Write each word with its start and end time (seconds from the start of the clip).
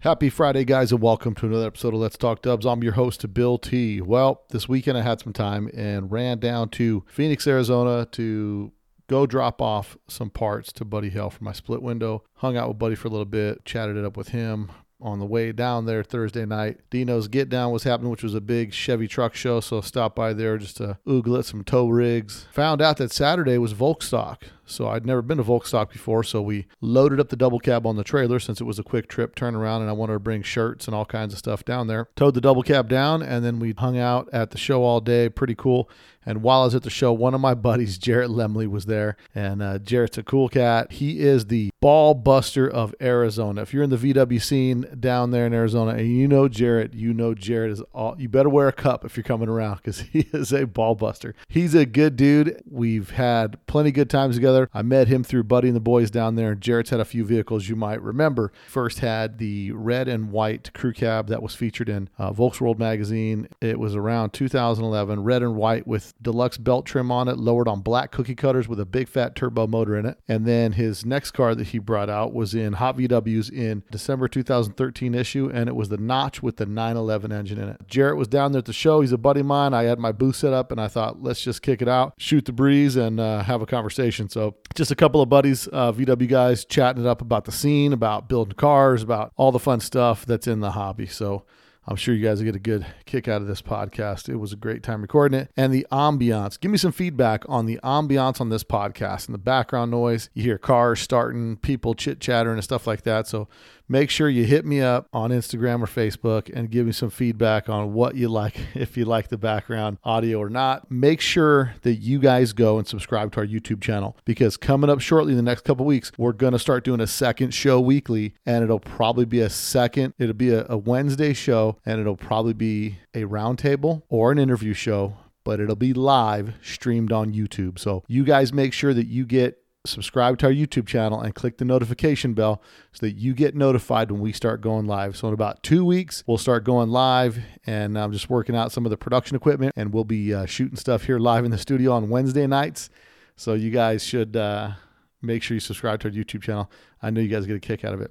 Happy 0.00 0.28
Friday, 0.28 0.64
guys, 0.64 0.92
and 0.92 1.00
welcome 1.00 1.34
to 1.34 1.46
another 1.46 1.66
episode 1.66 1.94
of 1.94 2.00
Let's 2.00 2.18
Talk 2.18 2.42
Dubs. 2.42 2.66
I'm 2.66 2.82
your 2.82 2.92
host, 2.92 3.32
Bill 3.32 3.58
T. 3.58 4.00
Well, 4.00 4.42
this 4.50 4.68
weekend 4.68 4.98
I 4.98 5.02
had 5.02 5.20
some 5.20 5.32
time 5.32 5.70
and 5.74 6.10
ran 6.10 6.38
down 6.38 6.68
to 6.70 7.04
Phoenix, 7.06 7.46
Arizona 7.46 8.06
to 8.12 8.72
go 9.08 9.26
drop 9.26 9.62
off 9.62 9.96
some 10.08 10.30
parts 10.30 10.72
to 10.72 10.84
Buddy 10.84 11.10
Hell 11.10 11.30
for 11.30 11.42
my 11.42 11.52
split 11.52 11.82
window. 11.82 12.22
Hung 12.34 12.56
out 12.56 12.68
with 12.68 12.78
Buddy 12.78 12.94
for 12.94 13.08
a 13.08 13.10
little 13.10 13.24
bit, 13.24 13.64
chatted 13.64 13.96
it 13.96 14.04
up 14.04 14.16
with 14.16 14.28
him, 14.28 14.70
on 15.00 15.18
the 15.18 15.26
way 15.26 15.52
down 15.52 15.84
there 15.84 16.02
Thursday 16.02 16.46
night. 16.46 16.80
Dino's 16.90 17.28
Get 17.28 17.48
Down 17.48 17.72
was 17.72 17.82
happening, 17.82 18.10
which 18.10 18.22
was 18.22 18.34
a 18.34 18.40
big 18.40 18.72
Chevy 18.72 19.06
truck 19.06 19.34
show. 19.34 19.60
So 19.60 19.78
I 19.78 19.80
stopped 19.82 20.16
by 20.16 20.32
there 20.32 20.56
just 20.56 20.78
to 20.78 20.98
oogle 21.06 21.38
at 21.38 21.44
some 21.44 21.62
tow 21.62 21.88
rigs. 21.88 22.46
Found 22.52 22.80
out 22.80 22.96
that 22.96 23.12
Saturday 23.12 23.58
was 23.58 23.74
Volkstock. 23.74 24.44
So 24.66 24.88
I'd 24.88 25.06
never 25.06 25.22
been 25.22 25.38
to 25.38 25.44
Volkstock 25.44 25.90
before. 25.90 26.24
So 26.24 26.40
we 26.42 26.66
loaded 26.80 27.20
up 27.20 27.28
the 27.28 27.36
double 27.36 27.58
cab 27.58 27.86
on 27.86 27.96
the 27.96 28.04
trailer 28.04 28.38
since 28.38 28.60
it 28.60 28.64
was 28.64 28.78
a 28.78 28.82
quick 28.82 29.08
trip 29.08 29.34
turnaround 29.34 29.80
and 29.80 29.88
I 29.88 29.92
wanted 29.92 30.14
to 30.14 30.20
bring 30.20 30.42
shirts 30.42 30.86
and 30.86 30.94
all 30.94 31.04
kinds 31.04 31.32
of 31.32 31.38
stuff 31.38 31.64
down 31.64 31.86
there. 31.86 32.08
Towed 32.16 32.34
the 32.34 32.40
double 32.40 32.62
cab 32.62 32.88
down 32.88 33.22
and 33.22 33.44
then 33.44 33.58
we 33.58 33.72
hung 33.76 33.98
out 33.98 34.28
at 34.32 34.50
the 34.50 34.58
show 34.58 34.82
all 34.82 35.00
day. 35.00 35.28
Pretty 35.28 35.54
cool. 35.54 35.88
And 36.26 36.42
while 36.42 36.62
I 36.62 36.64
was 36.64 36.74
at 36.74 36.82
the 36.82 36.90
show, 36.90 37.12
one 37.12 37.34
of 37.34 37.40
my 37.40 37.54
buddies, 37.64 37.98
Jarrett 37.98 38.30
Lemley, 38.30 38.66
was 38.66 38.86
there. 38.86 39.16
And 39.34 39.62
uh, 39.62 39.78
Jarrett's 39.78 40.18
a 40.18 40.22
cool 40.22 40.48
cat. 40.48 40.92
He 40.92 41.20
is 41.20 41.46
the 41.46 41.70
ball 41.80 42.14
buster 42.14 42.68
of 42.68 42.94
Arizona. 43.00 43.62
If 43.62 43.74
you're 43.74 43.82
in 43.82 43.90
the 43.90 43.96
VW 43.96 44.42
scene 44.42 44.86
down 44.98 45.30
there 45.30 45.46
in 45.46 45.52
Arizona 45.52 45.92
and 45.92 46.08
you 46.08 46.26
know 46.28 46.48
Jarrett, 46.48 46.94
you 46.94 47.12
know 47.12 47.34
Jarrett 47.34 47.72
is 47.72 47.82
all. 47.92 48.16
You 48.18 48.28
better 48.28 48.48
wear 48.48 48.68
a 48.68 48.72
cup 48.72 49.04
if 49.04 49.16
you're 49.16 49.24
coming 49.24 49.48
around 49.48 49.76
because 49.76 50.00
he 50.12 50.28
is 50.32 50.52
a 50.52 50.66
ball 50.66 50.94
buster. 50.94 51.34
He's 51.48 51.74
a 51.74 51.86
good 51.86 52.16
dude. 52.16 52.62
We've 52.70 53.10
had 53.10 53.64
plenty 53.66 53.92
good 53.92 54.10
times 54.10 54.36
together. 54.36 54.53
I 54.72 54.82
met 54.82 55.08
him 55.08 55.24
through 55.24 55.44
Buddy 55.44 55.68
and 55.68 55.76
the 55.76 55.80
boys 55.80 56.10
down 56.10 56.34
there. 56.34 56.54
Jarrett's 56.54 56.90
had 56.90 57.00
a 57.00 57.04
few 57.04 57.24
vehicles 57.24 57.68
you 57.68 57.76
might 57.76 58.00
remember. 58.02 58.52
First 58.68 59.00
had 59.00 59.38
the 59.38 59.72
red 59.72 60.08
and 60.08 60.30
white 60.30 60.72
crew 60.74 60.92
cab 60.92 61.28
that 61.28 61.42
was 61.42 61.54
featured 61.54 61.88
in 61.88 62.08
uh, 62.18 62.32
Volksworld 62.32 62.78
magazine. 62.78 63.48
It 63.60 63.78
was 63.78 63.94
around 63.94 64.32
2011, 64.32 65.22
red 65.22 65.42
and 65.42 65.56
white 65.56 65.86
with 65.86 66.14
deluxe 66.22 66.58
belt 66.58 66.86
trim 66.86 67.10
on 67.10 67.28
it, 67.28 67.38
lowered 67.38 67.68
on 67.68 67.80
black 67.80 68.10
cookie 68.12 68.34
cutters 68.34 68.68
with 68.68 68.80
a 68.80 68.86
big 68.86 69.08
fat 69.08 69.34
turbo 69.34 69.66
motor 69.66 69.96
in 69.96 70.06
it. 70.06 70.18
And 70.28 70.46
then 70.46 70.72
his 70.72 71.04
next 71.04 71.32
car 71.32 71.54
that 71.54 71.68
he 71.68 71.78
brought 71.78 72.10
out 72.10 72.32
was 72.32 72.54
in 72.54 72.74
Hot 72.74 72.96
VWs 72.96 73.52
in 73.52 73.82
December 73.90 74.28
2013 74.28 75.14
issue, 75.14 75.50
and 75.52 75.68
it 75.68 75.76
was 75.76 75.88
the 75.88 75.96
Notch 75.96 76.42
with 76.42 76.56
the 76.56 76.66
911 76.66 77.32
engine 77.32 77.58
in 77.58 77.68
it. 77.68 77.80
Jarrett 77.86 78.16
was 78.16 78.28
down 78.28 78.52
there 78.52 78.58
at 78.58 78.64
the 78.64 78.72
show. 78.72 79.00
He's 79.00 79.12
a 79.12 79.18
buddy 79.18 79.40
of 79.40 79.46
mine. 79.46 79.74
I 79.74 79.84
had 79.84 79.98
my 79.98 80.12
booth 80.12 80.36
set 80.36 80.52
up, 80.52 80.70
and 80.70 80.80
I 80.80 80.88
thought, 80.88 81.22
let's 81.22 81.40
just 81.40 81.62
kick 81.62 81.82
it 81.82 81.88
out, 81.88 82.14
shoot 82.18 82.44
the 82.44 82.52
breeze, 82.52 82.96
and 82.96 83.20
uh, 83.20 83.42
have 83.42 83.62
a 83.62 83.66
conversation. 83.66 84.28
So 84.28 84.43
just 84.74 84.90
a 84.90 84.94
couple 84.94 85.22
of 85.22 85.28
buddies, 85.28 85.68
uh, 85.72 85.92
VW 85.92 86.28
guys, 86.28 86.64
chatting 86.64 87.04
it 87.04 87.08
up 87.08 87.20
about 87.20 87.44
the 87.44 87.52
scene, 87.52 87.92
about 87.92 88.28
building 88.28 88.54
cars, 88.54 89.02
about 89.02 89.32
all 89.36 89.52
the 89.52 89.58
fun 89.58 89.80
stuff 89.80 90.26
that's 90.26 90.46
in 90.46 90.60
the 90.60 90.72
hobby. 90.72 91.06
So 91.06 91.44
I'm 91.86 91.96
sure 91.96 92.14
you 92.14 92.24
guys 92.24 92.40
get 92.40 92.56
a 92.56 92.60
good 92.60 92.86
kick 93.04 93.28
out 93.28 93.42
of 93.42 93.46
this 93.46 93.60
podcast. 93.60 94.28
It 94.28 94.36
was 94.36 94.52
a 94.52 94.56
great 94.56 94.82
time 94.82 95.02
recording 95.02 95.38
it. 95.38 95.50
And 95.56 95.72
the 95.72 95.86
ambiance. 95.92 96.58
Give 96.58 96.70
me 96.70 96.78
some 96.78 96.92
feedback 96.92 97.44
on 97.46 97.66
the 97.66 97.78
ambiance 97.84 98.40
on 98.40 98.48
this 98.48 98.64
podcast 98.64 99.26
and 99.26 99.34
the 99.34 99.38
background 99.38 99.90
noise. 99.90 100.30
You 100.32 100.42
hear 100.42 100.58
cars 100.58 101.00
starting, 101.00 101.56
people 101.58 101.94
chit 101.94 102.20
chattering, 102.20 102.56
and 102.56 102.64
stuff 102.64 102.86
like 102.86 103.02
that. 103.02 103.26
So 103.26 103.48
make 103.88 104.10
sure 104.10 104.28
you 104.28 104.44
hit 104.44 104.64
me 104.64 104.80
up 104.80 105.08
on 105.12 105.30
Instagram 105.30 105.82
or 105.82 105.86
Facebook 105.86 106.50
and 106.54 106.70
give 106.70 106.86
me 106.86 106.92
some 106.92 107.10
feedback 107.10 107.68
on 107.68 107.92
what 107.92 108.14
you 108.14 108.28
like, 108.28 108.58
if 108.74 108.96
you 108.96 109.04
like 109.04 109.28
the 109.28 109.38
background 109.38 109.98
audio 110.04 110.38
or 110.38 110.48
not. 110.48 110.90
Make 110.90 111.20
sure 111.20 111.74
that 111.82 111.94
you 111.96 112.18
guys 112.18 112.52
go 112.52 112.78
and 112.78 112.86
subscribe 112.86 113.32
to 113.32 113.40
our 113.40 113.46
YouTube 113.46 113.80
channel 113.80 114.16
because 114.24 114.56
coming 114.56 114.90
up 114.90 115.00
shortly 115.00 115.32
in 115.32 115.36
the 115.36 115.42
next 115.42 115.64
couple 115.64 115.84
weeks, 115.84 116.12
we're 116.16 116.32
going 116.32 116.52
to 116.52 116.58
start 116.58 116.84
doing 116.84 117.00
a 117.00 117.06
second 117.06 117.52
show 117.52 117.80
weekly 117.80 118.34
and 118.46 118.64
it'll 118.64 118.80
probably 118.80 119.24
be 119.24 119.40
a 119.40 119.50
second, 119.50 120.14
it'll 120.18 120.34
be 120.34 120.50
a, 120.50 120.66
a 120.68 120.76
Wednesday 120.76 121.32
show 121.32 121.78
and 121.84 122.00
it'll 122.00 122.16
probably 122.16 122.54
be 122.54 122.98
a 123.14 123.22
roundtable 123.22 124.02
or 124.08 124.32
an 124.32 124.38
interview 124.38 124.74
show 124.74 125.16
but 125.44 125.60
it'll 125.60 125.76
be 125.76 125.92
live 125.92 126.54
streamed 126.62 127.12
on 127.12 127.32
YouTube. 127.34 127.78
So 127.78 128.02
you 128.08 128.24
guys 128.24 128.52
make 128.52 128.72
sure 128.72 128.94
that 128.94 129.06
you 129.06 129.26
get 129.26 129.58
subscribe 129.86 130.38
to 130.38 130.46
our 130.46 130.52
YouTube 130.52 130.86
channel 130.86 131.20
and 131.20 131.34
click 131.34 131.58
the 131.58 131.64
notification 131.64 132.32
bell 132.32 132.62
so 132.92 133.04
that 133.06 133.16
you 133.16 133.34
get 133.34 133.54
notified 133.54 134.10
when 134.10 134.20
we 134.20 134.32
start 134.32 134.62
going 134.62 134.86
live. 134.86 135.16
So 135.16 135.28
in 135.28 135.34
about 135.34 135.62
two 135.62 135.84
weeks, 135.84 136.24
we'll 136.26 136.38
start 136.38 136.64
going 136.64 136.88
live, 136.88 137.38
and 137.66 137.98
I'm 137.98 138.10
just 138.10 138.30
working 138.30 138.56
out 138.56 138.72
some 138.72 138.86
of 138.86 138.90
the 138.90 138.96
production 138.96 139.36
equipment, 139.36 139.74
and 139.76 139.92
we'll 139.92 140.04
be 140.04 140.32
uh, 140.32 140.46
shooting 140.46 140.76
stuff 140.76 141.04
here 141.04 141.18
live 141.18 141.44
in 141.44 141.50
the 141.50 141.58
studio 141.58 141.92
on 141.92 142.08
Wednesday 142.08 142.46
nights. 142.46 142.88
So 143.36 143.52
you 143.52 143.70
guys 143.70 144.02
should 144.02 144.36
uh, 144.36 144.72
make 145.20 145.42
sure 145.42 145.54
you 145.54 145.60
subscribe 145.60 146.00
to 146.00 146.08
our 146.08 146.14
YouTube 146.14 146.42
channel. 146.42 146.70
I 147.02 147.10
know 147.10 147.20
you 147.20 147.28
guys 147.28 147.46
get 147.46 147.56
a 147.56 147.60
kick 147.60 147.84
out 147.84 147.92
of 147.92 148.00
it. 148.00 148.10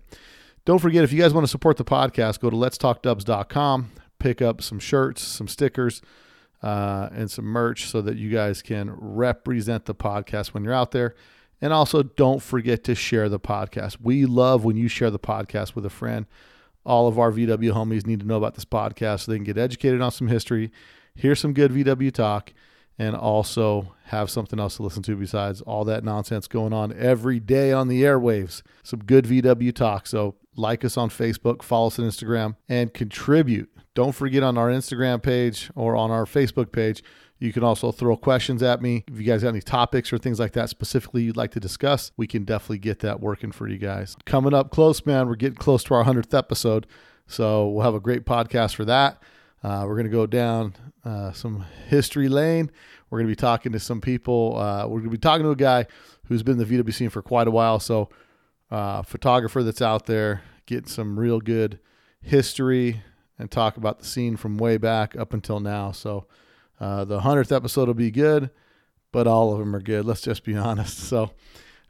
Don't 0.66 0.80
forget, 0.80 1.04
if 1.04 1.12
you 1.12 1.20
guys 1.20 1.34
want 1.34 1.44
to 1.44 1.52
support 1.52 1.78
the 1.78 1.86
podcast, 1.86 2.40
go 2.40 2.50
to 2.50 2.56
letstalkdubs.com, 2.56 3.92
pick 4.20 4.42
up 4.42 4.62
some 4.62 4.80
shirts, 4.80 5.24
some 5.24 5.48
stickers, 5.48 6.02
uh, 6.62 7.10
and 7.12 7.32
some 7.32 7.46
merch 7.46 7.90
so 7.90 8.02
that 8.02 8.16
you 8.16 8.30
guys 8.30 8.62
can 8.62 8.92
represent 8.92 9.86
the 9.86 9.96
podcast 9.96 10.50
when 10.50 10.64
you're 10.64 10.74
out 10.74 10.92
there. 10.92 11.16
And 11.64 11.72
also, 11.72 12.04
don't 12.04 12.42
forget 12.42 12.84
to 12.84 12.94
share 12.94 13.30
the 13.30 13.40
podcast. 13.40 13.96
We 14.02 14.26
love 14.26 14.66
when 14.66 14.76
you 14.76 14.90
share 14.90 15.10
the 15.10 15.18
podcast 15.18 15.76
with 15.76 15.86
a 15.86 15.90
friend. 15.90 16.26
All 16.86 17.08
of 17.08 17.18
our 17.18 17.32
VW 17.32 17.72
homies 17.72 18.06
need 18.06 18.20
to 18.20 18.28
know 18.28 18.36
about 18.36 18.56
this 18.56 18.66
podcast 18.66 19.22
so 19.22 19.32
they 19.32 19.38
can 19.38 19.46
get 19.46 19.58
educated 19.58 20.02
on 20.02 20.12
some 20.12 20.28
history, 20.28 20.74
hear 21.16 21.36
some 21.36 21.54
good 21.54 21.72
VW 21.72 22.12
talk, 22.12 22.52
and 23.00 23.16
also 23.16 23.96
have 24.08 24.30
something 24.30 24.60
else 24.60 24.76
to 24.76 24.84
listen 24.84 25.04
to 25.04 25.16
besides 25.16 25.62
all 25.62 25.86
that 25.86 26.04
nonsense 26.04 26.50
going 26.50 26.74
on 26.74 26.92
every 26.98 27.40
day 27.40 27.72
on 27.72 27.88
the 27.88 28.04
airwaves. 28.04 28.62
Some 28.84 29.00
good 29.00 29.24
VW 29.24 29.74
talk. 29.74 30.06
So, 30.06 30.36
like 30.58 30.84
us 30.84 30.98
on 30.98 31.10
Facebook, 31.10 31.64
follow 31.64 31.88
us 31.88 31.98
on 31.98 32.04
Instagram, 32.04 32.58
and 32.68 32.94
contribute. 32.94 33.72
Don't 33.94 34.12
forget 34.12 34.44
on 34.44 34.58
our 34.58 34.68
Instagram 34.68 35.24
page 35.24 35.72
or 35.76 35.96
on 35.96 36.12
our 36.12 36.26
Facebook 36.26 36.74
page 36.74 37.02
you 37.44 37.52
can 37.52 37.64
also 37.64 37.92
throw 37.92 38.16
questions 38.16 38.64
at 38.64 38.82
me. 38.82 39.04
If 39.06 39.20
you 39.20 39.26
guys 39.26 39.44
got 39.44 39.50
any 39.50 39.62
topics 39.62 40.14
or 40.14 40.18
things 40.18 40.40
like 40.40 40.54
that 40.54 40.70
specifically 40.70 41.24
you'd 41.24 41.36
like 41.36 41.52
to 41.52 41.60
discuss, 41.60 42.14
we 42.16 42.26
can 42.26 42.46
definitely 42.46 42.78
get 42.78 43.00
that 43.00 43.20
working 43.20 43.52
for 43.52 43.68
you 43.68 43.78
guys. 43.78 44.16
Coming 44.26 44.54
up 44.54 44.72
close, 44.72 45.06
man, 45.06 45.28
we're 45.28 45.36
getting 45.36 45.58
close 45.58 45.84
to 45.86 45.94
our 45.94 46.06
100th 46.06 46.36
episode. 46.36 46.88
So 47.28 47.68
we'll 47.68 47.84
have 47.84 47.96
a 47.96 48.00
great 48.00 48.26
podcast 48.26 48.76
for 48.76 48.86
that. 48.86 49.22
Uh, 49.62 49.84
we're 49.86 49.96
going 49.96 50.06
to 50.06 50.12
go 50.12 50.26
down 50.26 50.74
uh, 51.04 51.34
some 51.34 51.66
history 51.90 52.30
lane. 52.30 52.72
We're 53.10 53.20
going 53.20 53.28
to 53.28 53.32
be 53.32 53.36
talking 53.36 53.74
to 53.74 53.80
some 53.80 54.00
people. 54.00 54.58
Uh, 54.58 54.88
we're 54.88 55.00
going 55.00 55.10
to 55.10 55.18
be 55.18 55.18
talking 55.18 55.44
to 55.44 55.52
a 55.52 55.56
guy 55.58 55.88
who's 56.28 56.44
been 56.44 56.60
in 56.62 56.66
the 56.66 56.82
VW 56.82 56.94
scene 56.94 57.10
for 57.10 57.22
quite 57.22 57.50
a 57.50 57.52
while. 57.52 57.80
So, 57.80 58.10
uh, 58.72 59.02
photographer 59.02 59.64
that's 59.64 59.82
out 59.82 60.06
there 60.06 60.44
getting 60.66 60.88
some 60.88 61.20
real 61.20 61.42
good 61.42 61.80
history 62.22 63.04
and 63.38 63.52
talk 63.52 63.76
about 63.76 64.00
the 64.00 64.06
scene 64.06 64.38
from 64.38 64.58
way 64.58 64.78
back 64.78 65.16
up 65.18 65.34
until 65.34 65.60
now. 65.60 65.92
So, 65.92 66.26
uh, 66.80 67.06
the 67.06 67.22
100th 67.22 67.56
episode 67.56 67.88
will 67.88 67.94
be 67.94 68.12
good, 68.12 68.50
but 69.12 69.28
all 69.28 69.54
of 69.54 69.60
them 69.60 69.76
are 69.76 69.82
good. 69.82 70.06
Let's 70.06 70.22
just 70.22 70.44
be 70.44 70.56
honest. 70.58 70.98
So 71.00 71.32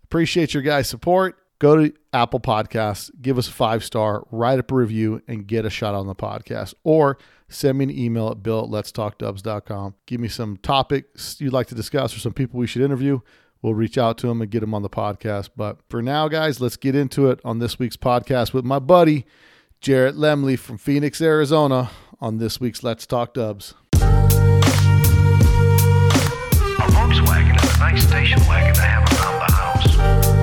appreciate 0.04 0.54
your 0.54 0.64
guys' 0.64 0.90
support. 0.90 1.38
Go 1.60 1.78
to 1.78 1.94
Apple 2.12 2.42
Podcasts, 2.42 3.10
give 3.22 3.38
us 3.38 3.48
a 3.48 3.52
five 3.52 3.86
star, 3.86 4.28
write 4.32 4.60
up 4.60 4.70
a 4.72 4.76
review, 4.76 5.22
and 5.30 5.48
get 5.48 5.66
a 5.66 5.70
shot 5.70 5.96
on 5.96 6.08
the 6.08 6.16
podcast. 6.16 6.74
Or 6.84 7.18
send 7.48 7.78
me 7.78 7.86
an 7.86 7.92
email 7.92 8.30
at 8.30 8.44
bill 8.44 8.66
at 8.66 8.70
letstalkdubs.com. 8.70 9.96
Give 10.06 10.20
me 10.20 10.28
some 10.28 10.58
topics 10.58 11.40
you'd 11.40 11.54
like 11.54 11.68
to 11.68 11.76
discuss 11.76 12.16
or 12.16 12.20
some 12.20 12.34
people 12.34 12.60
we 12.60 12.68
should 12.68 12.82
interview. 12.82 13.22
We'll 13.62 13.76
reach 13.76 13.98
out 13.98 14.18
to 14.18 14.28
them 14.28 14.42
and 14.42 14.52
get 14.52 14.60
them 14.60 14.74
on 14.74 14.82
the 14.82 14.90
podcast. 14.90 15.52
But 15.56 15.78
for 15.90 16.02
now, 16.02 16.28
guys, 16.28 16.60
let's 16.60 16.76
get 16.76 16.96
into 16.96 17.30
it 17.30 17.40
on 17.46 17.60
this 17.60 17.80
week's 17.80 17.96
podcast 17.96 18.52
with 18.54 18.66
my 18.66 18.80
buddy, 18.80 19.26
Jarrett 19.80 20.16
Lemley 20.16 20.60
from 20.60 20.78
Phoenix, 20.78 21.22
Arizona, 21.22 21.92
on 22.20 22.40
this 22.40 22.60
week's 22.60 22.84
Let's 22.84 23.06
Talk 23.06 23.34
Dubs. 23.34 23.74
Volkswagen 27.14 27.56
a 27.58 27.78
nice 27.78 28.04
station 28.04 28.40
wagon 28.48 28.74
to 28.74 28.82
have 28.82 29.04
around 29.14 29.40
the 29.40 29.54
house. 29.54 30.43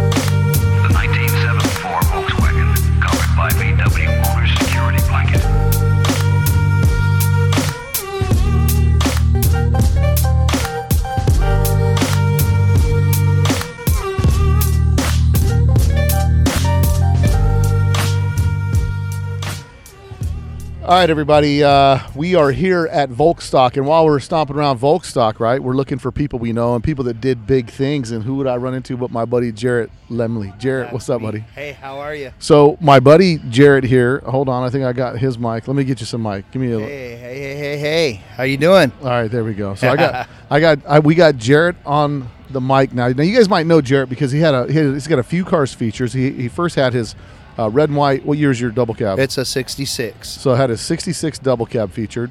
All 20.90 20.96
right, 20.96 21.08
everybody. 21.08 21.62
Uh, 21.62 22.00
we 22.16 22.34
are 22.34 22.50
here 22.50 22.88
at 22.90 23.10
Volkstock, 23.10 23.76
and 23.76 23.86
while 23.86 24.04
we're 24.04 24.18
stomping 24.18 24.56
around 24.56 24.80
Volkstock, 24.80 25.38
right, 25.38 25.62
we're 25.62 25.76
looking 25.76 25.98
for 25.98 26.10
people 26.10 26.40
we 26.40 26.52
know 26.52 26.74
and 26.74 26.82
people 26.82 27.04
that 27.04 27.20
did 27.20 27.46
big 27.46 27.70
things. 27.70 28.10
And 28.10 28.24
who 28.24 28.34
would 28.34 28.48
I 28.48 28.56
run 28.56 28.74
into 28.74 28.96
but 28.96 29.12
my 29.12 29.24
buddy 29.24 29.52
Jarrett 29.52 29.92
Lemley? 30.10 30.58
Jarrett, 30.58 30.92
what's 30.92 31.08
up, 31.08 31.22
buddy? 31.22 31.44
Hey, 31.54 31.74
how 31.80 32.00
are 32.00 32.12
you? 32.12 32.32
So 32.40 32.76
my 32.80 32.98
buddy 32.98 33.38
Jarrett 33.50 33.84
here. 33.84 34.18
Hold 34.26 34.48
on, 34.48 34.64
I 34.64 34.68
think 34.68 34.84
I 34.84 34.92
got 34.92 35.16
his 35.16 35.38
mic. 35.38 35.68
Let 35.68 35.76
me 35.76 35.84
get 35.84 36.00
you 36.00 36.06
some 36.06 36.24
mic. 36.24 36.50
Give 36.50 36.60
me 36.60 36.72
a. 36.72 36.80
Hey, 36.80 37.16
hey, 37.16 37.38
hey, 37.38 37.56
hey, 37.56 37.78
hey. 37.78 38.12
How 38.34 38.42
you 38.42 38.56
doing? 38.56 38.90
All 39.00 39.10
right, 39.10 39.30
there 39.30 39.44
we 39.44 39.54
go. 39.54 39.76
So 39.76 39.90
I 39.90 39.94
got, 39.94 40.28
I 40.50 40.58
got, 40.58 40.84
I, 40.88 40.98
we 40.98 41.14
got 41.14 41.36
Jarrett 41.36 41.76
on 41.86 42.28
the 42.50 42.60
mic 42.60 42.92
now. 42.92 43.06
Now 43.06 43.22
you 43.22 43.36
guys 43.36 43.48
might 43.48 43.68
know 43.68 43.80
Jarrett 43.80 44.08
because 44.08 44.32
he 44.32 44.40
had 44.40 44.54
a, 44.54 44.66
he 44.66 44.76
had, 44.76 44.86
he's 44.86 45.06
got 45.06 45.20
a 45.20 45.22
few 45.22 45.44
cars 45.44 45.72
features. 45.72 46.12
He 46.12 46.32
he 46.32 46.48
first 46.48 46.74
had 46.74 46.94
his 46.94 47.14
Uh, 47.60 47.68
red 47.68 47.90
and 47.90 47.98
white. 47.98 48.24
What 48.24 48.38
year 48.38 48.50
is 48.50 48.60
your 48.60 48.70
double 48.70 48.94
cab? 48.94 49.18
It's 49.18 49.36
a 49.36 49.44
66. 49.44 50.26
so 50.28 50.52
it 50.54 50.56
had 50.56 50.70
a 50.70 50.76
66 50.78 51.38
double 51.40 51.66
cab 51.66 51.92
featured. 51.92 52.30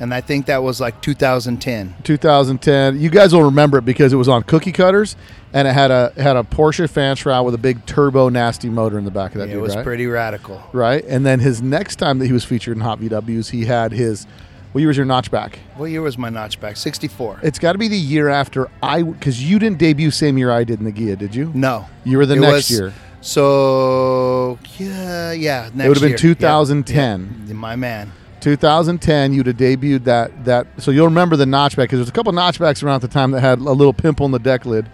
And 0.00 0.12
I 0.14 0.20
think 0.20 0.46
that 0.46 0.62
was 0.62 0.80
like 0.80 1.00
2010. 1.00 1.94
2010. 2.04 3.00
You 3.00 3.10
guys 3.10 3.32
will 3.32 3.42
remember 3.44 3.78
it 3.78 3.84
because 3.84 4.12
it 4.12 4.16
was 4.16 4.28
on 4.28 4.42
cookie 4.44 4.70
cutters, 4.70 5.16
and 5.52 5.66
it 5.66 5.72
had 5.74 5.90
a 5.90 6.12
had 6.16 6.36
a 6.36 6.44
Porsche 6.44 6.88
fan 6.88 7.16
shroud 7.16 7.44
with 7.44 7.54
a 7.54 7.58
big 7.58 7.84
turbo 7.84 8.28
nasty 8.28 8.68
motor 8.68 8.96
in 8.98 9.04
the 9.04 9.10
back 9.10 9.32
of 9.32 9.38
that. 9.38 9.48
it 9.48 9.54
dude, 9.54 9.62
was 9.62 9.74
right? 9.74 9.84
pretty 9.84 10.06
radical. 10.06 10.62
right. 10.72 11.02
And 11.04 11.26
then 11.26 11.40
his 11.40 11.60
next 11.62 11.96
time 11.96 12.18
that 12.20 12.26
he 12.26 12.32
was 12.32 12.44
featured 12.44 12.76
in 12.76 12.82
Hot 12.82 13.00
VWs, 13.00 13.50
he 13.50 13.64
had 13.64 13.90
his. 13.92 14.26
What 14.72 14.80
year 14.80 14.88
was 14.88 14.98
your 14.98 15.06
notchback? 15.06 15.54
What 15.76 15.86
year 15.86 16.02
was 16.02 16.18
my 16.18 16.28
notchback? 16.28 16.76
64. 16.76 17.40
It's 17.42 17.58
got 17.58 17.72
to 17.72 17.78
be 17.78 17.88
the 17.88 17.96
year 17.96 18.28
after 18.28 18.68
I, 18.82 19.02
because 19.02 19.42
you 19.42 19.58
didn't 19.58 19.78
debut 19.78 20.10
same 20.10 20.36
year 20.36 20.50
I 20.50 20.62
did 20.62 20.78
in 20.78 20.84
the 20.84 20.92
Ghia, 20.92 21.16
did 21.16 21.34
you? 21.34 21.50
No. 21.54 21.86
You 22.04 22.18
were 22.18 22.26
the 22.26 22.34
It 22.36 22.40
next 22.40 22.52
was- 22.52 22.70
year. 22.70 22.92
So, 23.20 24.58
yeah, 24.78 25.32
yeah. 25.32 25.70
Next 25.74 25.84
it 25.84 25.88
would 25.88 25.96
have 25.96 26.02
been 26.02 26.10
year. 26.10 26.18
2010. 26.18 27.44
Yeah, 27.46 27.54
my 27.54 27.76
man. 27.76 28.12
2010, 28.40 29.32
you'd 29.32 29.46
have 29.48 29.56
debuted 29.56 30.04
that 30.04 30.44
that. 30.44 30.66
So 30.78 30.90
you'll 30.92 31.06
remember 31.06 31.34
the 31.36 31.44
notchback 31.44 31.84
because 31.84 31.98
there's 31.98 32.08
a 32.08 32.12
couple 32.12 32.32
notchbacks 32.32 32.82
around 32.84 32.96
at 32.96 33.00
the 33.02 33.08
time 33.08 33.32
that 33.32 33.40
had 33.40 33.58
a 33.58 33.72
little 33.72 33.92
pimple 33.92 34.26
in 34.26 34.32
the 34.32 34.38
deck 34.38 34.64
lid, 34.64 34.88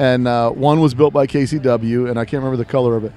and 0.00 0.26
uh, 0.26 0.50
one 0.50 0.80
was 0.80 0.92
built 0.94 1.12
by 1.12 1.28
KCW, 1.28 2.10
and 2.10 2.18
I 2.18 2.24
can't 2.24 2.42
remember 2.42 2.56
the 2.56 2.64
color 2.64 2.96
of 2.96 3.04
it. 3.04 3.12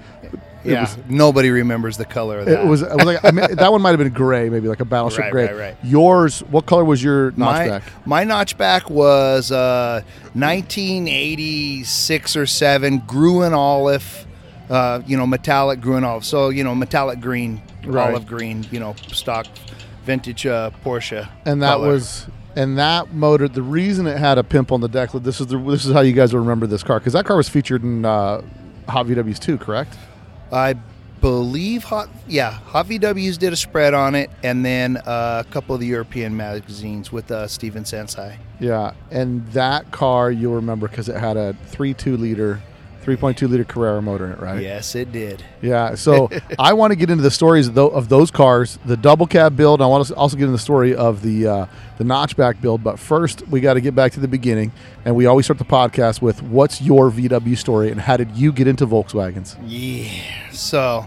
It 0.63 0.73
yeah. 0.73 0.81
was- 0.81 0.97
Nobody 1.09 1.49
remembers 1.49 1.97
the 1.97 2.05
color 2.05 2.39
of 2.39 2.45
that. 2.45 2.63
It 2.63 2.67
was, 2.67 2.83
it 2.83 2.95
was 2.95 3.03
like 3.03 3.25
I 3.25 3.31
mean, 3.31 3.55
that 3.55 3.71
one 3.71 3.81
might 3.81 3.89
have 3.89 3.99
been 3.99 4.13
gray, 4.13 4.47
maybe 4.49 4.67
like 4.67 4.79
a 4.79 4.85
battleship 4.85 5.21
Right, 5.21 5.31
gray. 5.31 5.45
right, 5.47 5.55
right. 5.57 5.75
Yours, 5.83 6.41
what 6.43 6.67
color 6.67 6.85
was 6.85 7.03
your 7.03 7.31
my, 7.31 7.67
notchback? 7.67 7.81
my 8.05 8.23
notchback 8.23 8.89
was 8.89 9.51
uh, 9.51 10.03
1986 10.33 12.35
or 12.37 12.45
7 12.45 12.99
Gruen 12.99 13.53
olive, 13.53 14.25
uh, 14.69 15.01
you 15.05 15.17
know, 15.17 15.25
metallic 15.27 15.81
Gruen 15.81 16.03
olive. 16.03 16.25
So, 16.25 16.49
you 16.49 16.63
know, 16.63 16.73
metallic 16.75 17.19
green, 17.19 17.61
Right. 17.85 18.09
olive 18.11 18.25
green, 18.27 18.65
you 18.71 18.79
know, 18.79 18.95
stock 19.11 19.45
vintage 20.05 20.45
uh, 20.45 20.71
Porsche. 20.83 21.27
and 21.45 21.61
that 21.61 21.75
color. 21.75 21.87
was 21.89 22.27
and 22.55 22.77
that 22.77 23.13
motor. 23.13 23.47
The 23.47 23.61
reason 23.63 24.05
it 24.07 24.17
had 24.17 24.37
a 24.37 24.43
pimple 24.43 24.75
on 24.75 24.81
the 24.81 24.87
deck. 24.87 25.11
This 25.13 25.41
is 25.41 25.47
the, 25.47 25.57
this 25.57 25.85
is 25.85 25.93
how 25.93 26.01
you 26.01 26.13
guys 26.13 26.33
will 26.33 26.41
remember 26.41 26.67
this 26.67 26.83
car 26.83 26.99
because 26.99 27.13
that 27.13 27.25
car 27.25 27.35
was 27.37 27.49
featured 27.49 27.83
in 27.83 28.05
uh, 28.05 28.41
Hot 28.87 29.05
VWs 29.07 29.39
too, 29.39 29.57
correct? 29.57 29.95
I 30.51 30.75
believe 31.19 31.85
Hot, 31.85 32.09
yeah, 32.27 32.51
Hot 32.51 32.85
VWs 32.85 33.37
did 33.39 33.53
a 33.53 33.55
spread 33.55 33.93
on 33.93 34.13
it, 34.13 34.29
and 34.43 34.63
then 34.65 34.97
uh, 34.97 35.43
a 35.47 35.49
couple 35.51 35.73
of 35.73 35.79
the 35.81 35.87
European 35.87 36.35
magazines 36.37 37.11
with 37.11 37.31
uh, 37.31 37.47
Steven 37.47 37.83
Sansai. 37.85 38.37
Yeah, 38.59 38.91
and 39.09 39.47
that 39.53 39.89
car 39.91 40.31
you'll 40.31 40.55
remember 40.55 40.87
because 40.87 41.09
it 41.09 41.15
had 41.17 41.37
a 41.37 41.53
three 41.67 41.93
two 41.93 42.17
liter, 42.17 42.61
three 43.03 43.15
point 43.15 43.37
two 43.37 43.47
liter 43.47 43.63
Carrera 43.63 44.01
motor 44.01 44.25
in 44.25 44.31
it, 44.31 44.39
right? 44.39 44.61
Yes, 44.61 44.95
it 44.95 45.11
did. 45.11 45.43
Yeah. 45.61 45.95
So 45.95 46.29
I 46.59 46.73
want 46.73 46.91
to 46.91 46.95
get 46.95 47.09
into 47.09 47.21
the 47.21 47.31
stories 47.31 47.67
of, 47.67 47.77
of 47.77 48.09
those 48.09 48.31
cars, 48.31 48.79
the 48.85 48.97
double 48.97 49.27
cab 49.27 49.55
build. 49.55 49.81
I 49.81 49.85
want 49.87 50.07
to 50.07 50.15
also 50.15 50.37
get 50.37 50.43
into 50.43 50.53
the 50.53 50.57
story 50.57 50.95
of 50.95 51.21
the 51.21 51.47
uh, 51.47 51.65
the 51.97 52.03
notchback 52.03 52.61
build. 52.61 52.83
But 52.83 52.97
first, 52.99 53.47
we 53.47 53.59
got 53.59 53.73
to 53.73 53.81
get 53.81 53.93
back 53.93 54.13
to 54.13 54.19
the 54.19 54.27
beginning, 54.27 54.71
and 55.05 55.15
we 55.15 55.25
always 55.25 55.45
start 55.45 55.59
the 55.59 55.65
podcast 55.65 56.21
with 56.21 56.41
"What's 56.41 56.81
your 56.81 57.11
VW 57.11 57.57
story?" 57.57 57.91
and 57.91 57.99
how 57.99 58.17
did 58.17 58.31
you 58.31 58.51
get 58.51 58.67
into 58.67 58.87
Volkswagens? 58.87 59.57
Yeah. 59.65 60.09
So, 60.51 61.05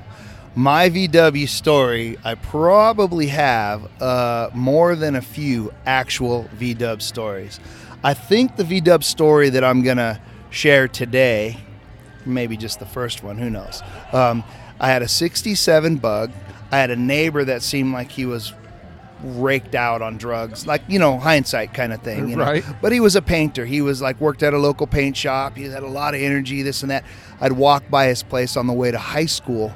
my 0.54 0.90
VW 0.90 1.48
story, 1.48 2.18
I 2.24 2.34
probably 2.34 3.28
have 3.28 3.90
uh, 4.02 4.50
more 4.54 4.94
than 4.94 5.16
a 5.16 5.22
few 5.22 5.72
actual 5.86 6.48
VW 6.58 7.00
stories. 7.00 7.58
I 8.04 8.14
think 8.14 8.56
the 8.56 8.64
VW 8.64 9.02
story 9.02 9.48
that 9.50 9.64
I'm 9.64 9.82
going 9.82 9.96
to 9.96 10.20
share 10.50 10.88
today, 10.88 11.58
maybe 12.26 12.56
just 12.56 12.78
the 12.78 12.86
first 12.86 13.22
one, 13.22 13.38
who 13.38 13.50
knows. 13.50 13.82
Um, 14.12 14.44
I 14.80 14.88
had 14.88 15.02
a 15.02 15.08
67 15.08 15.96
bug. 15.96 16.32
I 16.70 16.78
had 16.78 16.90
a 16.90 16.96
neighbor 16.96 17.44
that 17.44 17.62
seemed 17.62 17.92
like 17.92 18.10
he 18.10 18.26
was 18.26 18.52
raked 19.22 19.74
out 19.74 20.02
on 20.02 20.18
drugs, 20.18 20.66
like, 20.66 20.82
you 20.88 20.98
know, 20.98 21.18
hindsight 21.18 21.72
kind 21.72 21.92
of 21.92 22.02
thing. 22.02 22.28
You 22.28 22.36
know? 22.36 22.44
Right. 22.44 22.64
But 22.82 22.92
he 22.92 23.00
was 23.00 23.16
a 23.16 23.22
painter. 23.22 23.64
He 23.64 23.80
was 23.80 24.02
like 24.02 24.20
worked 24.20 24.42
at 24.42 24.52
a 24.52 24.58
local 24.58 24.86
paint 24.86 25.16
shop. 25.16 25.56
He 25.56 25.64
had 25.64 25.82
a 25.82 25.88
lot 25.88 26.14
of 26.14 26.20
energy, 26.20 26.62
this 26.62 26.82
and 26.82 26.90
that. 26.90 27.04
I'd 27.40 27.52
walk 27.52 27.88
by 27.88 28.06
his 28.06 28.22
place 28.22 28.56
on 28.56 28.66
the 28.66 28.72
way 28.72 28.90
to 28.90 28.98
high 28.98 29.26
school. 29.26 29.74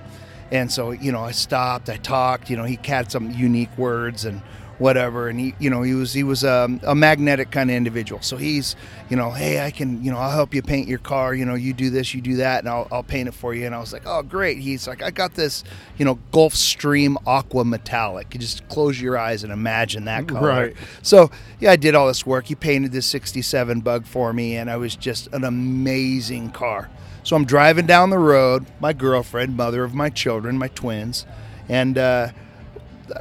And 0.53 0.71
so, 0.71 0.91
you 0.91 1.13
know, 1.13 1.23
I 1.23 1.31
stopped, 1.31 1.89
I 1.89 1.97
talked, 1.97 2.51
you 2.51 2.57
know, 2.57 2.65
he 2.65 2.79
had 2.85 3.11
some 3.11 3.31
unique 3.31 3.77
words 3.79 4.25
and 4.25 4.43
whatever. 4.81 5.29
And 5.29 5.39
he, 5.39 5.55
you 5.59 5.71
know, 5.71 5.83
he 5.83 5.95
was, 5.95 6.13
he 6.13 6.25
was 6.25 6.43
um, 6.43 6.81
a 6.85 6.95
magnetic 6.95 7.51
kind 7.51 7.71
of 7.71 7.77
individual. 7.77 8.23
So 8.23 8.37
he's, 8.37 8.75
you 9.09 9.17
know, 9.17 9.31
hey, 9.31 9.65
I 9.65 9.71
can, 9.71 10.03
you 10.03 10.11
know, 10.11 10.19
I'll 10.19 10.31
help 10.31 10.55
you 10.55 10.63
paint 10.63 10.89
your 10.89 10.99
car. 10.99 11.35
You 11.35 11.45
know, 11.45 11.55
you 11.55 11.73
do 11.73 11.91
this, 11.91 12.15
you 12.15 12.21
do 12.21 12.37
that, 12.37 12.61
and 12.61 12.69
I'll, 12.69 12.89
I'll 12.91 13.03
paint 13.03 13.29
it 13.29 13.35
for 13.35 13.55
you. 13.55 13.67
And 13.67 13.75
I 13.75 13.79
was 13.79 13.93
like, 13.93 14.03
oh, 14.07 14.23
great. 14.23 14.59
He's 14.59 14.89
like, 14.89 15.03
I 15.03 15.11
got 15.11 15.35
this, 15.35 15.63
you 15.99 16.05
know, 16.05 16.19
Gulfstream 16.33 17.17
Aqua 17.27 17.65
Metallic. 17.65 18.33
You 18.33 18.41
just 18.41 18.67
close 18.69 19.01
your 19.01 19.19
eyes 19.19 19.45
and 19.45 19.53
imagine 19.53 20.07
that 20.07 20.27
color. 20.27 20.49
Right. 20.49 20.77
So 21.03 21.31
yeah, 21.61 21.73
I 21.73 21.77
did 21.77 21.95
all 21.95 22.07
this 22.07 22.25
work. 22.25 22.47
He 22.47 22.55
painted 22.55 22.93
this 22.93 23.07
'67 23.07 23.81
Bug 23.81 24.07
for 24.07 24.33
me, 24.33 24.57
and 24.57 24.71
I 24.71 24.77
was 24.77 24.97
just 24.97 25.29
an 25.33 25.45
amazing 25.45 26.51
car. 26.51 26.91
So 27.23 27.37
I'm 27.37 27.45
driving 27.45 27.87
down 27.87 28.09
the 28.09 28.19
road, 28.19 28.67
my 28.81 28.95
girlfriend, 28.95 29.57
mother 29.57 29.85
of 29.85 29.95
my 29.95 30.09
children, 30.09 30.57
my 30.57 30.69
twins, 30.69 31.27
and 31.69 31.99
uh, 31.99 32.31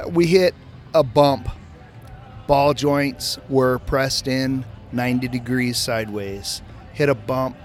we 0.08 0.26
hit 0.26 0.54
a 0.94 1.02
bump. 1.02 1.48
Ball 2.46 2.74
joints 2.74 3.38
were 3.48 3.78
pressed 3.78 4.26
in 4.26 4.64
90 4.92 5.28
degrees 5.28 5.76
sideways. 5.78 6.62
Hit 6.92 7.08
a 7.08 7.14
bump. 7.14 7.56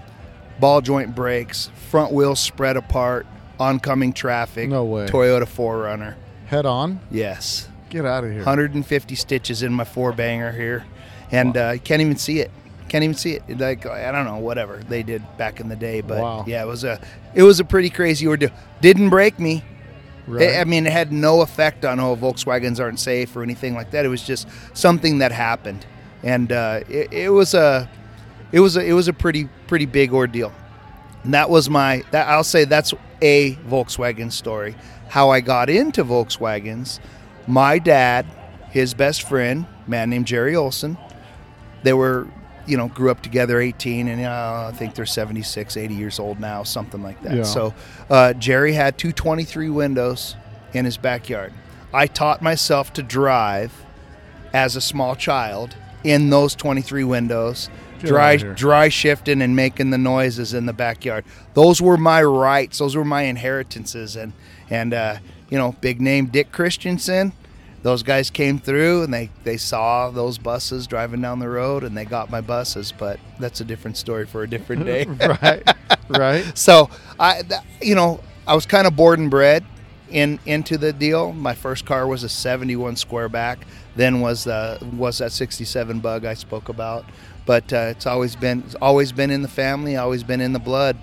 Ball 0.60 0.80
joint 0.80 1.14
breaks. 1.14 1.70
Front 1.90 2.12
wheels 2.12 2.40
spread 2.40 2.76
apart. 2.76 3.26
Oncoming 3.58 4.12
traffic. 4.12 4.68
No 4.68 4.84
way. 4.84 5.06
Toyota 5.06 5.42
4Runner. 5.44 6.14
Head 6.46 6.66
on. 6.66 7.00
Yes. 7.10 7.68
Get 7.90 8.04
out 8.04 8.24
of 8.24 8.30
here. 8.30 8.40
150 8.40 9.14
stitches 9.14 9.62
in 9.62 9.72
my 9.72 9.84
four 9.84 10.12
banger 10.12 10.52
here, 10.52 10.84
and 11.30 11.56
uh, 11.56 11.78
can't 11.78 12.02
even 12.02 12.16
see 12.16 12.40
it. 12.40 12.50
Can't 12.88 13.02
even 13.04 13.16
see 13.16 13.34
it. 13.34 13.58
Like 13.58 13.86
I 13.86 14.10
don't 14.12 14.24
know, 14.26 14.38
whatever 14.38 14.76
they 14.88 15.02
did 15.02 15.22
back 15.38 15.60
in 15.60 15.68
the 15.68 15.76
day, 15.76 16.00
but 16.00 16.20
Wow. 16.20 16.44
yeah, 16.46 16.62
it 16.62 16.66
was 16.66 16.84
a 16.84 17.00
it 17.34 17.42
was 17.44 17.58
a 17.60 17.64
pretty 17.64 17.88
crazy 17.90 18.26
ordeal. 18.26 18.50
Didn't 18.80 19.08
break 19.10 19.38
me. 19.38 19.64
Right. 20.26 20.50
I- 20.50 20.60
I 20.60 20.64
mean, 20.64 20.86
it 20.86 20.92
had 20.92 21.12
no 21.12 21.40
effect 21.40 21.84
on 21.84 22.00
oh 22.00 22.16
Volkswagens 22.16 22.80
aren't 22.80 22.98
safe 23.00 23.34
or 23.36 23.42
anything 23.42 23.74
like 23.74 23.90
that. 23.92 24.04
It 24.04 24.08
was 24.08 24.22
just 24.22 24.48
something 24.74 25.18
that 25.18 25.32
happened, 25.32 25.86
and 26.22 26.50
uh, 26.50 26.80
it, 26.88 27.12
it 27.12 27.28
was 27.30 27.54
a 27.54 27.88
it 28.52 28.60
was 28.60 28.76
a 28.76 28.84
it 28.84 28.92
was 28.92 29.08
a 29.08 29.12
pretty 29.12 29.48
pretty 29.68 29.86
big 29.86 30.12
ordeal. 30.12 30.52
And 31.24 31.34
that 31.34 31.48
was 31.50 31.70
my 31.70 32.02
that 32.10 32.28
I'll 32.28 32.44
say 32.44 32.64
that's 32.64 32.92
a 33.22 33.54
Volkswagen 33.68 34.30
story. 34.32 34.74
How 35.08 35.30
I 35.30 35.40
got 35.40 35.70
into 35.70 36.04
Volkswagens, 36.04 36.98
my 37.46 37.78
dad, 37.78 38.26
his 38.70 38.94
best 38.94 39.22
friend, 39.28 39.66
man 39.86 40.10
named 40.10 40.26
Jerry 40.26 40.56
Olson, 40.56 40.98
they 41.84 41.92
were 41.92 42.26
you 42.66 42.76
know 42.76 42.88
grew 42.88 43.10
up 43.10 43.22
together 43.22 43.60
18 43.60 44.08
and 44.08 44.24
uh, 44.24 44.70
i 44.72 44.76
think 44.76 44.94
they're 44.94 45.06
76 45.06 45.76
80 45.76 45.94
years 45.94 46.18
old 46.18 46.40
now 46.40 46.62
something 46.62 47.02
like 47.02 47.22
that. 47.22 47.34
Yeah. 47.34 47.42
so 47.42 47.74
uh, 48.10 48.32
jerry 48.34 48.72
had 48.72 48.98
223 48.98 49.70
windows 49.70 50.36
in 50.72 50.84
his 50.84 50.96
backyard. 50.96 51.52
I 51.92 52.06
taught 52.06 52.42
myself 52.42 52.92
to 52.94 53.02
drive 53.02 53.72
as 54.52 54.76
a 54.76 54.80
small 54.80 55.14
child 55.16 55.76
in 56.04 56.30
those 56.30 56.54
23 56.54 57.04
windows 57.04 57.70
Get 57.98 58.08
dry 58.08 58.36
dry 58.36 58.88
shifting 58.90 59.40
and 59.40 59.56
making 59.56 59.90
the 59.90 59.98
noises 59.98 60.52
in 60.52 60.66
the 60.66 60.72
backyard. 60.72 61.24
Those 61.54 61.80
were 61.80 61.96
my 61.96 62.22
rights 62.22 62.78
those 62.78 62.94
were 62.94 63.04
my 63.04 63.22
inheritances 63.22 64.16
and 64.16 64.32
and 64.68 64.92
uh, 64.92 65.16
you 65.48 65.56
know 65.56 65.72
big 65.80 66.00
name 66.00 66.26
dick 66.26 66.52
christensen 66.52 67.32
those 67.86 68.02
guys 68.02 68.30
came 68.30 68.58
through 68.58 69.04
and 69.04 69.14
they, 69.14 69.30
they 69.44 69.56
saw 69.56 70.10
those 70.10 70.38
buses 70.38 70.88
driving 70.88 71.20
down 71.20 71.38
the 71.38 71.48
road 71.48 71.84
and 71.84 71.96
they 71.96 72.04
got 72.04 72.28
my 72.30 72.40
buses 72.40 72.90
but 72.90 73.20
that's 73.38 73.60
a 73.60 73.64
different 73.64 73.96
story 73.96 74.26
for 74.26 74.42
a 74.42 74.50
different 74.50 74.84
day 74.92 75.04
right. 75.04 75.62
Right. 76.08 76.58
so 76.58 76.90
i 77.20 77.42
th- 77.42 77.60
you 77.80 77.94
know 77.94 78.18
i 78.44 78.56
was 78.56 78.66
kind 78.66 78.88
of 78.88 78.96
born 78.96 79.20
and 79.20 79.30
bred 79.30 79.64
in 80.10 80.40
into 80.46 80.76
the 80.76 80.92
deal 80.92 81.32
my 81.32 81.54
first 81.54 81.86
car 81.86 82.08
was 82.08 82.24
a 82.24 82.28
71 82.28 82.96
squareback 82.96 83.58
then 83.94 84.20
was 84.20 84.42
the 84.42 84.84
was 84.96 85.18
that 85.18 85.30
67 85.30 86.00
bug 86.00 86.24
i 86.24 86.34
spoke 86.34 86.68
about 86.68 87.04
but 87.44 87.72
uh, 87.72 87.86
it's 87.90 88.04
always 88.04 88.34
been 88.34 88.64
it's 88.66 88.74
always 88.82 89.12
been 89.12 89.30
in 89.30 89.42
the 89.42 89.48
family 89.48 89.96
always 89.96 90.24
been 90.24 90.40
in 90.40 90.52
the 90.52 90.58
blood 90.58 90.96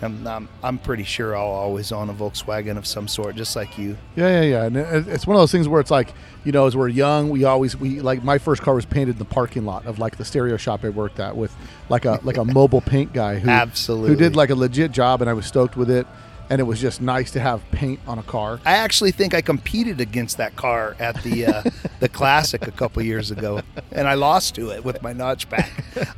I'm, 0.00 0.26
I'm, 0.26 0.48
I'm 0.62 0.78
pretty 0.78 1.02
sure 1.02 1.36
I'll 1.36 1.46
always 1.46 1.90
own 1.90 2.08
a 2.08 2.14
Volkswagen 2.14 2.76
of 2.76 2.86
some 2.86 3.08
sort, 3.08 3.34
just 3.36 3.56
like 3.56 3.78
you. 3.78 3.96
Yeah, 4.16 4.40
yeah, 4.40 4.42
yeah. 4.42 4.64
And 4.64 4.76
it's 5.08 5.26
one 5.26 5.36
of 5.36 5.40
those 5.40 5.50
things 5.52 5.66
where 5.66 5.80
it's 5.80 5.90
like, 5.90 6.12
you 6.44 6.52
know, 6.52 6.66
as 6.66 6.76
we're 6.76 6.88
young, 6.88 7.30
we 7.30 7.44
always 7.44 7.76
we 7.76 8.00
like 8.00 8.22
my 8.22 8.38
first 8.38 8.62
car 8.62 8.74
was 8.74 8.86
painted 8.86 9.12
in 9.12 9.18
the 9.18 9.24
parking 9.24 9.64
lot 9.64 9.86
of 9.86 9.98
like 9.98 10.16
the 10.16 10.24
stereo 10.24 10.56
shop 10.56 10.84
I 10.84 10.90
worked 10.90 11.18
at 11.18 11.36
with 11.36 11.54
like 11.88 12.04
a 12.04 12.20
like 12.22 12.36
a 12.36 12.44
mobile 12.58 12.80
paint 12.80 13.12
guy 13.12 13.38
who 13.38 13.50
Absolutely. 13.50 14.10
who 14.10 14.16
did 14.16 14.36
like 14.36 14.50
a 14.50 14.54
legit 14.54 14.92
job, 14.92 15.20
and 15.20 15.28
I 15.28 15.32
was 15.32 15.46
stoked 15.46 15.76
with 15.76 15.90
it. 15.90 16.06
And 16.50 16.60
it 16.60 16.64
was 16.64 16.80
just 16.80 17.00
nice 17.00 17.30
to 17.32 17.40
have 17.40 17.62
paint 17.70 18.00
on 18.06 18.18
a 18.18 18.22
car. 18.22 18.60
I 18.64 18.76
actually 18.76 19.10
think 19.12 19.34
I 19.34 19.40
competed 19.40 20.00
against 20.00 20.36
that 20.38 20.56
car 20.56 20.96
at 20.98 21.22
the 21.22 21.46
uh, 21.46 21.62
the 22.00 22.08
classic 22.08 22.66
a 22.66 22.70
couple 22.70 23.02
years 23.02 23.30
ago, 23.30 23.60
and 23.92 24.08
I 24.08 24.14
lost 24.14 24.54
to 24.56 24.70
it 24.70 24.84
with 24.84 25.02
my 25.02 25.12
notchback. 25.12 25.68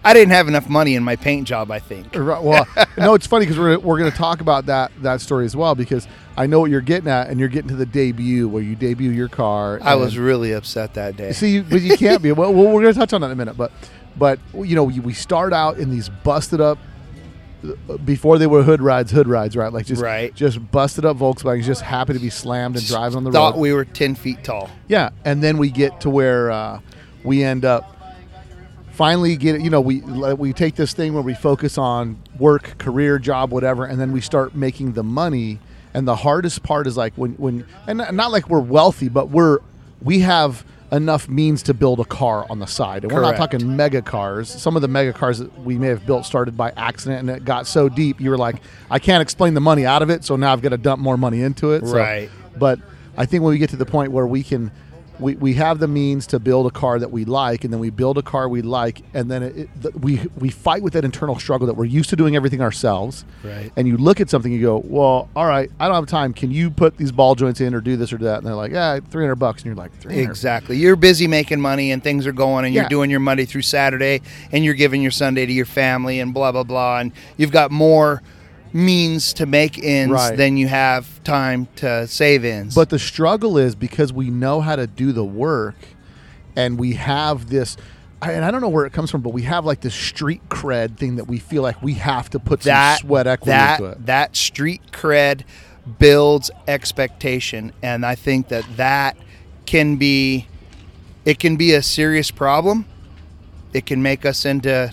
I 0.04 0.14
didn't 0.14 0.32
have 0.32 0.48
enough 0.48 0.68
money 0.68 0.94
in 0.94 1.02
my 1.02 1.16
paint 1.16 1.46
job. 1.46 1.70
I 1.70 1.78
think. 1.78 2.14
Right, 2.14 2.42
Well, 2.42 2.66
no, 2.96 3.14
it's 3.14 3.26
funny 3.26 3.46
because 3.46 3.58
we're 3.58 3.78
we're 3.78 3.98
going 3.98 4.10
to 4.10 4.16
talk 4.16 4.40
about 4.40 4.66
that 4.66 4.92
that 5.02 5.20
story 5.20 5.44
as 5.44 5.56
well 5.56 5.74
because 5.74 6.06
I 6.36 6.46
know 6.46 6.60
what 6.60 6.70
you're 6.70 6.80
getting 6.80 7.08
at, 7.08 7.28
and 7.28 7.38
you're 7.40 7.48
getting 7.48 7.68
to 7.68 7.76
the 7.76 7.86
debut 7.86 8.48
where 8.48 8.62
you 8.62 8.76
debut 8.76 9.10
your 9.10 9.28
car. 9.28 9.80
I 9.82 9.96
was 9.96 10.16
really 10.16 10.52
upset 10.52 10.94
that 10.94 11.16
day. 11.16 11.32
see, 11.32 11.60
but 11.60 11.82
you 11.82 11.96
can't 11.96 12.22
be. 12.22 12.32
Well, 12.32 12.52
we're 12.52 12.82
going 12.82 12.94
to 12.94 12.98
touch 12.98 13.12
on 13.12 13.20
that 13.22 13.28
in 13.28 13.32
a 13.32 13.36
minute, 13.36 13.56
but 13.56 13.72
but 14.16 14.38
you 14.54 14.74
know 14.76 14.84
we 14.84 15.00
we 15.00 15.12
start 15.12 15.52
out 15.52 15.78
in 15.78 15.90
these 15.90 16.08
busted 16.08 16.60
up. 16.60 16.78
Before 18.04 18.38
they 18.38 18.46
were 18.46 18.62
hood 18.62 18.80
rides, 18.80 19.10
hood 19.12 19.28
rides, 19.28 19.54
right? 19.56 19.72
Like 19.72 19.86
just 19.86 20.00
Right. 20.02 20.34
just 20.34 20.70
busted 20.70 21.04
up 21.04 21.18
Volkswagens, 21.18 21.64
just 21.64 21.82
happy 21.82 22.14
to 22.14 22.18
be 22.18 22.30
slammed 22.30 22.76
and 22.76 22.86
driving 22.86 23.18
on 23.18 23.24
the 23.24 23.30
Thought 23.32 23.38
road. 23.40 23.50
Thought 23.52 23.58
we 23.60 23.72
were 23.74 23.84
ten 23.84 24.14
feet 24.14 24.42
tall. 24.42 24.70
Yeah, 24.88 25.10
and 25.24 25.42
then 25.42 25.58
we 25.58 25.70
get 25.70 26.00
to 26.02 26.10
where 26.10 26.50
uh, 26.50 26.80
we 27.22 27.44
end 27.44 27.64
up 27.66 27.96
finally 28.92 29.36
get 29.36 29.56
it. 29.56 29.60
You 29.62 29.70
know, 29.70 29.80
we 29.80 30.00
we 30.00 30.52
take 30.52 30.74
this 30.76 30.92
thing 30.92 31.12
where 31.14 31.22
we 31.22 31.34
focus 31.34 31.76
on 31.78 32.16
work, 32.38 32.78
career, 32.78 33.18
job, 33.18 33.50
whatever, 33.52 33.84
and 33.84 34.00
then 34.00 34.12
we 34.12 34.20
start 34.20 34.54
making 34.54 34.92
the 34.92 35.02
money. 35.02 35.58
And 35.92 36.06
the 36.06 36.16
hardest 36.16 36.62
part 36.62 36.86
is 36.86 36.96
like 36.96 37.12
when 37.16 37.32
when 37.32 37.66
and 37.86 37.98
not- 37.98 38.14
not 38.14 38.30
like 38.32 38.48
we're 38.48 38.60
wealthy, 38.60 39.08
but 39.08 39.28
we're 39.30 39.58
we 40.02 40.20
have 40.20 40.64
enough 40.92 41.28
means 41.28 41.62
to 41.64 41.74
build 41.74 42.00
a 42.00 42.04
car 42.04 42.46
on 42.50 42.58
the 42.58 42.66
side. 42.66 43.04
And 43.04 43.12
we're 43.12 43.20
not 43.22 43.36
talking 43.36 43.76
mega 43.76 44.02
cars. 44.02 44.48
Some 44.48 44.74
of 44.76 44.82
the 44.82 44.88
mega 44.88 45.12
cars 45.12 45.38
that 45.38 45.56
we 45.60 45.78
may 45.78 45.86
have 45.88 46.04
built 46.04 46.26
started 46.26 46.56
by 46.56 46.72
accident 46.76 47.20
and 47.20 47.30
it 47.30 47.44
got 47.44 47.66
so 47.66 47.88
deep 47.88 48.20
you 48.20 48.30
were 48.30 48.38
like, 48.38 48.56
I 48.90 48.98
can't 48.98 49.22
explain 49.22 49.54
the 49.54 49.60
money 49.60 49.86
out 49.86 50.02
of 50.02 50.10
it, 50.10 50.24
so 50.24 50.36
now 50.36 50.52
I've 50.52 50.62
got 50.62 50.70
to 50.70 50.78
dump 50.78 51.00
more 51.00 51.16
money 51.16 51.42
into 51.42 51.72
it. 51.72 51.86
So- 51.86 51.96
Right. 51.96 52.28
but 52.58 52.80
I 53.16 53.26
think 53.26 53.42
when 53.44 53.52
we 53.52 53.58
get 53.58 53.70
to 53.70 53.76
the 53.76 53.86
point 53.86 54.10
where 54.12 54.26
we 54.26 54.42
can, 54.42 54.70
we, 55.20 55.34
we 55.36 55.54
have 55.54 55.78
the 55.78 55.88
means 55.88 56.26
to 56.28 56.38
build 56.38 56.66
a 56.66 56.70
car 56.70 56.98
that 56.98 57.10
we 57.10 57.24
like, 57.24 57.64
and 57.64 57.72
then 57.72 57.80
we 57.80 57.90
build 57.90 58.18
a 58.18 58.22
car 58.22 58.48
we 58.48 58.62
like, 58.62 59.02
and 59.14 59.30
then 59.30 59.42
it, 59.42 59.56
it, 59.56 59.68
th- 59.82 59.94
we 59.96 60.20
we 60.38 60.48
fight 60.50 60.82
with 60.82 60.92
that 60.94 61.04
internal 61.04 61.38
struggle 61.38 61.66
that 61.66 61.74
we're 61.74 61.84
used 61.84 62.10
to 62.10 62.16
doing 62.16 62.36
everything 62.36 62.60
ourselves. 62.60 63.24
Right. 63.44 63.70
And 63.76 63.86
you 63.86 63.96
look 63.96 64.20
at 64.20 64.30
something, 64.30 64.50
you 64.52 64.60
go, 64.62 64.82
well, 64.84 65.28
all 65.36 65.46
right, 65.46 65.70
I 65.78 65.86
don't 65.86 65.94
have 65.96 66.06
time. 66.06 66.32
Can 66.32 66.50
you 66.50 66.70
put 66.70 66.96
these 66.96 67.12
ball 67.12 67.34
joints 67.34 67.60
in 67.60 67.74
or 67.74 67.80
do 67.80 67.96
this 67.96 68.12
or 68.12 68.18
that? 68.18 68.38
And 68.38 68.46
they're 68.46 68.54
like, 68.54 68.72
yeah, 68.72 68.98
three 69.00 69.22
hundred 69.24 69.36
bucks, 69.36 69.62
and 69.62 69.66
you're 69.66 69.74
like, 69.76 69.92
three 69.98 70.14
hundred. 70.14 70.30
Exactly. 70.30 70.76
You're 70.76 70.96
busy 70.96 71.26
making 71.26 71.60
money 71.60 71.90
and 71.92 72.02
things 72.02 72.26
are 72.26 72.32
going 72.32 72.64
and 72.64 72.74
Yeah. 72.74 72.82
you're 72.82 72.88
doing 72.88 73.10
your 73.10 73.20
Monday 73.20 73.44
through 73.44 73.62
Saturday 73.62 74.22
and 74.52 74.64
you're 74.64 74.74
giving 74.74 75.02
your 75.02 75.10
Sunday 75.10 75.46
to 75.46 75.52
your 75.52 75.66
family 75.66 76.20
and 76.20 76.32
blah 76.34 76.52
blah 76.52 76.64
blah 76.64 76.98
and 77.00 77.12
you've 77.36 77.52
got 77.52 77.70
more 77.70 78.22
means 78.72 79.32
to 79.34 79.46
make 79.46 79.82
ends 79.82 80.12
Right. 80.12 80.36
than 80.36 80.56
you 80.56 80.68
have 80.68 81.22
time 81.24 81.66
to 81.76 82.06
save 82.06 82.44
ends. 82.44 82.74
But 82.74 82.90
the 82.90 82.98
struggle 82.98 83.58
is 83.58 83.74
because 83.74 84.12
we 84.12 84.30
know 84.30 84.60
how 84.60 84.76
to 84.76 84.86
do 84.86 85.12
the 85.12 85.24
work, 85.24 85.76
and 86.56 86.78
we 86.78 86.92
have 86.94 87.48
this. 87.50 87.76
I- 88.22 88.32
And 88.32 88.44
I 88.44 88.50
don't 88.50 88.60
know 88.60 88.68
where 88.68 88.84
it 88.84 88.92
comes 88.92 89.10
from, 89.10 89.22
but 89.22 89.32
we 89.32 89.42
have 89.42 89.64
like 89.64 89.80
this 89.80 89.94
street 89.94 90.42
cred 90.50 90.96
thing 90.98 91.16
that 91.16 91.26
we 91.26 91.38
feel 91.38 91.62
like 91.62 91.82
we 91.82 91.94
have 91.94 92.28
to 92.30 92.38
put 92.38 92.60
that 92.62 92.98
some 93.00 93.08
sweat 93.08 93.26
equity 93.26 93.50
that 93.50 93.80
into 93.80 93.92
it. 93.92 94.06
that 94.06 94.36
street 94.36 94.82
cred 94.92 95.40
builds 95.98 96.50
expectation 96.68 97.72
and 97.82 98.04
I 98.04 98.14
think 98.14 98.48
that 98.48 98.64
that 98.76 99.16
can 99.64 99.96
be 99.96 100.46
it 101.24 101.38
can 101.38 101.56
be 101.56 101.72
a 101.72 101.82
serious 101.82 102.30
problem. 102.30 102.84
It 103.72 103.86
can 103.86 104.02
make 104.02 104.26
us 104.26 104.44
into 104.44 104.92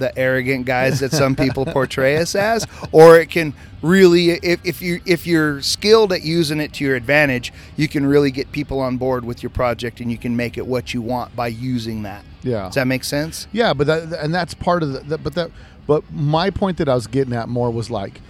the 0.00 0.16
arrogant 0.18 0.66
guys 0.66 0.98
that 0.98 1.12
some 1.12 1.36
people 1.36 1.64
portray 1.64 2.16
us 2.16 2.34
as 2.34 2.66
or 2.90 3.18
it 3.20 3.30
can 3.30 3.54
really 3.82 4.30
if, 4.30 4.58
if 4.64 4.82
you 4.82 5.00
if 5.06 5.26
you're 5.26 5.62
skilled 5.62 6.12
at 6.12 6.22
using 6.22 6.58
it 6.60 6.72
to 6.72 6.84
your 6.84 6.96
advantage 6.96 7.52
you 7.76 7.86
can 7.86 8.04
really 8.04 8.30
get 8.32 8.50
people 8.50 8.80
on 8.80 8.96
board 8.96 9.24
with 9.24 9.42
your 9.42 9.50
project 9.50 10.00
and 10.00 10.10
you 10.10 10.18
can 10.18 10.34
make 10.36 10.58
it 10.58 10.66
what 10.66 10.92
you 10.92 11.00
want 11.00 11.34
by 11.36 11.46
using 11.46 12.02
that 12.02 12.24
Yeah. 12.42 12.64
does 12.64 12.74
that 12.74 12.86
make 12.88 13.04
sense 13.04 13.46
Yeah, 13.52 13.72
but 13.72 13.86
that 13.86 14.12
and 14.24 14.34
that's 14.34 14.54
part 14.54 14.82
of 14.82 14.92
the, 14.92 14.98
that. 15.00 15.22
But 15.22 15.34
that, 15.36 15.50
but 15.86 16.02
my 16.12 16.50
point 16.50 16.76
that 16.78 16.88
I 16.88 16.94
was 16.94 17.06
getting 17.06 17.32
at 17.34 17.48
more 17.48 17.70
was 17.70 17.90
like, 17.90 18.20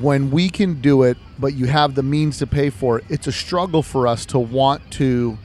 when 0.00 0.30
we 0.30 0.48
can 0.48 0.80
do 0.80 1.02
it, 1.02 1.18
but 1.38 1.52
you 1.54 1.66
have 1.66 1.94
the 1.94 2.02
means 2.02 2.38
to 2.38 2.46
pay 2.46 2.70
for 2.70 2.98
it. 2.98 3.04
It's 3.10 3.26
a 3.26 3.32
struggle 3.32 3.82
for 3.82 4.06
us 4.06 4.24
to 4.26 4.38
want 4.38 4.80
to, 4.92 5.36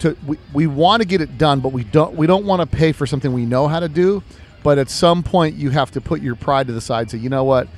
to 0.00 0.14
we, 0.26 0.36
we 0.52 0.66
want 0.66 1.00
to 1.00 1.08
get 1.08 1.20
it 1.22 1.38
done, 1.38 1.60
but 1.60 1.72
we 1.72 1.84
don't 1.84 2.14
we 2.14 2.26
don't 2.26 2.44
want 2.44 2.60
to 2.60 2.66
pay 2.76 2.92
for 2.92 3.06
something 3.06 3.32
we 3.32 3.46
know 3.46 3.68
how 3.68 3.80
to 3.80 3.88
do. 3.88 4.22
But 4.62 4.78
at 4.78 4.88
some 4.90 5.22
point, 5.22 5.56
you 5.56 5.70
have 5.70 5.90
to 5.92 6.00
put 6.00 6.20
your 6.22 6.34
pride 6.36 6.66
to 6.68 6.72
the 6.72 6.80
side. 6.80 7.02
and 7.02 7.10
Say, 7.10 7.18
you 7.18 7.28
know 7.28 7.44
what, 7.44 7.68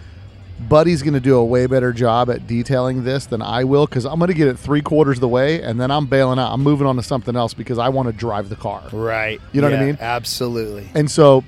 Buddy's 0.68 1.02
going 1.02 1.14
to 1.14 1.20
do 1.20 1.36
a 1.36 1.44
way 1.44 1.66
better 1.66 1.92
job 1.92 2.30
at 2.30 2.46
detailing 2.46 3.04
this 3.04 3.26
than 3.26 3.42
I 3.42 3.64
will 3.64 3.86
because 3.86 4.04
I'm 4.04 4.18
going 4.18 4.28
to 4.28 4.34
get 4.34 4.48
it 4.48 4.58
three 4.58 4.82
quarters 4.82 5.16
of 5.16 5.20
the 5.22 5.28
way, 5.28 5.60
and 5.62 5.80
then 5.80 5.90
I'm 5.90 6.06
bailing 6.06 6.38
out. 6.38 6.52
I'm 6.52 6.62
moving 6.62 6.86
on 6.86 6.96
to 6.96 7.02
something 7.02 7.34
else 7.36 7.54
because 7.54 7.78
I 7.78 7.88
want 7.88 8.06
to 8.08 8.12
drive 8.12 8.48
the 8.50 8.56
car. 8.56 8.82
right 8.92 9.40
You 9.52 9.60
know 9.62 9.70
what 9.70 9.78
I 9.80 9.84
mean? 9.84 9.98
absolutely 10.00 10.88
And 10.94 11.10
so 11.10 11.42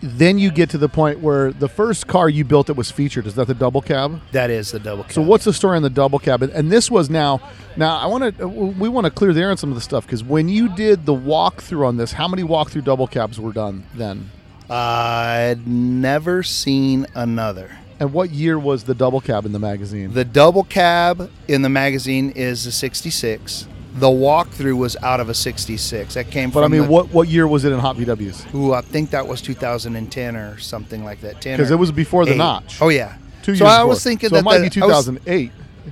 then 0.00 0.38
you 0.38 0.50
get 0.50 0.70
to 0.70 0.78
the 0.78 0.88
point 0.88 1.20
where 1.20 1.52
the 1.52 1.68
first 1.68 2.06
car 2.06 2.28
you 2.28 2.44
built 2.44 2.66
that 2.68 2.74
was 2.74 2.90
featured 2.90 3.26
is 3.26 3.34
that 3.34 3.46
the 3.46 3.54
double 3.54 3.80
cab. 3.80 4.20
that 4.32 4.50
is 4.50 4.70
the 4.72 4.78
double 4.80 5.02
cab 5.04 5.12
So 5.12 5.22
what's 5.22 5.44
the 5.44 5.52
story 5.52 5.76
on 5.76 5.82
the 5.82 5.90
double 5.90 6.18
cab? 6.18 6.42
And- 6.42 6.52
And 6.52 6.70
this 6.72 6.90
was 6.90 7.08
now. 7.10 7.40
Now 7.76 7.96
I 7.98 8.06
want 8.06 8.36
to. 8.36 8.44
Uh, 8.44 8.48
we 8.48 8.88
want 8.88 9.04
to 9.06 9.10
clear 9.10 9.32
the 9.32 9.40
air 9.42 9.50
on 9.50 9.56
some 9.56 9.70
of 9.70 9.74
the 9.76 9.80
stuff 9.80 10.04
because 10.04 10.22
when 10.24 10.48
you 10.48 10.68
did 10.74 11.06
the 11.06 11.14
walkthrough 11.14 11.86
on 11.86 11.96
this, 11.96 12.12
how 12.12 12.26
many 12.28 12.42
walkthrough 12.42 12.84
double 12.84 13.06
cabs 13.06 13.38
were 13.40 13.52
done 13.52 13.84
then? 13.94 14.30
I'd 14.70 15.66
never 15.66 16.42
seen 16.42 17.06
another. 17.14 17.70
And 18.00 18.12
what 18.12 18.30
year 18.30 18.58
was 18.58 18.84
the 18.84 18.94
double 18.94 19.20
cab 19.20 19.44
in 19.44 19.52
the 19.52 19.58
magazine? 19.58 20.12
The 20.12 20.24
double 20.24 20.62
cab 20.62 21.30
in 21.48 21.62
the 21.62 21.68
magazine 21.68 22.30
is 22.36 22.64
a 22.66 22.72
66. 22.72 23.66
The 23.94 24.06
walkthrough 24.06 24.76
was 24.78 24.96
out 25.02 25.18
of 25.18 25.28
a 25.28 25.34
66. 25.34 26.14
That 26.14 26.30
came 26.30 26.50
but 26.50 26.60
from 26.62 26.64
I 26.64 26.68
mean, 26.68 26.82
the- 26.86 26.88
what 26.92 27.08
what 27.12 27.26
year 27.28 27.48
was 27.48 27.64
it 27.64 27.72
in 27.72 27.80
Hot 27.80 27.96
VWs? 27.96 28.54
Ooh, 28.54 28.72
I 28.72 28.82
think 28.82 29.10
that 29.10 29.26
was 29.26 29.40
2010 29.42 30.36
or 30.36 30.58
something 30.58 31.04
like 31.04 31.20
that. 31.22 31.40
10 31.40 31.56
Because 31.56 31.72
it 31.72 31.76
was 31.76 31.90
before 31.90 32.24
the 32.24 32.34
eight. 32.34 32.36
notch. 32.38 32.78
Oh 32.80 32.90
yeah. 32.90 33.16
two 33.42 33.56
so 33.56 33.64
years. 33.64 33.72
I 33.72 33.78
before. 33.78 33.88
was 33.88 34.04
thinking 34.04 34.28
so 34.28 34.34
that 34.36 34.40
it 34.40 34.44
might 34.44 34.58
the- 34.58 34.70
be 34.70 34.82
I 34.82 34.86
was- 34.86 35.06
2008 35.06 35.50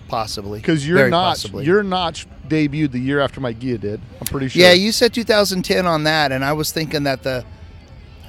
possibly 0.09 0.61
because 0.61 0.87
your 0.87 0.99
Very 0.99 1.11
notch 1.11 1.39
possibly. 1.39 1.65
your 1.65 1.83
notch 1.83 2.27
debuted 2.47 2.93
the 2.93 3.01
year 3.01 3.19
after 3.19 3.41
my 3.41 3.53
Ghia 3.53 3.81
did. 3.81 4.01
I'm 4.21 4.27
pretty 4.27 4.49
sure. 4.49 4.63
Yeah, 4.63 4.73
you 4.73 4.93
said 4.93 5.13
2010 5.13 5.87
on 5.87 6.05
that, 6.05 6.31
and 6.31 6.45
I 6.45 6.53
was 6.53 6.71
thinking 6.71 7.03
that 7.05 7.25
the. 7.25 7.45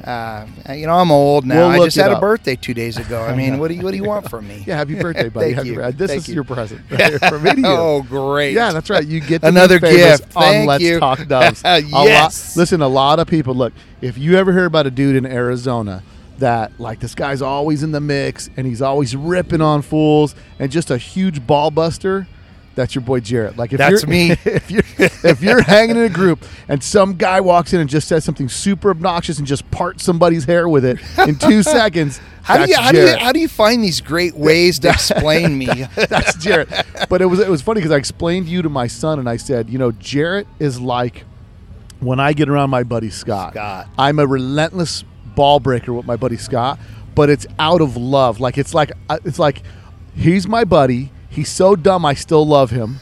Uh, 0.08 0.48
you 0.74 0.88
know, 0.88 0.94
I'm 0.94 1.12
old 1.12 1.46
now. 1.46 1.70
We'll 1.70 1.82
I 1.82 1.86
just 1.86 1.98
had 1.98 2.12
up. 2.12 2.20
a 2.20 2.22
birthday 2.22 2.56
two 2.56 2.74
days 2.74 2.96
ago. 2.98 3.22
I 3.24 3.36
mean, 3.36 3.58
what 3.60 3.68
do 3.68 3.74
you 3.74 3.82
what 3.82 3.92
do 3.92 3.98
you 3.98 4.06
want 4.06 4.30
from 4.30 4.48
me? 4.48 4.64
Yeah, 4.68 4.78
happy 4.78 4.96
birthday, 4.96 5.28
buddy. 5.28 5.46
Thank 5.54 5.56
Happy 5.58 5.70
you. 5.70 5.76
birthday. 5.76 5.98
This 5.98 6.12
Thank 6.12 6.20
is 6.22 6.28
you. 6.30 6.36
your 6.36 6.44
present 6.46 6.82
from 7.30 7.44
me 7.44 7.52
oh, 7.66 8.04
great. 8.04 8.54
Yeah, 8.54 8.72
that's 8.72 8.90
right. 8.90 9.06
You 9.06 9.20
get 9.20 9.44
Another 9.44 9.80
gift. 9.80 10.36
on 10.36 10.42
Thank 10.44 10.68
Let's 10.70 10.84
you. 10.84 11.00
Talk 11.00 11.28
Dubs. 11.28 11.62
A 11.66 11.82
lot- 11.82 12.06
Yes. 12.06 12.56
listen, 12.56 12.82
a 12.82 12.88
lot 12.88 13.20
of 13.20 13.28
people 13.28 13.54
look. 13.54 13.74
If 14.02 14.18
you 14.18 14.38
ever 14.38 14.54
hear 14.54 14.66
about 14.66 14.88
a 14.88 14.92
dude 14.92 15.16
in 15.18 15.26
Arizona 15.26 16.04
that 16.40 16.80
like 16.80 17.00
this 17.00 17.14
guy's 17.16 17.42
always 17.42 17.84
in 17.84 17.92
the 17.92 18.00
mix 18.00 18.50
and 18.56 18.66
he's 18.68 18.82
always 18.82 19.16
ripping 19.16 19.60
on 19.62 19.82
fools 19.82 20.36
and 20.60 20.72
just 20.72 20.90
a 20.90 20.98
huge 20.98 21.46
ball 21.46 21.70
buster. 21.72 22.28
That's 22.78 22.94
your 22.94 23.02
boy 23.02 23.22
Jarrett. 23.22 23.58
Like 23.58 23.74
if 23.74 23.80
That's 23.80 24.04
you're, 24.04 24.10
me. 24.10 24.32
If 24.46 24.70
you're 24.70 24.84
if 25.00 25.42
you're 25.42 25.64
hanging 25.64 25.98
in 25.98 26.04
a 26.04 26.10
group 26.10 26.46
and 26.68 26.84
some 26.84 27.16
guy 27.16 27.42
walks 27.42 27.74
in 27.74 27.80
and 27.80 27.90
just 27.90 28.08
says 28.08 28.24
something 28.24 28.48
super 28.48 28.92
obnoxious 28.92 29.40
and 29.40 29.48
just 29.48 29.70
parts 29.72 30.04
somebody's 30.04 30.46
hair 30.46 30.70
with 30.70 30.86
it 30.86 31.00
in 31.28 31.38
two 31.38 31.64
seconds, 31.80 32.22
How 32.44 32.64
do 32.64 32.70
you 32.70 32.78
how 32.78 32.92
do 32.92 33.00
you 33.00 33.18
how 33.18 33.32
do 33.32 33.40
you 33.40 33.48
find 33.48 33.84
these 33.84 34.00
great 34.00 34.36
ways 34.36 34.78
to 34.80 34.90
explain 34.90 35.58
me? 35.58 35.66
That's 35.96 36.36
Jarrett. 36.36 36.70
But 37.10 37.24
it 37.24 37.26
was 37.26 37.40
it 37.40 37.50
was 37.50 37.64
funny 37.64 37.80
because 37.80 37.92
I 37.92 37.98
explained 37.98 38.48
you 38.48 38.62
to 38.62 38.70
my 38.70 38.86
son 38.86 39.18
and 39.18 39.28
I 39.28 39.38
said, 39.38 39.72
you 39.72 39.80
know, 39.80 39.92
Jarrett 39.92 40.46
is 40.60 40.80
like 40.80 41.26
when 42.00 42.20
I 42.20 42.34
get 42.34 42.48
around 42.48 42.70
my 42.70 42.84
buddy 42.84 43.10
Scott. 43.10 43.54
Scott. 43.54 43.88
I'm 43.98 44.20
a 44.20 44.28
relentless 44.28 45.04
ball 45.36 45.60
breaker 45.60 45.94
with 45.94 46.06
my 46.06 46.16
buddy 46.16 46.38
Scott, 46.38 46.78
but 47.16 47.32
it's 47.32 47.48
out 47.58 47.82
of 47.82 47.98
love. 47.98 48.40
Like 48.40 48.60
it's 48.60 48.76
like 48.76 48.92
uh, 49.10 49.18
it's 49.26 49.40
like 49.40 49.64
he's 50.16 50.48
my 50.48 50.64
buddy. 50.64 51.12
He's 51.38 51.50
so 51.52 51.76
dumb 51.76 52.04
I 52.04 52.16
still 52.16 52.48
love 52.48 52.72
him, 52.72 52.98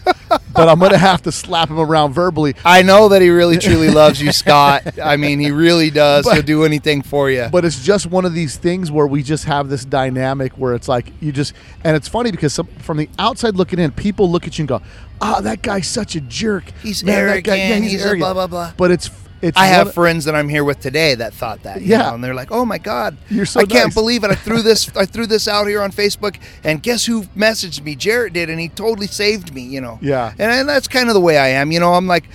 but 0.53 0.67
I'm 0.67 0.77
gonna 0.77 0.97
have 0.97 1.21
to 1.21 1.31
slap 1.31 1.69
him 1.69 1.79
around 1.79 2.11
verbally. 2.11 2.53
I 2.65 2.81
know 2.81 3.07
that 3.07 3.21
he 3.21 3.29
really 3.29 3.57
truly 3.67 3.89
loves 3.89 4.21
you, 4.21 4.33
Scott. 4.33 4.99
I 5.01 5.15
mean, 5.15 5.39
he 5.39 5.51
really 5.51 5.89
does. 5.89 6.25
But- 6.25 6.33
He'll 6.33 6.43
do 6.43 6.65
anything 6.65 7.01
for 7.01 7.29
you. 7.29 7.47
But 7.49 7.63
it's 7.63 7.81
just 7.81 8.07
one 8.07 8.25
of 8.25 8.33
these 8.33 8.57
things 8.57 8.91
where 8.91 9.07
we 9.07 9.23
just 9.23 9.45
have 9.45 9.69
this 9.69 9.85
dynamic 9.85 10.51
where 10.57 10.73
it's 10.75 10.89
like 10.89 11.13
you 11.21 11.31
just, 11.31 11.53
and 11.85 11.95
it's 11.95 12.09
funny 12.09 12.29
because 12.29 12.53
some, 12.53 12.67
from 12.79 12.97
the 12.97 13.07
outside 13.17 13.55
looking 13.55 13.79
in, 13.79 13.91
people 13.91 14.29
look 14.29 14.45
at 14.47 14.57
you 14.57 14.63
and 14.63 14.67
go, 14.67 14.81
"Ah, 15.21 15.39
that 15.39 15.61
guy's 15.61 15.87
such 15.87 16.17
a 16.17 16.21
jerk. 16.21 16.65
He's 16.83 17.05
Man, 17.05 17.27
that 17.27 17.43
guy- 17.45 17.57
arrogant. 17.57 17.85
He's 17.89 18.03
a 18.05 18.15
blah, 18.15 18.33
blah, 18.33 18.47
blah." 18.47 18.73
But 18.75 18.91
it's 18.91 19.09
it's. 19.41 19.57
I 19.57 19.65
have 19.67 19.93
friends 19.93 20.25
that 20.25 20.35
I'm 20.35 20.49
here 20.49 20.63
with 20.63 20.79
today 20.79 21.15
that 21.15 21.33
thought 21.33 21.63
that. 21.63 21.81
you 21.81 21.87
Yeah. 21.89 21.97
know, 22.09 22.15
and 22.15 22.23
they're 22.23 22.33
like, 22.33 22.51
"Oh 22.51 22.65
my 22.65 22.77
God, 22.77 23.17
You're 23.29 23.45
so 23.45 23.59
I 23.59 23.65
can't 23.65 23.93
believe 23.93 24.23
it! 24.23 24.31
I 24.31 24.35
threw 24.35 24.61
this, 24.63 24.89
I 24.95 25.05
threw 25.05 25.25
this 25.27 25.47
out 25.47 25.67
here 25.67 25.81
on 25.81 25.91
Facebook, 25.91 26.37
and 26.63 26.81
guess 26.81 27.05
who 27.05 27.23
messaged 27.37 27.83
me? 27.83 27.95
Jarrett 27.95 28.33
did, 28.33 28.49
and 28.49 28.59
he 28.59 28.69
totally 28.69 29.07
saved 29.07 29.53
me. 29.53 29.61
You 29.61 29.81
know, 29.81 29.99
Yeah. 30.01 30.31
and, 30.39 30.51
and 30.51 30.69
that's 30.69 30.87
kind 30.87 31.09
of 31.09 31.13
the 31.13 31.21
way 31.21 31.37
I 31.37 31.47
am. 31.49 31.71
You 31.71 31.79
know, 31.79 31.93
I'm 31.93 32.07
like, 32.07 32.25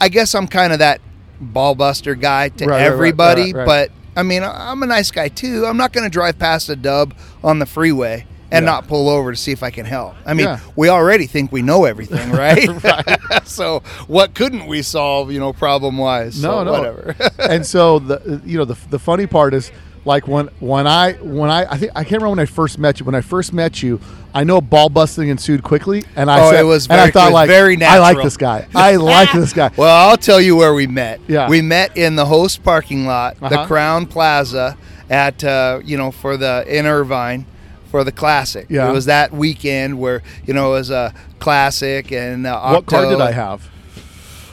I 0.00 0.08
guess 0.08 0.34
I'm 0.34 0.46
kind 0.48 0.72
of 0.72 0.80
that 0.80 1.00
ball 1.40 1.74
buster 1.74 2.14
guy 2.14 2.48
to 2.50 2.66
right, 2.66 2.80
everybody, 2.82 3.52
right, 3.52 3.66
right. 3.66 3.66
but 3.66 3.90
I 4.16 4.22
mean, 4.22 4.42
I'm 4.44 4.82
a 4.82 4.86
nice 4.86 5.10
guy 5.10 5.28
too. 5.28 5.66
I'm 5.66 5.76
not 5.76 5.92
going 5.92 6.04
to 6.04 6.10
drive 6.10 6.38
past 6.38 6.68
a 6.68 6.76
dub 6.76 7.14
on 7.42 7.58
the 7.58 7.66
freeway 7.66 8.26
and 8.54 8.64
Yeah. 8.64 8.70
not 8.72 8.88
pull 8.88 9.08
over 9.08 9.32
to 9.32 9.36
see 9.36 9.52
if 9.52 9.62
I 9.62 9.70
can 9.70 9.84
help. 9.86 10.14
I 10.24 10.34
mean, 10.34 10.46
Yeah. 10.46 10.58
we 10.76 10.88
already 10.88 11.26
think 11.26 11.52
we 11.52 11.62
know 11.62 11.84
everything, 11.84 12.30
right? 12.44 12.68
so 13.44 13.80
what 14.06 14.34
couldn't 14.34 14.66
we 14.66 14.82
solve, 14.82 15.30
you 15.32 15.40
know, 15.40 15.52
problem 15.52 15.98
wise? 15.98 16.42
No, 16.42 16.50
so 16.60 16.64
no. 16.64 16.72
whatever. 16.72 17.16
and 17.38 17.66
so 17.66 17.98
the 17.98 18.40
you 18.44 18.58
know 18.58 18.64
the 18.64 18.76
the 18.90 18.98
funny 18.98 19.26
part 19.26 19.54
is 19.54 19.70
like 20.06 20.28
when 20.28 20.48
when 20.60 20.86
I 20.86 21.12
when 21.14 21.50
I 21.50 21.64
I 21.70 21.76
think 21.78 21.92
I 21.94 22.04
can't 22.04 22.22
remember 22.22 22.30
when 22.30 22.38
I 22.40 22.46
first 22.46 22.78
met 22.78 23.00
you. 23.00 23.06
When 23.06 23.14
I 23.14 23.20
first 23.22 23.52
met 23.52 23.82
you, 23.82 24.00
I 24.34 24.44
know 24.44 24.60
ball 24.60 24.88
busting 24.90 25.28
ensued 25.28 25.62
quickly, 25.62 26.04
and 26.16 26.30
I 26.30 26.40
Oh, 26.40 26.50
said, 26.50 26.60
it 26.60 26.64
was 26.64 26.86
and 26.88 27.00
I 27.00 27.10
thought 27.10 27.32
like 27.32 27.48
very 27.48 27.76
natural. 27.76 28.04
I 28.04 28.12
like 28.12 28.22
this 28.22 28.36
guy. 28.36 28.66
I 28.74 28.96
like 28.96 29.32
this 29.32 29.52
guy. 29.52 29.70
Well, 29.76 30.08
I'll 30.10 30.16
tell 30.18 30.40
you 30.40 30.56
where 30.56 30.74
we 30.74 30.86
met. 30.86 31.20
Yeah. 31.26 31.48
We 31.48 31.62
met 31.62 31.96
in 31.96 32.16
the 32.16 32.26
host 32.26 32.62
parking 32.62 33.06
lot, 33.06 33.38
the 33.40 33.46
Uh-huh. 33.46 33.66
Crowne 33.66 34.08
Plaza, 34.10 34.76
at 35.08 35.42
uh, 35.42 35.80
you 35.84 35.96
know 35.96 36.10
for 36.10 36.36
the 36.36 36.64
in 36.68 36.84
Irvine 36.86 37.46
for 37.94 38.02
the 38.02 38.10
classic. 38.10 38.66
Yeah. 38.68 38.90
It 38.90 38.92
was 38.92 39.04
that 39.04 39.30
weekend 39.30 40.00
where 40.00 40.24
you 40.44 40.52
know 40.52 40.70
it 40.70 40.78
was 40.78 40.90
a 40.90 41.14
classic 41.38 42.10
and 42.10 42.44
uh, 42.44 42.72
What 42.72 42.86
car 42.86 43.08
did 43.08 43.20
I 43.20 43.30
have? 43.30 43.70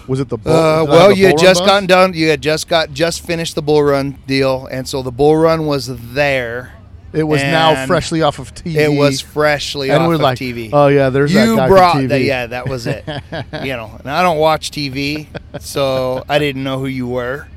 Was 0.08 0.20
it 0.20 0.30
the 0.30 0.38
bull? 0.38 0.54
Uh, 0.54 0.56
did 0.56 0.62
I 0.62 0.78
have 0.78 0.90
well, 0.90 1.10
the 1.10 1.16
you 1.16 1.26
had 1.26 1.38
Bull 1.38 1.38
Run 1.38 1.46
just 1.48 1.62
bus? 1.62 1.68
gotten 1.68 1.88
done. 1.88 2.14
You 2.14 2.30
had 2.30 2.40
just 2.40 2.68
got 2.68 2.92
just 2.92 3.26
finished 3.26 3.56
the 3.56 3.64
bull 3.64 3.82
run 3.82 4.20
deal, 4.28 4.68
and 4.68 4.88
so 4.88 5.02
the 5.02 5.12
bull 5.12 5.36
run 5.36 5.66
was 5.66 5.88
there. 6.14 6.74
It 7.14 7.24
was 7.24 7.42
now 7.42 7.88
freshly 7.88 8.22
off 8.22 8.38
of 8.38 8.54
TV. 8.54 8.76
It 8.76 8.96
was 8.96 9.22
freshly 9.22 9.90
and 9.90 10.04
off 10.04 10.08
we're 10.10 10.16
of 10.16 10.22
like, 10.22 10.38
TV. 10.38 10.70
oh 10.72 10.90
yeah, 10.90 11.10
there's 11.10 11.34
you 11.34 11.56
that 11.56 11.62
guy 11.62 11.68
brought 11.68 11.94
from 11.94 12.02
TV. 12.04 12.10
that. 12.10 12.22
Yeah, 12.22 12.46
that 12.46 12.70
was 12.70 12.86
it. 12.86 13.04
you 13.64 13.74
know, 13.74 13.98
and 13.98 14.08
I 14.08 14.22
don't 14.22 14.38
watch 14.38 14.70
TV, 14.70 15.26
so 15.60 16.24
I 16.30 16.38
didn't 16.38 16.64
know 16.64 16.78
who 16.78 16.86
you 16.86 17.08
were. 17.08 17.48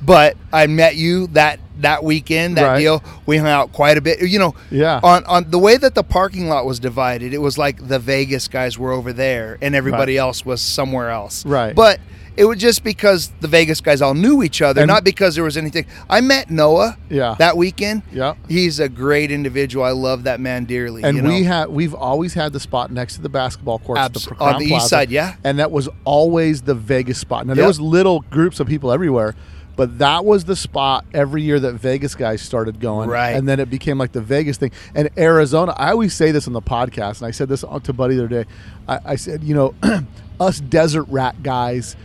But 0.00 0.38
I 0.54 0.68
met 0.68 0.96
you 0.96 1.26
that 1.28 1.60
that 1.80 2.04
weekend. 2.04 2.56
That 2.56 2.64
Right. 2.66 2.78
deal, 2.80 3.02
we 3.26 3.36
hung 3.36 3.48
out 3.48 3.72
quite 3.72 3.96
a 3.96 4.00
bit. 4.00 4.20
You 4.22 4.38
know, 4.38 4.54
Yeah. 4.70 5.00
On 5.02 5.24
on 5.26 5.46
the 5.50 5.58
way 5.58 5.76
that 5.76 5.94
the 5.94 6.02
parking 6.04 6.48
lot 6.48 6.66
was 6.66 6.78
divided, 6.78 7.34
it 7.34 7.38
was 7.42 7.58
like 7.58 7.88
the 7.88 7.98
Vegas 7.98 8.48
guys 8.48 8.78
were 8.78 8.92
over 8.92 9.12
there, 9.12 9.58
and 9.60 9.74
everybody 9.74 10.16
else 10.16 10.44
was 10.46 10.60
somewhere 10.60 11.10
else. 11.10 11.44
Right. 11.46 11.74
But 11.74 12.00
it 12.36 12.46
was 12.46 12.58
just 12.58 12.82
because 12.82 13.30
the 13.40 13.46
Vegas 13.46 13.80
guys 13.80 14.02
all 14.02 14.12
knew 14.14 14.42
each 14.42 14.60
other, 14.60 14.80
And- 14.82 14.88
not 14.88 15.04
because 15.04 15.36
there 15.36 15.44
was 15.44 15.56
anything. 15.56 15.86
I 16.10 16.20
met 16.20 16.50
Noah. 16.50 16.96
Yeah. 17.08 17.36
That 17.38 17.56
weekend. 17.56 18.02
Yeah. 18.12 18.34
He's 18.48 18.80
a 18.80 18.88
great 18.88 19.30
individual. 19.30 19.84
I 19.84 19.90
love 19.92 20.24
that 20.24 20.40
man 20.40 20.64
dearly. 20.64 21.04
And 21.04 21.16
you 21.16 21.22
know? 21.22 21.28
we 21.28 21.44
had 21.44 21.68
we've 21.68 21.94
always 21.94 22.34
had 22.34 22.52
the 22.52 22.58
spot 22.58 22.90
next 22.90 23.14
to 23.16 23.20
the 23.22 23.28
basketball 23.28 23.78
court 23.78 23.98
Abs- 24.00 24.24
the 24.24 24.34
on 24.40 24.58
the 24.58 24.66
east 24.66 24.88
side, 24.88 25.10
yeah. 25.12 25.34
And 25.44 25.60
that 25.60 25.70
was 25.70 25.88
always 26.04 26.62
the 26.62 26.74
Vegas 26.74 27.18
spot. 27.18 27.46
Now 27.46 27.54
there 27.54 27.62
Yep. 27.62 27.68
was 27.68 27.80
little 27.80 28.24
groups 28.30 28.58
of 28.58 28.66
people 28.66 28.90
everywhere, 28.90 29.36
but 29.76 29.98
that 29.98 30.24
was 30.24 30.44
the 30.44 30.56
spot 30.56 31.04
every 31.12 31.42
year 31.42 31.58
that 31.60 31.74
Vegas 31.74 32.14
guys 32.14 32.40
started 32.42 32.80
going. 32.80 33.08
Right. 33.08 33.30
And 33.30 33.48
then 33.48 33.60
it 33.60 33.70
became 33.70 33.98
like 33.98 34.12
the 34.12 34.20
Vegas 34.20 34.56
thing. 34.56 34.72
And 34.94 35.10
Arizona, 35.18 35.74
I 35.76 35.90
always 35.90 36.14
say 36.14 36.30
this 36.30 36.46
on 36.46 36.52
the 36.52 36.62
podcast, 36.62 37.18
and 37.20 37.26
I 37.26 37.30
said 37.30 37.48
this 37.48 37.62
to 37.82 37.92
Buddy 37.92 38.16
the 38.16 38.24
other 38.24 38.44
day. 38.44 38.50
I, 38.88 39.00
I 39.04 39.16
said, 39.16 39.42
you 39.42 39.54
know, 39.54 39.74
us 40.40 40.60
desert 40.60 41.04
rat 41.04 41.42
guys 41.42 41.96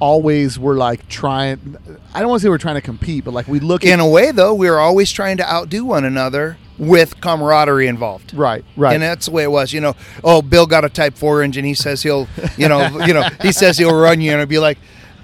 always 0.00 0.58
were 0.58 0.76
like 0.76 1.08
trying 1.08 1.76
I 2.14 2.20
don't 2.20 2.28
want 2.28 2.40
to 2.40 2.46
say 2.46 2.48
we're 2.48 2.58
trying 2.58 2.76
to 2.76 2.80
compete, 2.80 3.24
but 3.24 3.34
like 3.34 3.48
we 3.48 3.58
look 3.58 3.82
in 3.84 3.98
at 3.98 4.00
a 4.00 4.06
way 4.06 4.30
though 4.30 4.54
we 4.54 4.70
were 4.70 4.78
always 4.78 5.10
trying 5.10 5.38
to 5.38 5.52
outdo 5.52 5.84
one 5.84 6.04
another 6.04 6.56
with 6.78 7.20
camaraderie 7.20 7.88
involved 7.88 8.32
Right, 8.32 8.64
right. 8.76 8.94
and 8.94 9.02
that's 9.02 9.26
the 9.26 9.32
way 9.32 9.42
it 9.42 9.50
was 9.50 9.72
you 9.72 9.80
know 9.80 9.96
oh 10.22 10.40
bill 10.40 10.64
got 10.66 10.84
a 10.84 10.88
type 10.88 11.18
4 11.18 11.42
engine 11.42 11.64
he 11.64 11.74
says 11.74 12.04
he'll 12.04 12.28
you 12.56 12.68
know 12.68 13.04
you 13.04 13.12
know 13.12 13.24
he 13.42 13.50
says 13.50 13.76
he'll 13.78 13.92
run 13.98 14.20
you 14.20 14.30
and 14.30 14.40
i'd 14.40 14.48
be 14.48 14.60
like 14.60 14.78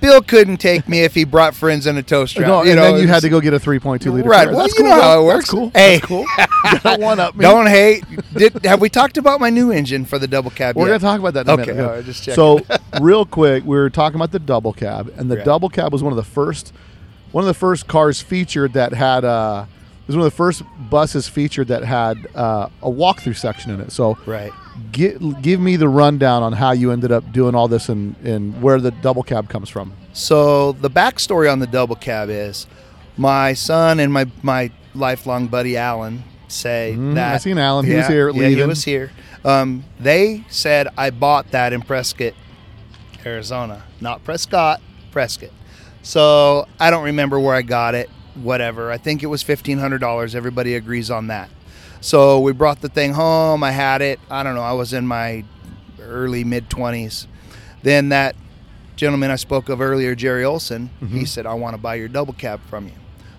bill 0.04 0.20
couldn't 0.22 0.58
take 0.58 0.86
me 0.88 1.00
if 1.00 1.14
he 1.14 1.24
brought 1.24 1.54
friends 1.54 1.86
in 1.86 1.96
a 1.96 2.02
tow 2.02 2.26
strap 2.26 2.46
no, 2.46 2.62
you 2.62 2.70
and 2.72 2.78
know 2.80 2.92
then 2.92 3.00
you 3.00 3.08
had 3.08 3.22
to 3.22 3.28
go 3.28 3.40
get 3.40 3.54
a 3.54 3.58
3.2 3.58 4.12
liter. 4.12 4.28
Right. 4.28 4.48
Well, 4.48 4.58
That's 4.58 4.76
you 4.78 4.84
cool, 4.84 4.90
know 4.90 5.00
how 5.02 5.22
it 5.22 5.26
That's 5.26 5.34
works. 5.36 5.50
cool. 5.50 5.70
Hey. 5.74 5.96
That's 5.98 6.06
cool. 6.06 6.24
Don't 6.82 7.00
one 7.00 7.20
up 7.20 7.34
me. 7.36 7.42
don't 7.42 7.66
hate 7.66 8.04
did 8.36 8.64
have 8.64 8.80
we 8.80 8.88
talked 8.88 9.16
about 9.16 9.40
my 9.40 9.50
new 9.50 9.70
engine 9.70 10.04
for 10.04 10.18
the 10.18 10.26
double 10.28 10.50
cab 10.50 10.76
We're 10.76 10.88
yet? 10.88 10.98
to 10.98 11.04
talk 11.04 11.20
about 11.20 11.34
that 11.34 11.46
in 11.46 11.58
a 11.58 11.62
Okay, 11.62 11.72
minute. 11.72 11.84
all 11.86 11.94
right, 11.96 12.04
just 12.04 12.24
so, 12.24 12.60
real 13.00 13.24
quick, 13.24 13.64
we 13.64 13.76
were 13.76 13.90
talking 13.90 14.16
about 14.16 14.32
the 14.32 14.38
double 14.38 14.72
cab, 14.72 15.12
and 15.16 15.30
the 15.30 15.36
Yeah. 15.38 15.44
double 15.44 15.68
cab 15.68 15.92
was 15.92 16.02
one 16.02 16.12
of 16.12 16.16
the 16.16 16.22
first, 16.22 16.72
one 17.32 17.42
of 17.44 17.46
the 17.48 17.54
first 17.54 17.86
cars 17.86 18.20
featured 18.20 18.72
that 18.74 18.92
had. 18.92 19.24
Uh, 19.24 19.66
it 20.02 20.08
was 20.08 20.16
one 20.16 20.26
of 20.26 20.30
the 20.32 20.36
first 20.36 20.62
buses 20.90 21.28
featured 21.28 21.68
that 21.68 21.82
had 21.82 22.18
uh, 22.34 22.68
a 22.82 22.90
walkthrough 22.90 23.36
section 23.36 23.70
in 23.70 23.80
it. 23.80 23.90
So, 23.90 24.18
right 24.26 24.52
gi- 24.92 25.16
give 25.42 25.60
me 25.60 25.76
the 25.76 25.88
rundown 25.88 26.42
on 26.42 26.52
how 26.52 26.72
you 26.72 26.90
ended 26.92 27.12
up 27.12 27.32
doing 27.32 27.54
all 27.54 27.68
this 27.68 27.88
and, 27.88 28.16
and 28.24 28.60
where 28.62 28.80
the 28.80 28.90
double 28.90 29.22
cab 29.22 29.48
comes 29.48 29.68
from. 29.68 29.92
So 30.12 30.72
the 30.72 30.90
backstory 30.90 31.50
on 31.50 31.58
the 31.58 31.66
double 31.66 31.96
cab 31.96 32.28
is 32.30 32.66
my 33.16 33.52
son 33.52 34.00
and 34.00 34.12
my 34.12 34.26
my 34.42 34.70
lifelong 34.94 35.46
buddy 35.48 35.76
Alan 35.76 36.22
say 36.48 36.94
Mhm, 36.96 37.14
that 37.14 37.34
I 37.34 37.38
seen 37.38 37.58
Alan. 37.58 37.84
He 37.86 37.94
was 37.94 38.04
Yeah, 38.04 38.08
here 38.10 38.28
Yeah, 38.28 38.34
he 38.34 38.54
leaving. 38.54 38.68
was 38.68 38.84
here. 38.84 39.10
Um, 39.44 39.84
they 40.00 40.44
said 40.48 40.88
I 40.96 41.10
bought 41.10 41.50
that 41.50 41.72
in 41.72 41.82
Prescott, 41.82 42.32
Arizona, 43.26 43.82
not 44.00 44.22
Prescott, 44.24 44.80
Prescott. 45.10 45.50
So 46.02 46.66
I 46.78 46.90
don't 46.90 47.04
remember 47.04 47.38
where 47.40 47.54
I 47.54 47.62
got 47.62 47.94
it. 47.94 48.08
Whatever. 48.34 48.90
I 48.90 48.98
think 48.98 49.22
it 49.22 49.26
was 49.26 49.42
fifteen 49.42 49.78
hundred 49.78 49.98
dollars. 50.00 50.34
Everybody 50.34 50.74
agrees 50.74 51.10
on 51.10 51.28
that. 51.28 51.48
So 52.04 52.38
we 52.40 52.52
brought 52.52 52.82
the 52.82 52.90
thing 52.90 53.14
home. 53.14 53.64
I 53.64 53.70
had 53.70 54.02
it. 54.02 54.20
I 54.30 54.42
don't 54.42 54.54
know. 54.54 54.60
I 54.60 54.72
was 54.72 54.92
in 54.92 55.06
my 55.06 55.42
early 55.98 56.44
mid 56.44 56.68
twenties. 56.68 57.26
Then 57.82 58.10
that 58.10 58.36
gentleman 58.94 59.30
I 59.30 59.36
spoke 59.36 59.70
of 59.70 59.80
earlier, 59.80 60.14
Jerry 60.14 60.44
Olson, 60.44 60.90
Mm-hmm. 61.00 61.16
he 61.16 61.24
said, 61.24 61.46
I 61.46 61.54
want 61.54 61.74
to 61.74 61.80
buy 61.80 61.94
your 61.94 62.08
double 62.08 62.34
cab 62.34 62.60
from 62.68 62.88
you. 62.88 62.92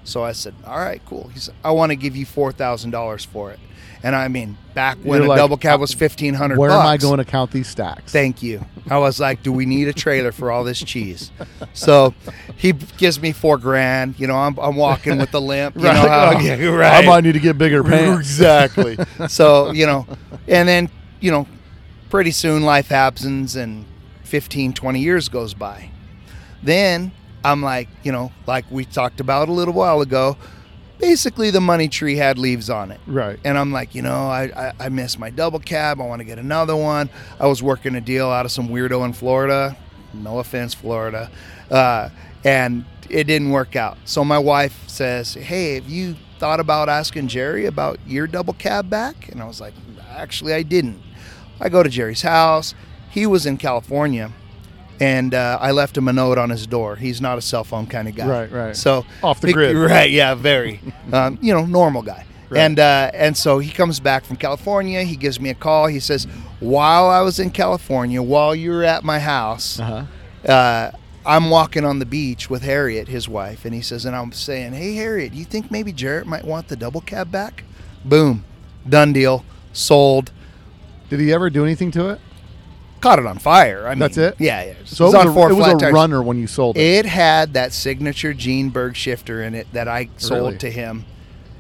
So 0.04 0.24
I 0.24 0.32
said, 0.32 0.56
All 0.66 0.80
right, 0.80 1.00
cool. 1.06 1.28
He 1.32 1.40
said, 1.40 1.54
I 1.64 1.70
want 1.72 1.92
to 1.92 1.96
give 1.96 2.16
you 2.16 2.26
four 2.26 2.52
thousand 2.52 2.90
dollars 2.90 3.24
for 3.24 3.52
it. 3.52 3.60
And 4.06 4.16
I 4.16 4.28
mean, 4.28 4.56
back 4.76 5.00
when 5.00 5.18
You're 5.18 5.26
a 5.26 5.30
like, 5.30 5.38
double 5.40 5.58
cab 5.58 5.80
was 5.80 5.92
fifteen 5.92 6.36
hundred 6.36 6.60
Where 6.60 6.70
bucks. 6.70 6.80
am 6.80 6.88
I 6.88 6.98
going 6.98 7.18
to 7.18 7.26
count 7.26 7.50
these 7.50 7.68
stacks? 7.68 8.12
Thank 8.12 8.44
you. 8.44 8.64
I 8.88 9.00
was 9.00 9.20
like, 9.20 9.42
do 9.42 9.52
we 9.52 9.66
need 9.66 9.88
a 9.88 9.94
trailer 9.94 10.32
for 10.32 10.52
all 10.52 10.64
this 10.64 10.80
cheese? 10.80 11.32
So 11.74 12.14
he 12.56 12.72
gives 12.72 13.20
me 13.20 13.34
four 13.34 13.58
grand. 13.58 14.18
You 14.18 14.28
know, 14.28 14.36
I'm, 14.36 14.58
I'm 14.60 14.76
walking 14.78 15.18
with 15.18 15.32
the 15.32 15.42
limp. 15.42 15.76
You 15.76 15.82
know 15.84 15.92
how, 15.92 16.40
yeah, 16.40 16.66
right. 16.70 17.04
I 17.04 17.06
might 17.06 17.24
need 17.26 17.34
to 17.34 17.40
get 17.40 17.58
bigger 17.58 17.84
pants. 17.84 18.20
Exactly. 18.20 18.98
so, 19.28 19.72
you 19.72 19.86
know, 19.86 20.08
and 20.48 20.70
then, 20.70 20.90
you 21.20 21.32
know, 21.32 21.48
pretty 22.10 22.32
soon 22.32 22.64
life 22.64 22.88
happens 22.88 23.58
and 23.58 23.86
15, 24.24 24.72
20 24.72 25.00
years 25.02 25.28
goes 25.28 25.54
by. 25.54 25.90
Then 26.64 27.12
I'm 27.44 27.62
like, 27.62 27.90
you 28.04 28.14
know, 28.14 28.32
like 28.48 28.66
we 28.72 28.86
talked 28.86 29.20
about 29.20 29.50
a 29.50 29.52
little 29.52 29.74
while 29.74 30.00
ago, 30.00 30.38
basically 31.00 31.52
the 31.52 31.62
money 31.62 31.88
tree 31.88 32.16
had 32.16 32.38
leaves 32.38 32.70
on 32.70 32.92
it. 32.92 33.00
Right. 33.08 33.40
And 33.44 33.58
I'm 33.58 33.72
like, 33.72 33.96
you 33.96 34.02
know, 34.02 34.28
I, 34.28 34.44
I, 34.56 34.74
I 34.86 34.90
miss 34.90 35.18
my 35.18 35.30
double 35.30 35.60
cab. 35.60 36.02
I 36.02 36.06
want 36.06 36.20
to 36.20 36.26
get 36.26 36.40
another 36.40 36.76
one. 36.76 37.10
I 37.40 37.48
was 37.48 37.62
working 37.62 37.96
a 37.96 38.02
deal 38.02 38.30
out 38.30 38.46
of 38.46 38.52
some 38.52 38.70
weirdo 38.70 39.06
in 39.06 39.14
Florida. 39.14 39.78
No 40.14 40.40
offense, 40.40 40.74
Florida. 40.74 41.30
Uh, 41.70 42.10
and 42.44 42.86
it 43.10 43.26
didn't 43.26 43.52
work 43.52 43.76
out. 43.76 43.98
So 44.06 44.24
my 44.24 44.40
wife 44.40 44.88
says, 44.88 45.34
hey, 45.34 45.76
have 45.76 45.90
you 45.90 46.16
thought 46.40 46.60
about 46.60 46.90
asking 46.90 47.28
Jerry 47.28 47.66
about 47.66 48.00
your 48.06 48.28
double 48.28 48.54
cab 48.54 48.90
back? 48.90 49.30
And 49.30 49.42
I 49.42 49.46
was 49.46 49.62
like, 49.62 49.74
actually, 50.10 50.54
I 50.54 50.64
didn't. 50.64 51.02
I 51.60 51.70
go 51.70 51.84
to 51.84 51.90
Jerry's 51.90 52.22
house. 52.22 52.74
He 53.10 53.26
was 53.26 53.46
in 53.46 53.58
California. 53.58 54.32
And 55.00 55.34
uh, 55.34 55.58
I 55.62 55.72
left 55.72 55.98
him 55.98 56.08
a 56.08 56.14
note 56.14 56.38
on 56.38 56.50
his 56.50 56.66
door. 56.68 56.96
He's 56.96 57.20
not 57.20 57.38
a 57.38 57.42
cell 57.42 57.64
phone 57.66 57.86
kind 57.86 58.08
of 58.08 58.16
guy. 58.16 58.28
Right, 58.28 58.52
right. 58.52 58.76
So 58.76 59.06
Off 59.24 59.42
the 59.42 59.52
grid. 59.52 59.76
right? 59.76 60.10
Yeah, 60.10 60.36
very. 60.36 60.80
um, 61.14 61.38
you 61.42 61.54
know, 61.54 61.66
normal 61.66 62.02
guy. 62.02 62.26
Right. 62.50 62.62
And 62.62 62.80
uh, 62.80 63.12
and 63.14 63.36
so 63.36 63.60
he 63.60 63.72
comes 63.72 64.00
back 64.00 64.24
from 64.24 64.38
California. 64.38 65.02
He 65.04 65.16
gives 65.16 65.40
me 65.40 65.50
a 65.50 65.56
call. 65.56 65.88
He 65.88 66.00
says, 66.00 66.26
while 66.60 67.08
I 67.10 67.22
was 67.22 67.40
in 67.40 67.50
California, 67.50 68.22
while 68.22 68.56
you 68.56 68.70
were 68.72 68.84
at 68.84 69.04
my 69.04 69.20
house, 69.20 69.80
Uh-huh. 69.80 70.06
uh, 70.52 70.92
I'm 71.26 71.50
walking 71.50 71.84
on 71.84 71.98
the 71.98 72.06
beach 72.06 72.50
with 72.52 72.62
Harriet, 72.62 73.08
his 73.08 73.28
wife, 73.28 73.66
and 73.66 73.74
he 73.74 73.82
says, 73.82 74.06
and 74.06 74.16
I'm 74.16 74.32
saying, 74.32 74.74
hey 74.74 74.94
Harriet, 74.94 75.32
do 75.32 75.40
you 75.40 75.44
think 75.46 75.72
maybe 75.72 75.92
Jarrett 75.92 76.28
might 76.28 76.46
want 76.46 76.68
the 76.68 76.76
double 76.76 77.02
cab 77.02 77.32
back? 77.32 77.64
Boom, 78.06 78.46
done 78.88 79.12
deal, 79.12 79.44
sold. 79.74 80.32
Did 81.10 81.20
he 81.20 81.34
ever 81.34 81.50
do 81.50 81.64
anything 81.66 81.90
to 81.92 82.10
it? 82.10 82.22
Caught 83.02 83.20
it 83.20 83.26
on 83.28 83.38
fire. 83.38 83.86
I 83.86 83.92
mean, 83.92 84.00
That's 84.00 84.18
it? 84.18 84.36
Yeah, 84.40 84.64
yeah. 84.64 84.74
So 84.86 85.08
it 85.08 85.16
on 85.16 85.26
was, 85.28 85.32
a, 85.32 85.34
four 85.36 85.50
it 85.52 85.54
was 85.54 85.66
flat 85.66 85.76
a 85.76 85.80
tires. 85.80 85.94
runner 85.94 86.24
when 86.24 86.38
you 86.40 86.48
sold 86.48 86.76
it. 86.78 86.82
It 86.82 87.06
had 87.06 87.54
that 87.54 87.72
signature 87.74 88.34
Gene 88.34 88.70
Berg 88.70 88.96
shifter 88.96 89.44
in 89.44 89.54
it 89.54 89.68
that 89.74 89.88
I 89.88 90.10
sold 90.18 90.42
Really? 90.42 90.58
to 90.60 90.72
him, 90.72 91.06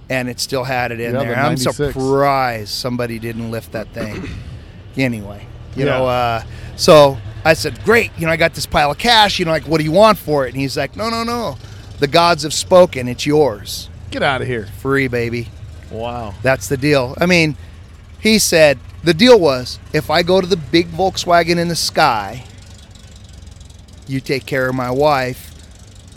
and 0.09 0.27
it 0.29 0.39
still 0.39 0.63
had 0.63 0.91
it 0.91 0.99
in 0.99 1.13
Yeah, 1.13 1.19
there. 1.19 1.29
the 1.35 1.37
I'm 1.39 1.45
96. 1.55 1.75
surprised 1.93 2.69
somebody 2.69 3.19
didn't 3.19 3.51
lift 3.51 3.73
that 3.73 3.89
thing. 3.89 4.27
anyway, 4.97 5.45
you 5.75 5.85
Yeah. 5.85 5.97
know, 5.99 6.07
uh, 6.07 6.43
so 6.77 7.17
I 7.43 7.53
said, 7.53 7.83
"Great, 7.83 8.11
you 8.17 8.25
know, 8.25 8.31
I 8.31 8.37
got 8.37 8.53
this 8.55 8.65
pile 8.65 8.89
of 8.91 8.97
cash. 8.97 9.37
You 9.37 9.45
know, 9.45 9.51
like, 9.51 9.67
what 9.67 9.77
do 9.77 9.83
you 9.83 9.91
want 9.91 10.17
for 10.17 10.47
it?" 10.47 10.53
And 10.53 10.59
he's 10.61 10.75
like, 10.77 10.95
"No, 10.95 11.09
no, 11.11 11.23
no, 11.23 11.57
the 11.99 12.07
gods 12.07 12.41
have 12.43 12.53
spoken. 12.53 13.07
It's 13.07 13.25
yours, 13.25 13.89
Get 14.09 14.23
out 14.23 14.41
of 14.41 14.47
here. 14.47 14.67
free, 14.81 15.07
baby. 15.07 15.49
Wow. 15.91 16.33
That's 16.41 16.67
the 16.69 16.77
deal." 16.77 17.13
I 17.21 17.27
mean, 17.27 17.55
he 18.19 18.39
said 18.39 18.79
the 19.05 19.13
deal 19.13 19.39
was 19.39 19.79
if 19.93 20.09
I 20.09 20.23
go 20.23 20.41
to 20.41 20.47
the 20.47 20.57
big 20.57 20.87
Volkswagen 20.89 21.57
in 21.57 21.67
the 21.67 21.75
sky, 21.75 22.43
you 24.07 24.19
take 24.19 24.45
care 24.45 24.67
of 24.67 24.75
my 24.75 24.91
wife 24.91 25.51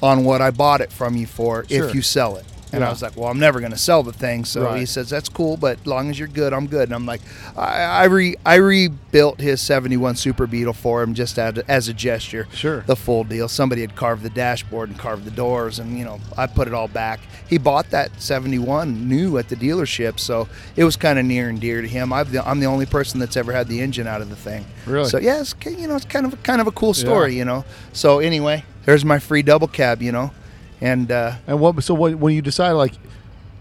on 0.03 0.25
what 0.25 0.41
I 0.41 0.51
bought 0.51 0.81
it 0.81 0.91
from 0.91 1.17
you 1.17 1.27
for 1.27 1.65
Sure. 1.69 1.89
if 1.89 1.95
you 1.95 2.03
sell 2.03 2.37
it. 2.37 2.45
And 2.73 2.85
I 2.85 2.91
was 2.91 3.03
like, 3.03 3.17
well, 3.17 3.29
I'm 3.29 3.39
never 3.39 3.61
going 3.61 3.73
to 3.73 3.79
sell 3.79 4.03
the 4.03 4.13
thing. 4.13 4.45
So 4.45 4.65
Right. 4.65 4.81
he 4.81 4.87
says, 4.87 5.09
that's 5.09 5.29
cool, 5.29 5.57
but 5.57 5.79
as 5.81 5.87
long 5.87 6.11
as 6.11 6.19
you're 6.19 6.29
good, 6.29 6.53
I'm 6.53 6.67
good. 6.67 6.89
And 6.89 6.95
I'm 6.95 7.07
like, 7.07 7.21
I, 7.57 7.83
I, 7.83 8.05
re, 8.05 8.37
I 8.45 8.57
rebuilt 8.57 9.41
his 9.41 9.61
71 9.61 10.17
Super 10.17 10.47
Beetle 10.47 10.75
for 10.75 11.03
him 11.03 11.15
just 11.15 11.39
as, 11.39 11.59
as 11.67 11.89
a 11.89 11.95
gesture. 11.95 12.47
Sure. 12.53 12.81
The 12.87 12.97
full 12.97 13.25
deal. 13.25 13.49
Somebody 13.49 13.81
had 13.81 13.97
carved 13.97 14.23
the 14.23 14.31
dashboard 14.31 14.91
and 14.91 14.99
carved 14.99 15.25
the 15.25 15.31
doors, 15.31 15.79
and, 15.79 15.99
you 15.99 16.05
know, 16.05 16.21
I 16.37 16.47
put 16.47 16.69
it 16.69 16.75
all 16.75 16.89
back. 16.89 17.21
He 17.49 17.57
bought 17.59 17.91
that 17.91 18.21
71 18.21 19.09
new 19.09 19.39
at 19.39 19.49
the 19.49 19.57
dealership, 19.57 20.19
so 20.21 20.49
it 20.77 20.85
was 20.85 20.97
kind 20.97 21.19
of 21.19 21.25
near 21.25 21.49
and 21.49 21.61
dear 21.61 21.81
to 21.81 21.89
him. 21.89 22.13
I've 22.13 22.31
the, 22.33 22.47
I'm 22.47 22.61
the 22.61 22.67
only 22.67 22.87
person 22.87 23.19
that's 23.21 23.37
ever 23.37 23.53
had 23.53 23.69
the 23.69 23.81
engine 23.81 24.07
out 24.07 24.21
of 24.21 24.29
the 24.29 24.37
thing. 24.37 24.67
Really? 24.87 25.09
So, 25.09 25.19
yeah, 25.19 25.41
it's, 25.41 25.55
you 25.65 25.87
know, 25.89 25.97
it's 25.97 26.05
kind 26.05 26.27
of, 26.27 26.43
kind 26.43 26.61
of 26.61 26.67
a 26.67 26.73
cool 26.73 26.93
story, 26.95 27.35
you 27.37 27.45
know. 27.45 27.65
So, 27.93 28.19
anyway, 28.19 28.65
there's 28.85 29.05
my 29.05 29.19
free 29.19 29.43
double 29.43 29.69
cab, 29.69 30.03
you 30.03 30.13
know. 30.13 30.33
And, 30.81 31.11
uh, 31.11 31.33
And 31.47 31.61
what? 31.61 31.83
So 31.83 31.95
what, 31.95 32.15
when 32.17 32.35
you 32.35 32.43
decide 32.43 32.73
like, 32.73 32.95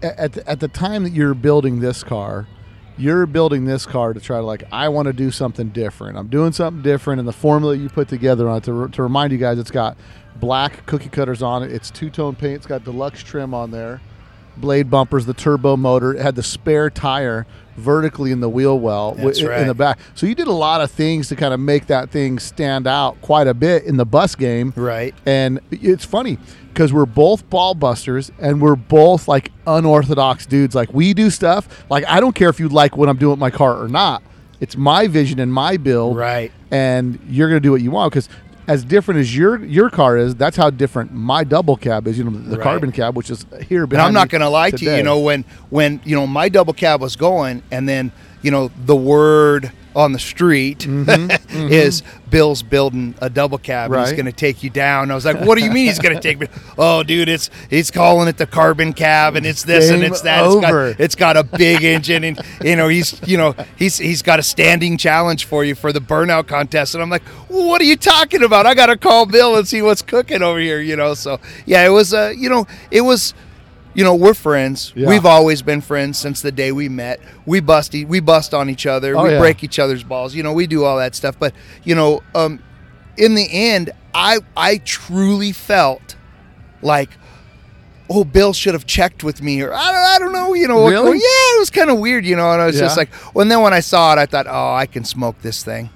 at 0.02 0.32
the, 0.34 0.48
at 0.48 0.60
the 0.60 0.68
time 0.68 1.02
that 1.02 1.12
you're 1.12 1.34
building 1.34 1.80
this 1.80 2.04
car, 2.04 2.46
you're 2.96 3.26
building 3.26 3.64
this 3.64 3.86
car 3.86 4.12
to 4.12 4.20
try 4.20 4.38
to 4.38 4.42
like, 4.42 4.64
I 4.72 4.88
want 4.88 5.06
to 5.06 5.12
do 5.12 5.30
something 5.30 5.68
different. 5.68 6.18
I'm 6.18 6.28
doing 6.28 6.52
something 6.52 6.82
different, 6.82 7.20
and 7.20 7.28
the 7.28 7.32
formula 7.32 7.76
you 7.76 7.88
put 7.88 8.08
together 8.08 8.48
on 8.48 8.58
it 8.58 8.64
to, 8.64 8.72
re- 8.72 8.90
to 8.90 9.02
remind 9.02 9.32
you 9.32 9.38
guys, 9.38 9.58
it's 9.58 9.70
got 9.70 9.96
black 10.36 10.84
cookie 10.86 11.08
cutters 11.08 11.42
on 11.42 11.62
it. 11.62 11.72
It's 11.72 11.90
two 11.90 12.10
tone 12.10 12.34
paint. 12.34 12.56
It's 12.56 12.66
got 12.66 12.84
deluxe 12.84 13.22
trim 13.22 13.54
on 13.54 13.70
there, 13.70 14.00
blade 14.60 14.90
bumpers, 14.90 15.26
the 15.26 15.34
turbo 15.34 15.76
motor. 15.76 16.14
It 16.14 16.20
had 16.22 16.34
the 16.34 16.42
spare 16.42 16.90
tire 16.90 17.46
vertically 17.76 18.32
in 18.32 18.40
the 18.40 18.48
wheel 18.48 18.78
well 18.78 19.10
wi- 19.12 19.26
That's 19.28 19.38
in 19.40 19.68
the 19.68 19.74
back. 19.74 19.98
So 20.16 20.26
you 20.26 20.34
did 20.34 20.48
a 20.48 20.52
lot 20.52 20.80
of 20.80 20.90
things 20.90 21.28
to 21.28 21.36
kind 21.36 21.54
of 21.54 21.60
make 21.60 21.86
that 21.86 22.10
thing 22.10 22.38
stand 22.40 22.86
out 22.88 23.20
quite 23.22 23.46
a 23.46 23.54
bit 23.54 23.84
in 23.84 23.96
the 23.96 24.04
bus 24.04 24.34
game. 24.34 24.72
right. 24.76 25.14
And 25.26 25.60
it's 25.70 26.04
funny 26.04 26.38
because 26.74 26.92
we're 26.92 27.06
both 27.06 27.48
ball 27.50 27.74
busters 27.74 28.32
and 28.40 28.60
we're 28.60 28.74
both 28.76 29.28
like 29.28 29.52
unorthodox 29.66 30.44
dudes. 30.46 30.74
Like 30.74 30.92
we 30.92 31.14
do 31.14 31.30
stuff. 31.30 31.84
Like 31.88 32.04
I 32.08 32.18
don't 32.20 32.34
care 32.34 32.48
if 32.48 32.58
you 32.58 32.68
like 32.68 32.96
what 32.96 33.08
I'm 33.08 33.16
doing 33.16 33.30
with 33.32 33.40
my 33.40 33.50
car 33.50 33.80
or 33.80 33.88
not. 33.88 34.22
It's 34.60 34.76
my 34.76 35.06
vision 35.06 35.38
and 35.38 35.52
my 35.52 35.76
build. 35.76 36.16
Right. 36.16 36.50
And 36.72 37.20
you're 37.28 37.48
gonna 37.48 37.60
do 37.60 37.70
what 37.70 37.80
you 37.80 37.92
want 37.92 38.12
because 38.12 38.28
as 38.68 38.84
different 38.84 39.18
as 39.20 39.34
your 39.34 39.64
your 39.64 39.90
car 39.90 40.16
is, 40.18 40.34
that's 40.36 40.56
how 40.56 40.68
different 40.70 41.12
my 41.12 41.42
double 41.42 41.76
cab 41.76 42.06
is. 42.06 42.18
You 42.18 42.24
know, 42.24 42.30
the 42.30 42.56
Right. 42.58 42.62
carbon 42.62 42.92
cab, 42.92 43.16
which 43.16 43.30
is 43.30 43.44
here. 43.66 43.84
And 43.84 43.96
I'm 43.96 44.12
not 44.12 44.28
going 44.28 44.42
to 44.42 44.48
lie 44.50 44.70
to 44.70 44.84
you. 44.84 44.92
You 44.94 45.02
know, 45.02 45.18
when 45.20 45.44
when 45.70 46.00
you 46.04 46.14
know 46.14 46.26
my 46.26 46.48
double 46.48 46.74
cab 46.74 47.00
was 47.00 47.16
going, 47.16 47.62
and 47.70 47.88
then 47.88 48.12
you 48.42 48.50
know 48.50 48.70
the 48.86 48.94
word 48.94 49.72
on 49.94 50.12
the 50.12 50.18
street 50.18 50.86
is 51.50 52.02
Bill's 52.30 52.62
building 52.62 53.14
a 53.20 53.30
double 53.30 53.58
cab. 53.58 53.90
Mm-hmm. 53.90 53.94
Right. 53.94 54.08
He's 54.08 54.16
going 54.16 54.26
to 54.26 54.32
take 54.32 54.62
you 54.62 54.70
down. 54.70 55.10
I 55.10 55.14
was 55.14 55.24
like, 55.24 55.40
what 55.40 55.58
do 55.58 55.64
you 55.64 55.70
mean 55.70 55.86
he's 55.86 55.98
going 55.98 56.14
to 56.14 56.20
take 56.20 56.38
me? 56.38 56.46
Oh, 56.80 57.02
dude, 57.02 57.28
it's 57.28 57.50
he's 57.70 57.90
calling 57.90 58.28
it 58.28 58.36
the 58.36 58.46
carbon 58.46 58.92
cab, 58.92 59.34
and 59.34 59.44
it's 59.44 59.64
this 59.64 59.90
and 59.90 60.04
it's 60.04 60.20
that. 60.20 60.46
It's 60.46 60.54
got, 60.54 61.00
it's 61.00 61.14
got 61.16 61.36
a 61.36 61.42
big 61.42 61.82
engine, 61.82 62.22
and 62.22 62.40
you 62.62 62.76
know 62.76 62.86
he's 62.86 63.20
you 63.26 63.36
know 63.36 63.56
he's 63.76 63.98
he's 63.98 64.22
got 64.22 64.38
a 64.38 64.44
standing 64.44 64.96
challenge 64.96 65.44
for 65.46 65.64
you 65.64 65.74
for 65.74 65.92
the 65.92 66.00
burnout 66.00 66.46
contest. 66.46 66.94
And 66.94 67.02
I'm 67.02 67.10
like, 67.10 67.24
what 67.48 67.80
are 67.80 67.84
you 67.84 67.96
talking 67.96 68.44
about? 68.44 68.64
I 68.64 68.74
got 68.74 68.86
to 68.86 68.96
call 68.96 69.26
Bill 69.26 69.56
and 69.56 69.66
see 69.66 69.82
what's 69.82 70.02
cooking 70.02 70.40
over 70.42 70.60
here. 70.60 70.80
You 70.80 70.94
know, 70.94 71.14
so 71.14 71.40
yeah, 71.66 71.84
it 71.84 71.90
was 71.90 72.14
uh, 72.14 72.32
you 72.36 72.48
know 72.48 72.68
it 72.92 73.00
was 73.00 73.34
you 73.94 74.04
know 74.04 74.14
we're 74.14 74.34
friends. 74.34 74.92
Yeah. 74.94 75.08
we've 75.08 75.26
always 75.26 75.62
been 75.62 75.80
friends 75.80 76.18
since 76.18 76.40
the 76.42 76.52
day 76.52 76.72
we 76.72 76.88
met. 76.88 77.20
We 77.46 77.60
bust 77.60 77.94
e- 77.94 78.04
we 78.04 78.20
bust 78.20 78.54
on 78.54 78.70
each 78.70 78.86
other. 78.86 79.16
Oh, 79.16 79.24
we 79.24 79.30
yeah. 79.30 79.38
break 79.38 79.64
each 79.64 79.78
other's 79.78 80.04
balls. 80.04 80.34
You 80.34 80.42
know 80.42 80.52
we 80.52 80.66
do 80.66 80.84
all 80.84 80.98
that 80.98 81.14
stuff. 81.14 81.38
But 81.38 81.54
you 81.84 81.94
know 81.94 82.22
um 82.34 82.62
in 83.18 83.34
the 83.34 83.48
end 83.50 83.90
i 84.14 84.38
i 84.56 84.78
truly 84.78 85.50
felt 85.52 86.16
like 86.82 87.10
oh 88.08 88.24
bill 88.24 88.52
should 88.52 88.74
have 88.74 88.86
checked 88.86 89.24
with 89.24 89.42
me 89.42 89.60
or 89.60 89.72
i 89.74 89.92
don't, 89.92 89.96
I 89.96 90.18
don't 90.20 90.32
know 90.32 90.54
you 90.54 90.68
know 90.68 90.88
Really? 90.88 91.18
yeah 91.18 91.56
it 91.56 91.58
was 91.58 91.68
kind 91.68 91.90
of 91.90 91.98
weird 91.98 92.24
you 92.24 92.36
know 92.36 92.52
and 92.52 92.62
i 92.62 92.66
was 92.66 92.78
just 92.78 92.96
like 92.96 93.10
well 93.34 93.42
and 93.42 93.50
then 93.50 93.60
when 93.60 93.74
i 93.74 93.80
saw 93.80 94.12
it 94.12 94.18
i 94.18 94.24
thought 94.26 94.46
oh 94.48 94.72
i 94.72 94.86
can 94.86 95.04
smoke 95.04 95.40
this 95.42 95.64
thing 95.64 95.90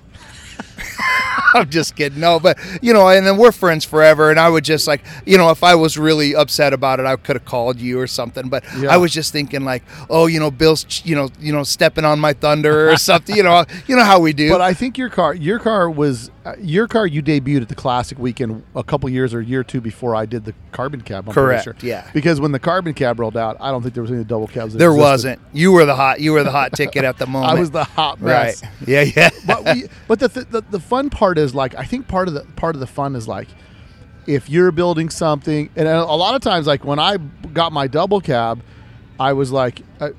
I'm 1.54 1.68
just 1.68 1.96
kidding. 1.96 2.20
No, 2.20 2.40
but 2.40 2.58
you 2.80 2.92
know, 2.92 3.08
and 3.08 3.26
then 3.26 3.36
we're 3.36 3.52
friends 3.52 3.84
forever. 3.84 4.30
And 4.30 4.40
I 4.40 4.48
would 4.48 4.64
just 4.64 4.86
like, 4.86 5.02
you 5.26 5.36
know, 5.36 5.50
if 5.50 5.62
I 5.62 5.74
was 5.74 5.98
really 5.98 6.34
upset 6.34 6.72
about 6.72 6.98
it, 7.00 7.06
I 7.06 7.16
could 7.16 7.36
have 7.36 7.44
called 7.44 7.78
you 7.78 8.00
or 8.00 8.06
something. 8.06 8.48
But 8.48 8.64
Yeah. 8.78 8.92
I 8.92 8.96
was 8.96 9.12
just 9.12 9.32
thinking 9.32 9.64
like, 9.64 9.82
oh, 10.08 10.26
you 10.26 10.40
know, 10.40 10.50
Bill's, 10.50 11.02
you 11.04 11.14
know, 11.14 11.28
you 11.38 11.52
know, 11.52 11.62
stepping 11.62 12.04
on 12.04 12.18
my 12.20 12.32
thunder 12.32 12.90
or 12.90 12.96
something. 13.10 13.36
You 13.36 13.42
know, 13.42 13.64
you 13.86 13.96
know 13.96 14.04
how 14.04 14.18
we 14.20 14.32
do. 14.32 14.50
But 14.50 14.60
I 14.62 14.72
think 14.74 14.96
your 14.96 15.10
car, 15.10 15.34
your 15.34 15.58
car 15.58 15.90
was 15.90 16.30
uh, 16.44 16.54
your 16.58 16.88
car. 16.88 17.06
You 17.06 17.22
debuted 17.22 17.62
at 17.62 17.68
the 17.68 17.74
Classic 17.74 18.18
Weekend 18.18 18.64
a 18.74 18.82
couple 18.82 19.08
years 19.10 19.34
or 19.34 19.40
a 19.40 19.44
year 19.44 19.60
or 19.60 19.64
two 19.64 19.80
before 19.80 20.16
I 20.16 20.26
did 20.26 20.44
the 20.44 20.54
carbon 20.72 21.00
cab. 21.02 21.28
I'm 21.28 21.34
Correct, 21.34 21.64
sure. 21.64 21.76
yeah. 21.82 22.08
Because 22.14 22.40
when 22.40 22.52
the 22.52 22.58
carbon 22.58 22.94
cab 22.94 23.20
rolled 23.20 23.36
out, 23.36 23.56
I 23.60 23.70
don't 23.70 23.82
think 23.82 23.94
there 23.94 24.02
was 24.02 24.10
any 24.10 24.24
double 24.24 24.48
cabs. 24.48 24.74
there 24.74 24.88
existed. 24.88 25.02
wasn't. 25.02 25.40
You 25.52 25.72
were 25.72 25.84
the 25.84 25.94
hot. 25.94 26.20
You 26.20 26.32
were 26.32 26.42
the 26.44 26.50
hot 26.50 26.72
ticket 26.72 27.04
at 27.04 27.18
the 27.18 27.26
moment. 27.26 27.52
I 27.56 27.60
was 27.60 27.70
the 27.70 27.84
hot 27.84 28.20
right. 28.20 28.60
Yeah, 28.86 29.02
yeah. 29.02 29.30
but 29.46 29.64
we, 29.64 29.84
but 30.08 30.18
the, 30.18 30.28
the 30.28 30.62
the 30.70 30.80
fun 30.92 31.08
part 31.08 31.38
is 31.38 31.54
like 31.54 31.74
I 31.74 31.84
think 31.84 32.06
part 32.06 32.28
of 32.28 32.34
the 32.34 32.42
part 32.54 32.76
of 32.76 32.80
the 32.80 32.86
fun 32.86 33.16
is 33.16 33.26
like 33.26 33.48
if 34.26 34.50
you're 34.50 34.70
building 34.70 35.08
something, 35.08 35.70
and 35.74 35.88
a 35.88 36.04
lot 36.04 36.34
of 36.34 36.42
times 36.42 36.66
like 36.66 36.84
when 36.84 36.98
I 36.98 37.16
got 37.16 37.72
my 37.72 37.86
double 37.86 38.20
cab, 38.20 38.62
I 39.18 39.32
was 39.32 39.50
like. 39.50 39.80
I, 40.00 40.10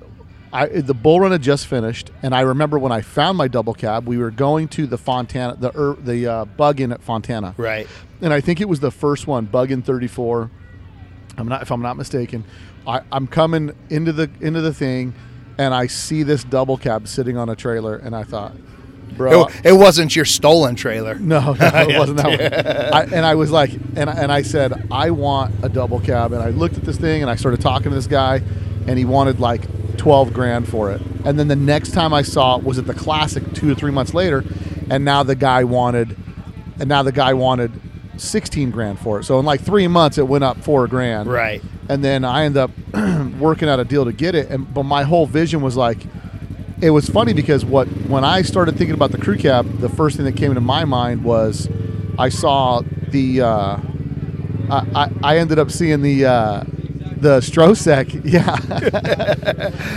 I, 0.56 0.68
the 0.68 0.94
bull 0.94 1.20
run 1.20 1.32
had 1.32 1.42
just 1.42 1.66
finished, 1.66 2.12
and 2.22 2.36
I 2.36 2.42
remember 2.42 2.78
when 2.78 2.92
I 2.92 3.02
found 3.02 3.40
my 3.40 3.48
double 3.48 3.74
cab, 3.74 4.08
we 4.08 4.20
were 4.20 4.30
going 4.30 4.68
to 4.68 4.86
the 4.86 5.00
Fontana, 5.00 5.56
the 5.56 5.72
er, 5.76 5.98
the 6.00 6.28
uh, 6.28 6.46
bug 6.46 6.80
in 6.80 6.92
at 6.92 7.02
Fontana, 7.02 7.56
right. 7.58 7.88
and 8.22 8.32
I 8.32 8.40
think 8.40 8.62
it 8.62 8.70
was 8.70 8.80
the 8.80 8.92
first 8.92 9.26
one, 9.26 9.46
bug 9.46 9.72
in 9.72 9.82
34. 9.82 10.52
I'm 11.40 11.48
not, 11.48 11.64
if 11.64 11.72
I'm 11.72 11.82
not 11.82 11.98
mistaken. 11.98 12.46
I, 12.86 13.02
I'm 13.12 13.26
coming 13.26 13.72
into 13.90 14.14
the 14.14 14.30
into 14.42 14.62
the 14.62 14.76
thing, 14.76 15.16
and 15.58 15.74
I 15.74 15.88
see 15.88 16.22
this 16.22 16.44
double 16.44 16.78
cab 16.78 17.08
sitting 17.08 17.36
on 17.36 17.50
a 17.50 17.56
trailer, 17.56 17.96
and 17.96 18.16
I 18.16 18.22
thought, 18.22 18.54
bro, 19.18 19.46
It, 19.46 19.66
it 19.66 19.74
wasn't 19.74 20.16
your 20.16 20.26
stolen 20.26 20.76
trailer. 20.76 21.16
no, 21.16 21.54
no, 21.54 21.54
it 21.60 21.98
wasn't 21.98 22.18
that 22.18 22.28
one. 22.28 22.94
I, 22.94 23.16
and 23.16 23.26
I 23.26 23.36
was 23.36 23.52
like, 23.52 23.72
and 23.96 24.10
I- 24.10 24.14
and 24.14 24.32
I 24.32 24.42
said, 24.42 24.88
I 24.92 25.10
want 25.12 25.54
a 25.64 25.70
double 25.70 26.00
cab, 26.00 26.32
and 26.34 26.42
I 26.42 26.50
looked 26.50 26.78
at 26.78 26.84
this 26.84 26.98
thing, 26.98 27.22
and 27.22 27.30
I 27.32 27.36
started 27.36 27.62
talking 27.62 27.90
to 27.90 27.96
this 27.96 28.08
guy, 28.08 28.42
and 28.88 28.98
he 28.98 29.06
wanted 29.06 29.40
like 29.40 29.62
twelve 29.98 30.34
grand 30.34 30.68
for 30.68 30.92
it. 30.92 31.02
And 31.26 31.40
then 31.40 31.48
the 31.48 31.56
next 31.56 31.92
time 31.92 32.14
I 32.14 32.22
saw 32.22 32.58
it 32.58 32.64
was 32.64 32.78
at 32.78 32.86
the 32.88 32.94
classic 32.94 33.54
two 33.54 33.70
to 33.70 33.76
three 33.76 33.92
months 33.92 34.14
later, 34.14 34.44
and 34.90 35.06
now 35.06 35.24
the 35.24 35.36
guy 35.36 35.64
wanted, 35.64 36.18
and 36.80 36.90
now 36.90 37.04
the 37.04 37.12
guy 37.12 37.34
wanted 37.34 37.72
sixteen 38.18 38.72
grand 38.72 39.00
for 39.00 39.20
it. 39.20 39.24
So 39.24 39.40
in 39.40 39.46
like 39.46 39.62
three 39.62 39.88
months, 39.88 40.18
it 40.18 40.28
went 40.28 40.44
up 40.44 40.58
four 40.64 40.88
grand. 40.88 41.30
Right. 41.30 41.62
And 41.90 42.04
then 42.04 42.24
I 42.24 42.46
ended 42.46 42.62
up 42.64 42.72
working 43.40 43.68
out 43.70 43.80
a 43.80 43.86
deal 43.86 44.06
to 44.06 44.14
get 44.14 44.36
it, 44.36 44.50
and 44.50 44.72
but 44.74 44.84
my 44.84 45.04
whole 45.04 45.26
vision 45.26 45.62
was 45.62 45.76
like 45.76 45.98
it 46.84 46.90
was 46.92 47.10
funny 47.10 47.34
because 47.34 47.64
what 47.66 47.88
when 48.08 48.24
I 48.24 48.42
started 48.42 48.78
thinking 48.78 48.94
about 48.94 49.12
the 49.12 49.18
crew 49.18 49.38
cab, 49.38 49.80
the 49.80 49.90
first 49.90 50.18
thing 50.18 50.26
that 50.26 50.36
came 50.36 50.52
into 50.52 50.62
my 50.62 50.86
mind 50.86 51.24
was 51.24 51.70
I 52.20 52.30
saw 52.30 52.82
the 53.10 53.42
uh, 53.42 53.78
I, 54.70 54.82
I 54.96 55.12
I 55.24 55.38
ended 55.38 55.60
up 55.60 55.72
seeing 55.72 56.02
the 56.02 56.26
uh, 56.26 56.64
the 57.18 57.40
Strosek, 57.40 58.22
yeah. 58.26 58.58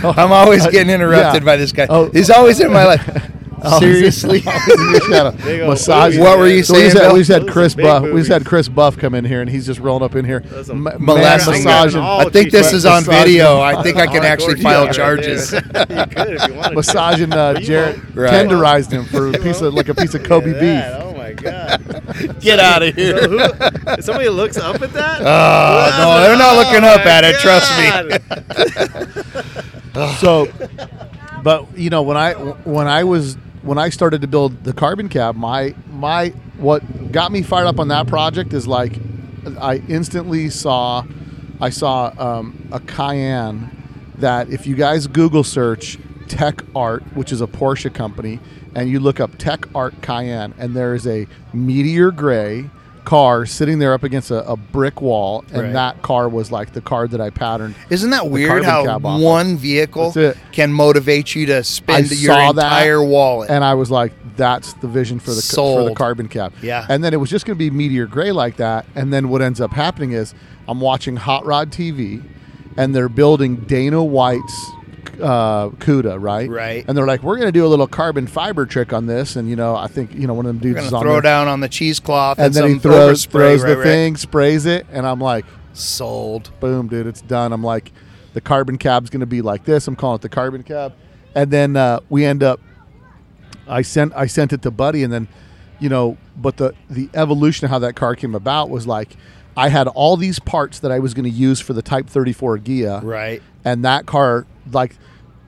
I'm 0.17 0.31
always 0.31 0.65
Uh, 0.65 0.69
getting 0.71 0.89
interrupted 0.93 1.43
yeah. 1.43 1.45
by 1.45 1.57
this 1.57 1.71
guy. 1.71 1.87
Oh. 1.89 2.09
He's 2.11 2.29
always 2.29 2.59
in 2.59 2.71
my 2.71 2.85
life. 2.85 3.31
Oh, 3.63 3.79
Seriously. 3.79 4.41
Big 5.43 5.61
old 5.61 5.69
massage. 5.69 6.17
What 6.17 6.37
were 6.37 6.47
you 6.47 6.63
So 6.63 6.75
we 6.75 6.81
just 6.81 6.95
saying, 6.95 7.05
had, 7.05 7.13
we 7.13 7.19
just 7.21 7.31
had 7.31 7.47
Chris 7.47 7.73
big 7.73 7.85
Buff. 7.85 8.03
We 8.03 8.19
just 8.21 8.31
had. 8.31 8.45
Chris 8.45 8.67
Buff 8.69 8.97
come 8.97 9.15
in 9.15 9.25
here, 9.25 9.41
and 9.41 9.49
he's 9.49 9.65
just 9.65 9.79
rolling 9.79 10.03
up 10.03 10.15
in 10.15 10.25
here, 10.25 10.41
Those 10.41 10.69
are 10.69 10.75
molesting 10.75 11.63
massaging, 11.63 12.01
I 12.01 12.25
think 12.29 12.51
this 12.51 12.71
is 12.71 12.85
on 12.85 13.03
video. 13.03 13.59
I 13.59 13.81
think 13.81 13.97
I 13.97 14.05
can 14.05 14.23
actually 14.23 14.61
file 14.61 14.85
right 14.85 14.93
charges. 14.93 15.51
you 15.53 15.59
could 15.59 15.73
if 15.73 16.47
you 16.47 16.53
massaging 16.75 17.33
uh, 17.33 17.53
But 17.53 17.61
you 17.61 17.67
Jarrett, 17.67 17.97
won't. 17.97 18.15
Right. 18.15 18.31
tenderized 18.31 18.91
him 18.91 19.05
for 19.05 19.29
a 19.29 19.33
piece 19.33 19.61
of 19.61 19.73
like 19.73 19.89
a 19.89 19.95
piece 19.95 20.13
of 20.13 20.23
Kobe 20.23 20.53
Look 20.53 20.57
at 20.57 20.61
that. 20.61 20.99
beef. 20.99 21.03
Oh 21.03 21.17
my 21.17 21.33
god. 21.33 22.39
Get 22.41 22.59
out 22.59 22.83
of 22.83 22.93
here. 22.95 23.17
So 23.21 23.27
who, 23.27 24.01
somebody 24.01 24.29
looks 24.29 24.57
up 24.57 24.81
at 24.81 24.93
that? 24.93 25.21
Oh, 25.21 25.97
no, 25.97 26.21
they're 26.21 26.37
not 26.37 26.55
looking 26.57 26.83
Oh 26.83 26.93
up 26.93 27.03
my 27.05 27.11
at 27.11 27.23
it. 27.23 27.35
Trust 27.39 27.71
me. 29.95 30.07
So 30.19 30.47
but 31.43 31.77
you 31.77 31.89
know 31.89 32.01
when 32.01 32.17
i 32.17 32.33
when 32.33 32.87
i 32.87 33.03
was 33.03 33.37
when 33.67 33.77
i 33.77 33.89
started 33.89 34.21
to 34.21 34.27
build 34.27 34.63
the 34.63 34.71
carbon 34.71 35.09
cab 35.09 35.35
my 35.35 35.75
my 35.91 36.29
what 36.57 37.11
got 37.11 37.33
me 37.33 37.41
fired 37.41 37.67
up 37.67 37.79
on 37.79 37.89
that 37.89 38.07
project 38.07 38.53
is 38.53 38.65
like 38.65 38.97
i 39.59 39.75
instantly 39.89 40.49
saw 40.49 41.03
i 41.59 41.69
saw 41.69 42.11
um, 42.17 42.69
a 42.71 42.79
cayenne 42.79 43.69
that 44.17 44.49
if 44.49 44.65
you 44.65 44.73
guys 44.73 45.05
google 45.05 45.43
search 45.43 45.97
tech 46.29 46.61
art 46.75 47.03
which 47.13 47.33
is 47.33 47.41
a 47.41 47.47
porsche 47.47 47.93
company 47.93 48.39
and 48.73 48.89
you 48.89 49.01
look 49.01 49.19
up 49.19 49.37
tech 49.37 49.65
art 49.75 49.93
cayenne 50.01 50.53
and 50.57 50.73
there 50.73 50.95
is 50.95 51.05
a 51.05 51.27
meteor 51.53 52.09
gray 52.09 52.69
car 53.07 53.45
sitting 53.45 53.79
there 53.79 53.93
up 53.93 54.03
against 54.03 54.31
a, 54.31 54.45
a 54.51 54.57
brick 54.57 55.01
wall 55.01 55.45
and 55.53 55.61
Right. 55.61 55.73
that 55.73 56.01
car 56.01 56.27
was 56.27 56.51
like 56.51 56.73
the 56.73 56.81
car 56.81 57.07
that 57.07 57.21
i 57.21 57.29
patterned 57.29 57.73
Isn't 57.89 58.09
that 58.09 58.29
weird 58.29 58.49
carbon 58.49 58.69
how 58.69 58.83
cab 58.85 59.05
off. 59.05 59.21
one 59.21 59.55
vehicle 59.55 60.11
That's 60.11 60.37
it. 60.37 60.43
can 60.51 60.73
motivate 60.73 61.33
you 61.33 61.45
to 61.45 61.59
I 61.59 61.61
spend 61.61 62.11
your 62.11 62.33
saw 62.35 62.51
that, 62.51 62.65
entire 62.65 63.01
wallet? 63.01 63.49
and 63.49 63.63
I 63.63 63.75
was 63.75 63.89
like, 63.89 64.11
"That's 64.35 64.73
the 64.73 64.87
vision 64.89 65.19
for 65.19 65.31
the 65.31 65.35
for 65.37 65.41
the 65.41 65.41
Sold. 65.41 65.95
carbon 65.97 66.27
cap." 66.27 66.51
Yeah. 66.61 66.85
And 66.89 67.01
then 67.03 67.13
it 67.13 67.17
was 67.17 67.29
just 67.29 67.45
going 67.45 67.55
to 67.57 67.59
be 67.59 67.69
meteor 67.69 68.07
gray 68.07 68.31
like 68.33 68.57
that. 68.57 68.85
And 68.93 69.13
then 69.13 69.29
what 69.29 69.41
ends 69.41 69.61
up 69.61 69.71
happening 69.71 70.11
is 70.11 70.33
I'm 70.67 70.81
watching 70.81 71.15
Hot 71.15 71.45
Rod 71.45 71.71
TV, 71.71 72.21
and 72.75 72.93
they're 72.93 73.07
building 73.09 73.55
Dana 73.55 74.03
White's 74.03 74.71
uh, 75.21 75.69
CUDA, 75.69 76.21
right? 76.21 76.49
Right. 76.49 76.85
And 76.87 76.97
they're 76.97 77.07
like, 77.07 77.23
we're 77.23 77.35
going 77.35 77.47
to 77.47 77.51
do 77.51 77.65
a 77.65 77.67
little 77.67 77.87
carbon 77.87 78.27
fiber 78.27 78.65
trick 78.65 78.93
on 78.93 79.05
this, 79.05 79.35
and 79.35 79.49
you 79.49 79.55
know, 79.55 79.75
I 79.75 79.87
think 79.87 80.13
you 80.13 80.27
know 80.27 80.33
one 80.33 80.45
of 80.45 80.49
them 80.49 80.59
dudes 80.59 80.85
is 80.85 80.93
on 80.93 81.01
throw 81.01 81.13
there, 81.13 81.21
down 81.21 81.47
on 81.47 81.59
the 81.59 81.69
cheesecloth 81.69 82.37
and, 82.37 82.47
and 82.47 82.55
then 82.55 82.63
some 82.63 82.73
he 82.73 82.79
throws 82.79 83.25
throws 83.25 83.63
right, 83.63 83.69
the 83.69 83.77
right. 83.77 83.83
thing, 83.83 84.17
sprays 84.17 84.65
it, 84.65 84.85
and 84.91 85.05
I'm 85.05 85.19
like, 85.19 85.45
Sold. 85.73 86.51
boom, 86.59 86.87
dude, 86.87 87.07
it's 87.07 87.21
done. 87.21 87.53
I'm 87.53 87.63
like, 87.63 87.91
the 88.33 88.41
carbon 88.41 88.77
cab's 88.77 89.09
going 89.09 89.21
to 89.21 89.25
be 89.25 89.41
like 89.41 89.63
this. 89.65 89.87
I'm 89.87 89.95
calling 89.95 90.15
it 90.15 90.21
the 90.21 90.29
carbon 90.29 90.63
cab, 90.63 90.93
and 91.35 91.51
then 91.51 91.75
uh, 91.75 91.99
we 92.09 92.25
end 92.25 92.43
up. 92.43 92.59
I 93.67 93.81
sent 93.81 94.13
I 94.15 94.27
sent 94.27 94.53
it 94.53 94.61
to 94.61 94.71
Buddy, 94.71 95.03
and 95.03 95.11
then, 95.11 95.27
you 95.79 95.89
know, 95.89 96.17
but 96.35 96.57
the 96.57 96.73
the 96.89 97.09
evolution 97.13 97.65
of 97.65 97.71
how 97.71 97.79
that 97.79 97.95
car 97.95 98.15
came 98.15 98.33
about 98.35 98.69
was 98.69 98.87
like, 98.87 99.15
I 99.57 99.69
had 99.69 99.87
all 99.87 100.17
these 100.17 100.39
parts 100.39 100.79
that 100.79 100.91
I 100.91 100.99
was 100.99 101.15
going 101.15 101.23
to 101.25 101.31
use 101.31 101.59
for 101.59 101.73
the 101.73 101.81
Type 101.81 102.07
34 102.07 102.59
Gia, 102.59 103.01
Right. 103.03 103.41
And 103.67 103.83
that 103.85 104.05
car 104.05 104.45
like. 104.71 104.95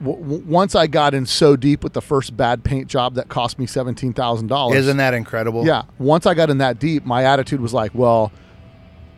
W- 0.02 0.42
once 0.46 0.74
I 0.74 0.86
got 0.86 1.12
in 1.12 1.26
so 1.26 1.56
deep 1.56 1.84
with 1.84 1.92
the 1.92 2.00
first 2.00 2.34
bad 2.34 2.64
paint 2.64 2.88
job 2.88 3.16
that 3.16 3.28
cost 3.28 3.58
me 3.58 3.66
seventeen 3.66 4.14
thousand 4.14 4.46
dollars, 4.46 4.78
Isn't 4.78 4.96
that 4.96 5.12
incredible? 5.12 5.66
yeah. 5.66 5.82
Once 5.98 6.24
I 6.24 6.32
got 6.32 6.48
in 6.48 6.56
that 6.58 6.78
deep, 6.78 7.04
my 7.04 7.24
attitude 7.26 7.60
was 7.60 7.74
like, 7.74 7.90
well, 7.94 8.32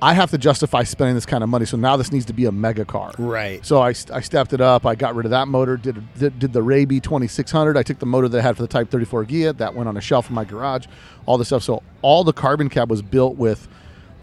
I 0.00 0.12
have 0.14 0.32
to 0.32 0.38
justify 0.38 0.82
spending 0.82 1.14
this 1.14 1.24
kind 1.24 1.44
of 1.44 1.48
money. 1.50 1.66
So 1.66 1.76
now 1.76 1.96
this 1.96 2.10
needs 2.10 2.24
to 2.24 2.32
be 2.32 2.46
a 2.46 2.50
mega 2.50 2.84
car. 2.84 3.12
Right. 3.16 3.64
So 3.64 3.80
I, 3.80 3.90
I 4.12 4.20
stepped 4.22 4.52
it 4.52 4.60
up. 4.60 4.84
I 4.84 4.96
got 4.96 5.14
rid 5.14 5.24
of 5.24 5.30
that 5.30 5.46
motor. 5.46 5.76
Did 5.76 6.02
did, 6.18 6.40
did 6.40 6.52
the 6.52 6.64
Raby 6.64 6.98
2600. 6.98 7.76
I 7.76 7.84
took 7.84 8.00
the 8.00 8.06
motor 8.06 8.28
that 8.30 8.38
I 8.38 8.42
had 8.42 8.56
for 8.56 8.62
the 8.62 8.68
Type 8.68 8.90
34 8.90 9.26
Ghia. 9.26 9.56
That 9.56 9.76
went 9.76 9.88
on 9.88 9.96
a 9.96 10.00
shelf 10.00 10.28
in 10.30 10.34
my 10.34 10.44
garage. 10.44 10.86
All 11.26 11.38
this 11.38 11.46
stuff. 11.46 11.62
So 11.62 11.84
all 12.02 12.24
the 12.24 12.32
carbon 12.32 12.68
cab 12.68 12.90
was 12.90 13.02
built 13.02 13.36
with. 13.36 13.68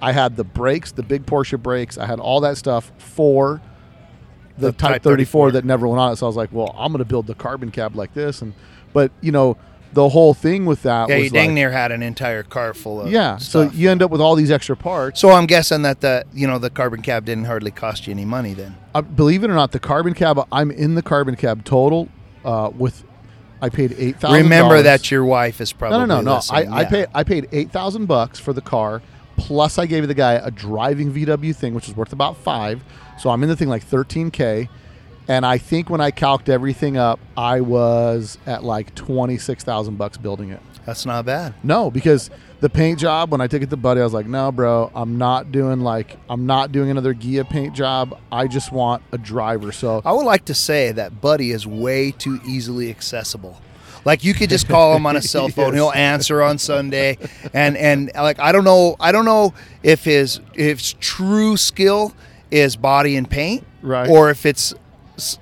I 0.01 0.11
had 0.11 0.35
the 0.35 0.43
brakes, 0.43 0.91
the 0.91 1.03
big 1.03 1.25
Porsche 1.25 1.57
brakes. 1.57 1.97
I 1.97 2.05
had 2.05 2.19
all 2.19 2.41
that 2.41 2.57
stuff 2.57 2.91
for 2.97 3.61
the, 4.59 4.67
The 4.67 4.77
Type, 4.77 4.91
Type 4.93 5.03
34, 5.03 5.47
34. 5.47 5.51
that 5.51 5.65
never 5.65 5.87
went 5.87 5.99
on 5.99 6.11
it. 6.13 6.15
So 6.17 6.25
I 6.25 6.29
was 6.29 6.35
like, 6.35 6.49
well, 6.51 6.75
I'm 6.77 6.91
going 6.91 6.99
to 6.99 7.05
build 7.05 7.27
the 7.27 7.35
carbon 7.35 7.71
cab 7.71 7.95
like 7.95 8.13
this. 8.13 8.41
And 8.41 8.53
but 8.93 9.11
you 9.21 9.31
know 9.31 9.57
the 9.91 10.09
whole 10.09 10.35
thing 10.35 10.65
with 10.67 10.83
that 10.83 11.09
Yeah, 11.09 11.15
was 11.15 11.23
you 11.25 11.29
dang 11.31 11.47
like- 11.49 11.55
near 11.55 11.71
had 11.71 11.91
an 11.91 12.03
entire 12.03 12.43
car 12.43 12.73
full 12.75 13.01
of 13.01 13.09
yeah. 13.11 13.37
stuff. 13.37 13.71
So 13.71 13.75
you 13.75 13.89
end 13.89 14.03
up 14.03 14.11
with 14.11 14.21
all 14.21 14.35
these 14.35 14.51
extra 14.51 14.77
parts. 14.77 15.19
So 15.19 15.31
I'm 15.31 15.47
guessing 15.47 15.81
that 15.81 16.01
the 16.01 16.25
you 16.33 16.45
know 16.47 16.59
the 16.59 16.69
carbon 16.69 17.01
cab 17.01 17.25
didn't 17.25 17.45
hardly 17.45 17.71
cost 17.71 18.05
you 18.07 18.11
any 18.11 18.25
money 18.25 18.53
then. 18.53 18.77
Uh, 18.93 19.01
believe 19.01 19.43
it 19.43 19.49
or 19.49 19.55
not, 19.55 19.71
the 19.71 19.79
carbon 19.79 20.13
cab. 20.13 20.39
I'm 20.51 20.69
in 20.71 20.95
the 20.95 21.01
carbon 21.01 21.35
cab 21.35 21.63
total. 21.65 22.09
Uh, 22.45 22.69
with 22.77 23.03
I 23.61 23.69
paid 23.69 23.93
eight 23.97 24.19
thousand. 24.19 24.43
Remember 24.43 24.81
that 24.81 25.11
your 25.11 25.25
wife 25.25 25.59
is 25.59 25.73
probably 25.73 25.99
no, 25.99 26.05
no, 26.05 26.21
no, 26.21 26.21
no. 26.21 26.31
I, 26.31 26.35
listening. 26.61 26.69
I 26.73 26.85
paid 26.85 27.07
I 27.13 27.23
paid 27.23 27.47
eight 27.51 27.71
thousand 27.71 28.05
bucks 28.05 28.39
for 28.39 28.53
the 28.53 28.61
car. 28.61 29.01
Plus, 29.37 29.77
I 29.77 29.85
gave 29.85 30.07
the 30.07 30.13
guy 30.13 30.33
a 30.33 30.51
driving 30.51 31.13
VW 31.13 31.55
thing, 31.55 31.73
which 31.73 31.87
is 31.87 31.95
worth 31.95 32.11
about 32.13 32.35
five. 32.37 32.83
So 33.19 33.29
I'm 33.29 33.43
in 33.43 33.49
the 33.49 33.55
thing 33.55 33.69
like 33.69 33.83
thirteen 33.83 34.31
k. 34.31 34.69
And 35.27 35.45
I 35.45 35.59
think 35.59 35.91
when 35.91 36.01
I 36.01 36.09
calced 36.09 36.49
everything 36.49 36.97
up, 36.97 37.19
I 37.37 37.61
was 37.61 38.39
at 38.47 38.63
like 38.63 38.95
twenty 38.95 39.37
six 39.37 39.63
thousand 39.63 39.97
bucks 39.97 40.17
building 40.17 40.49
it. 40.49 40.59
That's 40.85 41.05
not 41.05 41.25
bad. 41.25 41.53
No, 41.63 41.91
because 41.91 42.31
the 42.61 42.69
paint 42.69 42.97
job 42.97 43.31
when 43.31 43.41
I 43.41 43.47
took 43.47 43.61
it 43.61 43.69
to 43.69 43.77
Buddy, 43.77 44.01
I 44.01 44.03
was 44.03 44.13
like, 44.13 44.25
no, 44.25 44.51
bro, 44.51 44.91
I'm 44.95 45.19
not 45.19 45.51
doing 45.51 45.81
like 45.81 46.17
I'm 46.29 46.47
not 46.47 46.71
doing 46.71 46.89
another 46.89 47.13
Ghia 47.13 47.47
paint 47.47 47.75
job. 47.75 48.19
I 48.31 48.47
just 48.47 48.71
want 48.71 49.03
a 49.11 49.19
driver. 49.19 49.71
So 49.71 50.01
I 50.03 50.13
would 50.13 50.25
like 50.25 50.45
to 50.45 50.55
say 50.55 50.91
that 50.93 51.21
Buddy 51.21 51.51
is 51.51 51.67
way 51.67 52.09
too 52.09 52.39
easily 52.43 52.89
accessible. 52.89 53.61
Like 54.05 54.23
you 54.23 54.33
could 54.33 54.49
just 54.49 54.67
call 54.67 54.95
him 54.95 55.05
on 55.05 55.15
a 55.15 55.21
cell 55.33 55.49
phone, 55.49 55.73
he'll 55.73 55.91
answer 55.91 56.41
on 56.41 56.57
Sunday, 56.57 57.17
and 57.53 57.77
and 57.77 58.11
like 58.15 58.39
I 58.39 58.51
don't 58.51 58.63
know, 58.63 58.95
I 58.99 59.11
don't 59.11 59.25
know 59.25 59.53
if 59.83 60.05
his 60.05 60.39
if 60.55 60.79
his 60.79 60.93
true 60.93 61.55
skill 61.55 62.15
is 62.51 62.75
body 62.75 63.15
and 63.15 63.29
paint, 63.29 63.65
Right. 63.81 64.09
or 64.09 64.29
if 64.29 64.45
it's 64.45 64.73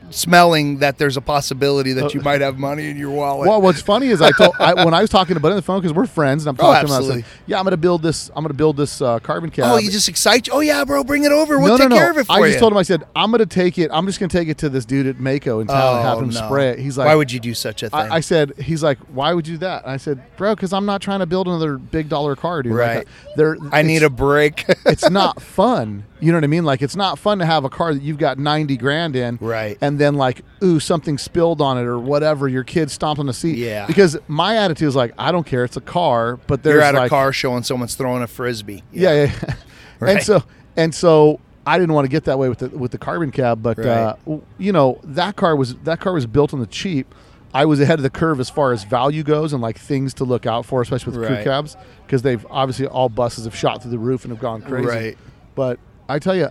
smelling 0.09 0.79
that 0.79 0.97
there's 0.97 1.17
a 1.17 1.21
possibility 1.21 1.93
that 1.93 2.13
you 2.13 2.21
might 2.21 2.41
have 2.41 2.57
money 2.57 2.89
in 2.89 2.97
your 2.97 3.11
wallet. 3.11 3.47
Well, 3.47 3.61
what's 3.61 3.81
funny 3.81 4.07
is 4.07 4.21
I 4.21 4.31
told 4.31 4.55
I, 4.59 4.85
when 4.85 4.93
I 4.93 5.01
was 5.01 5.09
talking 5.09 5.33
to 5.35 5.39
Buddy 5.39 5.53
on 5.53 5.57
the 5.57 5.61
phone 5.61 5.79
because 5.81 5.93
we're 5.93 6.05
friends 6.05 6.45
and 6.45 6.49
I'm 6.57 6.65
Oh, 6.65 6.71
talking 6.73 6.85
about. 6.85 6.93
I 6.93 6.97
absolutely. 6.97 7.21
said, 7.23 7.31
yeah, 7.47 7.59
I'm 7.59 7.63
gonna 7.63 7.77
build 7.77 8.01
this. 8.01 8.29
I'm 8.35 8.43
gonna 8.43 8.53
build 8.53 8.77
this 8.77 9.01
uh, 9.01 9.19
carbon 9.19 9.49
cab. 9.49 9.65
oh, 9.73 9.77
you 9.77 9.91
just 9.91 10.07
excite 10.09 10.47
you. 10.47 10.53
Oh 10.53 10.59
yeah, 10.59 10.83
bro, 10.85 11.03
bring 11.03 11.23
it 11.23 11.31
over. 11.31 11.59
We'll 11.59 11.69
no, 11.69 11.77
take 11.77 11.89
no, 11.89 11.95
no. 11.95 12.01
care 12.01 12.11
of 12.11 12.17
it 12.17 12.25
for 12.25 12.33
I 12.33 12.39
you. 12.39 12.45
just 12.47 12.59
told 12.59 12.71
him. 12.71 12.77
I 12.77 12.83
said, 12.83 13.03
I'm 13.15 13.31
gonna 13.31 13.45
take 13.45 13.77
it. 13.77 13.89
I'm 13.93 14.05
just 14.05 14.19
gonna 14.19 14.29
take 14.29 14.47
it 14.47 14.57
to 14.59 14.69
this 14.69 14.85
dude 14.85 15.07
at 15.07 15.17
Maaco 15.17 15.61
in 15.61 15.67
town 15.67 15.97
and 15.97 16.05
have 16.05 16.17
Oh, 16.17 16.21
him 16.21 16.31
spray 16.31 16.69
it. 16.69 16.79
He's 16.79 16.97
like, 16.97 17.07
why 17.07 17.15
would 17.15 17.31
you 17.31 17.39
do 17.39 17.53
such 17.53 17.83
a 17.83 17.89
thing? 17.89 17.99
I, 17.99 18.15
I 18.15 18.19
said, 18.21 18.53
he's 18.57 18.83
like, 18.83 18.97
why 19.13 19.33
would 19.33 19.47
you 19.47 19.55
do 19.55 19.59
that? 19.59 19.83
And 19.83 19.91
I 19.91 19.97
said, 19.97 20.21
bro, 20.37 20.55
because 20.55 20.73
I'm 20.73 20.85
not 20.85 21.01
trying 21.01 21.19
to 21.19 21.25
build 21.25 21.47
another 21.47 21.77
big 21.77 22.09
dollar 22.09 22.35
car, 22.35 22.63
dude. 22.63 22.73
Right. 22.73 23.05
uh, 23.05 23.29
there, 23.35 23.57
I 23.71 23.81
need 23.81 24.03
a 24.03 24.09
break. 24.09 24.65
it's 24.85 25.09
not 25.09 25.41
fun. 25.57 26.05
You 26.19 26.31
know 26.31 26.37
what 26.37 26.43
I 26.45 26.47
mean? 26.47 26.63
Like 26.65 26.81
it's 26.81 26.95
not 26.95 27.19
fun 27.19 27.37
to 27.39 27.45
have 27.45 27.63
a 27.63 27.69
car 27.69 27.93
that 27.93 28.01
you've 28.01 28.17
got 28.17 28.39
90 28.39 28.77
grand 28.77 29.15
in. 29.15 29.37
Right. 29.39 29.77
And 29.81 29.96
then 29.99 30.15
like, 30.15 30.43
ooh, 30.63 30.79
something 30.79 31.17
spilled 31.17 31.61
on 31.61 31.77
it 31.77 31.83
or 31.83 31.99
whatever. 31.99 32.47
Your 32.47 32.63
kid 32.63 32.91
stomped 32.91 33.19
on 33.19 33.25
the 33.25 33.33
seat. 33.33 33.57
Yeah. 33.57 33.85
Because 33.85 34.17
my 34.27 34.57
attitude 34.57 34.87
is 34.87 34.95
like, 34.95 35.13
I 35.17 35.31
don't 35.31 35.45
care. 35.45 35.63
It's 35.63 35.77
a 35.77 35.81
car, 35.81 36.37
but 36.47 36.63
there's 36.63 36.75
You're 36.75 36.83
at 36.83 36.95
like, 36.95 37.07
a 37.07 37.09
car 37.09 37.31
show 37.33 37.55
and 37.55 37.65
someone's 37.65 37.95
throwing 37.95 38.23
a 38.23 38.27
frisbee. 38.27 38.83
Yeah. 38.91 39.25
Yeah. 39.25 39.31
yeah. 39.43 39.53
And 39.99 40.21
so, 40.21 40.43
and 40.75 40.93
so 40.93 41.39
I 41.65 41.79
didn't 41.79 41.95
want 41.95 42.05
to 42.05 42.09
get 42.09 42.25
that 42.25 42.37
way 42.37 42.49
with 42.49 42.59
the, 42.59 42.69
with 42.69 42.91
the 42.91 42.99
carbon 42.99 43.31
cab, 43.31 43.63
but 43.63 43.79
uh, 43.79 44.15
you 44.59 44.71
know, 44.71 44.99
that 45.03 45.35
car 45.35 45.55
was, 45.55 45.73
that 45.77 45.99
car 45.99 46.13
was 46.13 46.27
built 46.27 46.53
on 46.53 46.59
the 46.59 46.67
cheap. 46.67 47.15
I 47.51 47.65
was 47.65 47.79
ahead 47.79 47.97
of 47.97 48.03
the 48.03 48.11
curve 48.11 48.39
as 48.39 48.51
far 48.51 48.73
as 48.73 48.83
value 48.83 49.23
goes 49.23 49.53
and 49.53 49.61
like 49.61 49.79
things 49.79 50.13
to 50.15 50.23
look 50.23 50.45
out 50.45 50.67
for, 50.67 50.83
especially 50.83 51.17
with 51.17 51.27
crew 51.27 51.43
cabs, 51.43 51.75
because 52.05 52.21
they've 52.21 52.45
obviously 52.51 52.85
all 52.85 53.09
buses 53.09 53.45
have 53.45 53.55
shot 53.55 53.81
through 53.81 53.89
the 53.89 53.97
roof 53.97 54.23
and 54.23 54.31
have 54.31 54.39
gone 54.39 54.61
crazy. 54.61 54.87
Right. 54.87 55.17
But 55.55 55.79
I 56.07 56.19
tell 56.19 56.35
you, 56.35 56.49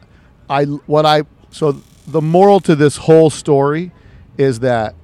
I 0.50 0.64
what 0.64 1.06
I 1.06 1.22
so 1.50 1.80
the 2.06 2.20
moral 2.22 2.60
to 2.60 2.74
this 2.76 2.96
whole 2.96 3.30
story 3.30 3.90
is 4.38 4.60
that 4.60 4.94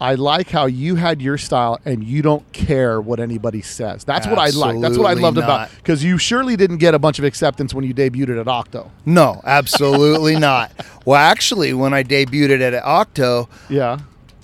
I 0.00 0.14
like 0.16 0.50
how 0.50 0.66
you 0.66 0.96
had 0.96 1.22
your 1.22 1.38
style 1.38 1.78
and 1.84 2.02
you 2.02 2.22
don't 2.22 2.50
care 2.52 3.00
what 3.00 3.20
anybody 3.20 3.62
says. 3.62 4.02
That's 4.02 4.26
what 4.26 4.36
I 4.38 4.50
like. 4.50 4.80
That's 4.80 4.98
what 4.98 5.06
I 5.06 5.12
Absolutely 5.12 5.22
loved 5.22 5.38
about 5.38 5.60
not. 5.60 5.70
because 5.76 6.02
you 6.02 6.18
surely 6.18 6.56
didn't 6.56 6.78
get 6.78 6.94
a 6.94 6.98
bunch 6.98 7.20
of 7.20 7.24
acceptance 7.24 7.72
when 7.72 7.84
you 7.84 7.94
debuted 7.94 8.30
it 8.30 8.38
at 8.38 8.48
Octo. 8.48 8.90
No, 9.06 9.40
absolutely 9.44 10.36
not. 10.38 10.72
Well, 11.06 11.20
actually, 11.20 11.72
when 11.72 11.94
I 11.94 12.02
debuted 12.02 12.50
it 12.50 12.62
at 12.74 12.82
Octo, 12.84 13.48
Yeah. 13.68 13.98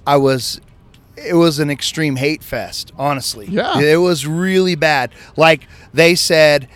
I 0.07 0.17
was 0.17 0.61
it 1.17 1.35
was 1.35 1.59
an 1.59 1.69
extreme 1.71 2.15
hate 2.15 2.45
fest, 2.45 2.93
honestly. 2.97 3.47
Yeah. 3.47 3.81
It 3.81 3.97
was 3.97 4.25
really 4.25 4.77
bad. 4.77 5.11
Like 5.37 5.67
they 5.93 6.15
said 6.15 6.69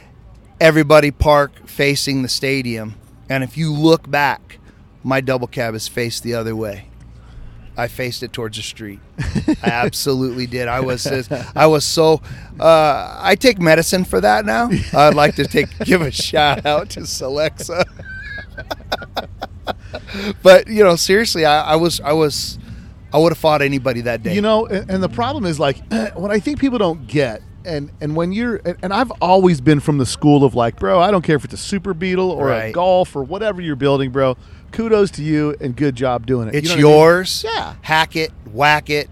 everybody 0.61 1.13
park 1.13 1.69
facing 1.69 2.23
the 2.23 2.29
stadium, 2.29 2.97
and 3.33 3.43
if 3.43 3.57
you 3.57 3.73
look 3.73 4.11
back, 4.11 4.59
my 5.03 5.23
double 5.23 5.47
cab 5.47 5.75
is 5.75 5.89
faced 5.89 6.23
the 6.23 6.35
other 6.35 6.55
way. 6.55 6.89
I 7.77 7.89
faced 7.89 8.23
it 8.23 8.35
towards 8.35 8.59
the 8.59 8.63
street. 8.63 9.01
I 9.19 9.57
absolutely 9.63 10.47
did. 10.47 10.69
I 10.69 10.81
was 10.81 11.07
I 11.57 11.67
was 11.67 11.85
so 11.85 12.21
uh, 12.61 13.19
I 13.19 13.35
take 13.35 13.59
medicine 13.59 14.05
for 14.05 14.21
that 14.21 14.45
now. 14.45 14.71
I'd 14.93 15.15
like 15.15 15.37
to 15.37 15.47
take 15.47 15.77
give 15.85 16.03
a 16.03 16.11
shout 16.11 16.67
out 16.67 16.91
to 16.91 17.01
Celexa. 17.01 17.85
but 20.43 20.69
you 20.69 20.85
know, 20.85 20.97
seriously, 20.97 21.47
I, 21.47 21.73
I 21.73 21.77
was 21.77 22.01
I 22.01 22.13
was 22.13 22.59
I 23.15 23.19
would 23.19 23.31
have 23.31 23.39
fought 23.39 23.63
anybody 23.63 24.03
that 24.03 24.23
day. 24.23 24.35
You 24.35 24.43
know, 24.43 24.67
and, 24.67 24.91
and 24.91 25.03
the 25.03 25.09
problem 25.09 25.47
is 25.47 25.59
like 25.59 25.79
what 26.15 26.31
I 26.31 26.39
think 26.39 26.61
people 26.61 26.79
don't 26.79 27.07
get, 27.07 27.41
and 27.65 27.91
and 28.01 28.15
when 28.17 28.33
you're, 28.33 28.61
and, 28.83 28.93
I've 28.93 29.11
always 29.21 29.61
been 29.61 29.81
from 29.81 29.99
the 29.99 30.07
school 30.07 30.45
of 30.45 30.55
like, 30.55 30.77
bro, 30.79 31.01
I 31.01 31.11
don't 31.11 31.23
care 31.23 31.37
if 31.37 31.45
it's 31.45 31.55
a 31.55 31.59
Super 31.59 31.95
Beetle 31.95 32.31
or 32.31 32.51
a 32.53 32.73
Golf 32.73 33.15
or 33.17 33.23
whatever 33.23 33.61
you're 33.61 33.77
building, 33.77 34.11
bro. 34.11 34.37
Kudos 34.73 35.11
to 35.13 35.23
you 35.23 35.55
and 35.61 35.77
good 35.77 35.95
job 35.95 36.27
doing 36.27 36.49
it. 36.49 36.55
it's 36.55 36.71
You 36.75 36.83
know 36.83 36.89
what 36.89 36.95
I 36.95 36.97
mean? 36.99 37.03
yours. 37.09 37.45
Yeah. 37.45 37.75
Hack 37.83 38.17
it, 38.17 38.31
whack 38.53 38.89
it, 38.91 39.11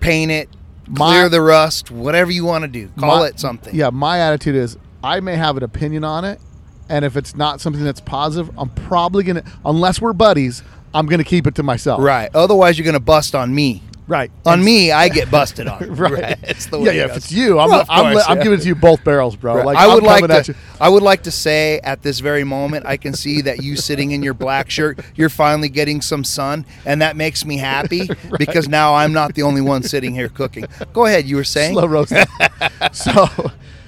paint 0.00 0.30
it, 0.30 0.48
My- 0.88 1.10
clear 1.12 1.28
the 1.28 1.42
rust, 1.42 1.90
whatever 1.90 2.30
you 2.30 2.44
want 2.44 2.62
to 2.62 2.68
do. 2.68 2.88
Call 2.98 3.18
My- 3.20 3.26
it 3.28 3.38
something. 3.38 3.74
Yeah, 3.74 3.90
my 3.90 4.18
attitude 4.20 4.54
is 4.54 4.78
I 5.04 5.20
may 5.20 5.36
have 5.36 5.56
an 5.56 5.62
opinion 5.64 6.02
on 6.04 6.24
it, 6.24 6.40
and 6.88 7.04
if 7.04 7.16
it's 7.16 7.34
not 7.36 7.60
something 7.60 7.84
that's 7.84 8.00
positive, 8.00 8.50
I'm 8.58 8.70
probably 8.70 9.22
gonna, 9.24 9.44
unless 9.64 10.00
we're 10.00 10.12
buddies, 10.14 10.62
I'm 10.94 11.06
gonna 11.06 11.24
keep 11.24 11.46
it 11.46 11.54
to 11.56 11.62
myself. 11.62 12.00
Right. 12.02 12.30
Otherwise, 12.34 12.78
you're 12.78 12.86
gonna 12.86 13.00
bust 13.00 13.34
on 13.34 13.54
me. 13.54 13.82
Right. 14.12 14.30
On 14.44 14.54
And- 14.54 14.64
me, 14.64 14.92
I 14.92 15.08
get 15.08 15.30
busted 15.30 15.66
on. 15.66 15.96
Right. 15.96 16.36
It's 16.42 16.66
the 16.66 16.78
yeah, 16.78 16.84
way 16.88 16.96
yeah. 16.98 17.04
it 17.04 17.10
If 17.12 17.16
it's 17.16 17.32
you, 17.32 17.58
I'm, 17.58 17.70
Well, 17.70 17.86
I'm, 17.88 18.12
course, 18.12 18.24
I'm 18.28 18.36
yeah. 18.36 18.42
giving 18.42 18.58
it 18.58 18.62
to 18.62 18.68
you 18.68 18.74
both 18.74 19.02
barrels, 19.04 19.36
bro. 19.36 19.56
Right. 19.56 19.64
Like 19.64 19.78
I 19.78 19.86
would 19.86 20.04
I'm 20.04 20.20
like 20.28 20.44
to. 20.44 20.52
you. 20.52 20.58
I 20.78 20.90
would 20.90 21.02
like 21.02 21.22
to 21.22 21.30
say 21.30 21.80
at 21.82 22.02
this 22.02 22.20
very 22.20 22.44
moment, 22.44 22.84
I 22.84 22.98
can 22.98 23.14
see 23.14 23.40
that 23.40 23.62
you 23.62 23.74
sitting 23.74 24.10
in 24.10 24.22
your 24.22 24.34
black 24.34 24.68
shirt, 24.68 25.00
you're 25.14 25.30
finally 25.30 25.70
getting 25.70 26.02
some 26.02 26.24
sun, 26.24 26.66
and 26.84 27.00
that 27.00 27.16
makes 27.16 27.46
me 27.46 27.56
happy 27.56 28.06
because 28.38 28.68
now 28.68 28.94
I'm 28.94 29.14
not 29.14 29.34
the 29.34 29.42
only 29.44 29.62
one 29.62 29.82
sitting 29.82 30.12
here 30.14 30.28
cooking. 30.28 30.66
Go 30.92 31.06
ahead. 31.06 31.24
You 31.24 31.36
were 31.36 31.44
saying. 31.44 31.72
slow 31.72 31.86
roasting. 31.86 32.26
so, 32.92 33.26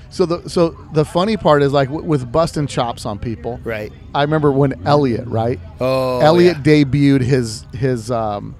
so 0.08 0.24
the 0.24 0.48
so 0.48 0.70
the 0.94 1.04
funny 1.04 1.36
part 1.36 1.62
is 1.62 1.72
like 1.72 1.88
w- 1.88 2.06
with 2.06 2.30
busting 2.32 2.66
chops 2.66 3.04
on 3.04 3.18
people. 3.18 3.60
Right. 3.62 3.92
I 4.14 4.22
remember 4.22 4.52
when 4.52 4.86
Elliot, 4.86 5.26
right? 5.26 5.60
Oh, 5.80 6.20
Elliot 6.20 6.58
yeah. 6.64 6.84
debuted 6.84 7.20
his 7.20 7.66
his 7.74 8.10
um 8.10 8.54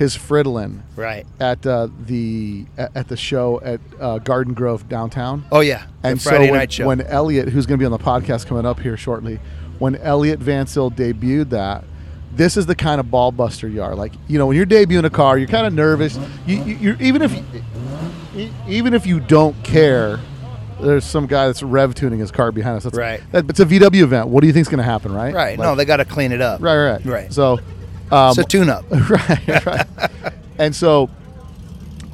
his 0.00 0.16
Fridolin 0.16 0.80
Right. 0.96 1.26
at 1.38 1.64
uh, 1.66 1.88
the 2.06 2.64
at 2.78 3.08
the 3.08 3.18
show 3.18 3.60
at 3.62 3.80
uh, 4.00 4.16
Garden 4.18 4.54
Grove 4.54 4.88
downtown. 4.88 5.44
Oh 5.52 5.60
yeah. 5.60 5.84
And 6.02 6.18
the 6.18 6.22
Friday 6.22 6.46
so 6.46 6.50
when, 6.52 6.58
night 6.58 6.72
show. 6.72 6.86
when 6.86 7.00
Elliot, 7.02 7.50
who's 7.50 7.66
going 7.66 7.78
to 7.78 7.82
be 7.82 7.84
on 7.84 7.92
the 7.92 7.98
podcast 7.98 8.46
coming 8.46 8.64
up 8.64 8.80
here 8.80 8.96
shortly, 8.96 9.38
when 9.78 9.96
Elliot 9.96 10.40
Vansell 10.40 10.90
debuted 10.92 11.50
that. 11.50 11.84
This 12.32 12.56
is 12.56 12.64
the 12.64 12.74
kind 12.76 12.98
of 13.00 13.10
ball 13.10 13.30
buster 13.32 13.68
you 13.68 13.82
are. 13.82 13.94
Like 13.94 14.14
you 14.26 14.38
know, 14.38 14.46
when 14.46 14.56
you're 14.56 14.64
debuting 14.64 15.04
a 15.04 15.10
car, 15.10 15.36
you're 15.36 15.48
kind 15.48 15.66
of 15.66 15.74
nervous. 15.74 16.18
You, 16.46 16.62
you, 16.64 16.76
you're 16.76 17.02
even 17.02 17.20
if 17.22 17.34
e- 18.36 18.50
even 18.68 18.94
if 18.94 19.06
you 19.06 19.20
don't 19.20 19.62
care. 19.62 20.18
There's 20.80 21.04
some 21.04 21.26
guy 21.26 21.46
that's 21.48 21.62
rev 21.62 21.94
tuning 21.94 22.20
his 22.20 22.30
car 22.30 22.50
behind 22.52 22.78
us. 22.78 22.84
That's, 22.84 22.96
Right. 22.96 23.20
That, 23.32 23.50
it's 23.50 23.60
a 23.60 23.66
VW 23.66 24.00
event. 24.02 24.28
What 24.28 24.40
do 24.40 24.46
you 24.46 24.52
think's 24.54 24.70
going 24.70 24.78
to 24.78 24.82
happen, 24.82 25.12
right? 25.12 25.34
Right. 25.34 25.58
Like- 25.58 25.66
no, 25.66 25.74
they 25.74 25.84
got 25.84 25.98
to 25.98 26.06
clean 26.06 26.32
it 26.32 26.40
up. 26.40 26.62
Right, 26.62 26.78
right, 26.78 27.04
Right. 27.04 27.30
So, 27.30 27.58
um, 28.12 28.30
It's 28.30 28.38
a 28.38 28.44
tune-up. 28.44 28.84
right, 28.90 29.66
right. 29.66 29.86
and 30.58 30.74
so, 30.74 31.08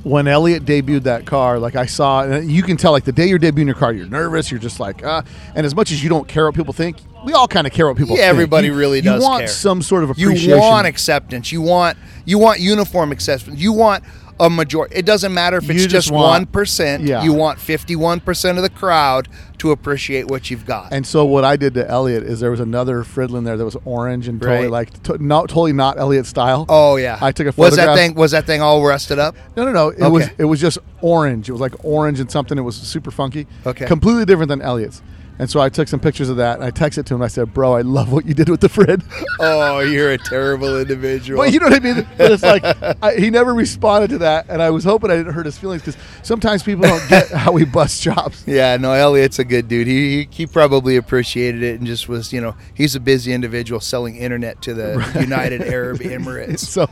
when 0.02 0.28
Elliot 0.28 0.64
debuted 0.64 1.02
that 1.04 1.26
car, 1.26 1.58
like 1.58 1.74
I 1.74 1.86
saw, 1.86 2.22
and 2.22 2.50
you 2.50 2.62
can 2.62 2.76
tell, 2.76 2.92
like 2.92 3.04
the 3.04 3.12
day 3.12 3.26
you're 3.26 3.38
debuting 3.40 3.66
your 3.66 3.74
car, 3.74 3.92
you're 3.92 4.06
nervous. 4.06 4.50
You're 4.52 4.60
just 4.60 4.78
like, 4.78 5.02
uh, 5.04 5.22
and 5.56 5.66
as 5.66 5.74
much 5.74 5.90
as 5.90 6.02
you 6.02 6.08
don't 6.08 6.28
care 6.28 6.44
what 6.46 6.54
people 6.54 6.72
think, 6.72 6.98
we 7.24 7.32
all 7.32 7.48
kind 7.48 7.66
of 7.66 7.72
care 7.72 7.88
what 7.88 7.96
people 7.96 8.14
Yeah, 8.14 8.22
think. 8.22 8.30
everybody 8.30 8.68
You- 8.68 8.74
really 8.76 8.98
you 8.98 9.02
does 9.02 9.20
You 9.22 9.28
want 9.28 9.40
care. 9.40 9.48
some 9.48 9.82
sort 9.82 10.04
of 10.04 10.10
appreciation. 10.10 10.50
You 10.50 10.58
want 10.58 10.86
acceptance. 10.86 11.50
You 11.50 11.60
want 11.60 11.98
you 12.24 12.38
want 12.38 12.60
uniform 12.60 13.10
acceptance. 13.10 13.58
You 13.58 13.72
want 13.72 14.04
a 14.38 14.50
majority. 14.50 14.96
It 14.96 15.06
doesn't 15.06 15.32
matter 15.32 15.56
if 15.56 15.70
it's 15.70 15.82
just 15.84 15.90
just 15.90 16.10
one 16.10 16.46
percent. 16.46 17.04
Yeah. 17.04 17.22
You 17.24 17.32
want 17.32 17.58
fifty-one 17.58 18.20
percent 18.20 18.58
of 18.58 18.62
the 18.62 18.70
crowd 18.70 19.28
to 19.58 19.70
appreciate 19.70 20.26
what 20.28 20.50
you've 20.50 20.66
got. 20.66 20.92
And 20.92 21.06
so 21.06 21.24
what 21.24 21.42
I 21.44 21.56
did 21.56 21.72
to 21.74 21.88
Elliot 21.88 22.22
is 22.22 22.40
there 22.40 22.50
was 22.50 22.60
another 22.60 23.02
Fridolin 23.02 23.44
there 23.44 23.56
that 23.56 23.64
was 23.64 23.76
orange 23.86 24.28
and 24.28 24.40
totally 24.40 24.64
Right. 24.64 24.70
like 24.70 25.02
t- 25.02 25.14
not 25.18 25.48
totally 25.48 25.72
not 25.72 25.98
Elliot 25.98 26.26
style. 26.26 26.66
oh 26.68 26.96
yeah. 26.96 27.18
I 27.22 27.32
took 27.32 27.46
a 27.46 27.50
Was 27.60 27.76
that 27.76 27.86
photograph. 27.86 27.96
thing? 27.96 28.14
Was 28.14 28.30
that 28.32 28.44
thing 28.46 28.60
all 28.60 28.84
rusted 28.84 29.18
up? 29.18 29.34
No, 29.56 29.64
no, 29.64 29.72
no. 29.72 29.88
It 29.88 30.10
was 30.10 30.28
it 30.38 30.44
was 30.44 30.60
just 30.60 30.78
orange. 31.00 31.48
It 31.48 31.52
was 31.52 31.60
like 31.60 31.84
orange 31.84 32.20
and 32.20 32.30
something. 32.30 32.58
It 32.58 32.62
was 32.62 32.76
super 32.76 33.10
funky. 33.10 33.46
Okay. 33.64 33.86
Completely 33.86 34.24
different 34.26 34.48
than 34.50 34.60
Elliot's. 34.60 35.00
And 35.38 35.50
so 35.50 35.60
I 35.60 35.68
took 35.68 35.88
some 35.88 36.00
pictures 36.00 36.28
of 36.28 36.38
that 36.38 36.56
and 36.56 36.64
I 36.64 36.70
texted 36.70 37.04
to 37.06 37.14
him. 37.14 37.22
I 37.22 37.28
said, 37.28 37.52
"Bro, 37.52 37.74
I 37.74 37.82
love 37.82 38.10
what 38.10 38.24
you 38.24 38.34
did 38.34 38.48
with 38.48 38.60
the 38.60 38.68
Frid." 38.68 39.02
Oh, 39.38 39.80
you're 39.80 40.12
a 40.12 40.18
terrible 40.18 40.80
individual. 40.80 41.42
But 41.42 41.52
you 41.52 41.60
know 41.60 41.66
what 41.66 41.74
I 41.74 41.80
mean? 41.80 42.06
But 42.16 42.32
it's 42.32 42.42
like 42.42 42.64
I, 43.02 43.16
he 43.16 43.28
never 43.28 43.52
responded 43.52 44.08
to 44.10 44.18
that, 44.18 44.46
and 44.48 44.62
I 44.62 44.70
was 44.70 44.82
hoping 44.82 45.10
I 45.10 45.16
didn't 45.16 45.34
hurt 45.34 45.44
his 45.44 45.58
feelings 45.58 45.82
because 45.82 46.00
sometimes 46.22 46.62
people 46.62 46.84
don't 46.84 47.06
get 47.10 47.28
how 47.32 47.52
we 47.52 47.66
bust 47.66 48.02
chops. 48.02 48.44
Yeah, 48.46 48.78
no, 48.78 48.92
Elliot's 48.92 49.38
a 49.38 49.44
good 49.44 49.68
dude. 49.68 49.86
He, 49.86 50.22
he 50.22 50.28
he 50.30 50.46
probably 50.46 50.96
appreciated 50.96 51.62
it 51.62 51.78
and 51.78 51.86
just 51.86 52.08
was, 52.08 52.32
you 52.32 52.40
know, 52.40 52.56
he's 52.72 52.94
a 52.94 53.00
busy 53.00 53.32
individual 53.34 53.80
selling 53.80 54.16
internet 54.16 54.62
to 54.62 54.72
the 54.72 55.18
United 55.20 55.60
Arab 55.62 55.98
Emirates. 55.98 56.60
So, 56.60 56.88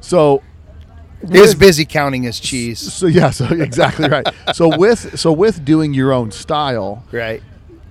so 0.00 0.42
was 1.22 1.54
busy 1.54 1.84
counting 1.84 2.22
his 2.22 2.40
cheese. 2.40 2.78
So 2.80 3.06
yeah, 3.06 3.30
so 3.30 3.46
exactly 3.46 4.08
right. 4.08 4.26
So 4.54 4.76
with 4.76 5.18
so 5.18 5.32
with 5.32 5.64
doing 5.64 5.94
your 5.94 6.12
own 6.12 6.30
style, 6.30 7.04
Right. 7.12 7.42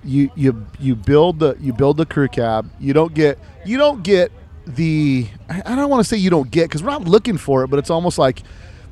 You 0.04 0.30
you 0.34 0.66
you 0.78 0.94
build 0.94 1.38
the 1.38 1.56
you 1.60 1.72
build 1.72 1.96
the 1.96 2.06
crew 2.06 2.28
cab. 2.28 2.68
You 2.80 2.92
don't 2.92 3.14
get 3.14 3.38
you 3.64 3.78
don't 3.78 4.02
get 4.02 4.32
the 4.66 5.28
I 5.48 5.62
I 5.64 5.76
don't 5.76 5.90
want 5.90 6.00
to 6.02 6.08
say 6.08 6.16
you 6.16 6.30
don't 6.30 6.50
get 6.50 6.64
because 6.64 6.82
we're 6.82 6.90
not 6.90 7.04
looking 7.04 7.36
for 7.38 7.64
it, 7.64 7.68
but 7.68 7.78
it's 7.78 7.90
almost 7.90 8.18
like 8.18 8.42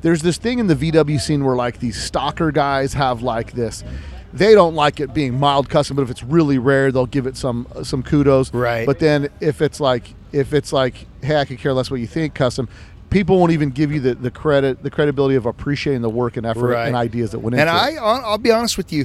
there's 0.02 0.22
this 0.22 0.38
thing 0.38 0.58
in 0.58 0.66
the 0.66 0.74
VW 0.74 1.20
scene 1.20 1.44
where 1.44 1.56
like 1.56 1.78
these 1.78 2.00
stalker 2.02 2.50
guys 2.52 2.94
have 2.94 3.22
like 3.22 3.52
this. 3.52 3.84
They 4.32 4.54
don't 4.54 4.74
like 4.76 5.00
it 5.00 5.12
being 5.12 5.38
mild 5.38 5.68
custom, 5.68 5.96
but 5.96 6.02
if 6.02 6.10
it's 6.10 6.22
really 6.22 6.56
rare, 6.58 6.92
they'll 6.92 7.06
give 7.06 7.26
it 7.26 7.36
some 7.36 7.66
uh, 7.74 7.82
some 7.82 8.02
kudos. 8.02 8.52
Right. 8.54 8.86
But 8.86 8.98
then 9.00 9.28
if 9.40 9.60
it's 9.60 9.80
like 9.80 10.14
if 10.32 10.52
it's 10.54 10.72
like 10.72 11.06
hey, 11.22 11.36
I 11.36 11.44
could 11.44 11.58
care 11.58 11.72
less 11.72 11.90
what 11.90 12.00
you 12.00 12.06
think 12.06 12.34
custom. 12.34 12.68
People 13.10 13.40
won't 13.40 13.50
even 13.50 13.70
give 13.70 13.90
you 13.90 13.98
the, 13.98 14.14
the 14.14 14.30
credit, 14.30 14.84
the 14.84 14.90
credibility 14.90 15.34
of 15.34 15.44
appreciating 15.44 16.00
the 16.00 16.08
work 16.08 16.36
and 16.36 16.46
effort 16.46 16.68
Right. 16.68 16.86
and 16.86 16.94
ideas 16.94 17.32
that 17.32 17.40
went 17.40 17.54
And 17.54 17.62
into 17.62 17.72
I, 17.72 17.86
it. 17.88 17.90
And 17.96 17.98
I'll 17.98 18.24
I'll 18.24 18.38
be 18.38 18.52
honest 18.52 18.76
with 18.76 18.92
you, 18.92 19.04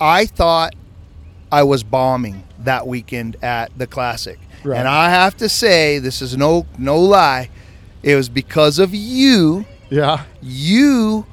I 0.00 0.24
thought 0.24 0.74
I 1.54 1.62
was 1.62 1.82
bombing 1.84 2.42
that 2.60 2.86
weekend 2.86 3.36
at 3.42 3.76
the 3.78 3.86
Classic, 3.86 4.38
Right. 4.64 4.78
and 4.78 4.88
I 4.88 5.10
have 5.10 5.36
to 5.36 5.48
say, 5.48 5.98
this 6.00 6.20
is 6.22 6.36
no 6.36 6.66
no 6.78 6.98
lie, 6.98 7.48
it 8.02 8.16
was 8.16 8.28
because 8.28 8.78
of 8.78 8.94
you. 8.94 9.64
Yeah. 9.90 10.24
You 10.42 11.26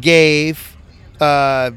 gave, 0.00 0.76
uh, 1.20 1.72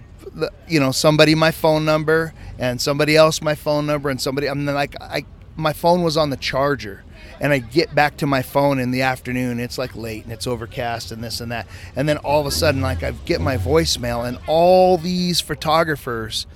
you 0.68 0.80
know, 0.80 0.92
somebody 0.92 1.34
my 1.36 1.52
phone 1.52 1.86
number 1.86 2.34
and 2.60 2.80
somebody 2.80 3.16
else 3.16 3.42
my 3.42 3.56
phone 3.56 3.86
number 3.88 4.10
and 4.10 4.22
somebody. 4.22 4.48
I'm 4.48 4.66
like, 4.66 4.96
I 5.02 5.26
my 5.56 5.74
phone 5.74 6.04
was 6.04 6.18
on 6.18 6.30
the 6.30 6.38
charger. 6.38 7.04
And 7.40 7.54
I 7.54 7.60
get 7.60 7.94
back 7.94 8.18
to 8.18 8.26
my 8.28 8.42
phone 8.42 8.80
in 8.80 8.90
the 8.92 9.04
afternoon. 9.04 9.60
It's 9.60 9.78
like 9.78 9.96
late 9.96 10.24
and 10.24 10.34
it's 10.34 10.48
overcast 10.48 11.12
and 11.12 11.24
this 11.24 11.40
and 11.40 11.52
that. 11.52 11.68
And 11.96 12.10
then 12.10 12.18
all 12.18 12.42
of 12.42 12.48
a 12.48 12.52
sudden, 12.52 12.82
like 12.82 13.04
I 13.04 13.12
get 13.26 13.42
my 13.42 13.58
voicemail, 13.58 14.28
and 14.28 14.40
all 14.48 14.98
these 14.98 15.40
photographers 15.42 16.48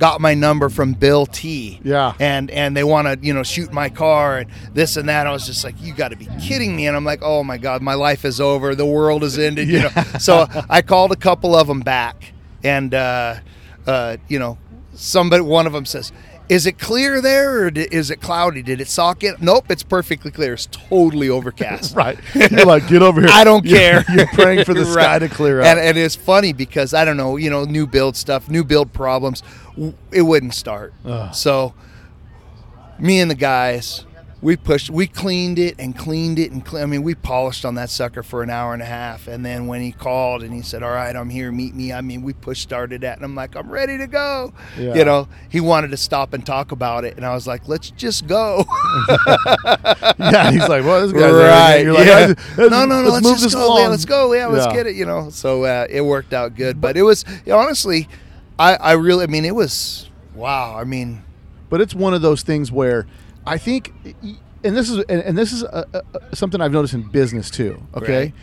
got 0.00 0.20
my 0.20 0.34
number 0.34 0.68
from 0.70 0.94
Bill 0.94 1.26
T. 1.26 1.78
Yeah. 1.84 2.14
And 2.18 2.50
and 2.50 2.76
they 2.76 2.82
want 2.82 3.06
to 3.06 3.24
you 3.24 3.32
know 3.32 3.44
shoot 3.44 3.72
my 3.72 3.88
car 3.88 4.38
and 4.38 4.50
this 4.74 4.96
and 4.96 5.08
that. 5.08 5.28
I 5.28 5.30
was 5.32 5.46
just 5.46 5.62
like, 5.62 5.80
you 5.80 5.94
got 5.94 6.08
to 6.08 6.16
be 6.16 6.26
kidding 6.40 6.74
me. 6.74 6.88
And 6.88 6.96
I'm 6.96 7.04
like, 7.04 7.20
oh 7.22 7.44
my 7.44 7.58
god, 7.58 7.82
my 7.82 7.94
life 7.94 8.24
is 8.24 8.40
over. 8.40 8.74
The 8.74 8.86
world 8.86 9.22
is 9.22 9.38
ended. 9.38 9.68
You 9.68 9.82
know. 9.82 9.90
So 10.18 10.46
I 10.68 10.82
called 10.82 11.12
a 11.12 11.16
couple 11.16 11.54
of 11.54 11.68
them 11.68 11.80
back, 11.80 12.32
and 12.64 12.92
uh, 12.94 13.36
uh, 13.86 14.16
you 14.28 14.38
know, 14.38 14.58
somebody 14.94 15.42
one 15.42 15.66
of 15.66 15.72
them 15.72 15.86
says. 15.86 16.10
Is 16.50 16.66
it 16.66 16.78
clear 16.80 17.20
there, 17.20 17.66
or 17.66 17.68
is 17.68 18.10
it 18.10 18.20
cloudy? 18.20 18.60
Did 18.60 18.80
it 18.80 18.88
sock 18.88 19.22
in? 19.22 19.36
Nope, 19.40 19.66
it's 19.70 19.84
perfectly 19.84 20.32
clear. 20.32 20.54
It's 20.54 20.66
totally 20.66 21.28
overcast. 21.30 21.94
Right. 22.00 22.18
You're 22.34 22.66
like, 22.66 22.88
get 22.88 23.02
over 23.02 23.20
here. 23.20 23.30
I 23.32 23.44
don't 23.44 23.64
You're- 23.64 23.78
care. 23.78 24.04
You're 24.12 24.26
praying 24.26 24.64
for 24.64 24.74
the 24.74 24.84
sky 24.84 25.20
to 25.20 25.28
clear 25.28 25.60
up. 25.60 25.66
And, 25.66 25.78
and 25.78 25.96
it's 25.96 26.16
funny 26.16 26.52
because 26.52 26.92
I 26.92 27.04
don't 27.04 27.16
know, 27.16 27.36
you 27.36 27.50
know, 27.50 27.64
new 27.64 27.86
build 27.86 28.16
stuff, 28.16 28.48
new 28.48 28.64
build 28.64 28.92
problems, 28.92 29.42
it 30.10 30.22
wouldn't 30.22 30.54
start. 30.54 30.92
Ugh. 31.04 31.32
So, 31.34 31.74
me 32.98 33.20
and 33.20 33.30
the 33.30 33.34
guys, 33.36 34.04
we 34.42 34.56
pushed, 34.56 34.88
we 34.88 35.06
cleaned 35.06 35.58
it 35.58 35.74
and 35.78 35.96
cleaned 35.96 36.38
it 36.38 36.50
and 36.50 36.64
cle- 36.64 36.80
I 36.82 36.86
mean, 36.86 37.02
we 37.02 37.14
polished 37.14 37.64
on 37.66 37.74
that 37.74 37.90
sucker 37.90 38.22
for 38.22 38.42
an 38.42 38.48
hour 38.48 38.72
and 38.72 38.80
a 38.80 38.86
half. 38.86 39.28
And 39.28 39.44
then 39.44 39.66
when 39.66 39.82
he 39.82 39.92
called 39.92 40.42
and 40.42 40.52
he 40.54 40.62
said, 40.62 40.82
"All 40.82 40.90
right, 40.92 41.14
I'm 41.14 41.28
here, 41.28 41.52
meet 41.52 41.74
me," 41.74 41.92
I 41.92 42.00
mean, 42.00 42.22
we 42.22 42.32
push 42.32 42.60
started 42.60 43.02
that, 43.02 43.16
and 43.16 43.24
I'm 43.24 43.34
like, 43.34 43.54
"I'm 43.54 43.68
ready 43.70 43.98
to 43.98 44.06
go." 44.06 44.54
Yeah. 44.78 44.94
You 44.94 45.04
know, 45.04 45.28
he 45.50 45.60
wanted 45.60 45.90
to 45.90 45.98
stop 45.98 46.32
and 46.32 46.44
talk 46.46 46.72
about 46.72 47.04
it, 47.04 47.16
and 47.18 47.26
I 47.26 47.34
was 47.34 47.46
like, 47.46 47.68
"Let's 47.68 47.90
just 47.90 48.26
go." 48.26 48.64
yeah, 50.18 50.50
he's 50.50 50.68
like, 50.68 50.84
well, 50.84 51.02
this 51.06 51.12
guy's 51.12 51.32
right. 51.32 51.76
You're 51.84 51.92
like, 51.92 52.06
yeah. 52.06 52.14
"Let's- 52.26 52.58
let's- 52.58 52.70
no, 52.70 52.84
no, 52.86 53.02
no. 53.02 53.10
let's 53.10 53.24
Let's, 53.26 53.42
just 53.42 53.54
go. 53.54 53.66
along. 53.66 53.80
Yeah, 53.82 53.88
let's 53.88 54.04
go. 54.04 54.32
Yeah, 54.32 54.46
let's 54.46 54.66
Yeah. 54.66 54.72
get 54.72 54.86
it. 54.86 54.96
You 54.96 55.04
know. 55.06 55.30
So 55.30 55.64
uh, 55.64 55.86
it 55.90 56.00
worked 56.00 56.32
out 56.32 56.54
good, 56.56 56.80
but 56.80 56.96
it 56.96 57.02
was 57.02 57.24
honestly, 57.50 58.08
I, 58.58 58.74
I 58.76 58.92
really, 58.92 59.24
I 59.24 59.26
mean, 59.26 59.44
it 59.44 59.54
was 59.54 60.08
wow. 60.34 60.76
I 60.78 60.84
mean, 60.84 61.22
But 61.68 61.80
it's 61.80 61.94
one 61.94 62.14
of 62.14 62.22
those 62.22 62.42
things 62.42 62.72
where 62.72 63.06
I 63.46 63.58
think, 63.58 63.92
and 64.64 64.76
this 64.76 64.90
is 64.90 64.98
and, 65.08 65.22
and 65.22 65.36
this 65.38 65.52
is 65.52 65.62
a, 65.62 65.86
a, 65.92 66.02
a- 66.32 66.36
something 66.36 66.60
I've 66.60 66.72
noticed 66.72 66.94
in 66.94 67.02
business 67.02 67.50
too. 67.50 67.82
Okay, 67.94 68.20
Right. 68.24 68.34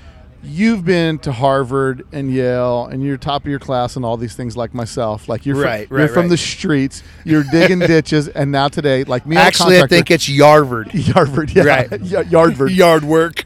you've 0.44 0.84
been 0.86 1.20
to 1.20 1.32
Harvard 1.32 2.06
and 2.12 2.32
Yale, 2.32 2.86
and 2.88 3.04
you're 3.04 3.18
top 3.18 3.44
of 3.44 3.50
your 3.50 3.60
class 3.60 3.96
and 3.96 4.04
all 4.06 4.18
these 4.18 4.36
things 4.36 4.58
like 4.58 4.74
myself. 4.74 5.30
Like 5.30 5.46
you're 5.46 5.56
from, 5.56 5.64
Right, 5.66 5.90
you're 5.90 6.00
right, 6.00 6.10
from 6.10 6.30
the 6.30 6.38
streets. 6.38 7.04
You're 7.24 7.44
digging 7.44 7.80
ditches, 7.94 8.28
and 8.28 8.52
now 8.52 8.68
today, 8.68 9.04
like 9.04 9.26
me, 9.28 9.36
actually, 9.38 9.80
I 9.80 9.88
think 9.88 10.10
it's 10.12 10.28
Yarvard. 10.28 10.92
Yarvard, 10.94 11.52
yeah, 11.56 11.64
Right. 11.64 11.92
Y- 11.92 11.98
Yardford. 12.08 12.76
Yard 12.76 13.04
work. 13.04 13.44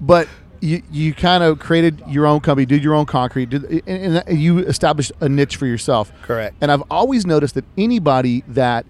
but 0.00 0.28
you 0.62 0.82
you 0.90 1.14
kind 1.14 1.42
of 1.42 1.58
created 1.58 2.02
your 2.08 2.26
own 2.26 2.40
company, 2.40 2.66
did 2.66 2.82
your 2.84 2.94
own 2.94 3.06
concrete, 3.06 3.50
did, 3.50 3.64
and, 3.86 4.22
and 4.26 4.38
you 4.40 4.58
established 4.58 5.12
a 5.20 5.28
niche 5.28 5.56
for 5.56 5.66
yourself. 5.66 6.12
Correct. 6.22 6.54
And 6.60 6.70
I've 6.70 6.82
always 6.90 7.26
noticed 7.26 7.54
that 7.54 7.64
anybody 7.78 8.44
that 8.48 8.84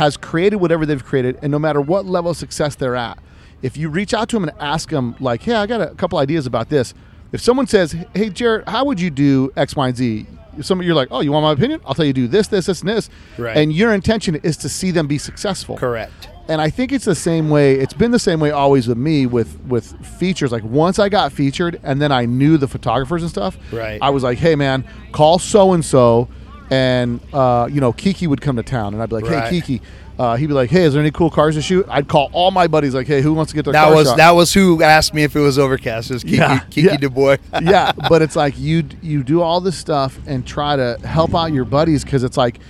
has 0.00 0.16
created 0.16 0.56
whatever 0.56 0.86
they've 0.86 1.04
created, 1.04 1.38
and 1.42 1.52
no 1.52 1.58
matter 1.58 1.80
what 1.80 2.06
level 2.06 2.30
of 2.30 2.36
success 2.38 2.74
they're 2.74 2.96
at, 2.96 3.18
if 3.62 3.76
you 3.76 3.90
reach 3.90 4.14
out 4.14 4.28
to 4.30 4.36
them 4.36 4.44
and 4.48 4.52
ask 4.58 4.88
them, 4.88 5.14
like, 5.20 5.42
"Hey, 5.42 5.54
I 5.54 5.66
got 5.66 5.82
a 5.82 5.94
couple 5.94 6.18
ideas 6.18 6.46
about 6.46 6.70
this," 6.70 6.94
if 7.32 7.40
someone 7.42 7.66
says, 7.66 7.94
"Hey, 8.14 8.30
Jared, 8.30 8.66
how 8.66 8.84
would 8.86 8.98
you 8.98 9.10
do 9.10 9.52
X, 9.56 9.76
Y, 9.76 9.88
and 9.88 9.96
Z?" 9.96 10.26
If 10.58 10.64
somebody 10.66 10.86
you're 10.86 10.96
like, 10.96 11.08
"Oh, 11.10 11.20
you 11.20 11.30
want 11.32 11.44
my 11.44 11.52
opinion? 11.52 11.80
I'll 11.86 11.94
tell 11.94 12.04
you 12.06 12.12
do 12.14 12.26
this, 12.26 12.48
this, 12.48 12.66
this, 12.66 12.80
and 12.80 12.88
this," 12.88 13.08
Right. 13.38 13.56
and 13.56 13.72
your 13.72 13.92
intention 13.92 14.34
is 14.42 14.56
to 14.58 14.68
see 14.68 14.90
them 14.90 15.06
be 15.06 15.18
successful. 15.18 15.76
Correct. 15.76 16.28
And 16.48 16.60
I 16.60 16.70
think 16.70 16.90
it's 16.90 17.04
the 17.04 17.14
same 17.14 17.48
way. 17.50 17.74
It's 17.74 17.92
been 17.92 18.10
the 18.10 18.18
same 18.18 18.40
way 18.40 18.50
always 18.50 18.88
with 18.88 18.98
me 18.98 19.26
with 19.26 19.60
with 19.68 19.94
features. 20.04 20.50
Like 20.50 20.64
once 20.64 20.98
I 20.98 21.08
got 21.08 21.30
featured, 21.30 21.78
and 21.84 22.00
then 22.02 22.10
I 22.10 22.24
knew 22.24 22.56
the 22.56 22.66
photographers 22.66 23.22
and 23.22 23.30
stuff. 23.30 23.58
Right. 23.70 23.98
I 24.02 24.08
was 24.10 24.22
like, 24.24 24.38
hey 24.38 24.56
man, 24.56 24.84
call 25.12 25.38
so 25.38 25.72
and 25.74 25.84
so, 25.84 26.28
and 26.70 27.20
uh, 27.32 27.68
you 27.70 27.80
know 27.80 27.92
Kiki 27.92 28.26
would 28.26 28.40
come 28.40 28.56
to 28.56 28.62
town, 28.62 28.94
and 28.94 29.02
I'd 29.02 29.08
be 29.08 29.16
like, 29.16 29.24
Right. 29.24 29.44
hey 29.44 29.60
Kiki. 29.60 29.82
Uh, 30.18 30.36
he'd 30.36 30.48
be 30.48 30.52
like, 30.52 30.68
"Hey, 30.68 30.82
is 30.82 30.92
there 30.92 31.00
any 31.00 31.10
cool 31.10 31.30
cars 31.30 31.54
to 31.54 31.62
shoot?" 31.62 31.86
I'd 31.88 32.06
call 32.06 32.28
all 32.34 32.50
my 32.50 32.66
buddies, 32.66 32.94
like, 32.94 33.06
"Hey, 33.06 33.22
who 33.22 33.32
wants 33.32 33.52
to 33.52 33.56
get 33.56 33.64
their 33.64 33.72
That 33.72 33.84
car 33.86 33.94
was 33.94 34.06
shot?" 34.06 34.16
that 34.18 34.32
was 34.32 34.52
who 34.52 34.82
asked 34.82 35.14
me 35.14 35.22
if 35.22 35.34
it 35.34 35.40
was 35.40 35.58
overcast. 35.58 36.10
It 36.10 36.12
was 36.12 36.24
Kiki, 36.24 36.36
Yeah, 36.36 36.58
Kiki 36.68 36.88
yeah. 36.88 36.96
Du 36.98 37.08
Bois. 37.08 37.38
yeah, 37.62 37.92
but 38.06 38.20
it's 38.20 38.36
like 38.36 38.58
you 38.58 38.84
you 39.00 39.22
do 39.22 39.40
all 39.40 39.62
this 39.62 39.78
stuff 39.78 40.18
and 40.26 40.46
try 40.46 40.76
to 40.76 40.98
help 41.06 41.34
out 41.34 41.54
your 41.54 41.64
buddies 41.64 42.04
because 42.04 42.22
it's 42.22 42.36
like, 42.36 42.60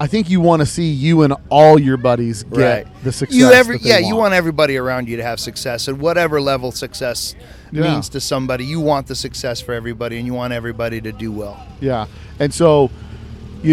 I 0.00 0.08
think 0.08 0.28
you 0.28 0.40
want 0.40 0.62
to 0.62 0.66
see 0.66 0.90
you 0.90 1.22
and 1.22 1.32
all 1.48 1.78
your 1.78 1.96
buddies 1.96 2.42
get 2.42 2.58
right. 2.84 3.04
the 3.04 3.12
success. 3.12 3.38
You 3.38 3.52
every 3.52 3.78
yeah, 3.82 3.98
you 3.98 4.16
want 4.16 4.34
everybody 4.34 4.76
around 4.76 5.08
you 5.08 5.16
to 5.16 5.22
have 5.22 5.38
success, 5.38 5.86
at 5.86 5.96
whatever 5.96 6.40
level 6.40 6.72
success 6.72 7.36
Yeah. 7.70 7.82
means 7.82 8.08
to 8.08 8.20
somebody, 8.20 8.64
you 8.64 8.80
want 8.80 9.06
the 9.06 9.14
success 9.14 9.60
for 9.60 9.74
everybody, 9.74 10.16
and 10.16 10.26
you 10.26 10.34
want 10.34 10.52
everybody 10.52 11.00
to 11.02 11.12
do 11.12 11.30
well. 11.30 11.64
Yeah. 11.80 12.06
And 12.40 12.52
so, 12.52 12.90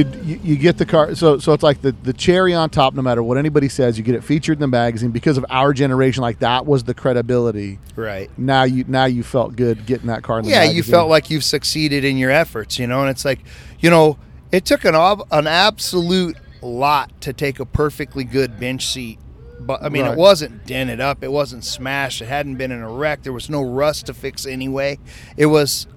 you, 0.01 0.39
you 0.43 0.55
get 0.55 0.77
the 0.77 0.85
car. 0.85 1.13
So 1.15 1.37
so 1.37 1.53
it's 1.53 1.63
like 1.63 1.81
the 1.81 1.91
the 2.03 2.13
cherry 2.13 2.53
on 2.53 2.69
top. 2.69 2.93
No 2.95 3.01
matter 3.01 3.21
what 3.21 3.37
anybody 3.37 3.69
says, 3.69 3.97
you 3.97 4.03
get 4.03 4.15
it 4.15 4.23
featured 4.23 4.57
in 4.57 4.61
the 4.61 4.67
magazine 4.67 5.11
because 5.11 5.37
of 5.37 5.45
our 5.49 5.73
generation. 5.73 6.21
Like 6.21 6.39
that 6.39 6.65
was 6.65 6.83
the 6.83 6.93
credibility. 6.93 7.79
Right. 7.95 8.29
Now 8.37 8.63
you 8.63 8.85
now 8.87 9.05
you 9.05 9.23
felt 9.23 9.55
good 9.55 9.85
getting 9.85 10.07
that 10.07 10.23
car 10.23 10.39
in 10.39 10.45
the 10.45 10.51
yeah, 10.51 10.57
magazine. 10.59 10.77
you 10.77 10.83
felt 10.83 11.09
like 11.09 11.29
you've 11.29 11.43
succeeded 11.43 12.03
in 12.03 12.17
your 12.17 12.31
efforts, 12.31 12.79
you 12.79 12.87
know. 12.87 13.01
And 13.01 13.09
it's 13.09 13.25
like, 13.25 13.39
you 13.79 13.89
know, 13.89 14.17
it 14.51 14.65
took 14.65 14.85
an 14.85 14.95
ob- 14.95 15.27
an 15.31 15.47
absolute 15.47 16.37
lot 16.61 17.21
to 17.21 17.33
take 17.33 17.59
a 17.59 17.65
perfectly 17.65 18.23
good 18.23 18.59
bench 18.59 18.87
seat. 18.87 19.19
But 19.59 19.83
I 19.83 19.89
mean, 19.89 20.03
Right. 20.03 20.13
it 20.13 20.17
wasn't 20.17 20.65
dented 20.65 20.99
up, 20.99 21.23
it 21.23 21.31
wasn't 21.31 21.63
smashed, 21.63 22.21
it 22.21 22.25
hadn't 22.27 22.55
been 22.55 22.71
in 22.71 22.81
a 22.81 22.89
wreck. 22.91 23.23
There 23.23 23.31
was 23.31 23.49
no 23.49 23.61
rust 23.61 24.07
to 24.07 24.13
fix 24.13 24.45
anyway. 24.45 24.99
It 25.37 25.45
was 25.45 25.87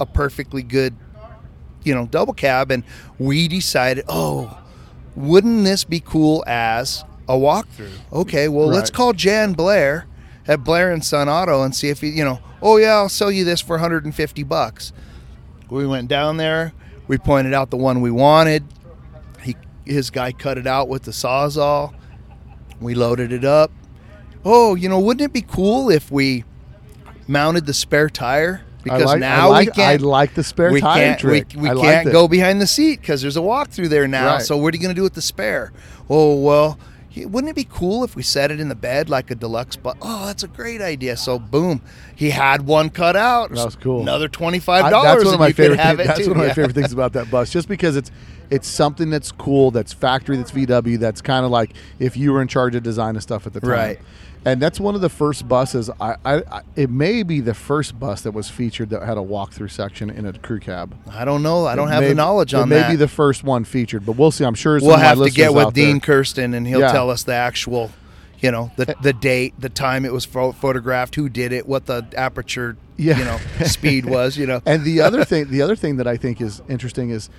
a 0.00 0.06
perfectly 0.06 0.62
good, 0.62 0.94
you 1.84 1.94
know, 1.94 2.06
double 2.06 2.32
cab, 2.34 2.70
and 2.70 2.84
we 3.18 3.48
decided, 3.48 4.04
oh, 4.08 4.58
wouldn't 5.14 5.64
this 5.64 5.84
be 5.84 6.00
cool 6.00 6.42
as 6.46 7.04
a 7.28 7.34
walkthrough? 7.34 7.90
Okay, 8.12 8.48
well, 8.48 8.66
let's 8.66 8.90
call 8.90 9.12
Jan 9.12 9.52
Blair 9.52 10.06
at 10.46 10.64
Blair 10.64 10.90
and 10.92 11.04
Son 11.04 11.28
Auto 11.28 11.62
and 11.62 11.74
see 11.74 11.88
if 11.88 12.00
he, 12.00 12.08
you 12.08 12.24
know, 12.24 12.40
oh 12.60 12.76
yeah, 12.76 12.94
I'll 12.94 13.08
sell 13.08 13.30
you 13.30 13.44
this 13.44 13.60
for 13.60 13.74
150 13.76 14.42
bucks. 14.44 14.92
We 15.70 15.86
went 15.86 16.08
down 16.08 16.36
there. 16.36 16.72
We 17.08 17.18
pointed 17.18 17.54
out 17.54 17.70
the 17.70 17.76
one 17.76 18.00
we 18.00 18.10
wanted. 18.10 18.64
He, 19.42 19.56
his 19.84 20.10
guy 20.10 20.32
cut 20.32 20.58
it 20.58 20.66
out 20.66 20.88
with 20.88 21.02
the 21.02 21.10
sawzall. 21.10 21.94
We 22.80 22.94
loaded 22.94 23.32
it 23.32 23.44
up. 23.44 23.70
Oh, 24.44 24.74
you 24.74 24.88
know, 24.88 24.98
wouldn't 24.98 25.24
it 25.24 25.32
be 25.32 25.42
cool 25.42 25.90
if 25.90 26.10
we 26.10 26.44
mounted 27.28 27.66
the 27.66 27.74
spare 27.74 28.10
tire? 28.10 28.62
Because 28.82 29.04
like, 29.04 29.20
now 29.20 29.46
I 29.46 29.50
like, 29.50 29.68
we 29.68 29.72
can't 29.72 30.02
I 30.02 30.04
like 30.04 30.34
the 30.34 30.44
spare 30.44 30.72
we 30.72 30.80
tire 30.80 31.04
can't, 31.04 31.20
trick. 31.20 31.52
We, 31.54 31.70
we 31.70 31.80
can't 31.80 32.10
go 32.10 32.28
behind 32.28 32.60
the 32.60 32.66
seat 32.66 33.00
because 33.00 33.22
there's 33.22 33.36
a 33.36 33.40
walkthrough 33.40 33.88
there 33.88 34.08
now. 34.08 34.34
Right. 34.34 34.42
So 34.42 34.56
what 34.56 34.74
are 34.74 34.76
you 34.76 34.82
going 34.82 34.94
to 34.94 34.98
do 34.98 35.02
with 35.02 35.14
the 35.14 35.22
spare? 35.22 35.72
Oh 36.10 36.40
well, 36.40 36.78
wouldn't 37.16 37.50
it 37.50 37.56
be 37.56 37.64
cool 37.64 38.04
if 38.04 38.16
we 38.16 38.22
set 38.22 38.50
it 38.50 38.58
in 38.60 38.68
the 38.68 38.74
bed 38.74 39.08
like 39.10 39.30
a 39.30 39.34
deluxe? 39.34 39.76
But 39.76 39.96
oh, 40.00 40.26
that's 40.26 40.42
a 40.42 40.48
great 40.48 40.80
idea. 40.80 41.16
So 41.16 41.38
boom, 41.38 41.82
he 42.14 42.30
had 42.30 42.66
one 42.66 42.90
cut 42.90 43.16
out. 43.16 43.50
That 43.50 43.64
was 43.64 43.76
cool. 43.76 44.02
Another 44.02 44.28
twenty 44.28 44.58
five 44.58 44.90
dollars. 44.90 45.14
That's 45.14 45.24
one 45.26 45.34
of 45.34 45.40
my 45.40 45.52
favorite. 45.52 45.78
Have 45.78 45.96
things, 45.96 46.08
that's 46.08 46.20
too. 46.20 46.26
one 46.28 46.32
of 46.32 46.38
my 46.38 46.46
Yeah. 46.46 46.54
favorite 46.54 46.74
things 46.74 46.92
about 46.92 47.12
that 47.14 47.30
bus, 47.30 47.50
just 47.50 47.68
because 47.68 47.96
it's 47.96 48.10
it's 48.50 48.68
something 48.68 49.08
that's 49.08 49.32
cool, 49.32 49.70
that's 49.70 49.92
factory, 49.92 50.36
that's 50.36 50.50
VW, 50.50 50.98
that's 50.98 51.22
kind 51.22 51.44
of 51.44 51.50
like 51.50 51.72
if 51.98 52.16
you 52.16 52.32
were 52.32 52.42
in 52.42 52.48
charge 52.48 52.74
of 52.74 52.82
design 52.82 53.14
and 53.14 53.22
stuff 53.22 53.46
at 53.46 53.52
the 53.54 53.60
time. 53.60 53.70
Right. 53.70 54.00
And 54.44 54.60
that's 54.60 54.80
one 54.80 54.96
of 54.96 55.00
the 55.00 55.08
first 55.08 55.46
buses. 55.48 55.88
I, 56.00 56.16
I, 56.24 56.34
I 56.50 56.62
it 56.74 56.90
may 56.90 57.22
be 57.22 57.40
the 57.40 57.54
first 57.54 57.98
bus 58.00 58.22
that 58.22 58.32
was 58.32 58.48
featured 58.50 58.90
that 58.90 59.02
had 59.02 59.16
a 59.16 59.20
walkthrough 59.20 59.70
section 59.70 60.10
in 60.10 60.26
a 60.26 60.32
crew 60.32 60.58
cab. 60.58 60.94
I 61.08 61.24
don't 61.24 61.42
know. 61.44 61.66
I 61.66 61.76
don't 61.76 61.88
have 61.88 62.02
May- 62.02 62.08
the 62.08 62.14
knowledge 62.16 62.52
it 62.52 62.56
on 62.56 62.68
may 62.68 62.76
that. 62.76 62.90
be 62.90 62.96
the 62.96 63.06
first 63.08 63.44
one 63.44 63.62
featured, 63.64 64.04
but 64.04 64.16
we'll 64.16 64.32
see. 64.32 64.44
I'm 64.44 64.54
sure 64.54 64.80
we'll 64.82 64.96
have 64.96 65.18
to 65.22 65.30
get 65.30 65.54
with 65.54 65.66
out 65.66 65.74
there- 65.74 65.86
Dean 65.86 66.00
Kirsten, 66.00 66.54
and 66.54 66.66
he'll 66.66 66.80
Yeah. 66.80 66.90
tell 66.92 67.08
us 67.08 67.22
the 67.22 67.34
actual, 67.34 67.92
you 68.40 68.50
know, 68.50 68.72
the 68.76 68.90
eh. 68.90 68.94
the 69.00 69.12
date, 69.12 69.54
the 69.60 69.68
time 69.68 70.04
it 70.04 70.12
was 70.12 70.24
pho- 70.24 70.50
photographed, 70.52 71.14
who 71.14 71.28
did 71.28 71.52
it, 71.52 71.68
what 71.68 71.86
the 71.86 72.04
aperture, 72.16 72.76
Yeah. 72.96 73.18
you 73.18 73.24
know, 73.24 73.38
speed 73.66 74.06
was. 74.06 74.36
You 74.36 74.46
know, 74.46 74.60
And 74.66 74.82
the 74.84 75.02
other 75.02 75.24
thing, 75.30 75.50
the 75.50 75.62
other 75.62 75.76
thing 75.76 75.98
that 75.98 76.08
I 76.08 76.16
think 76.16 76.40
is 76.40 76.60
interesting 76.68 77.10
is, 77.10 77.30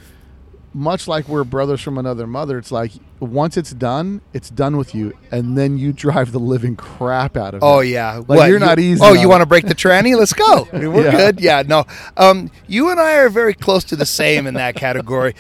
much 0.74 1.08
like 1.08 1.28
we're 1.28 1.44
brothers 1.44 1.82
from 1.82 1.98
another 1.98 2.26
mother, 2.28 2.58
it's 2.58 2.72
like 2.72 2.92
once 3.20 3.58
it's 3.58 3.72
done, 3.72 4.22
it's 4.34 4.50
done 4.50 4.76
with 4.76 4.94
you, 4.96 5.14
and 5.32 5.58
then 5.58 5.78
you 5.78 5.94
drive 5.94 6.32
the 6.32 6.40
living 6.40 6.76
crap 6.76 7.38
out 7.38 7.54
of 7.54 7.62
it. 7.62 7.66
Oh 7.66 7.80
yeah, 7.80 8.16
like 8.18 8.28
What, 8.28 8.46
you're 8.50 8.58
you- 8.60 8.66
not 8.66 8.80
easy. 8.80 9.00
Oh, 9.04 9.12
on 9.14 9.20
you 9.20 9.30
want 9.30 9.42
to 9.42 9.46
break 9.46 9.66
the 9.68 9.76
tranny? 9.76 10.18
Let's 10.18 10.34
go. 10.34 10.68
I 10.74 10.78
mean, 10.80 10.94
we're 10.94 11.06
Yeah. 11.06 11.12
good. 11.12 11.40
Yeah, 11.40 11.64
no. 11.66 11.86
Um, 12.18 12.50
you 12.68 12.90
and 12.90 13.00
I 13.00 13.16
are 13.18 13.30
very 13.30 13.54
close 13.54 13.84
to 13.86 13.96
the 13.96 14.06
same 14.06 14.48
in 14.48 14.56
that 14.56 14.76
category. 14.76 15.36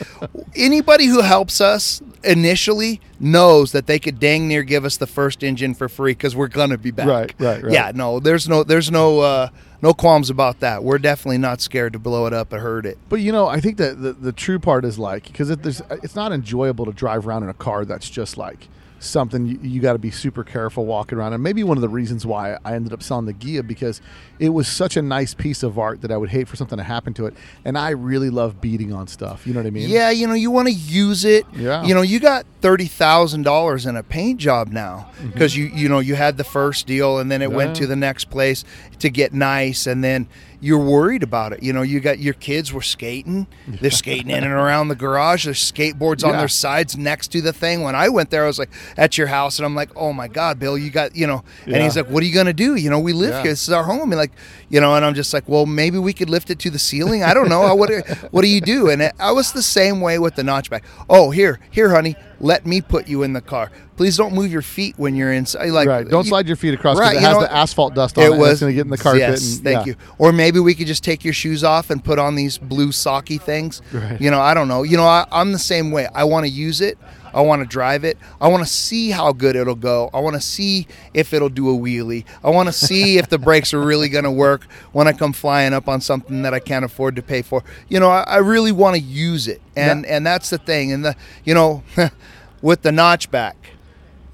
Anybody 0.55 1.07
who 1.07 1.21
helps 1.21 1.59
us 1.61 2.01
initially 2.23 3.01
knows 3.19 3.71
that 3.73 3.87
they 3.87 3.99
could 3.99 4.19
dang 4.19 4.47
near 4.47 4.63
give 4.63 4.85
us 4.85 4.97
the 4.97 5.07
first 5.07 5.43
engine 5.43 5.73
for 5.73 5.89
free 5.89 6.11
because 6.13 6.35
we're 6.35 6.47
gonna 6.47 6.77
be 6.77 6.91
back. 6.91 7.07
Right, 7.07 7.33
right, 7.39 7.63
right. 7.63 7.73
Yeah, 7.73 7.91
no, 7.93 8.19
there's 8.19 8.47
no, 8.47 8.63
there's 8.63 8.89
no, 8.91 9.19
uh, 9.19 9.49
no 9.83 9.93
qualms 9.93 10.29
about 10.29 10.61
that. 10.61 10.81
We're 10.81 10.97
definitely 10.97 11.39
not 11.39 11.59
scared 11.59 11.91
to 11.91 11.99
blow 11.99 12.25
it 12.25 12.31
up 12.31 12.53
or 12.53 12.59
hurt 12.59 12.85
it. 12.85 12.97
But 13.09 13.17
you 13.17 13.33
know, 13.33 13.47
I 13.47 13.59
think 13.59 13.77
that 13.77 14.01
the, 14.01 14.13
the 14.13 14.31
true 14.31 14.57
part 14.57 14.85
is 14.85 14.97
like 14.97 15.25
because 15.25 15.49
it, 15.49 15.59
it's 15.65 16.15
not 16.15 16.31
enjoyable 16.31 16.85
to 16.85 16.93
drive 16.93 17.27
around 17.27 17.43
in 17.43 17.49
a 17.49 17.53
car 17.53 17.83
that's 17.83 18.09
just 18.09 18.37
like 18.37 18.69
something 19.03 19.45
you, 19.45 19.59
you 19.61 19.81
got 19.81 19.93
to 19.93 19.99
be 19.99 20.11
super 20.11 20.43
careful 20.43 20.85
walking 20.85 21.17
around. 21.17 21.33
And 21.33 21.43
maybe 21.43 21.63
one 21.63 21.77
of 21.77 21.81
the 21.81 21.89
reasons 21.89 22.25
why 22.25 22.57
I 22.63 22.73
ended 22.75 22.93
up 22.93 23.03
selling 23.03 23.25
the 23.25 23.33
Ghia 23.33 23.65
because 23.67 24.01
it 24.39 24.49
was 24.49 24.67
such 24.67 24.97
a 24.97 25.01
nice 25.01 25.33
piece 25.33 25.63
of 25.63 25.77
art 25.77 26.01
that 26.01 26.11
I 26.11 26.17
would 26.17 26.29
hate 26.29 26.47
for 26.47 26.55
something 26.55 26.77
to 26.77 26.83
happen 26.83 27.13
to 27.15 27.25
it. 27.25 27.33
And 27.65 27.77
I 27.77 27.91
really 27.91 28.29
love 28.29 28.61
beating 28.61 28.93
on 28.93 29.07
stuff. 29.07 29.45
You 29.45 29.53
know 29.53 29.59
what 29.59 29.67
I 29.67 29.71
mean? 29.71 29.89
Yeah, 29.89 30.09
you 30.09 30.27
know, 30.27 30.33
you 30.33 30.51
want 30.51 30.67
to 30.67 30.73
use 30.73 31.25
it. 31.25 31.45
Yeah. 31.53 31.83
You 31.83 31.93
know, 31.93 32.01
you 32.01 32.19
got 32.19 32.45
thirty 32.61 32.85
thousand 32.85 33.43
dollars 33.43 33.85
in 33.85 33.95
a 33.95 34.03
paint 34.03 34.39
job 34.39 34.69
now 34.69 35.09
Mm-hmm. 35.13 35.29
because 35.31 35.55
you 35.55 35.65
you 35.65 35.87
know 35.89 35.99
you 35.99 36.15
had 36.15 36.37
the 36.37 36.43
first 36.43 36.87
deal 36.87 37.17
and 37.19 37.31
then 37.31 37.41
it 37.41 37.51
went 37.51 37.75
to 37.77 37.87
the 37.87 37.95
next 37.95 38.25
place 38.25 38.65
to 38.99 39.09
get 39.09 39.33
nice 39.33 39.85
and 39.87 40.03
then 40.03 40.27
you're 40.63 40.79
worried 40.83 41.23
about 41.23 41.51
it. 41.51 41.61
You 41.61 41.73
know, 41.73 41.81
you 41.81 41.99
got 41.99 42.19
your 42.19 42.33
kids 42.35 42.71
were 42.71 42.81
skating. 42.81 43.47
They're 43.67 43.91
skating 43.91 44.29
in 44.29 44.43
and 44.43 44.53
around 44.53 44.87
the 44.87 44.95
garage. 44.95 45.43
There's 45.43 45.59
skateboards 45.59 46.23
on 46.25 46.37
their 46.37 46.47
sides 46.47 46.97
next 46.97 47.27
to 47.33 47.41
the 47.41 47.51
thing. 47.51 47.81
When 47.81 47.95
I 47.95 48.07
went 48.09 48.29
there, 48.29 48.45
I 48.45 48.47
was 48.47 48.59
like 48.59 48.69
at 48.95 49.17
your 49.17 49.27
house 49.27 49.59
and 49.59 49.65
I'm 49.65 49.75
like, 49.75 49.89
oh 49.95 50.13
my 50.13 50.27
god, 50.29 50.59
Bill, 50.59 50.77
you 50.77 50.89
got 50.89 51.15
you 51.15 51.27
know. 51.27 51.43
And 51.65 51.75
he's 51.77 51.97
like, 51.97 52.07
what 52.09 52.23
are 52.23 52.25
you 52.25 52.33
gonna 52.33 52.53
do? 52.53 52.75
You 52.75 52.89
know, 52.89 52.99
we 52.99 53.11
live 53.11 53.31
Yeah. 53.31 53.41
here. 53.43 53.51
This 53.51 53.63
is 53.67 53.73
our 53.73 53.83
home. 53.83 54.11
And 54.13 54.17
like, 54.17 54.31
you 54.69 54.79
know, 54.79 54.95
and 54.95 55.03
I'm 55.03 55.13
just 55.15 55.33
like, 55.33 55.47
well, 55.49 55.65
maybe 55.65 55.97
we 55.97 56.13
could 56.13 56.29
lift 56.29 56.49
it 56.49 56.59
to 56.59 56.69
the 56.69 56.79
ceiling. 56.79 57.23
I 57.23 57.33
don't 57.33 57.49
know. 57.49 57.75
what 57.75 57.89
do, 57.89 58.01
what 58.31 58.41
do 58.43 58.47
you 58.47 58.61
do? 58.61 58.89
And 58.89 59.01
it, 59.01 59.13
I 59.19 59.31
was 59.33 59.51
the 59.51 59.61
same 59.63 59.99
way 59.99 60.17
with 60.17 60.35
the 60.35 60.43
notchback. 60.43 60.83
Oh, 61.09 61.31
here, 61.31 61.59
here, 61.71 61.89
honey, 61.89 62.15
let 62.43 62.65
me 62.65 62.81
put 62.81 63.07
you 63.07 63.23
in 63.23 63.33
the 63.33 63.41
car. 63.41 63.71
Please 63.95 64.17
don't 64.17 64.33
move 64.33 64.51
your 64.51 64.61
feet 64.61 64.95
when 64.97 65.15
you're 65.15 65.31
inside. 65.31 65.69
Like, 65.69 65.87
right. 65.87 66.07
Don't 66.07 66.25
you- 66.25 66.29
slide 66.29 66.45
your 66.45 66.57
feet 66.57 66.73
across 66.73 66.97
because 66.97 67.13
Right, 67.13 67.17
it 67.17 67.21
has 67.21 67.35
know, 67.35 67.41
the 67.41 67.53
asphalt 67.53 67.95
dust 67.95 68.17
on 68.17 68.23
it. 68.25 68.27
It 68.27 68.37
was 68.37 68.51
it's 68.51 68.61
going 68.61 68.71
to 68.71 68.75
get 68.75 68.85
in 68.85 68.91
the 68.91 68.97
carpet. 68.97 69.21
Yes, 69.21 69.55
and, 69.55 69.63
thank 69.63 69.85
yeah. 69.85 69.93
you. 69.93 69.95
Or 70.17 70.33
maybe 70.33 70.59
we 70.59 70.75
could 70.75 70.87
just 70.87 71.03
take 71.03 71.23
your 71.23 71.33
shoes 71.33 71.63
off 71.63 71.89
and 71.89 72.03
put 72.03 72.19
on 72.19 72.35
these 72.35 72.57
blue 72.57 72.89
socky 72.89 73.41
things. 73.41 73.81
Right. 73.93 74.19
You 74.19 74.29
know, 74.29 74.41
I 74.41 74.53
don't 74.53 74.67
know. 74.67 74.83
You 74.83 74.97
know, 74.97 75.05
I, 75.05 75.25
I'm 75.31 75.53
the 75.53 75.59
same 75.59 75.91
way. 75.91 76.07
I 76.13 76.25
want 76.25 76.45
to 76.45 76.51
use 76.51 76.81
it. 76.81 76.97
I 77.33 77.41
want 77.41 77.61
to 77.61 77.67
drive 77.67 78.03
it. 78.03 78.17
I 78.39 78.47
want 78.47 78.63
to 78.65 78.69
see 78.71 79.09
how 79.11 79.33
good 79.33 79.55
it'll 79.55 79.75
go. 79.75 80.09
I 80.13 80.19
want 80.19 80.35
to 80.35 80.41
see 80.41 80.87
if 81.13 81.33
it'll 81.33 81.49
do 81.49 81.69
a 81.69 81.77
wheelie. 81.77 82.25
I 82.43 82.49
want 82.49 82.67
to 82.69 82.73
see 82.73 83.17
if 83.17 83.29
the 83.29 83.37
brakes 83.39 83.73
are 83.73 83.79
really 83.81 84.09
going 84.09 84.23
to 84.25 84.31
work 84.31 84.65
when 84.91 85.07
I 85.07 85.13
come 85.13 85.33
flying 85.33 85.73
up 85.73 85.87
on 85.87 86.01
something 86.01 86.41
that 86.43 86.53
I 86.53 86.59
can't 86.59 86.85
afford 86.85 87.15
to 87.15 87.21
pay 87.21 87.41
for. 87.41 87.63
You 87.89 87.99
know, 87.99 88.09
I, 88.09 88.21
I 88.21 88.37
really 88.37 88.71
want 88.71 88.95
to 88.95 89.01
use 89.01 89.47
it, 89.47 89.61
and 89.75 90.05
and 90.05 90.25
that's 90.25 90.49
the 90.49 90.57
thing. 90.57 90.91
And 90.91 91.03
the 91.05 91.15
you 91.43 91.53
know, 91.53 91.83
with 92.61 92.81
the 92.81 92.91
notchback. 92.91 93.53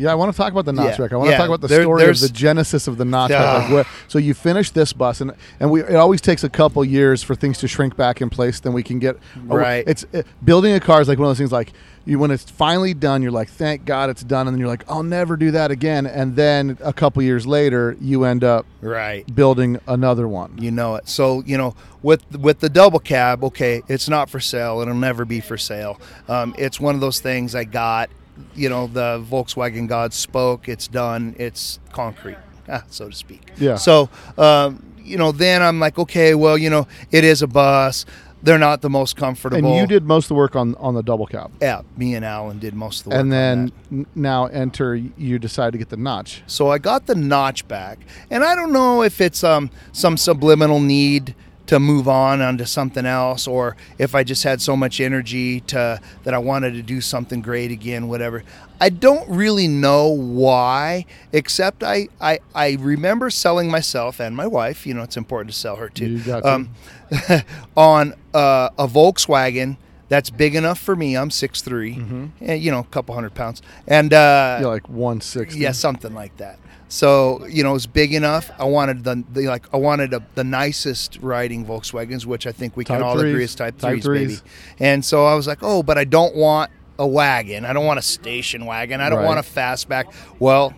Yeah, 0.02 0.14
I 0.14 0.16
want 0.16 0.32
to 0.32 0.38
talk 0.38 0.54
about 0.54 0.64
the 0.64 0.74
Yeah, 0.74 0.92
notchback. 0.92 1.12
I 1.12 1.18
want 1.18 1.30
to 1.32 1.36
talk 1.36 1.48
about 1.48 1.60
the 1.60 1.68
There- 1.68 1.82
story 1.82 2.06
of 2.06 2.20
the 2.22 2.30
genesis 2.30 2.88
of 2.88 2.98
the 2.98 3.04
notchback. 3.04 3.64
Like 3.64 3.70
where, 3.70 3.86
so 4.08 4.18
you 4.18 4.34
finish 4.34 4.72
this 4.72 4.94
bus, 4.94 5.20
and 5.20 5.34
and 5.60 5.70
we 5.70 5.82
it 5.84 5.96
always 5.96 6.22
takes 6.22 6.42
a 6.46 6.50
couple 6.50 6.86
years 6.86 7.22
for 7.22 7.36
things 7.36 7.58
to 7.58 7.68
shrink 7.68 7.98
back 7.98 8.22
in 8.22 8.30
place. 8.30 8.62
Then 8.62 8.72
we 8.72 8.82
can 8.82 9.00
get 9.00 9.18
Right. 9.44 9.84
It's 9.86 10.06
it, 10.14 10.26
building 10.42 10.74
a 10.74 10.80
car 10.80 11.02
is 11.02 11.10
like 11.10 11.18
one 11.20 11.26
of 11.26 11.32
those 11.32 11.38
things. 11.40 11.52
Like 11.52 11.74
you, 12.10 12.20
when 12.20 12.32
it's 12.32 12.50
finally 12.50 12.94
done, 12.94 13.22
you're 13.22 13.32
like, 13.32 13.50
thank 13.50 13.86
God 13.86 14.10
it's 14.10 14.24
done, 14.24 14.48
and 14.48 14.56
then 14.56 14.60
you're 14.60 14.68
like, 14.68 14.84
I'll 14.90 15.04
never 15.04 15.38
do 15.38 15.52
that 15.52 15.72
again. 15.72 16.06
And 16.08 16.36
then 16.36 16.78
a 16.82 16.92
couple 16.92 17.22
years 17.22 17.46
later, 17.46 17.96
you 18.02 18.24
end 18.24 18.44
up 18.44 18.66
Right. 18.82 19.24
building 19.36 19.80
another 19.88 20.28
one. 20.28 20.58
You 20.60 20.72
know 20.72 20.96
it. 20.96 21.08
So 21.08 21.44
you 21.46 21.58
know 21.58 21.76
with 22.02 22.24
with 22.38 22.60
the 22.60 22.70
double 22.70 23.00
cab, 23.00 23.44
okay, 23.44 23.82
it's 23.88 24.10
not 24.10 24.30
for 24.30 24.40
sale. 24.40 24.82
It'll 24.82 24.94
never 24.94 25.26
be 25.26 25.40
for 25.40 25.58
sale. 25.58 26.00
Um, 26.28 26.56
it's 26.58 26.80
one 26.80 26.96
of 26.96 27.02
those 27.02 27.20
things 27.20 27.56
I 27.56 27.64
got. 27.66 28.10
You 28.56 28.70
know, 28.70 28.88
the 28.88 29.24
Volkswagen 29.30 29.88
God 29.88 30.14
spoke. 30.14 30.70
It's 30.70 30.88
done. 30.88 31.36
It's 31.38 31.80
concrete, 31.92 32.38
ah, 32.70 32.84
so 32.90 33.10
to 33.10 33.16
speak. 33.16 33.52
Yeah. 33.58 33.76
So 33.76 34.10
um, 34.38 34.82
you 35.04 35.18
know, 35.18 35.32
then 35.32 35.62
I'm 35.62 35.80
like, 35.80 35.98
okay, 36.00 36.36
well, 36.36 36.58
you 36.58 36.70
know, 36.70 36.88
it 37.12 37.24
is 37.24 37.42
a 37.42 37.48
bus. 37.48 38.06
They're 38.42 38.58
not 38.58 38.82
the 38.82 38.90
most 38.90 39.16
comfortable. 39.16 39.58
And 39.70 39.78
you 39.78 39.86
did 39.86 40.04
most 40.06 40.26
of 40.26 40.30
the 40.30 40.36
work 40.36 40.56
on 40.56 40.76
on 40.76 40.94
the 40.94 41.04
double 41.04 41.26
cab. 41.28 41.52
Yeah, 41.62 41.82
me 41.98 42.16
and 42.16 42.24
Alan 42.24 42.60
did 42.60 42.74
most 42.74 43.00
of 43.00 43.04
the 43.06 43.10
work. 43.10 43.20
And 43.20 43.26
on 43.26 43.30
then 43.30 43.72
n- 43.92 44.06
now 44.16 44.46
enter 44.48 44.96
you 44.96 45.40
decide 45.40 45.74
to 45.74 45.78
get 45.78 45.90
the 45.90 45.98
notch. 45.98 46.44
So 46.48 46.70
I 46.70 46.78
got 46.78 47.06
the 47.06 47.16
notch 47.16 47.68
back, 47.68 48.00
and 48.30 48.44
I 48.44 48.56
don't 48.56 48.72
know 48.72 49.04
if 49.04 49.20
it's 49.22 49.44
um 49.44 49.70
some 49.92 50.16
subliminal 50.18 50.80
need 50.80 51.36
to 51.70 51.80
move 51.80 52.08
on 52.08 52.42
onto 52.42 52.66
something 52.66 53.06
else, 53.06 53.46
or 53.46 53.78
if 54.00 54.16
I 54.16 54.24
just 54.24 54.44
had 54.44 54.60
so 54.60 54.76
much 54.76 55.00
energy 55.00 55.60
to 55.62 56.02
that 56.24 56.34
I 56.34 56.40
wanted 56.40 56.74
to 56.74 56.82
do 56.82 57.00
something 57.00 57.44
great 57.44 57.70
again, 57.70 58.08
whatever. 58.08 58.44
I 58.82 58.90
don't 58.90 59.30
really 59.30 59.68
know 59.68 60.08
why, 60.08 61.06
except 61.32 61.84
I 61.84 62.08
I, 62.20 62.40
I 62.56 62.72
remember 62.80 63.30
selling 63.30 63.70
myself 63.70 64.20
and 64.20 64.36
my 64.36 64.48
wife. 64.48 64.88
You 64.88 64.96
know, 64.96 65.04
it's 65.04 65.16
important 65.16 65.54
to 65.54 65.60
sell 65.60 65.76
her 65.76 65.90
too. 65.90 66.20
Um, 66.44 66.72
on 67.78 68.16
uh, 68.34 68.70
a 68.80 68.88
Volkswagen 68.88 69.78
that's 70.10 70.30
big 70.30 70.56
enough 70.56 70.80
for 70.80 70.96
me. 70.96 71.16
I'm 71.16 71.30
6'3", 71.30 71.96
Mm-hmm. 71.98 72.26
and 72.42 72.62
you 72.62 72.72
know, 72.72 72.80
a 72.80 72.84
couple 72.86 73.16
hundred 73.16 73.34
pounds, 73.36 73.62
and 73.88 74.12
uh, 74.14 74.58
Yeah, 74.62 74.68
like 74.68 74.90
160. 74.90 75.60
yeah, 75.60 75.72
something 75.72 76.14
like 76.14 76.36
that. 76.38 76.60
So 76.92 77.46
you 77.46 77.62
know, 77.64 77.70
it 77.70 77.74
was 77.74 77.86
big 77.88 78.14
enough. 78.16 78.50
I 78.60 78.64
wanted 78.66 79.04
the, 79.04 79.24
the 79.32 79.48
like 79.48 79.72
I 79.74 79.78
wanted 79.78 80.14
a, 80.14 80.24
the 80.36 80.44
nicest 80.44 81.20
riding 81.22 81.64
Volkswagens, 81.66 82.26
which 82.26 82.48
I 82.48 82.52
think 82.52 82.76
we 82.76 82.84
can 82.84 82.96
Type 82.98 83.06
all 83.06 83.20
agree 83.20 83.44
is 83.44 83.54
Type 83.56 83.78
Type 83.78 84.02
threes, 84.02 84.04
threes. 84.04 84.42
baby. 84.42 84.52
And 84.80 85.06
so 85.06 85.26
I 85.26 85.36
was 85.36 85.46
like, 85.46 85.60
oh, 85.62 85.84
but 85.84 85.98
I 86.00 86.04
don't 86.04 86.36
want 86.36 86.72
a 86.98 87.06
wagon. 87.08 87.64
I 87.64 87.74
don't 87.74 87.86
want 87.86 88.00
a 88.00 88.02
station 88.02 88.66
wagon. 88.66 89.00
I 89.02 89.10
don't 89.10 89.20
Right. 89.20 89.26
want 89.28 89.40
a 89.40 89.44
fastback. 89.44 90.12
Well, 90.40 90.74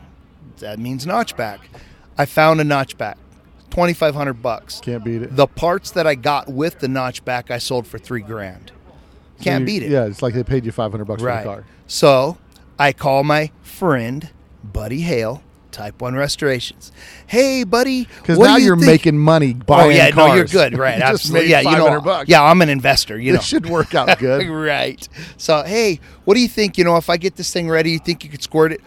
that 0.59 0.77
means 0.79 1.05
notchback. 1.05 1.59
I 2.17 2.25
found 2.25 2.59
a 2.59 2.65
notchback, 2.65 3.15
twenty 3.69 3.93
five 3.93 4.13
hundred 4.13 4.41
bucks. 4.43 4.81
Can't 4.81 5.05
beat 5.05 5.21
it. 5.21 5.33
The 5.37 5.47
parts 5.47 5.91
that 5.91 6.05
I 6.05 6.15
got 6.15 6.49
with 6.49 6.79
the 6.79 6.87
notchback, 6.87 7.49
I 7.49 7.57
sold 7.57 7.87
for 7.87 7.97
three 7.97 8.21
grand. 8.21 8.73
Can't 9.43 9.61
you- 9.61 9.65
beat 9.65 9.83
it. 9.83 9.91
Yeah, 9.91 10.05
it's 10.05 10.21
like 10.21 10.33
they 10.33 10.43
paid 10.43 10.65
you 10.65 10.71
500 10.71 11.05
bucks 11.05 11.21
for 11.21 11.25
the 11.35 11.43
car. 11.43 11.63
So 11.87 12.37
I 12.79 12.93
call 12.93 13.23
my 13.23 13.51
friend, 13.61 14.29
Buddy 14.63 15.01
Hale, 15.01 15.43
Type 15.71 16.01
1 16.01 16.15
Restorations. 16.15 16.91
Hey, 17.27 17.63
buddy. 17.63 18.03
Because 18.17 18.37
now 18.37 18.57
you 18.57 18.65
you're 18.65 18.75
think- 18.75 18.85
making 18.87 19.17
money 19.17 19.53
buying 19.53 19.87
Oh, 19.87 19.89
yeah, 19.89 20.11
cars. 20.11 20.27
no, 20.29 20.35
you're 20.35 20.45
good. 20.45 20.77
Right. 20.77 20.97
You 20.97 21.03
absolutely. 21.03 21.49
Yeah, 21.49 21.61
you 21.61 21.71
know. 21.77 22.01
bucks. 22.01 22.29
Yeah, 22.29 22.43
I'm 22.43 22.61
an 22.61 22.67
investor, 22.69 23.17
you 23.17 23.31
know. 23.33 23.39
It 23.39 23.43
should 23.43 23.65
work 23.67 23.95
out 23.95 24.19
good. 24.19 24.47
right. 24.49 25.07
So, 25.37 25.63
hey, 25.63 25.99
what 26.25 26.33
do 26.33 26.41
you 26.41 26.49
think? 26.49 26.77
You 26.77 26.83
know, 26.83 26.97
if 26.97 27.09
I 27.09 27.15
get 27.17 27.35
this 27.37 27.51
thing 27.53 27.69
ready, 27.69 27.91
you 27.91 27.99
think 27.99 28.23
you 28.25 28.29
could 28.29 28.43
squirt 28.43 28.71
it? 28.73 28.81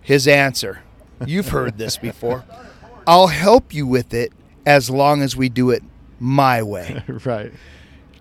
His 0.00 0.26
answer 0.26 0.80
You've 1.26 1.48
heard 1.48 1.78
this 1.78 1.96
before. 1.96 2.44
I'll 3.06 3.26
help 3.28 3.72
you 3.74 3.86
with 3.86 4.12
it 4.14 4.32
as 4.66 4.88
long 4.90 5.22
as 5.22 5.34
we 5.36 5.48
do 5.48 5.70
it 5.70 5.82
my 6.20 6.62
way. 6.62 7.02
right. 7.24 7.52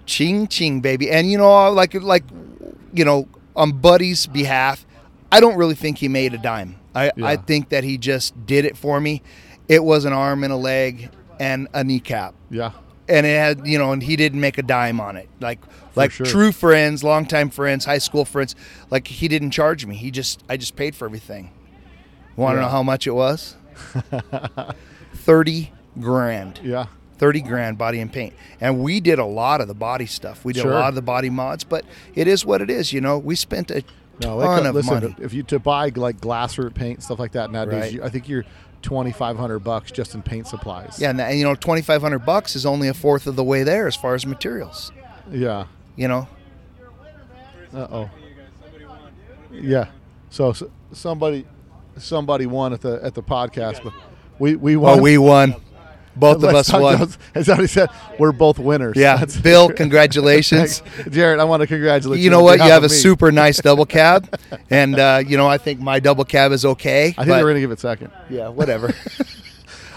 Ching 0.08 0.48
ching 0.48 0.82
baby. 0.82 1.12
And 1.12 1.30
you 1.30 1.38
know 1.38 1.72
like 1.72 1.94
like 1.94 2.24
you 2.94 3.06
know 3.06 3.28
on 3.56 3.72
buddy's 3.80 4.26
behalf 4.28 4.86
i 5.32 5.40
don't 5.40 5.56
really 5.58 5.76
think 5.76 5.98
he 6.00 6.08
made 6.08 6.34
a 6.34 6.38
dime. 6.40 6.76
I 6.96 7.12
i 7.22 7.36
think 7.36 7.70
that 7.70 7.84
he 7.84 7.98
just 8.00 8.34
did 8.48 8.66
it 8.66 8.76
for 8.76 9.00
me. 9.00 9.22
It 9.68 9.84
was 9.84 10.06
an 10.06 10.14
arm 10.14 10.44
and 10.44 10.52
a 10.52 10.56
leg 10.58 11.10
and 11.40 11.68
a 11.74 11.84
kneecap. 11.84 12.34
Yeah. 12.50 12.72
and 13.10 13.26
it 13.26 13.38
had 13.38 13.68
you 13.68 13.78
know 13.78 13.92
and 13.92 14.02
he 14.02 14.16
didn't 14.16 14.40
make 14.40 14.58
a 14.58 14.64
dime 14.64 15.00
on 15.00 15.16
it. 15.18 15.28
Like 15.40 15.60
like 15.96 16.12
sure. 16.12 16.26
true 16.26 16.52
friends 16.52 17.04
longtime 17.04 17.50
friends 17.52 17.86
high 17.86 17.98
school 18.00 18.26
friends 18.26 18.56
like 18.90 19.08
he 19.08 19.28
didn't 19.28 19.52
charge 19.52 19.86
me. 19.86 19.96
He 19.96 20.10
just 20.12 20.42
i 20.50 20.58
just 20.58 20.76
paid 20.76 20.96
for 20.96 21.06
everything. 21.06 21.52
Want 22.36 22.56
to 22.56 22.60
Yeah. 22.62 22.66
know 22.66 22.72
how 22.72 22.84
much 22.84 23.06
it 23.08 23.12
was? 23.14 23.56
30 25.14 25.72
grand. 26.00 26.60
Yeah. 26.64 26.86
30 27.18 27.42
grand 27.42 27.78
body 27.78 28.00
and 28.00 28.12
paint. 28.12 28.34
And 28.62 28.80
we 28.84 29.00
did 29.00 29.20
a 29.20 29.26
lot 29.26 29.62
of 29.62 29.68
the 29.68 29.74
body 29.74 30.06
stuff. 30.06 30.46
We 30.46 30.54
did 30.54 30.62
Sure. 30.62 30.72
a 30.72 30.76
lot 30.76 30.90
of 30.90 30.96
the 30.96 31.02
body 31.02 31.30
mods, 31.30 31.64
but 31.64 31.84
it 32.16 32.28
is 32.28 32.46
what 32.46 32.62
it 32.62 32.70
is, 32.70 32.94
you 32.94 33.02
know. 33.02 33.18
We 33.18 33.36
spent 33.36 33.72
a 33.72 33.84
No, 34.22 34.40
ton 34.42 34.66
it, 34.66 34.70
of 34.70 34.76
listen, 34.76 34.94
money. 34.94 35.16
if 35.20 35.34
you 35.34 35.44
to 35.44 35.60
buy 35.60 35.92
like 35.96 36.20
Glasurit 36.22 36.74
paint 36.74 37.04
stuff 37.04 37.20
like 37.20 37.32
that 37.34 37.52
nowadays, 37.52 37.82
Right. 37.82 37.92
you, 37.94 38.04
I 38.04 38.10
think 38.10 38.28
you're 38.30 38.46
2500 38.84 39.60
bucks 39.60 39.92
just 39.92 40.14
in 40.16 40.22
paint 40.22 40.48
supplies. 40.48 40.98
Yeah, 41.00 41.10
and, 41.10 41.20
that- 41.20 41.30
and 41.32 41.38
you 41.40 41.44
know, 41.44 41.56
2500 41.56 42.20
bucks 42.20 42.56
is 42.56 42.66
only 42.66 42.88
a 42.88 42.94
fourth 42.94 43.26
of 43.28 43.36
the 43.36 43.44
way 43.44 43.64
there 43.64 43.88
as 43.88 43.96
far 43.96 44.14
as 44.16 44.26
materials, 44.26 44.92
Yeah. 45.32 45.66
you 45.96 46.08
know. 46.08 46.28
Uh-oh. 47.74 48.10
Yeah. 49.52 49.88
So, 50.30 50.52
s 50.52 50.64
somebody 50.94 51.46
somebody 51.98 52.46
won 52.46 52.74
at 52.74 52.82
the 52.82 53.00
at 53.04 53.14
the 53.14 53.24
podcast, 53.24 53.84
but 53.84 53.94
we 54.40 54.56
we 54.56 54.76
oh, 54.76 54.80
won. 54.80 55.00
Oh, 55.00 55.02
we 55.02 55.18
won. 55.18 55.56
Both 56.20 56.44
of 56.44 56.54
us 56.56 56.72
won. 56.72 57.10
As 57.36 57.50
already 57.50 57.68
said, 57.68 57.90
we're 58.20 58.32
both 58.32 58.60
winners. 58.60 58.96
Yeah, 58.98 59.18
That's- 59.18 59.38
Bill, 59.42 59.70
congratulations. 59.70 60.82
Jared, 61.10 61.40
I 61.40 61.44
want 61.44 61.62
to 61.62 61.68
congratulate 61.68 62.20
you. 62.20 62.26
You 62.26 62.30
know 62.30 62.44
what? 62.44 62.60
You 62.60 62.66
have 62.66 62.84
a 62.84 62.88
me. 62.90 62.94
super 62.94 63.32
nice 63.32 63.58
double 63.62 63.86
cab, 63.98 64.40
and 64.70 64.98
uh, 65.00 65.24
you 65.26 65.38
know 65.38 65.48
I 65.48 65.58
think 65.58 65.80
my 65.80 66.00
double 66.00 66.26
cab 66.26 66.52
is 66.52 66.66
okay. 66.66 67.16
I 67.18 67.24
think 67.26 67.28
we're 67.44 67.50
gonna 67.50 67.60
give 67.60 67.72
it 67.72 67.80
second. 67.80 68.12
yeah, 68.30 68.50
whatever. 68.50 68.94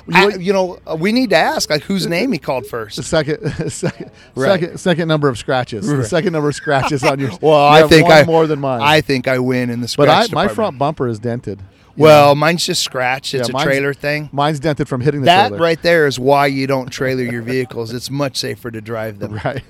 You 0.06 0.16
I- 0.16 0.26
know- 0.26 0.36
you 0.38 0.52
know, 0.52 0.78
uh, 0.90 0.96
we 0.98 1.12
need 1.12 1.30
to 1.30 1.36
ask 1.36 1.70
like 1.70 1.82
whose 1.82 2.06
name 2.06 2.32
he 2.32 2.38
called 2.38 2.66
first. 2.66 2.96
The 2.96 3.02
second, 3.02 3.70
second, 3.70 4.10
Right. 4.34 4.60
second, 4.60 4.78
second 4.78 5.08
number 5.08 5.28
of 5.28 5.38
scratches. 5.38 5.86
The 5.86 6.04
second 6.04 6.32
number 6.32 6.48
of 6.48 6.54
scratches 6.54 7.04
on 7.04 7.20
your. 7.20 7.30
Well, 7.40 7.78
you 7.78 7.84
I 7.84 7.88
think 7.88 8.08
I 8.10 8.24
more 8.24 8.46
than 8.46 8.60
mine. 8.60 8.80
I 8.82 9.02
think 9.02 9.28
I 9.28 9.38
win 9.38 9.70
in 9.70 9.80
the 9.80 9.94
but 9.96 10.08
I, 10.08 10.26
my 10.32 10.48
front 10.48 10.78
bumper 10.78 11.06
is 11.06 11.18
dented. 11.18 11.60
Well, 12.00 12.34
mine's 12.34 12.64
just 12.66 12.82
scratched. 12.82 13.34
It's 13.34 13.48
Yeah, 13.48 13.60
a 13.60 13.64
trailer 13.64 13.92
thing. 13.94 14.28
mine's 14.32 14.58
dented 14.60 14.88
from 14.88 15.00
hitting 15.00 15.20
the 15.20 15.26
That 15.26 15.48
trailer. 15.48 15.62
right 15.62 15.82
there 15.82 16.06
is 16.06 16.18
why 16.18 16.46
you 16.46 16.66
don't 16.66 16.88
trailer 16.90 17.22
your 17.22 17.42
vehicles. 17.42 17.92
It's 17.92 18.10
much 18.10 18.36
safer 18.36 18.70
to 18.70 18.80
drive 18.80 19.18
them. 19.18 19.38
Right. 19.44 19.62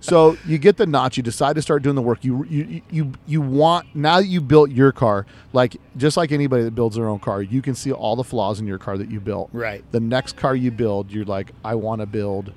so 0.00 0.36
you 0.46 0.58
get 0.58 0.76
the 0.76 0.86
notch. 0.86 1.16
You 1.16 1.22
decide 1.22 1.56
to 1.56 1.62
start 1.62 1.82
doing 1.82 1.96
the 1.96 2.02
work. 2.02 2.24
You 2.24 2.44
you 2.44 2.82
you 2.90 3.12
you 3.26 3.40
want 3.40 3.94
now 3.94 4.18
that 4.20 4.26
you 4.26 4.40
built 4.40 4.70
your 4.70 4.92
car. 4.92 5.26
Like 5.52 5.76
just 5.96 6.16
like 6.16 6.32
anybody 6.32 6.62
that 6.64 6.74
builds 6.74 6.96
their 6.96 7.08
own 7.08 7.18
car, 7.18 7.42
you 7.42 7.60
can 7.62 7.74
see 7.74 7.92
all 7.92 8.16
the 8.16 8.24
flaws 8.24 8.60
in 8.60 8.66
your 8.66 8.78
car 8.78 8.96
that 8.98 9.10
you 9.10 9.20
built. 9.20 9.50
Right. 9.52 9.84
The 9.92 10.00
next 10.00 10.36
car 10.36 10.54
you 10.56 10.70
build, 10.70 11.10
you're 11.10 11.24
like, 11.24 11.52
I 11.64 11.74
want 11.74 12.00
to 12.00 12.06
build. 12.06 12.52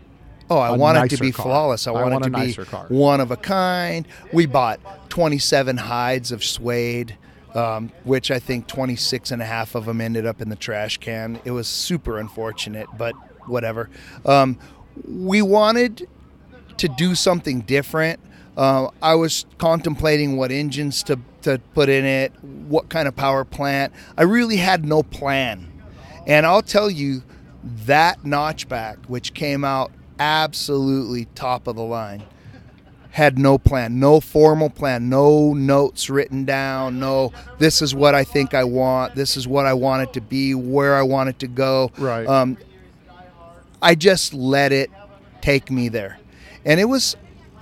Oh, 0.49 0.57
I 0.59 0.71
want 0.77 0.97
it 0.97 1.15
to 1.15 1.21
be 1.21 1.31
car. 1.33 1.43
flawless. 1.45 1.87
I 1.87 1.91
I 1.91 1.93
want, 1.93 2.11
want 2.13 2.25
it 2.25 2.27
a 2.29 2.53
to 2.55 2.61
be 2.61 2.65
car. 2.65 2.85
one 2.87 3.19
of 3.19 3.31
a 3.31 3.35
kind. 3.37 4.07
We 4.31 4.45
bought 4.45 4.79
27 5.09 5.75
hides 5.77 6.31
of 6.31 6.41
suede, 6.43 7.17
um, 7.57 7.91
which 8.03 8.29
I 8.29 8.37
think 8.37 8.67
26 8.67 9.31
and 9.31 9.41
a 9.41 9.45
half 9.45 9.73
of 9.73 9.85
them 9.85 9.99
ended 9.99 10.27
up 10.27 10.41
in 10.41 10.49
the 10.49 10.55
trash 10.55 10.97
can. 10.97 11.39
It 11.43 11.51
was 11.51 11.67
super 11.67 12.19
unfortunate, 12.19 12.87
but 12.97 13.15
whatever. 13.47 13.89
Um, 14.25 14.59
we 15.07 15.41
wanted 15.41 16.07
to 16.77 16.87
do 16.87 17.15
something 17.15 17.61
different. 17.61 18.19
Uh, 18.55 18.89
I 19.01 19.15
was 19.15 19.47
contemplating 19.57 20.37
what 20.37 20.51
engines 20.51 21.01
to, 21.03 21.19
to 21.41 21.59
put 21.73 21.89
in 21.89 22.05
it, 22.05 22.31
what 22.43 22.89
kind 22.89 23.07
of 23.07 23.15
power 23.15 23.43
plant. 23.43 23.91
I 24.15 24.23
really 24.23 24.57
had 24.57 24.85
no 24.85 25.01
plan. 25.01 25.71
And 26.27 26.45
I'll 26.45 26.61
tell 26.61 26.91
you, 26.91 27.23
that 27.63 28.21
notchback, 28.21 28.97
which 29.07 29.33
came 29.33 29.63
out 29.63 29.91
absolutely 30.19 31.25
top 31.35 31.67
of 31.67 31.75
the 31.75 31.83
line, 31.83 32.23
had 33.17 33.39
no 33.39 33.57
plan, 33.57 33.99
no 33.99 34.19
formal 34.19 34.69
plan, 34.69 35.09
no 35.09 35.51
notes 35.51 36.07
written 36.07 36.45
down, 36.45 36.99
no, 36.99 37.33
this 37.57 37.81
is 37.81 37.95
what 37.95 38.13
I 38.13 38.23
think 38.23 38.53
I 38.53 38.63
want, 38.63 39.15
this 39.15 39.35
is 39.35 39.47
what 39.47 39.65
I 39.65 39.73
want 39.73 40.03
it 40.03 40.13
to 40.13 40.21
be, 40.21 40.53
where 40.53 40.95
I 40.95 41.01
want 41.01 41.27
it 41.27 41.39
to 41.39 41.47
go. 41.47 41.91
Right. 41.97 42.27
Um, 42.27 42.59
I 43.81 43.95
just 43.95 44.35
let 44.35 44.71
it 44.71 44.91
take 45.41 45.71
me 45.71 45.89
there. 45.89 46.19
And 46.63 46.79
it 46.79 46.85
was 46.85 47.15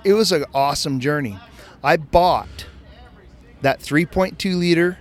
it 0.04 0.12
was 0.12 0.30
an 0.30 0.44
awesome 0.52 1.00
journey. 1.00 1.38
I 1.82 1.96
bought 1.96 2.66
that 3.62 3.80
3.2 3.80 4.58
liter 4.58 4.98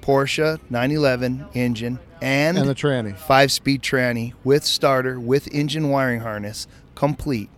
Porsche 0.00 0.58
911 0.70 1.48
engine 1.52 1.98
and, 2.22 2.56
And 2.56 2.66
the 2.66 2.74
tranny. 2.74 3.14
five 3.14 3.52
speed 3.52 3.82
tranny 3.82 4.32
with 4.42 4.64
starter 4.64 5.20
with 5.20 5.52
engine 5.52 5.90
wiring 5.90 6.20
harness 6.20 6.66
complete 6.94 7.50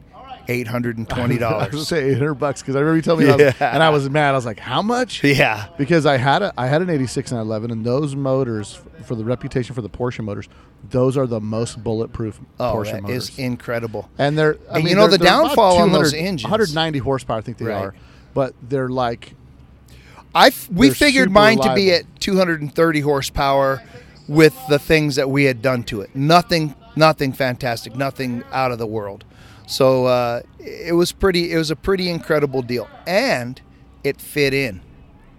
eight 0.48 0.66
hundred 0.68 0.98
and 0.98 1.08
twenty 1.08 1.34
I 1.42 1.64
was 1.66 1.70
dollars. 1.72 1.88
say 1.88 2.10
800 2.10 2.34
bucks 2.34 2.60
because 2.62 2.76
I 2.76 2.80
remember 2.80 2.96
you 2.96 3.02
telling 3.02 3.26
me, 3.26 3.32
I 3.32 3.36
was, 3.36 3.54
and 3.60 3.82
I 3.82 3.90
was 3.90 4.10
mad. 4.10 4.30
I 4.30 4.32
was 4.32 4.46
like, 4.46 4.58
how 4.60 4.82
much? 4.82 5.22
yeah, 5.24 5.66
Because 5.78 6.06
I 6.06 6.16
had 6.18 6.42
a 6.42 6.52
I 6.58 6.66
had 6.66 6.82
an 6.82 6.90
86 6.90 7.30
and 7.32 7.40
11, 7.40 7.70
and 7.70 7.84
those 7.84 8.14
motors 8.14 8.78
for 9.04 9.14
the 9.14 9.24
reputation 9.24 9.74
for 9.74 9.82
the 9.82 9.88
Porsche 9.88 10.22
motors, 10.24 10.48
those 10.90 11.16
are 11.16 11.26
the 11.26 11.40
most 11.40 11.82
bulletproof 11.82 12.40
oh, 12.60 12.74
Porsche 12.74 12.92
that 12.92 13.02
motors. 13.02 13.30
is 13.30 13.38
incredible. 13.38 14.08
and 14.18 14.36
they're 14.38 14.56
I 14.70 14.76
And 14.76 14.84
mean, 14.84 14.88
you 14.88 14.96
know 14.96 15.08
the 15.08 15.18
downfall 15.18 15.78
on 15.78 15.92
those 15.92 16.12
engines. 16.14 16.44
190 16.44 16.98
horsepower, 17.00 17.38
I 17.38 17.40
think 17.40 17.58
they 17.58 17.64
Right. 17.66 17.76
are, 17.86 17.94
but 18.34 18.54
they're 18.62 18.88
like 18.88 19.34
I 20.34 20.48
f- 20.48 20.68
we 20.70 20.90
figured 20.90 21.30
mine 21.30 21.58
to 21.60 21.74
be 21.74 21.92
at 21.92 22.04
230 22.20 23.00
horsepower 23.00 23.82
with 24.26 24.54
the 24.68 24.78
things 24.78 25.14
that 25.16 25.30
we 25.30 25.44
had 25.44 25.62
done 25.62 25.84
to 25.84 26.00
it. 26.00 26.10
Nothing, 26.16 26.74
nothing 26.96 27.32
fantastic, 27.32 27.94
nothing 27.94 28.42
out 28.52 28.72
of 28.72 28.78
the 28.78 28.86
world. 28.86 29.24
So 29.66 30.06
uh, 30.06 30.42
it 30.58 30.94
was 30.94 31.12
pretty. 31.12 31.52
It 31.52 31.56
was 31.56 31.70
a 31.70 31.76
pretty 31.76 32.10
incredible 32.10 32.62
deal, 32.62 32.88
and 33.06 33.60
it 34.02 34.20
fit 34.20 34.52
in. 34.52 34.80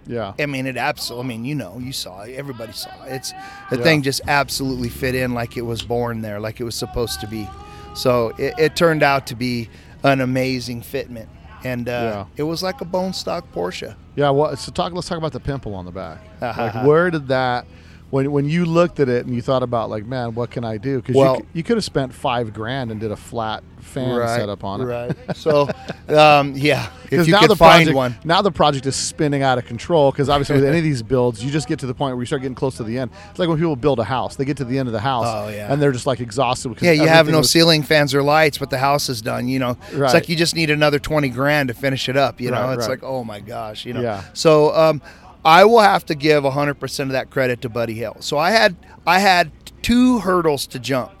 yeah. 0.06 0.34
I 0.38 0.46
mean, 0.46 0.66
it 0.66 0.76
absolutely. 0.76 1.24
I 1.24 1.28
mean, 1.36 1.44
you 1.44 1.54
know, 1.54 1.78
you 1.78 1.92
saw 1.92 2.22
it. 2.22 2.34
Everybody 2.34 2.72
saw 2.72 2.90
it. 3.04 3.12
It's 3.12 3.32
the 3.70 3.76
Yeah. 3.78 3.82
thing 3.84 4.02
just 4.02 4.20
absolutely 4.26 4.88
fit 4.88 5.14
in 5.14 5.34
like 5.34 5.56
it 5.56 5.62
was 5.62 5.82
born 5.82 6.22
there, 6.22 6.40
like 6.40 6.60
it 6.60 6.64
was 6.64 6.74
supposed 6.74 7.20
to 7.20 7.26
be. 7.28 7.48
So 7.94 8.32
it, 8.38 8.54
it 8.58 8.76
turned 8.76 9.02
out 9.02 9.26
to 9.28 9.34
be 9.36 9.68
an 10.02 10.20
amazing 10.20 10.82
fitment, 10.82 11.26
and 11.64 11.88
uh, 11.88 11.92
Yeah. 11.92 12.24
it 12.36 12.42
was 12.42 12.62
like 12.62 12.80
a 12.80 12.84
bone 12.84 13.12
stock 13.12 13.50
Porsche. 13.52 13.94
Yeah, 14.16 14.30
well, 14.30 14.56
so 14.56 14.72
talk. 14.72 14.92
Let's 14.92 15.08
talk 15.08 15.18
about 15.18 15.32
the 15.32 15.40
pimple 15.40 15.74
on 15.74 15.84
the 15.84 15.92
back. 15.92 16.18
like, 16.40 16.84
where 16.86 17.10
did 17.10 17.28
that? 17.28 17.66
When 18.10 18.30
when 18.32 18.48
you 18.48 18.64
looked 18.64 19.00
at 19.00 19.08
it 19.08 19.26
and 19.26 19.34
you 19.34 19.42
thought 19.42 19.62
about 19.62 19.90
like, 19.90 20.04
man, 20.06 20.34
what 20.34 20.50
can 20.50 20.64
I 20.64 20.76
do? 20.78 20.96
Because 21.00 21.16
Well- 21.16 21.36
you, 21.36 21.46
you 21.54 21.62
could 21.62 21.76
have 21.76 21.84
spent 21.84 22.14
five 22.14 22.52
grand 22.54 22.90
and 22.90 23.00
did 23.00 23.10
a 23.10 23.16
flat 23.16 23.62
fan 23.80 24.16
setup 24.28 24.64
on 24.64 24.80
it. 24.80 24.84
Right. 24.84 25.16
So, 25.36 25.68
um, 26.08 26.54
yeah, 26.56 26.90
if 27.10 27.26
you 27.26 27.32
now 27.32 27.40
could 27.40 27.50
the 27.50 27.56
find 27.56 27.86
project, 27.86 27.96
one. 27.96 28.16
now 28.24 28.42
the 28.42 28.50
project 28.50 28.84
is 28.86 28.96
spinning 28.96 29.42
out 29.42 29.58
of 29.58 29.64
control. 29.66 30.10
Because 30.10 30.28
obviously, 30.28 30.56
with 30.56 30.64
any 30.64 30.78
of 30.78 30.84
these 30.84 31.02
builds, 31.02 31.42
you 31.44 31.50
just 31.50 31.68
get 31.68 31.78
to 31.80 31.86
the 31.86 31.94
point 31.94 32.14
where 32.16 32.22
you 32.22 32.26
start 32.26 32.42
getting 32.42 32.54
close 32.56 32.76
to 32.78 32.84
the 32.84 32.98
end. 32.98 33.10
It's 33.30 33.38
like 33.38 33.48
when 33.48 33.58
people 33.58 33.76
build 33.76 33.98
a 34.00 34.04
house; 34.04 34.36
they 34.36 34.44
get 34.44 34.56
to 34.58 34.64
the 34.64 34.78
end 34.78 34.88
of 34.88 34.92
the 34.92 35.00
house, 35.00 35.26
Oh, 35.28 35.48
yeah. 35.48 35.72
and 35.72 35.80
they're 35.80 35.92
just 35.92 36.06
like 36.06 36.20
exhausted. 36.20 36.68
Because 36.70 36.84
Yeah, 36.84 36.92
you 36.92 37.06
have 37.08 37.28
no 37.28 37.38
was- 37.38 37.50
ceiling 37.50 37.82
fans 37.82 38.14
or 38.14 38.22
lights, 38.22 38.58
but 38.58 38.70
the 38.70 38.78
house 38.78 39.08
is 39.08 39.22
done. 39.22 39.46
You 39.48 39.58
know, 39.60 39.76
Right. 39.92 40.04
it's 40.06 40.14
like 40.14 40.28
you 40.28 40.36
just 40.36 40.54
need 40.56 40.70
another 40.70 40.98
twenty 40.98 41.28
grand 41.28 41.68
to 41.68 41.74
finish 41.74 42.08
it 42.08 42.16
up. 42.16 42.40
You 42.40 42.50
know, 42.50 42.60
Right, 42.62 42.74
it's 42.74 42.88
right. 42.88 43.00
like 43.02 43.04
oh 43.04 43.22
my 43.24 43.40
gosh, 43.40 43.84
you 43.84 43.92
know. 43.94 44.00
Yeah. 44.00 44.22
So 44.32 44.74
um, 44.76 45.00
I 45.46 45.64
will 45.64 45.78
have 45.78 46.04
to 46.06 46.16
give 46.16 46.42
hundred 46.42 46.80
percent 46.80 47.08
of 47.08 47.12
that 47.12 47.30
credit 47.30 47.62
to 47.62 47.68
Buddy 47.68 47.94
Hill. 47.94 48.16
So 48.18 48.36
I 48.36 48.50
had 48.50 48.76
I 49.06 49.20
had 49.20 49.52
two 49.80 50.18
hurdles 50.18 50.66
to 50.66 50.80
jump. 50.80 51.12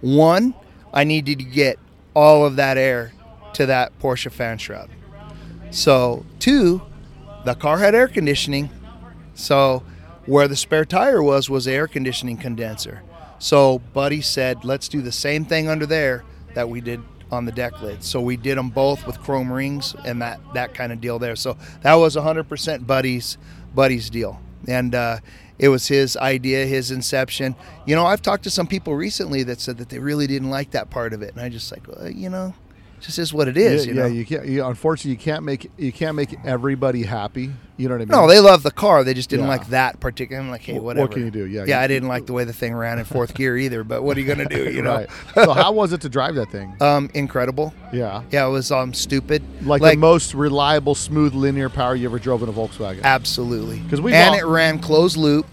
One, 0.00 0.54
I 0.92 1.04
needed 1.04 1.38
to 1.38 1.44
get 1.44 1.78
all 2.14 2.46
of 2.46 2.56
that 2.56 2.78
air 2.78 3.12
to 3.52 3.66
that 3.66 3.96
Porsche 4.00 4.32
fan 4.32 4.56
shroud. 4.56 4.88
So 5.70 6.24
two, 6.38 6.80
the 7.44 7.54
car 7.54 7.76
had 7.76 7.94
air 7.94 8.08
conditioning. 8.08 8.70
So 9.34 9.82
where 10.24 10.48
the 10.48 10.56
spare 10.56 10.86
tire 10.86 11.22
was 11.22 11.50
was 11.50 11.68
air 11.68 11.86
conditioning 11.86 12.38
condenser. 12.38 13.02
So 13.38 13.80
Buddy 13.92 14.22
said, 14.22 14.64
"Let's 14.64 14.88
do 14.88 15.02
the 15.02 15.12
same 15.12 15.44
thing 15.44 15.68
under 15.68 15.84
there 15.84 16.24
that 16.54 16.70
we 16.70 16.80
did 16.80 17.02
on 17.30 17.44
the 17.44 17.52
deck 17.52 17.82
lid." 17.82 18.02
So 18.02 18.22
we 18.22 18.38
did 18.38 18.56
them 18.56 18.70
both 18.70 19.06
with 19.06 19.20
chrome 19.20 19.52
rings 19.52 19.94
and 20.06 20.22
that 20.22 20.40
that 20.54 20.72
kind 20.72 20.90
of 20.90 21.02
deal 21.02 21.18
there. 21.18 21.36
So 21.36 21.58
that 21.82 21.96
was 21.96 22.16
100% 22.16 22.86
Buddy's 22.86 23.36
Buddy's 23.74 24.10
deal, 24.10 24.40
and 24.66 24.94
uh, 24.94 25.18
it 25.58 25.68
was 25.68 25.88
his 25.88 26.16
idea, 26.16 26.66
his 26.66 26.90
inception. 26.90 27.54
You 27.86 27.94
know, 27.94 28.06
I've 28.06 28.22
talked 28.22 28.44
to 28.44 28.50
some 28.50 28.66
people 28.66 28.94
recently 28.94 29.42
that 29.44 29.60
said 29.60 29.78
that 29.78 29.88
they 29.88 29.98
really 29.98 30.26
didn't 30.26 30.50
like 30.50 30.70
that 30.72 30.90
part 30.90 31.12
of 31.12 31.22
it, 31.22 31.32
and 31.32 31.40
I 31.40 31.48
just 31.48 31.70
like, 31.72 31.86
well, 31.86 32.10
you 32.10 32.28
know, 32.30 32.54
just 33.04 33.18
is 33.18 33.32
what 33.34 33.48
it 33.48 33.56
is. 33.56 33.84
yeah, 33.86 33.90
you 33.92 33.94
know? 33.98 34.06
yeah, 34.06 34.12
you 34.12 34.24
can't. 34.26 34.46
You, 34.46 34.64
unfortunately, 34.64 35.12
you 35.12 35.16
can't 35.18 35.44
make 35.44 35.70
you 35.76 35.92
can't 35.92 36.16
make 36.16 36.34
everybody 36.44 37.02
happy. 37.02 37.50
You 37.76 37.88
know 37.88 37.94
what 37.96 38.02
I 38.02 38.04
mean? 38.04 38.08
No, 38.08 38.28
they 38.28 38.38
love 38.38 38.62
the 38.62 38.70
car. 38.70 39.02
They 39.02 39.14
just 39.14 39.28
didn't 39.28 39.46
Yeah. 39.46 39.50
like 39.50 39.66
that 39.70 39.98
particular. 39.98 40.40
I'm 40.40 40.48
like, 40.48 40.60
hey, 40.62 40.78
What- 40.78 40.96
what 40.96 41.10
can 41.10 41.24
you 41.24 41.30
do? 41.32 41.44
Yeah, 41.44 41.64
yeah. 41.66 41.78
you- 41.78 41.84
I 41.84 41.86
didn't 41.88 42.08
like 42.08 42.26
the 42.26 42.32
way 42.32 42.44
the 42.44 42.52
thing 42.52 42.72
ran 42.74 43.00
in 43.00 43.04
fourth 43.04 43.34
gear 43.38 43.56
either. 43.56 43.82
But 43.82 44.02
what 44.04 44.16
are 44.16 44.20
you 44.20 44.26
gonna 44.26 44.48
do? 44.48 44.70
You 44.70 44.82
know, 44.82 44.94
right. 44.94 45.08
so 45.34 45.52
how 45.52 45.72
was 45.72 45.92
it 45.92 46.00
to 46.02 46.08
drive 46.08 46.36
that 46.36 46.50
thing? 46.50 46.76
um, 46.80 47.10
incredible. 47.14 47.74
Yeah, 47.92 48.22
Yeah, 48.30 48.46
it 48.46 48.50
was 48.50 48.70
um 48.70 48.94
stupid. 48.94 49.42
like, 49.62 49.82
the 49.82 49.96
most 49.96 50.34
reliable, 50.34 50.94
smooth, 50.94 51.34
linear 51.34 51.68
power 51.68 51.94
you 51.96 52.06
ever 52.08 52.18
drove 52.20 52.42
in 52.44 52.48
a 52.48 52.52
Volkswagen. 52.52 53.02
Absolutely. 53.02 53.80
Because 53.80 54.00
we 54.00 54.12
and 54.12 54.32
bought- 54.32 54.38
it 54.38 54.46
ran 54.46 54.78
closed 54.78 55.16
loop, 55.16 55.46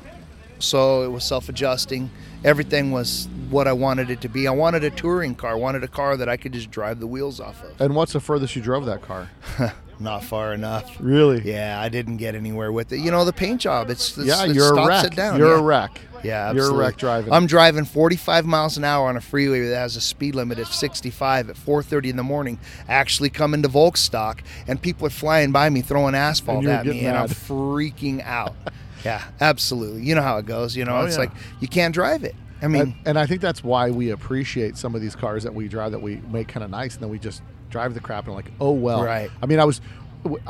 so 0.59 1.03
it 1.03 1.09
was 1.11 1.23
self-adjusting. 1.23 2.09
Everything 2.43 2.91
was 2.91 3.27
what 3.49 3.67
I 3.67 3.73
wanted 3.73 4.09
it 4.09 4.21
to 4.21 4.29
be. 4.29 4.47
I 4.47 4.51
wanted 4.51 4.83
a 4.83 4.89
touring 4.89 5.35
car. 5.35 5.51
I 5.51 5.55
wanted 5.55 5.83
a 5.83 5.87
car 5.87 6.17
that 6.17 6.27
I 6.27 6.37
could 6.37 6.53
just 6.53 6.71
drive 6.71 6.99
the 6.99 7.07
wheels 7.07 7.39
off 7.39 7.63
of. 7.63 7.79
and 7.79 7.95
what's 7.95 8.13
the 8.13 8.19
furthest 8.19 8.55
you 8.55 8.61
drove 8.61 8.85
that 8.85 9.01
car? 9.01 9.29
Not 9.99 10.23
far 10.23 10.53
enough. 10.53 10.97
Really? 10.99 11.41
Yeah, 11.41 11.79
I 11.79 11.89
didn't 11.89 12.17
get 12.17 12.33
anywhere 12.33 12.71
with 12.71 12.91
it. 12.91 12.97
You 12.97 13.11
know, 13.11 13.23
the 13.23 13.33
paint 13.33 13.61
job. 13.61 13.91
It's, 13.91 14.17
it's 14.17 14.27
Yeah, 14.27 14.45
it 14.45 14.55
you're 14.55 14.75
a 14.75 14.87
wreck. 14.87 15.15
You're 15.15 15.49
yeah. 15.49 15.59
a 15.59 15.61
wreck. 15.61 16.01
Yeah, 16.23 16.51
You're 16.53 16.71
a 16.71 16.73
wreck 16.73 16.97
driving. 16.97 17.33
I'm 17.33 17.47
driving 17.47 17.85
45 17.85 18.45
miles 18.45 18.77
an 18.77 18.83
hour 18.83 19.07
on 19.07 19.17
a 19.17 19.21
freeway 19.21 19.61
that 19.67 19.75
has 19.75 19.95
a 19.95 20.01
speed 20.01 20.35
limit 20.35 20.59
of 20.59 20.67
65 20.67 21.49
at 21.49 21.55
4:30 21.55 22.09
in 22.09 22.15
the 22.15 22.23
morning. 22.23 22.59
Actually, 22.87 23.29
coming 23.29 23.61
to 23.63 23.69
Volkstock, 23.69 24.41
and 24.67 24.81
people 24.81 25.07
are 25.07 25.11
flying 25.11 25.51
by 25.51 25.69
me 25.69 25.81
throwing 25.81 26.15
asphalt 26.15 26.65
at 26.65 26.85
me, 26.85 26.93
getting 26.93 27.07
and 27.07 27.17
I'm 27.17 27.27
freaking 27.27 28.23
out. 28.23 28.55
yeah, 29.05 29.23
absolutely. 29.39 30.03
You 30.03 30.15
know 30.15 30.21
how 30.21 30.37
it 30.37 30.45
goes. 30.45 30.75
You 30.75 30.85
know, 30.85 30.97
Oh, 30.97 31.05
it's 31.05 31.15
yeah. 31.15 31.21
like 31.21 31.31
you 31.59 31.67
can't 31.67 31.93
drive 31.93 32.23
it. 32.23 32.35
I 32.61 32.67
mean, 32.67 32.81
and, 32.81 32.93
and 33.05 33.19
I 33.19 33.25
think 33.25 33.41
that's 33.41 33.63
why 33.63 33.89
we 33.89 34.11
appreciate 34.11 34.77
some 34.77 34.93
of 34.93 35.01
these 35.01 35.15
cars 35.15 35.43
that 35.43 35.53
we 35.55 35.67
drive 35.67 35.91
that 35.93 36.01
we 36.01 36.17
make 36.31 36.47
kind 36.47 36.63
of 36.63 36.69
nice, 36.69 36.93
and 36.93 37.01
then 37.03 37.09
we 37.09 37.17
just 37.19 37.41
drive 37.69 37.93
the 37.93 37.99
crap 37.99 38.25
and 38.27 38.35
like, 38.35 38.51
oh 38.59 38.71
well. 38.71 39.03
Right. 39.03 39.31
I 39.41 39.45
mean, 39.47 39.59
I 39.59 39.65
was, 39.65 39.81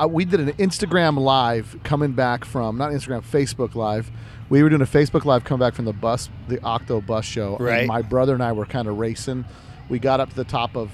we 0.10 0.26
did 0.26 0.40
an 0.42 0.52
Instagram 0.54 1.18
live 1.18 1.78
coming 1.84 2.12
back 2.12 2.44
from 2.44 2.78
not 2.78 2.92
Instagram, 2.92 3.24
Facebook 3.24 3.76
live. 3.76 4.12
We 4.50 4.62
were 4.64 4.68
doing 4.70 4.82
a 4.82 4.86
Facebook 4.86 5.24
live 5.24 5.46
coming 5.46 5.60
back 5.66 5.76
from 5.76 5.86
the 5.86 5.94
bus, 5.94 6.30
the 6.50 6.62
Octo 6.62 7.00
bus 7.00 7.24
show. 7.24 7.56
and 7.56 7.66
Right. 7.66 7.88
my 7.88 8.02
brother 8.02 8.34
and 8.34 8.44
I 8.44 8.52
were 8.52 8.66
kind 8.66 8.90
of 8.90 8.98
racing. 9.00 9.46
We 9.88 9.98
got 10.00 10.20
up 10.20 10.30
to 10.32 10.36
the 10.36 10.44
top 10.44 10.76
of 10.76 10.92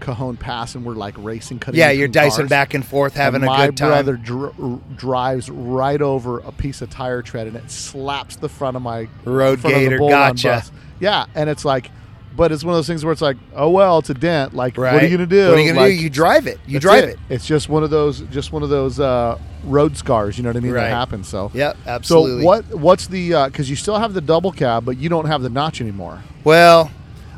Cajon 0.00 0.36
Pass 0.36 0.74
and 0.74 0.84
we're 0.84 0.94
like 0.94 1.14
racing, 1.18 1.58
cutting. 1.58 1.78
yeah, 1.78 1.90
you're 1.90 2.08
dicing 2.08 2.42
cars. 2.44 2.50
back 2.50 2.74
and 2.74 2.84
forth, 2.84 3.14
having 3.14 3.42
And 3.42 3.50
a 3.50 3.66
good 3.66 3.76
time. 3.76 3.88
My 3.90 4.02
brother 4.02 4.16
dr- 4.16 4.80
drives 4.96 5.50
right 5.50 6.00
over 6.00 6.38
a 6.40 6.52
piece 6.52 6.82
of 6.82 6.90
tire 6.90 7.22
tread 7.22 7.46
and 7.46 7.56
it 7.56 7.70
slaps 7.70 8.36
the 8.36 8.48
front 8.48 8.76
of 8.76 8.82
my 8.82 9.08
Road 9.24 9.60
front 9.60 9.76
gator, 9.76 9.98
gotcha. 9.98 10.48
bus. 10.48 10.72
Yeah, 11.00 11.26
and 11.34 11.48
it's 11.50 11.64
like, 11.64 11.90
but 12.36 12.52
it's 12.52 12.62
one 12.62 12.74
of 12.74 12.76
those 12.78 12.86
things 12.86 13.02
where 13.04 13.12
it's 13.12 13.22
like, 13.22 13.38
oh 13.54 13.70
well, 13.70 13.98
it's 13.98 14.10
a 14.10 14.14
dent. 14.14 14.52
Like, 14.54 14.76
right? 14.76 14.92
what 14.92 15.02
are 15.02 15.06
you 15.06 15.16
gonna 15.16 15.26
do? 15.26 15.48
What 15.48 15.58
are 15.58 15.60
you 15.60 15.68
gonna 15.72 15.80
Like, 15.86 15.96
do? 15.96 16.02
You 16.02 16.10
drive 16.10 16.46
it. 16.46 16.60
You 16.66 16.78
drive 16.78 17.04
it. 17.04 17.18
It's 17.30 17.46
just 17.46 17.68
one 17.70 17.82
of 17.82 17.88
those, 17.90 18.20
just 18.30 18.52
one 18.52 18.62
of 18.62 18.68
those 18.68 19.00
uh, 19.00 19.38
road 19.64 19.96
scars. 19.96 20.36
You 20.36 20.42
know 20.44 20.50
what 20.50 20.56
I 20.56 20.60
mean? 20.60 20.72
Right. 20.72 20.82
That 20.82 20.90
happens. 20.90 21.28
So 21.28 21.50
Yep, 21.54 21.76
absolutely. 21.86 22.42
So 22.42 22.46
what? 22.46 22.64
What's 22.74 23.06
the? 23.06 23.30
Because 23.46 23.70
you 23.70 23.76
still 23.76 23.98
have 23.98 24.12
the 24.12 24.20
double 24.20 24.52
cab, 24.52 24.84
but 24.84 24.98
you 24.98 25.08
don't 25.08 25.24
have 25.24 25.40
the 25.42 25.48
notch 25.48 25.80
anymore. 25.80 26.22
Well, 26.44 26.90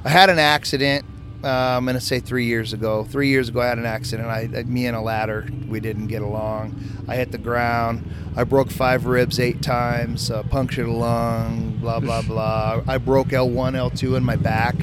I 0.05 0.09
had 0.09 0.31
an 0.31 0.41
accident. 0.41 1.05
I'm 1.45 1.87
gonna 1.87 2.01
say 2.01 2.19
three 2.21 2.47
years 2.47 2.73
ago. 2.73 3.05
Three 3.05 3.29
years 3.29 3.49
ago, 3.49 3.61
I 3.61 3.67
had 3.67 3.79
an 3.79 3.87
accident. 3.87 4.29
I, 4.29 4.49
I- 4.57 4.65
me 4.65 4.87
and 4.87 4.97
a 4.97 5.01
ladder, 5.01 5.47
we 5.69 5.79
didn't 5.81 6.09
get 6.09 6.23
along. 6.23 6.75
I 7.07 7.17
hit 7.17 7.31
the 7.33 7.39
ground. 7.39 8.11
I 8.37 8.45
broke 8.45 8.71
five 8.71 9.07
ribs 9.07 9.39
eight 9.39 9.63
times. 9.63 10.31
Uh, 10.31 10.43
punctured 10.45 10.87
a 10.87 10.93
lung. 10.93 11.79
Blah 11.81 12.01
blah 12.01 12.23
blah. 12.23 12.83
I 12.89 12.99
broke 12.99 13.29
L1, 13.29 13.73
L2 13.75 14.17
in 14.17 14.25
my 14.25 14.37
back. 14.37 14.75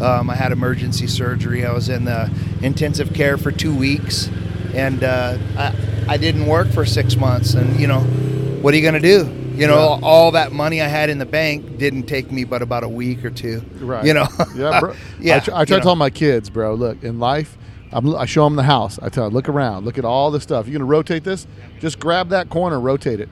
Um, 0.00 0.28
I 0.28 0.34
had 0.34 0.50
emergency 0.50 1.06
surgery. 1.06 1.64
I 1.64 1.72
was 1.72 1.88
in 1.88 2.04
the 2.04 2.28
intensive 2.62 3.14
care 3.14 3.38
for 3.38 3.52
two 3.52 3.74
weeks, 3.74 4.28
and 4.74 5.04
uh, 5.04 5.38
I, 5.56 5.74
I 6.08 6.16
didn't 6.16 6.46
work 6.46 6.68
for 6.72 6.84
six 6.84 7.16
months. 7.16 7.54
And 7.54 7.78
you 7.78 7.86
know, 7.86 8.00
what 8.00 8.74
are 8.74 8.76
you 8.76 8.82
gonna 8.82 8.98
do? 9.00 9.24
You 9.54 9.66
know, 9.66 9.98
Yeah. 10.00 10.06
all 10.06 10.30
that 10.32 10.52
money 10.52 10.80
I 10.80 10.86
had 10.88 11.10
in 11.10 11.18
the 11.18 11.26
bank 11.26 11.78
didn't 11.78 12.04
take 12.04 12.32
me 12.32 12.44
but 12.44 12.62
about 12.62 12.84
a 12.84 12.88
week 12.88 13.24
or 13.24 13.30
two. 13.30 13.62
Right. 13.80 14.04
You 14.04 14.14
know. 14.14 14.26
yeah, 14.56 14.80
bro. 14.80 14.94
yeah. 15.20 15.36
I, 15.36 15.38
tr- 15.40 15.50
I 15.54 15.64
try 15.64 15.76
know. 15.78 15.82
tell 15.82 15.96
my 15.96 16.10
kids, 16.10 16.48
bro. 16.50 16.74
Look, 16.74 17.02
in 17.02 17.18
life, 17.18 17.56
I'm, 17.92 18.14
I 18.16 18.24
show 18.24 18.44
them 18.44 18.56
the 18.56 18.62
house. 18.62 18.98
I 19.00 19.08
tell 19.10 19.24
them, 19.24 19.34
look 19.34 19.48
around, 19.48 19.84
look 19.84 19.98
at 19.98 20.04
all 20.04 20.30
the 20.30 20.40
stuff. 20.40 20.66
You're 20.66 20.78
gonna 20.78 20.90
rotate 20.90 21.24
this? 21.24 21.46
Just 21.80 21.98
grab 21.98 22.30
that 22.30 22.48
corner, 22.48 22.80
rotate 22.80 23.20
it. 23.20 23.28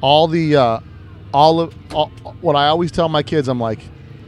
All 0.00 0.28
the, 0.28 0.56
uh, 0.56 0.80
all 1.32 1.60
of 1.60 1.74
all, 1.92 2.08
what 2.40 2.54
I 2.56 2.68
always 2.68 2.92
tell 2.92 3.08
my 3.08 3.22
kids, 3.22 3.48
I'm 3.48 3.58
like, 3.58 3.80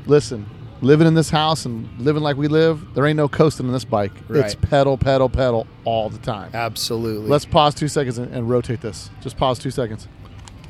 listen, 0.06 0.46
living 0.80 1.06
in 1.06 1.14
this 1.14 1.30
house 1.30 1.64
and 1.66 1.88
living 2.00 2.22
like 2.22 2.36
we 2.36 2.48
live, 2.48 2.94
there 2.94 3.06
ain't 3.06 3.16
no 3.16 3.28
coasting 3.28 3.66
in 3.66 3.72
this 3.72 3.84
bike. 3.84 4.12
Right. 4.28 4.44
It's 4.44 4.54
pedal, 4.56 4.98
pedal, 4.98 5.28
pedal 5.28 5.66
all 5.84 6.08
the 6.08 6.18
time. 6.18 6.50
Absolutely. 6.54 7.28
Let's 7.28 7.44
pause 7.44 7.74
two 7.74 7.88
seconds 7.88 8.18
and, 8.18 8.32
and 8.34 8.48
rotate 8.50 8.80
this. 8.80 9.10
Just 9.20 9.36
pause 9.36 9.58
two 9.58 9.70
seconds. 9.70 10.08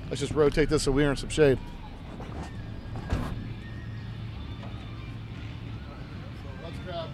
Let's 0.08 0.20
just 0.20 0.32
rotate 0.32 0.68
this 0.68 0.84
so 0.84 0.92
we're 0.92 1.10
in 1.10 1.16
some 1.16 1.28
shade. 1.28 1.58
Let's 6.62 6.76
grab. 6.84 7.08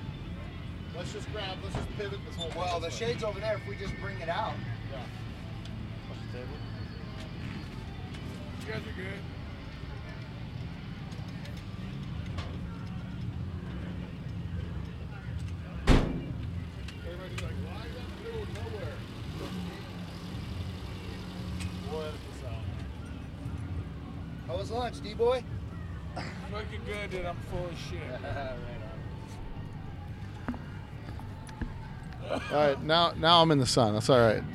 Let's 0.97 1.12
just 1.12 1.32
grab. 1.32 1.57
Let's 1.62 1.74
just 1.74 1.97
pivot 1.97 2.18
this 2.26 2.36
whole. 2.36 2.51
well, 2.57 2.80
the 2.80 2.90
shade's 2.90 3.24
over 3.24 3.40
there. 3.40 3.57
If 3.57 3.66
we 3.66 3.76
just 3.76 3.95
bring 4.01 4.20
it 4.20 4.28
out. 4.28 4.55
You 8.64 8.72
guys 8.72 8.80
are 8.80 8.97
good. 8.97 9.20
Everybody's 17.05 17.43
like, 17.43 17.59
why 17.66 17.80
is 17.86 17.93
that 17.93 18.07
in 18.07 18.12
the 18.14 18.22
middle 18.22 18.43
of 18.43 18.49
nowhere? 18.55 18.97
We'll 21.90 22.03
edit 22.03 22.20
this 22.32 22.45
out. 22.49 22.64
How 24.47 24.57
was 24.57 24.62
lunch, 24.73 25.01
D 25.03 25.14
boy? 25.14 25.45
Fucking 26.14 26.81
good, 26.85 27.11
dude. 27.11 27.27
I'm 27.27 27.37
full 27.51 27.66
of 27.66 27.73
shit. 27.91 28.01
All 32.51 32.66
right, 32.66 32.83
now 32.83 33.12
now 33.18 33.43
I'm 33.43 33.51
in 33.51 33.59
the 33.59 33.66
sun. 33.66 33.93
That's 33.95 34.09
all 34.09 34.18
right. 34.18 34.43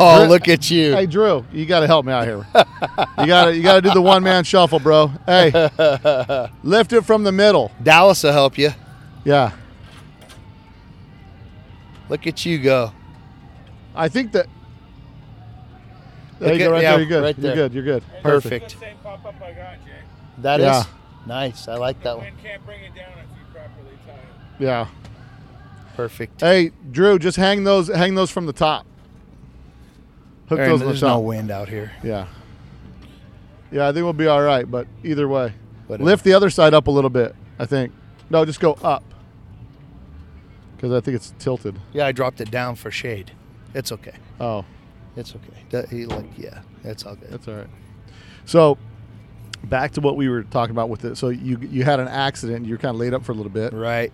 Oh, 0.00 0.26
look 0.28 0.48
at 0.48 0.70
you. 0.70 0.92
Hey 0.94 1.04
Drew, 1.06 1.44
you 1.52 1.66
got 1.66 1.80
to 1.80 1.86
help 1.86 2.06
me 2.06 2.12
out 2.12 2.24
here. 2.24 2.46
you 3.18 3.26
got 3.26 3.46
to 3.46 3.56
you 3.56 3.62
got 3.62 3.74
to 3.74 3.80
do 3.82 3.92
the 3.92 4.00
one 4.00 4.22
man 4.22 4.44
shuffle, 4.44 4.78
bro. 4.78 5.08
Hey, 5.26 5.50
lift 6.62 6.92
it 6.92 7.02
from 7.02 7.24
the 7.24 7.32
middle. 7.32 7.70
Dallas 7.82 8.22
will 8.22 8.32
help 8.32 8.56
you. 8.56 8.70
Yeah, 9.24 9.52
Look 12.08 12.26
at 12.26 12.44
you 12.46 12.58
go. 12.58 12.92
I 13.94 14.08
think 14.08 14.32
that. 14.32 14.46
There 16.38 16.50
Look 16.50 16.58
you 16.58 16.66
go, 16.66 16.72
right 16.72 16.82
yeah, 16.82 16.90
there. 16.92 17.00
You're 17.00 17.08
good. 17.08 17.22
right 17.22 17.38
You're 17.38 17.54
good. 17.54 17.74
You're 17.74 17.84
good. 17.84 18.02
Perfect. 18.22 18.60
That's 18.62 18.74
the 18.74 18.80
same 18.80 18.97
pop 19.16 19.24
up 19.24 19.42
I 19.42 19.52
got, 19.52 19.74
Jay. 19.86 19.92
That 20.38 20.60
is 20.60 20.66
Yeah. 20.66 20.84
nice. 21.26 21.66
I 21.68 21.74
like 21.76 22.02
that 22.02 22.16
one. 22.18 22.26
Can't 22.42 22.64
bring 22.66 22.82
it 22.84 22.94
down 22.94 23.12
if 23.18 23.38
you 23.38 23.44
properly 23.52 23.96
tie 24.06 24.12
it. 24.12 24.62
Yeah. 24.64 24.86
Perfect. 25.96 26.40
Hey, 26.40 26.70
Drew, 26.90 27.18
just 27.18 27.36
hang 27.36 27.64
those 27.64 27.88
hang 27.88 28.14
those 28.14 28.30
from 28.30 28.46
the 28.46 28.52
top. 28.52 28.86
Hook 30.48 30.58
Aaron, 30.60 30.70
those 30.72 30.80
on 30.80 30.86
the 30.86 30.92
there's 30.92 31.02
no 31.02 31.18
wind 31.20 31.50
out 31.50 31.68
here. 31.68 31.92
Yeah. 32.02 32.26
Yeah, 33.70 33.88
I 33.88 33.92
think 33.92 34.04
we'll 34.04 34.12
be 34.12 34.26
all 34.26 34.42
right. 34.42 34.70
But 34.70 34.86
either 35.02 35.26
way, 35.28 35.52
Whatever. 35.86 36.04
lift 36.04 36.24
the 36.24 36.32
other 36.34 36.50
side 36.50 36.72
up 36.74 36.86
a 36.86 36.90
little 36.90 37.10
bit. 37.10 37.34
I 37.58 37.66
think. 37.66 37.92
No, 38.30 38.44
just 38.44 38.60
go 38.60 38.74
up. 38.74 39.02
Because 40.76 40.92
I 40.92 41.00
think 41.00 41.16
it's 41.16 41.34
tilted. 41.38 41.78
Yeah, 41.92 42.06
I 42.06 42.12
dropped 42.12 42.40
it 42.40 42.50
down 42.50 42.76
for 42.76 42.90
shade. 42.90 43.32
It's 43.74 43.90
okay. 43.92 44.14
Oh, 44.40 44.64
It's 45.16 45.34
okay. 45.34 45.64
That- 45.70 45.88
he 45.90 46.06
like 46.06 46.26
yeah, 46.38 46.60
that's 46.84 47.04
all 47.04 47.16
good. 47.16 47.30
that's 47.30 47.48
all 47.48 47.54
right. 47.56 47.66
So, 48.44 48.78
back 49.64 49.92
to 49.92 50.00
what 50.00 50.16
we 50.16 50.28
were 50.28 50.42
talking 50.44 50.70
about 50.72 50.88
with 50.88 51.04
it. 51.04 51.16
So 51.16 51.28
you 51.28 51.58
you 51.60 51.84
had 51.84 52.00
an 52.00 52.08
accident. 52.08 52.66
You're 52.66 52.78
kind 52.78 52.94
of 52.94 53.00
laid 53.00 53.14
up 53.14 53.24
for 53.24 53.32
a 53.32 53.34
little 53.34 53.50
bit, 53.52 53.72
Right. 53.72 54.12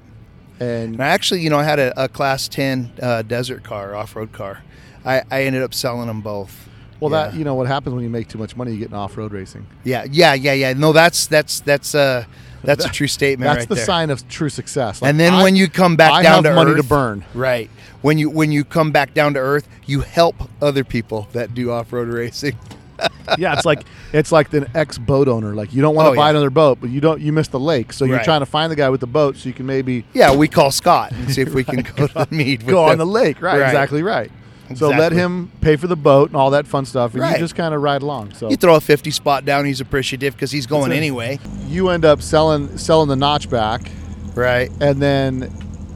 and 0.61 0.95
And 0.95 1.03
I 1.03 1.09
actually, 1.09 1.41
you 1.41 1.51
know, 1.51 1.59
I 1.59 1.65
had 1.65 1.79
a, 1.79 2.05
a 2.05 2.09
class 2.09 2.49
10 2.49 2.93
uh, 3.03 3.23
desert 3.23 3.63
car, 3.65 3.95
off 3.95 4.15
road 4.17 4.33
car. 4.33 4.63
I, 5.05 5.23
I 5.31 5.43
ended 5.45 5.63
up 5.63 5.75
selling 5.75 6.07
them 6.07 6.21
both. 6.23 6.69
well, 7.01 7.11
Yeah. 7.11 7.29
that 7.29 7.35
you 7.37 7.45
know 7.45 7.55
what 7.55 7.67
happens 7.67 7.95
when 7.95 8.03
you 8.05 8.11
make 8.11 8.29
too 8.29 8.39
much 8.39 8.57
money, 8.57 8.73
you 8.73 8.79
get 8.79 8.89
in 8.89 8.95
off 8.95 9.17
road 9.17 9.33
racing. 9.33 9.67
Yeah, 9.85 10.07
yeah, 10.11 10.35
yeah, 10.35 10.53
yeah. 10.55 10.73
No, 10.73 10.93
that's 10.93 11.27
that's 11.27 11.61
that's 11.61 11.95
uh 11.95 12.25
that's 12.63 12.87
a 12.87 12.89
true 12.99 13.07
statement 13.09 13.47
That's 13.51 13.59
right 13.63 13.69
the 13.69 13.75
there. 13.75 13.85
sign 13.85 14.09
of 14.11 14.27
true 14.29 14.49
success. 14.49 15.03
Like, 15.03 15.11
and 15.11 15.21
then 15.21 15.35
I- 15.35 15.43
when 15.43 15.57
you 15.57 15.69
come 15.69 15.97
back 15.97 16.13
I 16.13 16.23
down 16.23 16.45
have 16.45 16.53
to 16.53 16.55
money 16.55 16.75
to 16.77 16.83
burn. 16.83 17.25
right? 17.35 17.69
When 18.01 18.17
you 18.19 18.31
when 18.31 18.51
you 18.53 18.65
come 18.65 18.91
back 18.93 19.13
down 19.15 19.35
to 19.35 19.41
earth, 19.41 19.69
you 19.87 20.01
help 20.01 20.37
other 20.63 20.85
people 20.85 21.29
that 21.33 21.55
do 21.55 21.71
off 21.71 21.93
road 21.93 22.09
racing. 22.09 22.57
yeah, 23.39 23.55
it's 23.55 23.65
like 23.65 23.85
it's 24.13 24.31
like 24.33 24.51
the 24.51 24.69
ex 24.75 24.99
boat 24.99 25.29
owner. 25.29 25.55
Like 25.55 25.73
you 25.73 25.83
don't 25.83 25.95
want 25.95 26.07
to 26.07 26.11
Oh, 26.13 26.15
buy 26.17 26.27
yeah. 26.27 26.31
another 26.31 26.51
boat, 26.51 26.79
but 26.81 26.91
you 26.91 27.01
don't. 27.01 27.21
You 27.21 27.33
miss 27.33 27.49
the 27.49 27.61
lake, 27.61 27.93
so 27.93 28.05
you're 28.05 28.17
Right. 28.17 28.25
trying 28.25 28.41
to 28.41 28.47
find 28.47 28.71
the 28.71 28.77
guy 28.77 28.91
with 28.91 29.01
the 29.01 29.07
boat, 29.07 29.37
so 29.37 29.49
you 29.49 29.53
can 29.55 29.67
maybe 29.67 30.05
Yeah, 30.15 30.35
we 30.35 30.49
call 30.49 30.71
Scott 30.71 31.13
and 31.13 31.31
see 31.33 31.43
if 31.43 31.55
we 31.55 31.65
can 31.65 31.83
go 31.97 32.07
to 32.07 32.15
the 32.15 32.29
meet. 32.31 32.67
go 32.67 32.83
on 32.85 32.91
them. 32.91 32.99
the 32.99 33.07
lake. 33.07 33.41
Right, 33.43 33.61
Right. 33.61 33.67
exactly 33.67 34.03
right. 34.03 34.31
So 34.75 34.89
let 34.89 35.13
him 35.13 35.53
pay 35.61 35.77
for 35.77 35.87
the 35.87 35.97
boat 35.97 36.31
and 36.31 36.37
all 36.37 36.51
that 36.53 36.67
fun 36.67 36.87
stuff, 36.87 37.15
and 37.15 37.23
you 37.23 37.39
just 37.39 37.55
kind 37.55 37.75
of 37.75 37.83
ride 37.83 38.01
along. 38.03 38.33
So 38.35 38.49
You 38.49 38.57
throw 38.57 38.77
a 38.77 38.81
fifty 38.81 39.11
spot 39.11 39.45
down, 39.45 39.67
he's 39.67 39.81
appreciative 39.81 40.35
because 40.35 40.51
he's 40.51 40.67
going 40.67 40.91
anyway. 40.91 41.39
you 41.69 41.91
end 41.91 42.05
up 42.05 42.23
selling 42.23 42.79
selling 42.79 43.09
the 43.09 43.17
notch 43.17 43.51
back, 43.51 43.91
Right. 44.35 44.71
and 44.81 45.01
then 45.03 45.53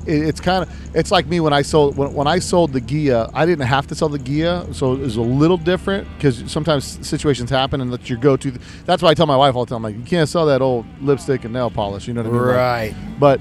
it, 0.09 0.27
it's 0.27 0.41
kind 0.41 0.63
of 0.63 0.97
it's 0.97 1.11
like 1.11 1.27
me 1.27 1.41
when 1.41 1.53
I 1.53 1.63
sold 1.63 1.97
when, 1.97 2.13
when 2.15 2.27
I 2.27 2.39
sold 2.39 2.73
the 2.73 2.81
Ghia. 2.81 3.31
I 3.35 3.47
didn't 3.47 3.67
have 3.67 3.87
to 3.89 3.95
sell 3.95 4.09
the 4.09 4.19
Ghia, 4.19 4.75
so 4.75 4.95
it 4.95 5.01
was 5.01 5.17
a 5.17 5.23
little 5.23 5.57
different 5.57 6.09
because 6.17 6.51
sometimes 6.51 7.07
situations 7.07 7.51
happen 7.51 7.81
and 7.81 7.93
that's 7.93 8.09
your 8.09 8.19
go 8.19 8.37
to. 8.37 8.51
That's 8.87 9.03
why 9.03 9.11
I 9.11 9.15
tell 9.15 9.27
my 9.27 9.37
wife 9.37 9.55
all 9.55 9.65
the 9.65 9.75
time, 9.75 9.83
like 9.83 9.97
you 9.97 10.03
can't 10.03 10.29
sell 10.29 10.47
that 10.47 10.63
old 10.63 10.87
lipstick 11.01 11.45
and 11.45 11.53
nail 11.53 11.71
polish. 11.71 12.09
You 12.09 12.15
know 12.15 12.23
what 12.23 12.31
I 12.31 12.33
mean? 12.33 12.47
Like, 12.47 12.57
Right. 12.57 12.95
But 13.21 13.41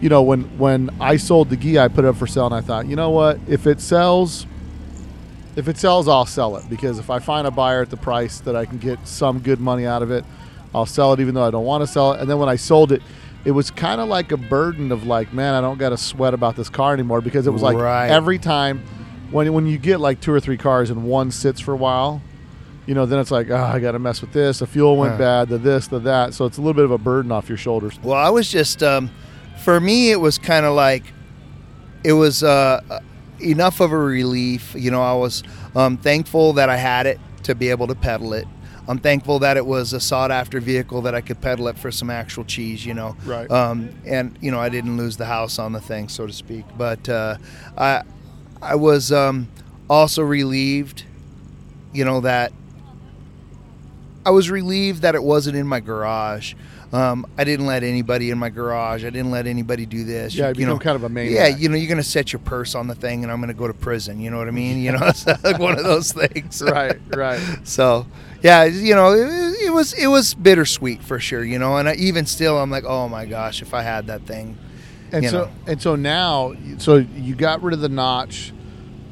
you 0.00 0.08
know, 0.08 0.22
when 0.22 0.42
when 0.58 0.90
I 1.00 1.16
sold 1.16 1.48
the 1.48 1.56
Ghia, 1.56 1.80
I 1.80 1.88
put 1.88 2.04
it 2.04 2.08
up 2.08 2.16
for 2.16 2.26
sale, 2.26 2.46
and 2.46 2.54
I 2.54 2.60
thought, 2.60 2.86
you 2.86 2.96
know 2.96 3.10
what? 3.10 3.38
If 3.48 3.66
it 3.66 3.80
sells, 3.80 4.46
if 5.56 5.68
it 5.68 5.78
sells, 5.78 6.08
I'll 6.08 6.26
sell 6.26 6.56
it 6.56 6.68
because 6.68 6.98
if 6.98 7.08
I 7.08 7.18
find 7.18 7.46
a 7.46 7.50
buyer 7.50 7.82
at 7.82 7.90
the 7.90 7.96
price 7.96 8.40
that 8.40 8.56
I 8.56 8.64
can 8.64 8.78
get 8.78 9.06
some 9.06 9.38
good 9.38 9.60
money 9.60 9.86
out 9.86 10.02
of 10.02 10.10
it, 10.10 10.24
I'll 10.74 10.86
sell 10.86 11.12
it, 11.12 11.20
even 11.20 11.34
though 11.34 11.44
I 11.44 11.50
don't 11.50 11.64
want 11.64 11.82
to 11.82 11.86
sell 11.86 12.12
it. 12.12 12.20
And 12.20 12.28
then 12.28 12.38
when 12.38 12.48
I 12.48 12.56
sold 12.56 12.92
it, 12.92 13.02
it 13.44 13.50
was 13.50 13.70
kind 13.70 14.00
of 14.00 14.08
like 14.08 14.30
a 14.32 14.36
burden 14.36 14.92
of 14.92 15.06
like, 15.06 15.32
man, 15.32 15.54
I 15.54 15.60
don't 15.60 15.78
got 15.78 15.90
to 15.90 15.96
sweat 15.96 16.34
about 16.34 16.56
this 16.56 16.68
car 16.68 16.92
anymore 16.94 17.20
because 17.20 17.46
it 17.46 17.50
was 17.50 17.62
like 17.62 17.76
Right. 17.76 18.08
every 18.10 18.38
time 18.38 18.82
when 19.30 19.52
when 19.52 19.66
you 19.66 19.78
get 19.78 19.98
like 20.00 20.20
two 20.20 20.32
or 20.32 20.40
three 20.40 20.56
cars 20.56 20.90
and 20.90 21.04
one 21.04 21.30
sits 21.30 21.60
for 21.60 21.72
a 21.72 21.76
while. 21.76 22.20
You 22.84 22.94
know, 22.96 23.06
then 23.06 23.20
it's 23.20 23.30
like, 23.30 23.48
oh, 23.48 23.54
I 23.56 23.78
got 23.78 23.92
to 23.92 24.00
mess 24.00 24.20
with 24.20 24.32
this. 24.32 24.58
The 24.58 24.66
fuel 24.66 24.96
went 24.96 25.12
Huh. 25.12 25.18
bad, 25.18 25.48
the 25.50 25.56
this, 25.58 25.86
the 25.86 26.00
that. 26.00 26.34
So 26.34 26.46
it's 26.46 26.58
a 26.58 26.60
little 26.60 26.74
bit 26.74 26.84
of 26.84 26.90
a 26.90 26.98
burden 26.98 27.30
off 27.30 27.48
your 27.48 27.56
shoulders. 27.56 27.96
Well, 28.02 28.16
I 28.18 28.28
was 28.28 28.50
just, 28.50 28.82
um, 28.82 29.08
for 29.62 29.78
me, 29.80 30.10
it 30.10 30.20
was 30.20 30.36
kind 30.36 30.66
of 30.66 30.74
like, 30.74 31.04
it 32.02 32.14
was 32.14 32.42
uh, 32.42 32.80
enough 33.40 33.78
of 33.78 33.92
a 33.92 33.96
relief. 33.96 34.74
You 34.76 34.90
know, 34.90 35.00
I 35.00 35.14
was 35.14 35.44
um, 35.76 35.96
thankful 35.96 36.54
that 36.54 36.68
I 36.68 36.76
had 36.76 37.06
it 37.06 37.20
to 37.44 37.54
be 37.54 37.68
able 37.68 37.86
to 37.86 37.94
pedal 37.94 38.32
it. 38.32 38.48
I'm 38.88 38.98
thankful 38.98 39.38
that 39.40 39.56
it 39.56 39.64
was 39.64 39.92
a 39.92 40.00
sought 40.00 40.30
after 40.30 40.60
vehicle 40.60 41.02
that 41.02 41.14
I 41.14 41.20
could 41.20 41.40
pedal 41.40 41.68
it 41.68 41.78
for 41.78 41.90
some 41.90 42.10
actual 42.10 42.44
cheese, 42.44 42.84
you 42.84 42.94
know. 42.94 43.16
Right. 43.24 43.50
Um, 43.50 43.94
and, 44.04 44.36
you 44.40 44.50
know, 44.50 44.58
I 44.58 44.68
didn't 44.68 44.96
lose 44.96 45.16
the 45.16 45.26
house 45.26 45.58
on 45.58 45.72
the 45.72 45.80
thing, 45.80 46.08
so 46.08 46.26
to 46.26 46.32
speak. 46.32 46.64
But 46.76 47.08
uh, 47.08 47.36
I, 47.78 48.02
I 48.60 48.74
was 48.74 49.12
um, 49.12 49.48
also 49.88 50.22
relieved, 50.22 51.04
you 51.92 52.04
know, 52.04 52.20
that 52.22 52.52
I 54.24 54.30
was 54.30 54.50
relieved 54.50 55.02
that 55.02 55.14
it 55.14 55.22
wasn't 55.22 55.56
in 55.56 55.66
my 55.66 55.80
garage. 55.80 56.54
Um, 56.92 57.26
I 57.38 57.44
didn't 57.44 57.64
let 57.64 57.82
anybody 57.82 58.30
in 58.30 58.38
my 58.38 58.50
garage. 58.50 59.02
I 59.02 59.08
didn't 59.08 59.30
let 59.30 59.46
anybody 59.46 59.86
do 59.86 60.04
this. 60.04 60.34
Yeah, 60.34 60.50
you, 60.50 60.60
you 60.60 60.66
know, 60.66 60.78
kind 60.78 60.94
of 60.94 61.04
a 61.04 61.08
maniac. 61.08 61.34
Yeah, 61.34 61.56
you 61.56 61.70
know, 61.70 61.76
you're 61.76 61.88
gonna 61.88 62.02
set 62.02 62.34
your 62.34 62.40
purse 62.40 62.74
on 62.74 62.86
the 62.86 62.94
thing, 62.94 63.22
and 63.22 63.32
I'm 63.32 63.40
gonna 63.40 63.54
go 63.54 63.66
to 63.66 63.72
prison. 63.72 64.20
You 64.20 64.30
know 64.30 64.36
what 64.36 64.46
I 64.46 64.50
mean? 64.50 64.78
You 64.78 64.92
know, 64.92 64.98
it's 65.02 65.26
like 65.26 65.58
one 65.58 65.78
of 65.78 65.84
those 65.84 66.12
things. 66.12 66.62
right, 66.66 66.98
right. 67.14 67.40
So, 67.64 68.06
yeah, 68.42 68.64
you 68.64 68.94
know, 68.94 69.12
it, 69.12 69.62
it 69.62 69.72
was 69.72 69.94
it 69.94 70.08
was 70.08 70.34
bittersweet 70.34 71.02
for 71.02 71.18
sure. 71.18 71.42
You 71.42 71.58
know, 71.58 71.78
and 71.78 71.88
I, 71.88 71.94
even 71.94 72.26
still, 72.26 72.58
I'm 72.58 72.70
like, 72.70 72.84
oh 72.84 73.08
my 73.08 73.24
gosh, 73.24 73.62
if 73.62 73.72
I 73.72 73.82
had 73.82 74.08
that 74.08 74.26
thing. 74.26 74.58
And 75.12 75.26
so 75.26 75.44
know. 75.44 75.50
and 75.66 75.80
so 75.80 75.96
now, 75.96 76.52
so 76.78 76.96
you 76.96 77.34
got 77.34 77.62
rid 77.62 77.72
of 77.72 77.80
the 77.80 77.88
notch 77.88 78.52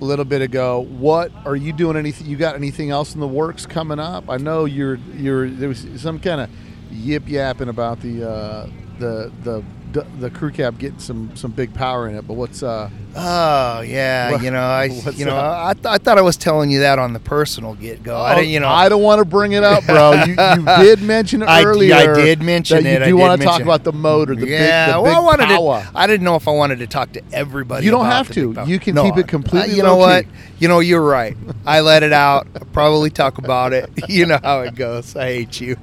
a 0.01 0.05
little 0.05 0.25
bit 0.25 0.43
ago. 0.43 0.81
What 0.81 1.31
are 1.45 1.57
you 1.57 1.73
doing? 1.73 1.97
Anything? 1.97 2.27
You 2.27 2.37
got 2.37 2.55
anything 2.55 2.91
else 2.91 3.15
in 3.15 3.21
the 3.21 3.29
works 3.29 3.67
coming 3.67 3.99
up? 3.99 4.29
I 4.29 4.37
know 4.37 4.65
you're 4.65 4.97
you're 5.17 5.49
there 5.51 5.69
was 5.69 5.87
some 5.97 6.19
kind 6.19 6.41
of 6.41 6.51
yip 6.91 7.29
yapping 7.29 7.69
about 7.69 8.01
the 8.01 8.29
uh, 8.29 8.71
the 8.99 9.33
the 9.43 9.65
the 9.93 10.31
crew 10.31 10.51
cab 10.51 10.79
getting 10.79 10.99
some 10.99 11.35
some 11.37 11.51
big 11.51 11.73
power 11.75 12.09
in 12.09 12.15
it. 12.15 12.27
But 12.27 12.35
what's 12.35 12.63
uh 12.63 12.89
Oh 13.17 13.81
yeah, 13.81 14.31
What- 14.33 14.43
you 14.43 14.51
know, 14.51 14.61
I 14.61 14.85
you 15.17 15.25
know. 15.25 15.37
I, 15.37 15.73
th- 15.75 15.87
I 15.87 15.99
thought 15.99 16.17
I 16.19 16.23
was 16.23 16.37
telling 16.37 16.71
you 16.71 16.81
that 16.81 16.99
on 16.99 17.13
the 17.13 17.19
personal 17.21 17.75
get 17.75 18.03
go. 18.03 18.19
I 18.21 18.35
didn't, 18.37 18.51
you 18.51 18.61
know, 18.61 18.69
Oh, 18.69 18.73
I 18.73 18.89
don't 18.89 19.03
want 19.03 19.19
to 19.19 19.25
bring 19.25 19.53
it 19.53 19.65
up, 19.65 19.85
bro. 19.85 20.13
You, 20.25 20.33
you 20.35 20.65
did 20.85 21.03
mention 21.03 21.43
it 21.43 21.49
I- 21.49 21.65
earlier. 21.65 21.95
I 21.95 22.15
did 22.15 22.41
mention 22.43 22.85
that 22.85 23.03
it. 23.03 23.09
You 23.09 23.15
do 23.15 23.17
want 23.19 23.41
to 23.41 23.45
talk 23.45 23.55
mention- 23.59 23.69
about 23.69 23.85
the 23.85 23.93
motor, 23.93 24.35
the 24.37 24.47
yeah, 24.47 24.87
big, 24.87 24.95
the 24.95 25.01
well, 25.03 25.13
big 25.13 25.17
I 25.17 25.21
wanted 25.21 25.47
power. 25.49 25.83
to. 25.83 25.91
I 25.95 26.07
didn't 26.07 26.25
know 26.25 26.37
if 26.37 26.47
I 26.47 26.53
wanted 26.53 26.79
to 26.81 26.87
talk 26.87 27.13
to 27.15 27.23
everybody. 27.33 27.85
You 27.85 27.91
don't 27.91 28.07
have 28.07 28.31
to. 28.33 28.55
You 28.67 28.79
can 28.79 28.95
No, 28.95 29.05
keep 29.05 29.17
it 29.17 29.27
completely 29.29 29.75
You 29.77 29.83
know 29.83 29.97
what? 29.97 30.25
You 30.59 30.69
know, 30.69 30.81
you're 30.81 31.03
right. 31.03 31.37
I 31.67 31.81
let 31.81 32.03
it 32.03 32.13
out. 32.13 32.47
I'll 32.55 32.67
probably 32.67 33.11
talk 33.11 33.39
about 33.39 33.73
it. 33.73 33.91
You 34.09 34.27
know 34.27 34.39
how 34.43 34.61
it 34.61 34.75
goes. 34.75 35.15
I 35.17 35.27
hate 35.27 35.61
you. 35.61 35.77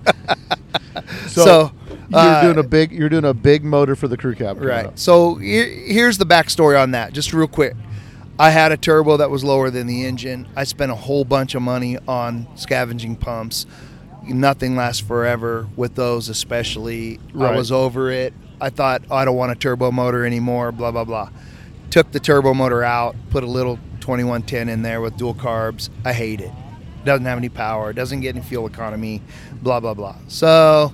So, 1.28 1.46
So, 1.46 1.72
you're 2.10 2.20
uh, 2.20 2.42
doing 2.42 2.58
a 2.58 2.64
big 2.64 2.92
you're 2.92 3.10
doing 3.10 3.26
a 3.26 3.34
big 3.34 3.64
motor 3.64 3.96
for 3.96 4.08
the 4.08 4.18
crew 4.18 4.36
cab. 4.36 4.62
Right. 4.62 4.86
up. 4.86 5.00
So 5.00 5.36
here's 5.36 6.18
the 6.18 6.26
backstory 6.26 6.82
on 6.82 6.92
that, 6.92 7.14
just 7.14 7.34
real 7.34 7.48
quick. 7.48 7.76
I 8.40 8.52
had 8.52 8.72
a 8.72 8.78
turbo 8.78 9.18
that 9.18 9.32
was 9.32 9.44
lower 9.44 9.72
than 9.72 9.88
the 9.88 10.06
engine. 10.06 10.48
I 10.56 10.64
spent 10.64 10.92
a 10.92 10.96
whole 10.96 11.26
bunch 11.26 11.56
of 11.56 11.64
money 11.64 11.98
on 12.08 12.48
scavenging 12.56 13.16
pumps. 13.16 13.66
Nothing 14.24 14.76
lasts 14.76 15.02
forever 15.02 15.68
with 15.76 15.96
those, 15.96 16.30
especially. 16.30 17.20
Right. 17.34 17.54
I 17.54 17.58
was 17.58 17.72
over 17.72 18.12
it. 18.12 18.34
I 18.62 18.70
thought 18.70 19.04
"Oh, 19.10 19.16
I 19.16 19.26
don't 19.26 19.36
want 19.36 19.52
a 19.52 19.56
turbo 19.56 19.92
motor 19.92 20.26
anymore. 20.26 20.72
Blah 20.72 20.92
blah 20.92 21.04
blah. 21.04 21.30
Took 21.90 22.12
the 22.12 22.20
turbo 22.20 22.54
motor 22.54 22.84
out, 22.84 23.16
put 23.30 23.44
a 23.44 23.48
little 23.48 23.78
2110 24.02 24.70
in 24.70 24.82
there 24.82 25.02
with 25.02 25.18
dual 25.18 25.34
carbs. 25.34 25.90
I 26.06 26.14
hate 26.14 26.42
it. 26.42 26.52
Doesn't 27.06 27.26
have 27.26 27.38
any 27.38 27.50
power. 27.50 27.94
Doesn't 27.94 28.20
get 28.20 28.36
any 28.36 28.44
fuel 28.44 28.68
economy. 28.68 29.22
Blah 29.62 29.80
blah 29.80 29.94
blah. 29.94 30.16
So, 30.28 30.94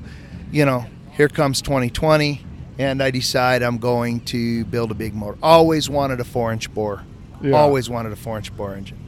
you 0.51 0.65
know, 0.65 0.85
here 1.13 1.29
comes 1.29 1.61
2020 1.61 2.41
and 2.79 3.01
I 3.03 3.11
decide 3.11 3.61
I'm 3.61 3.77
going 3.77 4.21
to 4.21 4.65
build 4.65 4.91
a 4.91 4.95
big 4.95 5.13
motor. 5.13 5.37
Always 5.43 5.89
wanted 5.89 6.19
a 6.19 6.23
four 6.23 6.51
inch 6.51 6.73
bore. 6.73 7.03
Yeah. 7.41 7.53
Always 7.53 7.89
wanted 7.89 8.11
a 8.11 8.15
four 8.15 8.37
inch 8.37 8.55
bore 8.55 8.73
engine. 8.73 8.99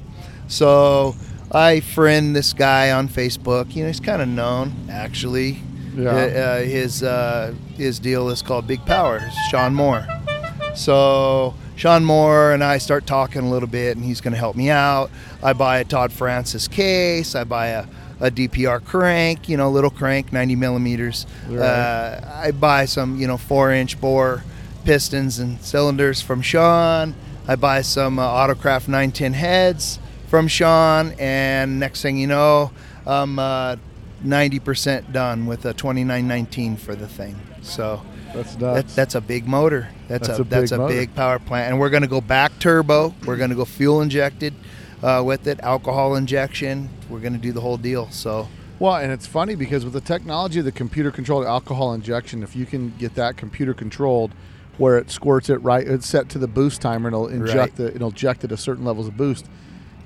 So 0.48 1.16
I 1.52 1.80
friend 1.80 2.36
this 2.36 2.54
guy 2.54 2.92
on 2.92 3.08
Facebook. 3.10 3.76
You 3.76 3.84
know, 3.84 3.88
he's 3.88 4.00
kind 4.00 4.22
of 4.22 4.28
known 4.28 4.74
actually. 4.90 5.60
Yeah. 5.96 6.10
Uh, 6.10 6.60
his 6.60 7.04
uh, 7.04 7.54
his 7.76 8.00
deal 8.00 8.30
is 8.30 8.42
called 8.42 8.68
Big 8.68 8.86
Power. 8.86 9.22
Sean 9.50 9.74
Moore. 9.74 10.06
So 10.76 11.56
Sean 11.76 12.04
Moore 12.04 12.52
and 12.52 12.64
I 12.64 12.78
start 12.78 13.08
talking 13.08 13.44
a 13.44 13.50
little 13.50 13.70
bit, 13.70 13.96
and 13.96 14.06
he's 14.06 14.22
going 14.22 14.34
to 14.34 14.38
help 14.40 14.56
me 14.56 14.70
out. 14.70 15.10
I 15.42 15.54
buy 15.54 15.80
a 15.80 15.86
Todd 15.86 16.12
Francis 16.12 16.68
case. 16.68 17.34
I 17.34 17.46
buy 17.46 17.68
a, 17.68 17.86
a 18.20 18.32
DPR 18.32 18.84
crank, 18.84 19.50
you 19.50 19.58
know, 19.58 19.70
little 19.70 19.90
crank, 19.90 20.32
90 20.32 20.56
millimeters. 20.56 21.26
Right. 21.48 21.60
Uh, 21.60 22.42
I 22.44 22.52
buy 22.52 22.86
some, 22.86 23.20
you 23.20 23.28
know, 23.28 23.38
four 23.38 23.72
inch 23.72 24.00
bore 24.00 24.44
pistons 24.86 25.40
and 25.40 25.62
cylinders 25.62 26.22
from 26.22 26.42
Sean. 26.42 27.16
I 27.48 27.56
buy 27.56 27.82
some 27.82 28.18
uh, 28.20 28.28
Autocraft 28.28 28.88
910 28.88 29.34
heads 29.34 30.00
from 30.28 30.48
Sean, 30.48 31.14
and 31.20 31.80
next 31.80 32.02
thing 32.02 32.18
you 32.18 32.28
know, 32.28 32.72
I'm 33.06 33.38
uh, 33.38 33.76
90% 34.24 35.12
done 35.12 35.46
with 35.46 35.66
a 35.66 35.74
2919 35.74 36.78
for 36.78 36.96
the 36.96 37.08
thing. 37.08 37.36
So 37.62 38.02
That's 38.34 38.56
that, 38.56 38.88
that's 38.90 39.16
a 39.16 39.22
big 39.22 39.48
motor. 39.48 39.90
That's, 40.08 40.28
That's 40.28 40.40
a, 40.40 40.42
a 40.42 40.46
big 40.46 40.52
that's 40.52 40.72
a 40.72 40.78
motor. 40.78 40.94
big 40.94 41.16
power 41.16 41.40
plant, 41.40 41.72
and 41.72 41.80
we're 41.80 41.90
going 41.90 42.04
to 42.04 42.08
go 42.08 42.22
back 42.22 42.58
turbo. 42.60 43.14
We're 43.26 43.38
going 43.38 43.50
to 43.50 43.56
go 43.56 43.66
fuel 43.66 44.02
injected 44.02 44.54
uh, 45.06 45.22
with 45.24 45.46
it, 45.48 45.60
alcohol 45.62 46.16
injection. 46.16 46.90
We're 47.10 47.20
going 47.20 47.34
to 47.34 47.40
do 47.40 47.52
the 47.52 47.62
whole 47.62 47.78
deal. 47.78 48.10
So 48.10 48.48
well, 48.80 48.96
and 48.96 49.12
it's 49.12 49.28
funny 49.28 49.56
because 49.56 49.86
with 49.86 49.94
the 49.94 50.02
technology 50.02 50.60
of 50.60 50.66
the 50.66 50.72
computer 50.72 51.12
controlled 51.12 51.46
alcohol 51.46 51.94
injection, 51.94 52.44
if 52.44 52.56
you 52.56 52.66
can 52.66 52.94
get 52.98 53.16
that 53.16 53.38
computer 53.38 53.74
controlled 53.74 54.32
where 54.78 54.98
it 54.98 55.10
squirts 55.10 55.50
it 55.50 55.58
right, 55.58 55.88
it's 55.88 56.06
set 56.08 56.28
to 56.30 56.38
the 56.40 56.48
boost 56.48 56.82
timer 56.82 57.08
and 57.08 57.16
it'll 57.16 57.28
inject 57.28 57.56
Right. 57.58 57.76
the 57.76 57.96
it'll 57.96 58.10
inject 58.10 58.44
it 58.44 58.52
at 58.52 58.60
certain 58.60 58.84
levels 58.84 59.08
of 59.08 59.16
boost. 59.16 59.46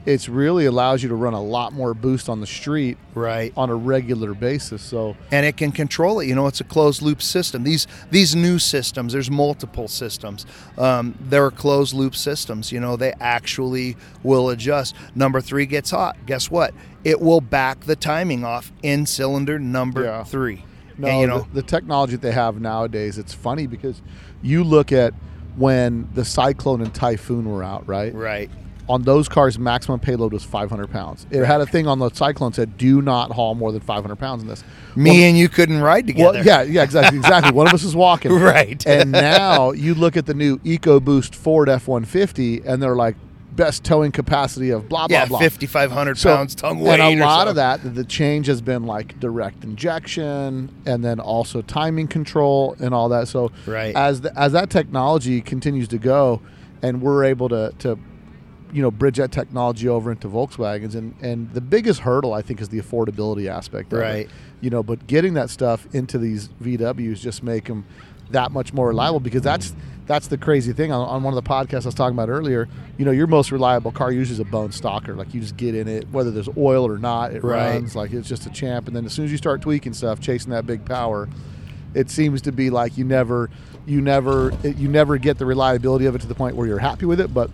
It's 0.06 0.30
really 0.30 0.66
allows 0.66 1.04
you 1.04 1.10
to 1.10 1.16
run 1.16 1.34
a 1.34 1.42
lot 1.42 1.74
more 1.74 1.94
boost 1.94 2.30
on 2.30 2.40
the 2.42 2.48
street 2.48 2.98
Right. 3.14 3.52
on 3.58 3.70
a 3.70 3.76
regular 3.76 4.34
basis. 4.34 4.82
So 4.82 5.16
and 5.32 5.46
it 5.46 5.58
can 5.58 5.72
control 5.72 6.20
it. 6.20 6.28
You 6.28 6.36
know, 6.36 6.48
it's 6.48 6.62
a 6.62 6.64
closed 6.64 7.02
loop 7.02 7.22
system. 7.22 7.64
These 7.64 7.86
these 8.10 8.36
new 8.36 8.60
systems, 8.60 9.14
there's 9.14 9.30
multiple 9.30 9.88
systems. 9.88 10.46
Um, 10.78 11.16
they're 11.20 11.52
closed 11.52 11.94
loop 11.94 12.16
systems. 12.16 12.72
You 12.72 12.80
know, 12.80 12.96
they 12.96 13.14
actually 13.20 13.98
will 14.24 14.50
adjust. 14.50 14.96
Number 15.16 15.42
three 15.42 15.66
gets 15.66 15.92
hot. 15.92 16.16
Guess 16.26 16.50
what? 16.50 16.74
It 17.04 17.22
will 17.22 17.42
back 17.42 17.82
the 17.82 17.96
timing 17.96 18.44
off 18.44 18.72
in 18.84 19.06
cylinder 19.06 19.60
number 19.60 20.04
Yeah. 20.04 20.24
three. 20.24 20.66
No, 20.98 21.08
and, 21.08 21.22
you 21.22 21.28
know, 21.28 21.40
the, 21.54 21.62
the 21.62 21.64
technology 21.64 22.12
that 22.18 22.22
they 22.22 22.34
have 22.34 22.60
nowadays, 22.60 23.18
it's 23.18 23.34
funny 23.34 23.68
because 23.68 24.02
you 24.42 24.64
look 24.66 24.92
at 24.92 25.14
when 25.56 26.10
the 26.14 26.26
Cyclone 26.26 26.82
and 26.82 26.94
Typhoon 26.94 27.46
were 27.50 27.64
out, 27.64 27.88
right? 27.88 28.14
right. 28.14 28.50
On 28.90 29.04
those 29.04 29.30
cars, 29.30 29.60
maximum 29.60 30.00
payload 30.00 30.34
was 30.34 30.44
500 30.44 30.90
pounds. 30.90 31.28
It 31.30 31.46
had 31.46 31.62
a 31.62 31.66
thing 31.68 31.86
on 31.88 32.00
the 32.00 32.10
Cyclone 32.10 32.54
said, 32.54 32.76
"Do 32.78 33.02
not 33.04 33.32
haul 33.32 33.54
more 33.54 33.72
than 33.72 33.82
500 33.82 34.16
pounds 34.18 34.42
in 34.42 34.50
this." 34.50 34.64
Me 34.96 35.26
and 35.30 35.38
you 35.38 35.48
couldn't 35.48 35.80
ride 35.80 36.08
together. 36.08 36.40
Well, 36.40 36.44
yeah, 36.46 36.64
yeah, 36.64 36.82
exactly, 36.82 37.20
exactly. 37.20 37.52
One 37.54 37.68
of 37.68 37.74
us 37.74 37.84
is 37.84 37.96
walking, 37.96 38.32
Right. 38.40 38.84
And 38.88 39.12
now 39.12 39.72
you 39.74 39.94
look 39.94 40.18
at 40.18 40.26
the 40.26 40.34
new 40.34 40.58
EcoBoost 40.60 41.36
Ford 41.36 41.70
F-150, 41.70 42.66
and 42.66 42.82
they're 42.82 42.96
like 42.96 43.16
best 43.56 43.84
towing 43.84 44.12
capacity 44.12 44.72
of 44.72 44.90
blah 44.90 45.08
blah 45.08 45.18
Yeah, 45.20 45.26
blah. 45.28 45.38
5,500 45.40 46.18
So- 46.18 46.36
pounds 46.36 46.56
tongue 46.56 46.80
weight. 46.80 47.00
And 47.00 47.22
a 47.22 47.24
lot 47.26 47.48
of 47.48 47.56
that, 47.58 47.94
the 47.96 48.04
change 48.06 48.48
has 48.48 48.60
been 48.62 48.86
like 48.88 49.20
direct 49.20 49.64
injection, 49.64 50.70
and 50.88 51.04
then 51.06 51.20
also 51.20 51.62
timing 51.62 52.08
control 52.08 52.76
and 52.80 52.94
all 52.96 53.10
that. 53.10 53.28
So 53.28 53.52
Right. 53.68 53.96
as 53.96 54.22
the, 54.22 54.38
as 54.40 54.54
that 54.54 54.70
technology 54.72 55.42
continues 55.42 55.88
to 55.90 56.00
go, 56.00 56.42
and 56.82 57.02
we're 57.04 57.26
able 57.26 57.50
to 57.50 57.74
to 57.80 58.00
you 58.72 58.82
know 58.82 58.92
bridge 58.92 59.18
that 59.18 59.32
technology 59.32 59.88
over 59.88 60.12
into 60.12 60.28
Volkswagens, 60.28 60.96
and 60.96 61.16
and 61.22 61.52
the 61.54 61.62
biggest 61.62 62.02
hurdle 62.02 62.34
I 62.34 62.42
think 62.42 62.62
is 62.62 62.70
the 62.70 62.80
affordability 62.80 63.48
aspect. 63.48 63.92
Of 63.94 64.00
Right. 64.00 64.26
It. 64.26 64.30
You 64.62 64.70
know, 64.70 64.84
but 64.84 65.08
getting 65.08 65.36
that 65.36 65.50
stuff 65.50 65.88
into 65.94 66.18
these 66.18 66.50
VWs 66.62 67.20
just 67.20 67.44
make 67.44 67.66
them 67.66 67.86
that 68.32 68.52
much 68.52 68.74
more 68.74 68.90
reliable 68.90 69.20
because 69.20 69.42
that's 69.42 69.74
that's 70.06 70.28
the 70.28 70.38
crazy 70.38 70.74
thing 70.74 70.92
on, 70.92 71.08
on 71.08 71.24
one 71.24 71.36
of 71.36 71.44
the 71.44 71.48
podcasts 71.50 71.84
I 71.84 71.90
was 71.90 71.96
talking 71.96 72.16
about 72.16 72.30
earlier. 72.30 72.68
You 72.98 73.06
know, 73.06 73.12
your 73.12 73.28
most 73.28 73.52
reliable 73.52 73.92
car 73.92 74.12
usually 74.12 74.34
is 74.34 74.40
a 74.40 74.44
bone 74.46 74.70
stocker. 74.70 75.16
Like 75.16 75.34
you 75.34 75.40
just 75.42 75.56
get 75.56 75.76
in 75.76 75.88
it, 75.88 76.10
whether 76.10 76.32
there's 76.32 76.50
oil 76.58 76.88
or 76.88 76.98
not, 76.98 77.32
it 77.34 77.44
Right. 77.44 77.74
runs 77.76 77.96
like 77.96 78.12
it's 78.12 78.28
just 78.28 78.46
a 78.48 78.50
champ. 78.50 78.88
And 78.88 78.96
then 78.96 79.06
as 79.06 79.14
soon 79.14 79.26
as 79.26 79.32
you 79.32 79.38
start 79.38 79.62
tweaking 79.62 79.94
stuff, 79.94 80.20
chasing 80.20 80.52
that 80.52 80.66
big 80.66 80.84
power, 80.84 81.30
it 81.94 82.10
seems 82.10 82.42
to 82.44 82.52
be 82.52 82.70
like 82.72 82.98
you 82.98 83.04
never, 83.04 83.50
you 83.86 84.02
never, 84.02 84.52
it, 84.64 84.78
you 84.78 84.88
never 84.88 85.18
get 85.18 85.38
the 85.38 85.46
reliability 85.46 86.06
of 86.08 86.16
it 86.16 86.22
to 86.22 86.28
the 86.28 86.36
point 86.36 86.56
where 86.56 86.68
you're 86.68 86.80
happy 86.80 87.06
with 87.06 87.20
it. 87.22 87.32
But 87.34 87.52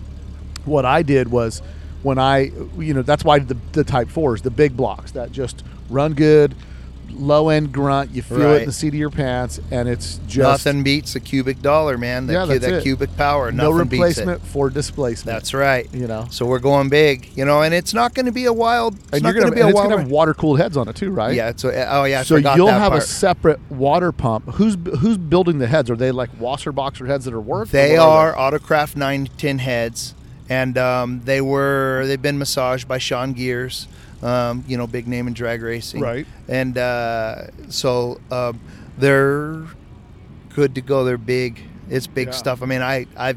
what 0.65 0.85
I 0.85 1.01
did 1.03 1.29
was 1.29 1.61
when 2.03 2.19
I, 2.19 2.51
you 2.77 2.93
know, 2.93 3.01
that's 3.01 3.23
why 3.23 3.39
the, 3.39 3.57
the 3.71 3.83
Type 3.83 4.09
Fours, 4.09 4.41
the 4.43 4.51
big 4.51 4.77
blocks 4.77 5.11
that 5.11 5.31
just 5.31 5.63
run 5.89 6.13
good, 6.13 6.53
low 7.11 7.49
end 7.49 7.71
grunt. 7.71 8.11
You 8.11 8.21
feel 8.21 8.51
it 8.53 8.59
in 8.61 8.65
the 8.67 8.73
seat 8.73 8.89
of 8.89 8.95
your 8.95 9.09
pants, 9.09 9.59
and 9.71 9.87
it's 9.89 10.19
just 10.27 10.65
Nothing 10.65 10.83
beats 10.83 11.15
a 11.15 11.19
cubic 11.19 11.61
dollar, 11.63 11.97
man. 11.97 12.27
That, 12.27 12.33
Yeah, 12.33 12.45
that's 12.45 12.59
that 12.65 12.73
it. 12.75 12.83
cubic 12.83 13.15
power. 13.17 13.51
no 13.51 13.71
Nothing 13.71 13.87
beats 13.87 14.17
it. 14.17 14.21
replacement 14.21 14.41
for 14.45 14.69
displacement. 14.69 15.33
That's 15.35 15.53
right. 15.53 15.87
you 15.93 16.05
know. 16.07 16.27
So 16.29 16.45
we're 16.45 16.59
going 16.59 16.89
big, 16.89 17.29
you 17.35 17.45
know, 17.45 17.61
and 17.63 17.73
it's 17.73 17.93
not 17.93 18.13
going 18.13 18.25
to 18.27 18.31
be 18.31 18.45
a 18.45 18.53
wild. 18.53 18.95
It's 18.95 19.13
And 19.13 19.23
not 19.23 19.33
you're 19.33 19.43
gonna, 19.43 19.55
be 19.55 19.61
a 19.61 19.67
it's 19.67 19.75
wild. 19.75 19.89
gonna 19.89 20.01
have 20.03 20.11
water 20.11 20.33
cooled 20.35 20.59
heads 20.59 20.75
on 20.77 20.87
it 20.89 20.95
too, 20.95 21.09
right? 21.09 21.33
Yeah. 21.33 21.53
So 21.55 21.69
oh 21.71 22.03
yeah. 22.03 22.19
I 22.19 22.23
So 22.23 22.35
you'll 22.35 22.67
have 22.67 22.93
a 22.93 23.01
separate 23.01 23.59
water 23.71 24.11
pump. 24.11 24.45
Who's 24.55 24.75
who's 24.99 25.17
building 25.17 25.57
the 25.59 25.67
heads? 25.67 25.89
Are 25.89 25.95
they 25.95 26.11
like 26.11 26.31
Wasserboxer 26.37 27.07
heads 27.07 27.25
that 27.25 27.33
are 27.33 27.39
worth? 27.41 27.71
They 27.71 27.97
what 27.97 28.07
are 28.07 28.33
Autocraft 28.35 28.95
nine 28.97 29.27
ten 29.37 29.59
heads, 29.59 30.13
and 30.49 30.77
um, 30.77 31.21
they 31.25 31.41
were 31.41 32.03
they've 32.07 32.21
been 32.21 32.37
massaged 32.37 32.87
by 32.87 32.97
Sean 32.97 33.33
Gears, 33.33 33.87
um, 34.21 34.63
you 34.67 34.77
know, 34.77 34.87
big 34.87 35.07
name 35.07 35.27
in 35.27 35.33
drag 35.33 35.61
racing, 35.61 36.01
Right. 36.01 36.25
And 36.47 36.77
uh, 36.77 37.47
so 37.69 38.19
um, 38.31 38.59
they're 38.97 39.63
good 40.53 40.75
to 40.75 40.81
go. 40.81 41.03
They're 41.03 41.17
big. 41.17 41.61
It's 41.89 42.07
big 42.07 42.27
Yeah. 42.27 42.33
stuff. 42.33 42.61
I 42.61 42.65
mean, 42.65 42.81
I 42.81 43.05
I. 43.17 43.35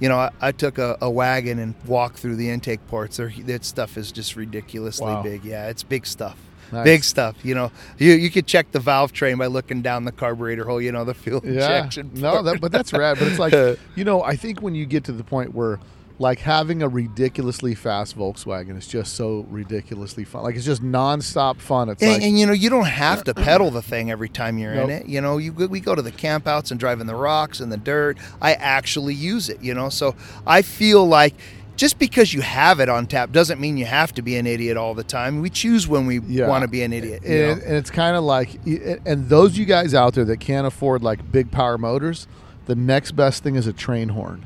You 0.00 0.08
know, 0.08 0.16
I, 0.16 0.30
I 0.40 0.52
took 0.52 0.78
a, 0.78 0.96
a 1.00 1.10
wagon 1.10 1.58
and 1.58 1.74
walked 1.84 2.20
through 2.20 2.36
the 2.36 2.50
intake 2.50 2.86
ports. 2.86 3.16
They're, 3.16 3.32
that 3.46 3.64
stuff 3.64 3.96
is 3.98 4.12
just 4.12 4.36
ridiculously 4.36 5.06
Wow. 5.12 5.24
big. 5.24 5.44
Yeah, 5.44 5.66
it's 5.70 5.82
big 5.82 6.06
stuff. 6.06 6.36
Nice. 6.70 6.84
Big 6.84 7.02
stuff. 7.02 7.34
You 7.44 7.56
know, 7.56 7.72
you 7.98 8.12
you 8.12 8.30
could 8.30 8.46
check 8.46 8.70
the 8.70 8.78
valve 8.78 9.12
train 9.12 9.38
by 9.38 9.46
looking 9.46 9.82
down 9.82 10.04
the 10.04 10.12
carburetor 10.12 10.64
hole. 10.64 10.80
You 10.80 10.92
know, 10.92 11.02
the 11.04 11.14
fuel 11.14 11.40
Yeah. 11.44 11.50
injection. 11.78 12.12
No, 12.14 12.42
that, 12.44 12.60
but 12.60 12.70
that's 12.70 12.92
rad. 12.92 13.18
But 13.18 13.26
it's 13.26 13.40
like 13.40 13.52
you 13.96 14.04
know, 14.04 14.22
I 14.22 14.36
think 14.36 14.62
when 14.62 14.76
you 14.76 14.86
get 14.86 15.02
to 15.04 15.12
the 15.12 15.24
point 15.24 15.52
where 15.52 15.80
like 16.20 16.40
having 16.40 16.82
a 16.82 16.88
ridiculously 16.88 17.74
fast 17.76 18.18
Volkswagen 18.18 18.76
is 18.76 18.86
just 18.88 19.14
so 19.14 19.46
ridiculously 19.50 20.24
fun. 20.24 20.42
Like 20.42 20.56
it's 20.56 20.64
just 20.64 20.82
nonstop 20.82 21.58
fun. 21.60 21.88
It's 21.88 22.02
And, 22.02 22.12
like 22.14 22.22
and 22.22 22.38
you 22.38 22.44
know, 22.46 22.52
you 22.52 22.70
don't 22.70 22.86
have 22.86 23.22
to 23.24 23.34
pedal 23.34 23.70
the 23.70 23.82
thing 23.82 24.10
every 24.10 24.28
time 24.28 24.58
you're 24.58 24.74
Nope. 24.74 24.90
in 24.90 24.96
it. 24.96 25.06
You 25.06 25.20
know, 25.20 25.38
you 25.38 25.52
we 25.52 25.78
go 25.80 25.94
to 25.94 26.02
the 26.02 26.10
campouts 26.12 26.70
and 26.72 26.80
drive 26.80 27.00
in 27.00 27.06
the 27.06 27.14
rocks 27.14 27.60
and 27.60 27.70
the 27.70 27.76
dirt. 27.76 28.18
I 28.42 28.54
actually 28.54 29.14
use 29.14 29.48
it. 29.48 29.62
You 29.62 29.74
know, 29.74 29.88
so 29.90 30.16
I 30.46 30.62
feel 30.62 31.06
like 31.06 31.34
just 31.76 32.00
because 32.00 32.34
you 32.34 32.40
have 32.40 32.80
it 32.80 32.88
on 32.88 33.06
tap 33.06 33.30
doesn't 33.30 33.60
mean 33.60 33.76
you 33.76 33.84
have 33.84 34.12
to 34.14 34.22
be 34.22 34.34
an 34.36 34.48
idiot 34.48 34.76
all 34.76 34.94
the 34.94 35.04
time. 35.04 35.40
We 35.40 35.50
choose 35.50 35.86
when 35.86 36.06
we 36.06 36.18
Yeah. 36.18 36.48
want 36.48 36.62
to 36.62 36.68
be 36.68 36.82
an 36.82 36.92
idiot. 36.92 37.22
and, 37.24 37.62
and 37.62 37.76
it's 37.76 37.90
kind 37.90 38.16
of 38.16 38.24
like 38.24 38.58
and 38.66 39.28
those 39.28 39.56
you 39.56 39.64
guys 39.64 39.94
out 39.94 40.14
there 40.14 40.24
that 40.24 40.40
can't 40.40 40.66
afford 40.66 41.04
like 41.04 41.30
big 41.30 41.52
power 41.52 41.78
motors, 41.78 42.26
the 42.66 42.74
next 42.74 43.12
best 43.12 43.44
thing 43.44 43.54
is 43.54 43.68
a 43.68 43.72
train 43.72 44.08
horn. 44.08 44.44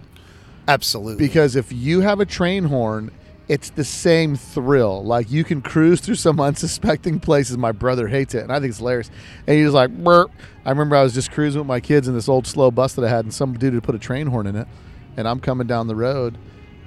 Absolutely. 0.68 1.24
because 1.24 1.56
if 1.56 1.72
you 1.72 2.00
have 2.00 2.20
a 2.20 2.26
train 2.26 2.64
horn 2.64 3.10
it's 3.48 3.70
the 3.70 3.84
same 3.84 4.36
thrill 4.36 5.02
like 5.04 5.30
you 5.30 5.42
can 5.44 5.60
cruise 5.60 6.00
through 6.00 6.14
some 6.14 6.38
unsuspecting 6.48 7.18
places 7.18 7.58
my 7.58 7.72
brother 7.72 8.06
hates 8.08 8.34
it 8.34 8.42
and 8.42 8.52
i 8.52 8.60
think 8.60 8.70
it's 8.70 8.78
hilarious 8.78 9.10
and 9.46 9.58
he's 9.58 9.72
like 9.72 9.90
Burp. 9.90 10.30
i 10.64 10.70
remember 10.70 10.96
i 10.96 11.02
was 11.02 11.12
just 11.12 11.32
cruising 11.32 11.60
with 11.60 11.66
my 11.66 11.80
kids 11.80 12.06
in 12.08 12.14
this 12.14 12.28
old 12.28 12.46
slow 12.46 12.70
bus 12.70 12.94
that 12.94 13.04
i 13.04 13.08
had 13.08 13.24
and 13.24 13.34
some 13.34 13.58
dude 13.58 13.74
had 13.74 13.82
put 13.82 13.94
a 13.94 13.98
train 13.98 14.28
horn 14.28 14.46
in 14.46 14.54
it 14.56 14.68
and 15.16 15.26
i'm 15.26 15.40
coming 15.40 15.66
down 15.66 15.88
the 15.88 15.96
road 15.96 16.38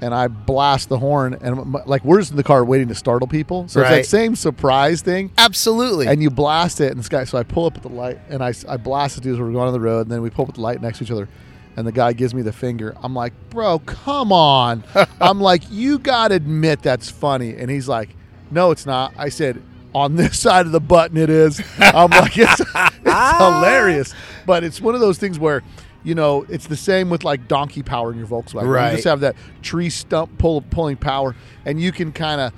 and 0.02 0.14
i 0.14 0.28
blast 0.28 0.88
the 0.90 0.98
horn 0.98 1.38
and 1.42 1.74
like 1.86 2.04
we're 2.06 2.20
just 2.20 2.32
in 2.32 2.38
the 2.38 2.44
car 2.44 2.64
waiting 2.66 2.88
to 2.88 2.96
startle 2.96 3.28
people 3.28 3.68
so 3.68 3.82
it's 3.82 3.90
that 3.90 4.06
same 4.06 4.36
surprise 4.36 5.02
thing 5.02 5.32
Absolutely. 5.38 6.08
and 6.08 6.22
you 6.24 6.30
blast 6.30 6.82
it, 6.82 6.92
and 6.92 7.00
this 7.00 7.10
guy. 7.10 7.24
So 7.26 7.38
I 7.38 7.44
pull 7.44 7.66
up 7.66 7.76
at 7.78 7.82
the 7.84 7.90
light, 7.90 8.20
and 8.30 8.44
I, 8.44 8.54
I 8.68 8.78
blast 8.78 9.18
it 9.18 9.22
dude 9.24 9.34
as 9.36 9.40
we're 9.40 9.52
going 9.52 9.68
on 9.68 9.74
the 9.74 9.80
road, 9.80 10.02
and 10.02 10.12
then 10.12 10.22
we 10.22 10.30
pull 10.30 10.44
up 10.44 10.50
at 10.50 10.56
the 10.56 10.62
light 10.62 10.82
next 10.82 10.98
to 10.98 11.06
each 11.06 11.12
other, 11.12 11.30
and 11.76 11.86
the 11.86 11.92
guy 11.92 12.14
gives 12.14 12.34
me 12.34 12.42
the 12.42 12.54
finger. 12.54 12.96
I'm 13.02 13.14
like, 13.14 13.34
bro, 13.50 13.80
come 13.80 14.32
on. 14.32 14.84
I'm 15.22 15.40
like, 15.40 15.64
you 15.70 16.00
gotta 16.00 16.36
admit 16.36 16.82
that's 16.82 17.10
funny, 17.10 17.56
and 17.56 17.70
he's 17.70 17.88
like, 17.88 18.10
no, 18.52 18.72
it's 18.72 18.86
not. 18.86 19.14
I 19.18 19.30
said. 19.30 19.62
On 19.94 20.18
this 20.18 20.38
side 20.42 20.66
of 20.66 20.74
the 20.74 20.82
button, 20.82 21.16
it 21.16 21.30
is. 21.30 21.62
I'm 21.80 22.10
like, 22.10 22.38
it's, 22.38 22.60
it's 22.76 23.38
hilarious, 23.38 24.14
but 24.46 24.62
it's 24.62 24.82
one 24.82 24.94
of 24.94 25.00
those 25.00 25.18
things 25.18 25.40
where, 25.40 25.64
you 26.04 26.16
know, 26.16 26.46
it's 26.50 26.68
the 26.68 26.76
same 26.76 27.10
with 27.10 27.24
like 27.24 27.48
donkey 27.48 27.82
power 27.82 28.12
in 28.12 28.18
your 28.18 28.28
Volkswagen. 28.28 28.68
Right. 28.68 28.90
You 28.90 28.98
just 28.98 29.08
have 29.08 29.22
that 29.22 29.38
tree 29.62 29.90
stump 29.90 30.38
pull 30.38 30.60
pulling 30.60 30.98
power, 30.98 31.34
and 31.64 31.80
you 31.80 31.94
can 31.94 32.12
kind 32.12 32.42
of, 32.42 32.54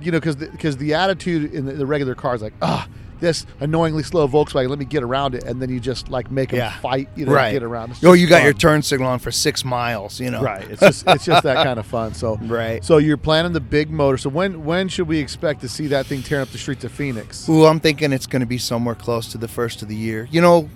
you 0.00 0.10
know, 0.10 0.20
because 0.20 0.36
because 0.36 0.78
the, 0.78 0.94
attitude 0.94 1.52
in 1.52 1.66
the, 1.66 1.72
the 1.74 1.84
regular 1.84 2.14
car 2.14 2.34
is 2.34 2.40
like, 2.40 2.54
ah, 2.62 2.88
this 3.20 3.46
annoyingly 3.60 4.02
slow 4.02 4.26
Volkswagen, 4.26 4.68
let 4.68 4.78
me 4.78 4.84
get 4.84 5.02
around 5.02 5.34
it, 5.34 5.44
and 5.44 5.60
then 5.60 5.68
you 5.70 5.78
just 5.80 6.08
like 6.10 6.30
make 6.30 6.50
them 6.50 6.58
Yeah. 6.58 6.72
fight, 6.80 7.08
you 7.16 7.26
know, 7.26 7.32
right. 7.32 7.52
get 7.52 7.62
around. 7.62 7.90
It's 7.92 8.04
Oh, 8.04 8.12
you 8.12 8.26
got 8.26 8.36
fun. 8.38 8.44
your 8.44 8.52
turn 8.54 8.82
signal 8.82 9.08
on 9.08 9.18
for 9.18 9.30
six 9.30 9.64
miles. 9.64 10.18
You 10.20 10.30
know. 10.30 10.42
right. 10.42 10.68
It's 10.70 10.80
just 10.80 11.04
it's 11.06 11.24
just 11.24 11.42
that 11.44 11.56
kind 11.64 11.78
of 11.78 11.86
fun. 11.86 12.14
So 12.14 12.38
Right. 12.42 12.84
So 12.84 12.98
you're 12.98 13.16
planning 13.16 13.52
the 13.52 13.60
big 13.60 13.90
motor. 13.90 14.16
So 14.18 14.30
when 14.30 14.64
when 14.64 14.88
should 14.88 15.08
we 15.08 15.18
expect 15.18 15.60
to 15.62 15.68
see 15.68 15.86
that 15.88 16.06
thing 16.06 16.22
tearing 16.22 16.42
up 16.42 16.50
the 16.50 16.58
streets 16.58 16.84
of 16.84 16.92
Phoenix? 16.92 17.48
Ooh, 17.48 17.66
I'm 17.66 17.80
thinking 17.80 18.12
it's 18.12 18.26
going 18.26 18.40
to 18.40 18.46
be 18.46 18.58
somewhere 18.58 18.94
close 18.94 19.26
to 19.32 19.38
the 19.38 19.48
first 19.48 19.82
of 19.82 19.88
the 19.88 19.96
year. 19.96 20.28
You 20.30 20.40
know, 20.40 20.68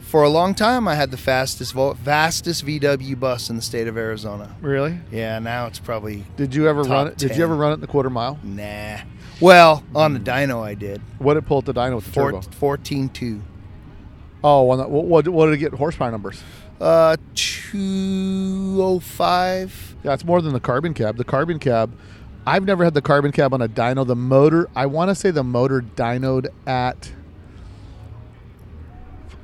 for 0.00 0.22
a 0.22 0.28
long 0.28 0.54
time, 0.54 0.86
I 0.86 0.94
had 0.94 1.10
the 1.10 1.16
fastest, 1.16 1.72
vo- 1.72 1.94
fastest 1.94 2.64
VW 2.64 3.18
bus 3.18 3.50
in 3.50 3.56
the 3.56 3.62
state 3.62 3.88
of 3.88 3.96
Arizona. 3.96 4.54
Really? 4.60 4.98
Yeah, 5.10 5.40
now 5.40 5.66
it's 5.66 5.80
probably 5.80 6.24
Did 6.36 6.54
you 6.54 6.68
ever 6.68 6.82
run 6.82 7.08
it? 7.08 7.16
Did 7.18 7.36
you 7.36 7.42
ever 7.42 7.56
run 7.56 7.72
it 7.72 7.74
in 7.74 7.80
the 7.80 7.86
quarter 7.88 8.10
mile? 8.10 8.38
nah. 8.42 8.98
Well, 9.40 9.82
on 9.94 10.12
the 10.14 10.20
dyno, 10.20 10.62
I 10.62 10.74
did. 10.74 11.00
What 11.18 11.34
did 11.34 11.44
it 11.44 11.46
pull 11.46 11.58
at 11.58 11.64
the 11.64 11.74
dyno 11.74 11.96
with 11.96 12.04
the 12.06 12.12
Four, 12.12 12.32
turbo? 12.32 12.76
14.2. 12.76 13.40
Oh, 14.42 14.70
on 14.70 14.78
the, 14.78 14.88
what, 14.88 15.04
what, 15.06 15.28
what 15.28 15.46
did 15.46 15.54
it 15.54 15.58
get 15.58 15.72
horsepower 15.74 16.10
numbers? 16.10 16.42
Uh, 16.80 17.16
205. 17.34 19.96
Yeah, 20.04 20.14
it's 20.14 20.24
more 20.24 20.42
than 20.42 20.52
the 20.52 20.60
carbon 20.60 20.94
cab. 20.94 21.16
The 21.16 21.24
carbon 21.24 21.58
cab, 21.58 21.96
I've 22.46 22.64
never 22.64 22.84
had 22.84 22.94
the 22.94 23.02
carbon 23.02 23.32
cab 23.32 23.52
on 23.54 23.62
a 23.62 23.68
dyno. 23.68 24.06
The 24.06 24.16
motor, 24.16 24.68
I 24.76 24.86
want 24.86 25.10
to 25.10 25.14
say 25.14 25.30
the 25.30 25.44
motor 25.44 25.80
dynoed 25.80 26.48
at. 26.66 27.12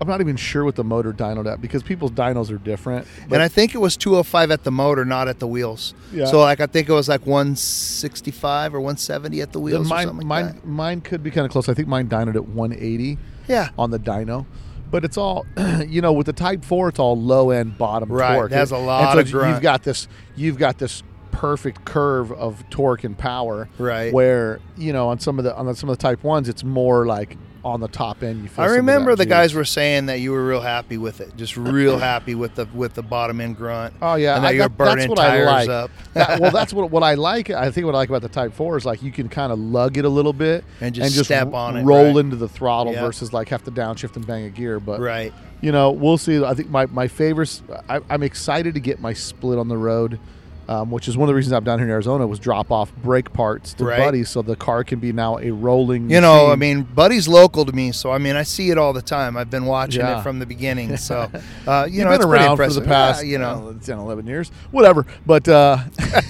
I'm 0.00 0.08
not 0.08 0.20
even 0.22 0.36
sure 0.36 0.64
what 0.64 0.76
the 0.76 0.84
motor 0.84 1.12
dynoed 1.12 1.46
at 1.52 1.60
because 1.60 1.82
people's 1.82 2.12
dynos 2.12 2.50
are 2.50 2.56
different. 2.58 3.06
And 3.30 3.42
I 3.42 3.48
think 3.48 3.74
it 3.74 3.78
was 3.78 3.96
205 3.98 4.50
at 4.50 4.64
the 4.64 4.70
motor, 4.70 5.04
not 5.04 5.28
at 5.28 5.40
the 5.40 5.46
wheels. 5.46 5.92
Yeah. 6.12 6.24
So, 6.24 6.40
like, 6.40 6.60
I 6.60 6.66
think 6.66 6.88
it 6.88 6.92
was 6.92 7.08
like 7.08 7.26
165 7.26 8.74
or 8.74 8.80
170 8.80 9.40
at 9.42 9.52
the 9.52 9.60
wheels 9.60 9.86
or 9.86 9.88
mine, 9.90 10.06
something 10.06 10.26
like 10.28 10.44
mine, 10.44 10.54
that. 10.54 10.66
mine 10.66 11.00
could 11.02 11.22
be 11.22 11.30
kind 11.30 11.44
of 11.44 11.52
close. 11.52 11.68
I 11.68 11.74
think 11.74 11.88
mine 11.88 12.08
dynoed 12.08 12.34
at 12.34 12.46
180 12.48 13.18
Yeah. 13.48 13.68
on 13.78 13.90
the 13.90 13.98
dyno. 13.98 14.46
But 14.90 15.04
it's 15.04 15.16
all, 15.16 15.46
you 15.86 16.00
know, 16.00 16.12
with 16.12 16.26
the 16.26 16.32
Type 16.32 16.64
Four, 16.64 16.88
it's 16.88 16.98
all 16.98 17.16
low 17.20 17.50
end 17.50 17.78
bottom 17.78 18.10
Right, 18.10 18.34
torque. 18.34 18.50
it 18.52 18.54
has 18.54 18.72
a 18.72 18.76
And 18.76 18.86
lot 18.86 19.12
so 19.12 19.18
of 19.20 19.30
grunt. 19.30 19.50
You've 19.54 19.62
got 19.62 19.82
this, 19.84 20.08
you've 20.34 20.58
got 20.58 20.78
this 20.78 21.02
perfect 21.30 21.84
curve 21.84 22.32
of 22.32 22.68
torque 22.70 23.04
and 23.04 23.16
power. 23.16 23.68
Right. 23.78 24.12
Where 24.12 24.58
you 24.76 24.92
know 24.92 25.08
on 25.10 25.20
some 25.20 25.38
of 25.38 25.44
the 25.44 25.54
on 25.56 25.72
some 25.76 25.88
of 25.88 25.96
the 25.96 26.02
Type 26.02 26.24
ones, 26.24 26.48
it's 26.48 26.64
more 26.64 27.06
like 27.06 27.36
on 27.64 27.80
the 27.80 27.88
top 27.88 28.22
end. 28.22 28.42
You 28.42 28.48
feel 28.48 28.64
I 28.64 28.68
remember 28.68 29.14
the 29.16 29.24
juice. 29.24 29.30
guys 29.30 29.54
were 29.54 29.64
saying 29.64 30.06
that 30.06 30.20
you 30.20 30.32
were 30.32 30.46
real 30.46 30.60
happy 30.60 30.96
with 30.98 31.20
it, 31.20 31.36
just 31.36 31.56
real 31.56 31.98
happy 32.10 32.34
with 32.34 32.54
the 32.54 32.66
with 32.74 32.94
the 32.94 33.02
bottom 33.02 33.40
end 33.40 33.56
grunt. 33.56 33.94
Oh 34.00 34.14
yeah, 34.14 34.36
and 34.36 34.44
that 34.44 34.48
I- 34.48 34.50
you're 34.52 34.68
that- 34.68 34.78
that's 34.78 34.90
burning 34.94 35.08
what 35.10 35.16
tires 35.18 35.46
I 35.48 35.52
like. 35.52 35.68
up. 35.68 35.90
That- 36.14 36.40
well, 36.40 36.50
that's 36.50 36.72
what 36.72 36.90
what 36.90 37.02
I 37.02 37.14
like. 37.14 37.50
I 37.50 37.70
think 37.70 37.84
what 37.86 37.94
I 37.94 37.98
like 37.98 38.08
about 38.08 38.22
the 38.22 38.28
Type 38.28 38.52
Four 38.54 38.76
is 38.76 38.84
like 38.86 39.02
you 39.02 39.12
can 39.12 39.28
kind 39.28 39.52
of 39.52 39.58
lug 39.58 39.96
it 39.98 40.04
a 40.04 40.08
little 40.08 40.32
bit 40.32 40.64
And 40.80 40.94
just 40.94 41.24
step 41.24 41.48
r- 41.48 41.54
on 41.54 41.76
it, 41.76 41.84
roll 41.84 42.06
right. 42.06 42.16
into 42.16 42.36
the 42.36 42.48
throttle 42.48 42.92
Yep. 42.92 43.02
versus 43.02 43.32
like 43.32 43.48
have 43.50 43.62
to 43.64 43.70
downshift 43.70 44.16
and 44.16 44.26
bang 44.26 44.44
a 44.44 44.50
gear. 44.50 44.80
But 44.80 45.00
right. 45.00 45.32
you 45.60 45.70
know, 45.72 45.90
we'll 45.90 46.18
see. 46.18 46.42
I 46.42 46.54
think 46.54 46.70
my 46.70 46.86
my 46.86 47.08
favorites. 47.08 47.62
I, 47.88 48.00
I'm 48.10 48.22
excited 48.22 48.74
to 48.74 48.80
get 48.80 49.00
my 49.00 49.12
split 49.12 49.58
on 49.58 49.68
the 49.68 49.76
road. 49.76 50.18
Um, 50.70 50.92
which 50.92 51.08
is 51.08 51.16
one 51.16 51.24
of 51.28 51.32
the 51.32 51.34
reasons 51.34 51.52
I'm 51.52 51.64
down 51.64 51.80
here 51.80 51.86
in 51.88 51.90
Arizona 51.90 52.28
was 52.28 52.38
drop 52.38 52.70
off 52.70 52.94
brake 53.02 53.32
parts 53.32 53.74
to 53.74 53.84
Right. 53.84 53.98
Buddy, 53.98 54.22
so 54.22 54.40
the 54.40 54.54
car 54.54 54.84
can 54.84 55.00
be 55.00 55.12
now 55.12 55.36
a 55.38 55.50
rolling. 55.50 56.08
You 56.10 56.20
know, 56.20 56.48
I 56.52 56.54
mean, 56.54 56.82
Buddy's 56.84 57.26
local 57.26 57.64
to 57.64 57.72
me, 57.72 57.90
so 57.90 58.12
I 58.12 58.18
mean, 58.18 58.36
I 58.36 58.44
see 58.44 58.70
it 58.70 58.78
all 58.78 58.92
the 58.92 59.02
time. 59.02 59.36
I've 59.36 59.50
been 59.50 59.64
watching 59.66 60.02
Yeah. 60.02 60.20
it 60.20 60.22
from 60.22 60.38
the 60.38 60.46
beginning, 60.46 60.96
so 60.96 61.28
uh, 61.66 61.88
you 61.90 61.96
You've 61.98 62.04
know, 62.08 62.18
been 62.18 62.28
around 62.28 62.56
for 62.56 62.68
the 62.68 62.82
past, 62.82 63.26
you 63.26 63.38
know, 63.38 63.58
well, 63.64 63.74
10, 63.82 63.98
11 63.98 64.28
years, 64.28 64.52
whatever. 64.70 65.06
But, 65.26 65.48
uh, 65.48 65.78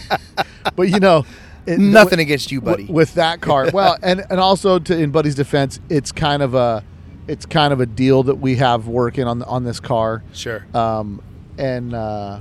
but 0.75 0.89
you 0.89 1.01
know, 1.01 1.27
it- 1.67 1.79
nothing 1.79 2.19
against 2.19 2.51
you, 2.51 2.63
buddy. 2.63 2.87
with 2.87 3.13
that 3.15 3.43
car. 3.43 3.69
Well, 3.75 3.99
and 4.03 4.25
and 4.31 4.41
also 4.41 4.79
to 4.79 4.99
in 4.99 5.11
Buddy's 5.11 5.35
defense, 5.35 5.81
it's 5.91 6.13
kind 6.13 6.43
of 6.43 6.55
a 6.55 6.83
it's 7.29 7.45
kind 7.45 7.75
of 7.75 7.81
a 7.81 7.87
deal 7.87 8.23
that 8.23 8.37
we 8.37 8.57
have 8.57 8.87
working 8.89 9.27
on 9.27 9.43
on 9.43 9.65
this 9.65 9.81
car. 9.81 10.23
sure. 10.33 10.65
Um, 10.75 11.21
and 11.59 11.95
uh, 11.95 12.41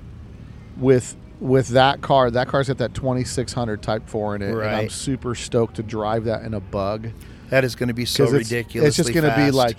with 0.78 1.18
with 1.40 1.70
that 1.70 2.02
car, 2.02 2.30
that 2.32 2.48
car's 2.48 2.68
got 2.68 2.78
that 2.80 2.94
2600 2.94 3.82
Type 3.82 4.08
4 4.08 4.36
in 4.36 4.42
it, 4.42 4.52
and 4.52 4.62
I'm 4.64 4.90
super 4.90 5.36
stoked 5.36 5.76
to 5.78 5.84
drive 5.84 6.26
that 6.26 6.44
in 6.44 6.54
a 6.54 6.60
bug 6.60 7.10
that 7.50 7.64
is 7.64 7.76
going 7.76 7.88
to 7.88 7.94
be 7.94 8.06
so 8.06 8.24
it's, 8.24 8.34
ridiculous. 8.34 8.90
it's 8.90 8.98
just 8.98 9.14
going 9.14 9.30
to 9.30 9.36
be 9.36 9.52
like 9.52 9.78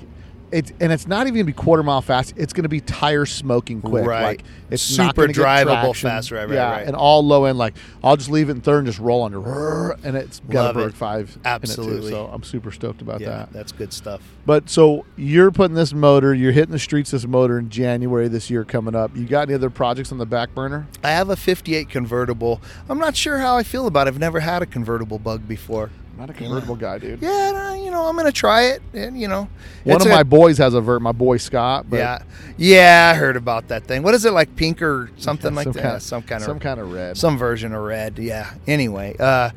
it's 0.52 0.72
and 0.80 0.92
it's 0.92 1.06
not 1.06 1.22
even 1.22 1.34
going 1.34 1.46
to 1.46 1.52
be 1.52 1.56
quarter 1.56 1.82
mile 1.82 2.02
fast. 2.02 2.34
It's 2.36 2.52
going 2.52 2.64
to 2.64 2.68
be 2.68 2.80
tire 2.80 3.26
smoking 3.26 3.80
quick. 3.80 4.06
Right. 4.06 4.22
Like 4.22 4.44
it's 4.70 4.82
Super 4.82 5.26
gonna 5.26 5.32
drivable 5.32 5.96
fast. 5.96 6.30
Right, 6.30 6.48
right, 6.48 6.54
yeah, 6.54 6.70
right. 6.70 6.86
and 6.86 6.96
all 6.96 7.24
low 7.24 7.44
end. 7.44 7.58
Like 7.58 7.74
I'll 8.02 8.16
just 8.16 8.30
leave 8.30 8.48
it 8.48 8.52
in 8.52 8.60
third 8.60 8.78
and 8.78 8.86
just 8.86 8.98
roll 8.98 9.24
under, 9.24 9.90
and 10.04 10.16
it's 10.16 10.40
got 10.40 10.66
Love 10.66 10.76
a 10.76 10.78
it. 10.80 10.82
Berg 10.82 10.94
five. 10.94 11.36
In 11.36 11.40
it 11.40 11.46
Absolutely. 11.46 12.10
too, 12.10 12.16
so 12.16 12.26
I'm 12.26 12.42
super 12.42 12.70
stoked 12.70 13.02
about 13.02 13.20
yeah, 13.20 13.28
that. 13.28 13.52
that's 13.52 13.72
good 13.72 13.92
stuff. 13.92 14.22
But 14.46 14.68
so 14.68 15.04
you're 15.16 15.50
putting 15.50 15.74
this 15.74 15.92
motor, 15.92 16.34
you're 16.34 16.52
hitting 16.52 16.72
the 16.72 16.78
streets 16.78 17.10
this 17.10 17.26
motor 17.26 17.58
in 17.58 17.70
January 17.70 18.28
this 18.28 18.50
year 18.50 18.64
coming 18.64 18.94
up. 18.94 19.14
You 19.16 19.26
got 19.26 19.48
any 19.48 19.54
other 19.54 19.70
projects 19.70 20.12
on 20.12 20.18
the 20.18 20.26
back 20.26 20.54
burner? 20.54 20.88
I 21.04 21.10
have 21.10 21.30
a 21.30 21.36
58 21.36 21.88
convertible. 21.88 22.60
I'm 22.88 22.98
not 22.98 23.16
sure 23.16 23.38
how 23.38 23.56
I 23.56 23.62
feel 23.62 23.86
about 23.86 24.06
it. 24.06 24.10
I've 24.10 24.18
never 24.18 24.40
had 24.40 24.62
a 24.62 24.66
convertible 24.66 25.18
bug 25.18 25.46
before. 25.46 25.90
Not 26.20 26.28
a 26.28 26.34
convertible 26.34 26.76
guy, 26.76 26.98
dude. 26.98 27.22
Yeah, 27.22 27.50
no, 27.52 27.82
you 27.82 27.90
know, 27.90 28.04
I'm 28.04 28.12
going 28.14 28.26
to 28.26 28.32
try 28.32 28.64
it. 28.64 28.82
And, 28.92 29.18
you 29.18 29.26
know, 29.26 29.48
One 29.84 30.02
of 30.02 30.06
a- 30.06 30.10
my 30.10 30.22
boys 30.22 30.58
has 30.58 30.74
a 30.74 30.80
vert, 30.82 31.00
my 31.00 31.12
boy 31.12 31.38
Scott. 31.38 31.86
But 31.88 31.96
yeah, 31.96 32.22
yeah, 32.58 33.10
I 33.14 33.16
heard 33.18 33.38
about 33.38 33.68
that 33.68 33.84
thing. 33.84 34.02
What 34.02 34.12
is 34.14 34.26
it 34.26 34.32
like, 34.34 34.54
pink 34.54 34.82
or 34.82 35.10
something 35.16 35.52
Yeah, 35.52 35.56
like 35.56 35.64
some 35.64 35.72
that? 35.72 35.82
kinda- 35.82 36.00
some 36.00 36.22
kind 36.22 36.42
of 36.42 36.46
some 36.46 36.58
kind 36.60 36.78
of 36.78 36.92
red. 36.92 37.16
some 37.16 37.38
version 37.38 37.72
of 37.72 37.80
red. 37.82 38.18
Yeah. 38.18 38.50
Anyway, 38.66 39.16
uh, 39.18 39.48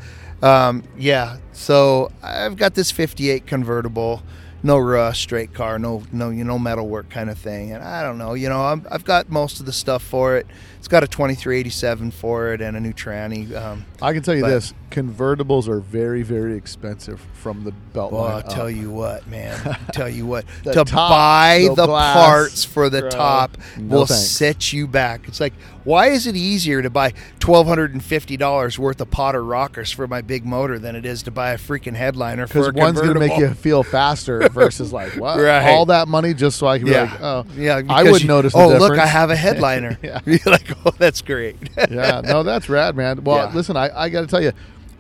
um, 0.42 0.84
yeah. 0.98 1.36
So 1.52 2.12
I've 2.24 2.56
got 2.56 2.76
this 2.76 2.92
'58 2.92 3.46
convertible, 3.46 4.24
no 4.64 4.78
rust, 4.78 5.20
straight 5.20 5.54
car, 5.54 5.78
no 5.78 6.04
no 6.14 6.30
you 6.30 6.46
know 6.46 6.58
metal 6.58 6.88
work 6.88 7.10
kind 7.10 7.30
of 7.30 7.38
thing. 7.38 7.74
And 7.74 7.84
I 7.84 8.04
don't 8.04 8.18
know, 8.18 8.36
you 8.36 8.48
know, 8.48 8.62
I'm, 8.62 8.86
I've 8.90 9.04
got 9.04 9.30
most 9.30 9.60
of 9.60 9.66
the 9.66 9.74
stuff 9.74 10.02
for 10.02 10.38
it. 10.38 10.48
It's 10.80 10.88
got 10.88 11.04
a 11.04 11.08
2387 11.08 12.12
for 12.12 12.54
it 12.54 12.62
and 12.62 12.78
a 12.78 12.80
new 12.80 12.94
tranny. 12.94 13.54
Um, 13.54 13.86
I 14.02 14.14
can 14.14 14.24
tell 14.24 14.36
you 14.36 14.44
But- 14.44 14.50
this: 14.52 14.74
convertibles 14.94 15.68
are 15.68 15.80
very, 15.80 16.22
very 16.24 16.56
expensive 16.56 17.20
from 17.34 17.64
the 17.64 17.72
belt 17.72 18.14
well, 18.14 18.24
I'll 18.24 18.38
up. 18.38 18.50
tell 18.50 18.70
you 18.70 18.92
what, 18.92 19.28
man. 19.28 19.60
tell 19.92 20.08
you 20.08 20.26
what, 20.26 20.46
to 20.64 20.72
top, 20.86 20.88
buy 21.10 21.66
the 21.70 21.76
the 21.76 21.86
glass, 21.88 22.16
parts 22.16 22.64
for 22.66 22.90
the 22.90 23.02
bro. 23.02 23.10
top 23.10 23.58
No 23.78 23.98
will 23.98 24.06
thanks. 24.06 24.28
set 24.28 24.72
you 24.72 24.88
back. 24.88 25.28
It's 25.28 25.40
like, 25.40 25.54
why 25.84 26.08
is 26.08 26.28
it 26.28 26.36
easier 26.36 26.82
to 26.82 26.90
buy 26.90 27.14
twelve 27.40 27.68
hundred 27.68 27.92
and 27.94 28.04
fifty 28.04 28.38
dollars 28.38 28.80
worth 28.80 29.02
of 29.02 29.12
Pauter 29.12 29.44
rockers 29.44 29.92
for 29.92 30.08
my 30.08 30.22
big 30.22 30.46
motor 30.46 30.80
than 30.80 30.96
it 30.96 31.06
is 31.06 31.24
to 31.24 31.32
buy 31.32 31.52
a 31.52 31.58
freaking 31.58 31.96
headliner 31.96 32.48
because 32.48 32.72
one's 32.74 33.02
going 33.02 33.14
to 33.16 33.20
make 33.20 33.38
you 33.38 33.50
feel 33.54 33.84
faster 33.84 34.48
versus 34.50 34.94
like 34.94 35.14
what 35.18 35.38
Right. 35.40 35.72
all 35.72 35.88
that 35.88 36.08
money 36.08 36.34
just 36.34 36.58
so 36.58 36.68
I 36.68 36.78
can 36.78 36.86
be 36.86 36.92
Yeah, 36.94 37.02
like 37.04 37.22
oh 37.22 37.46
yeah. 37.56 37.82
I 37.90 38.04
would 38.04 38.22
you- 38.22 38.28
notice. 38.28 38.54
The 38.54 38.60
Oh, 38.60 38.78
look. 38.78 38.98
I 38.98 39.06
have 39.06 39.30
a 39.32 39.36
headliner. 39.36 39.98
Yeah. 40.04 40.20
You're 40.26 40.40
like, 40.46 40.68
oh, 40.86 40.92
that's 40.98 41.22
great. 41.22 41.56
yeah, 41.90 42.22
no, 42.24 42.44
that's 42.44 42.68
rad, 42.70 42.96
man. 42.96 43.24
Well, 43.24 43.48
Yeah. 43.50 43.56
listen, 43.56 43.78
I, 43.78 43.90
I 43.98 44.10
got 44.10 44.22
to 44.22 44.28
tell 44.28 44.42
you, 44.44 44.52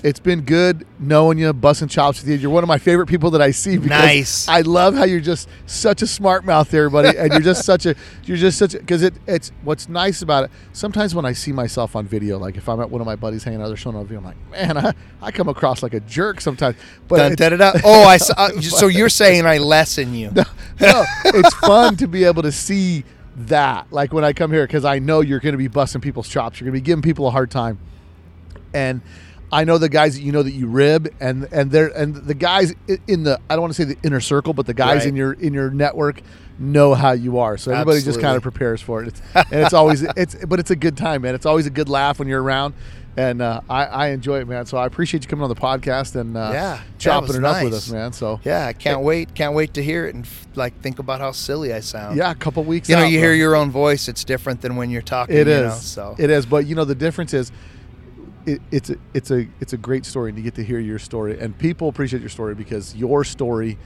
it's 0.04 0.20
been 0.20 0.42
good 0.42 0.86
knowing 1.00 1.38
you, 1.38 1.54
busting 1.54 1.88
chops 1.88 2.20
with 2.20 2.30
you. 2.30 2.36
You're 2.36 2.52
one 2.52 2.62
of 2.62 2.68
my 2.68 2.78
favorite 2.78 3.08
people 3.08 3.32
that 3.32 3.42
I 3.42 3.52
see. 3.52 3.78
Because 3.78 3.90
Nice. 3.90 4.48
I 4.50 4.60
love 4.60 4.96
how 4.96 5.06
you're 5.06 5.22
just 5.22 5.48
such 5.66 6.02
a 6.02 6.08
smart 6.08 6.44
mouth, 6.44 6.70
there, 6.70 6.90
buddy, 6.90 7.18
and 7.18 7.32
you're 7.32 7.42
just 7.42 7.64
such 7.66 7.86
a 7.86 7.96
you're 8.26 8.38
just 8.38 8.60
such 8.60 8.76
a 8.76 8.80
because 8.80 9.02
it 9.02 9.14
it's 9.28 9.54
what's 9.64 9.88
nice 9.88 10.22
about 10.22 10.44
it. 10.44 10.52
Sometimes 10.74 11.16
when 11.16 11.26
I 11.26 11.32
see 11.32 11.54
myself 11.54 11.96
on 11.96 12.06
video, 12.06 12.38
like 12.38 12.58
if 12.58 12.68
I'm 12.68 12.82
at 12.82 12.90
one 12.90 13.00
of 13.00 13.08
my 13.08 13.16
buddies 13.16 13.46
hanging 13.46 13.62
out, 13.62 13.68
they're 13.68 13.78
showing 13.78 13.96
on 13.96 14.06
video, 14.06 14.20
I'm 14.20 14.26
like, 14.26 14.52
man, 14.52 14.78
I, 14.78 14.94
I 15.22 15.32
come 15.32 15.48
across 15.48 15.82
like 15.82 15.94
a 15.94 16.02
jerk 16.02 16.42
sometimes. 16.42 16.76
But 17.08 17.38
Dun. 17.38 17.62
Oh, 17.86 18.04
I 18.04 18.18
saw, 18.18 18.34
uh, 18.36 18.50
so 18.62 18.88
you're 18.88 19.10
saying 19.10 19.46
I 19.46 19.58
lessen 19.58 20.14
you? 20.14 20.32
no, 20.36 21.06
it's 21.26 21.54
fun 21.56 21.96
to 21.98 22.08
be 22.08 22.26
able 22.26 22.44
to 22.44 22.52
see 22.52 23.06
that. 23.38 23.88
Like 23.90 24.12
when 24.12 24.26
I 24.26 24.34
come 24.34 24.52
here, 24.52 24.68
because 24.68 24.84
I 24.84 25.00
know 25.00 25.22
you're 25.22 25.40
going 25.40 25.54
to 25.54 25.58
be 25.58 25.70
busting 25.70 26.02
people's 26.02 26.28
chops. 26.28 26.60
You're 26.60 26.66
going 26.66 26.78
to 26.78 26.82
be 26.82 26.86
giving 26.86 27.02
people 27.02 27.26
a 27.26 27.32
hard 27.32 27.50
time, 27.50 27.80
and 28.74 29.02
I 29.54 29.64
know 29.64 29.78
the 29.78 29.90
guys 29.90 30.16
that 30.16 30.22
you 30.24 30.32
know 30.32 30.44
that 30.44 30.52
you 30.52 30.68
rib, 30.68 31.14
and 31.20 31.48
and 31.52 31.72
they're 31.72 31.88
and 31.98 32.16
the 32.16 32.34
guys 32.34 32.74
in 33.08 33.24
the 33.24 33.40
I 33.50 33.54
don't 33.56 33.62
want 33.62 33.74
to 33.76 33.82
say 33.82 33.94
the 33.94 33.98
inner 34.04 34.20
circle, 34.20 34.54
but 34.54 34.66
the 34.66 34.74
guys 34.74 35.00
Right. 35.02 35.08
in 35.10 35.16
your 35.16 35.34
in 35.34 35.54
your 35.54 35.70
network 35.70 36.22
know 36.60 36.94
how 36.94 37.12
you 37.14 37.40
are. 37.40 37.58
So 37.58 37.72
everybody 37.72 38.02
just 38.02 38.20
kind 38.22 38.36
of 38.36 38.44
prepares 38.44 38.82
for 38.82 39.02
it. 39.04 39.08
It's, 39.10 39.22
and 39.36 39.46
it's 39.64 39.74
always 39.74 40.02
it's 40.02 40.36
but 40.46 40.60
it's 40.60 40.72
a 40.72 40.76
good 40.76 40.98
time, 40.98 41.22
man. 41.22 41.36
It's 41.36 41.46
always 41.46 41.66
a 41.68 41.70
good 41.72 41.90
laugh 41.90 42.20
when 42.20 42.28
you're 42.28 42.42
around. 42.44 42.74
And 43.16 43.44
uh, 43.44 43.62
I, 43.70 43.86
I 43.86 44.08
enjoy 44.08 44.40
it, 44.40 44.48
man. 44.48 44.66
So 44.66 44.76
I 44.76 44.88
appreciate 44.88 45.22
you 45.24 45.30
coming 45.30 45.44
on 45.44 45.50
the 45.50 45.56
podcast 45.56 46.20
and 46.20 46.36
uh, 46.36 46.50
Yeah, 46.52 46.82
chopping 46.98 47.36
it 47.36 47.44
up 47.44 47.64
with 47.64 47.76
us, 47.76 47.88
man. 47.92 48.12
So 48.12 48.40
Yeah, 48.44 48.66
I 48.66 48.74
can't 48.74 49.02
wait. 49.02 49.36
Can't 49.36 49.54
wait 49.54 49.76
to 49.76 49.84
hear 49.84 50.08
it 50.08 50.16
and 50.16 50.26
f- 50.26 50.48
like 50.56 50.82
think 50.82 50.98
about 50.98 51.20
how 51.22 51.32
silly 51.32 51.72
I 51.74 51.82
sound. 51.82 52.18
yeah, 52.18 52.32
a 52.32 52.36
couple 52.36 52.64
weeks. 52.64 52.90
You 52.90 52.96
know, 52.96 53.04
out, 53.04 53.12
you 53.12 53.20
bro. 53.20 53.28
hear 53.28 53.34
your 53.36 53.56
own 53.56 53.70
voice. 53.70 54.08
It's 54.08 54.24
different 54.24 54.62
than 54.62 54.78
when 54.78 54.90
you're 54.90 55.04
talking. 55.04 55.36
It 55.36 55.46
you 55.46 55.54
is. 55.54 55.64
Know, 55.64 55.76
so 55.76 56.16
It 56.18 56.32
is, 56.32 56.48
but 56.48 56.66
you 56.66 56.74
know 56.74 56.86
the 56.86 56.96
difference 56.96 57.36
is, 57.36 57.52
it, 58.46 58.62
it's 58.72 58.90
a 58.90 58.96
it's 59.14 59.32
a 59.32 59.48
it's 59.60 59.74
a 59.74 59.78
great 59.78 60.06
story, 60.06 60.30
and 60.30 60.38
you 60.38 60.44
get 60.44 60.56
to 60.56 60.64
hear 60.64 60.80
your 60.80 61.00
story, 61.00 61.40
and 61.40 61.58
people 61.58 61.88
appreciate 61.90 62.20
your 62.22 62.30
story 62.30 62.56
because 62.56 62.96
your 62.96 63.24
story 63.24 63.78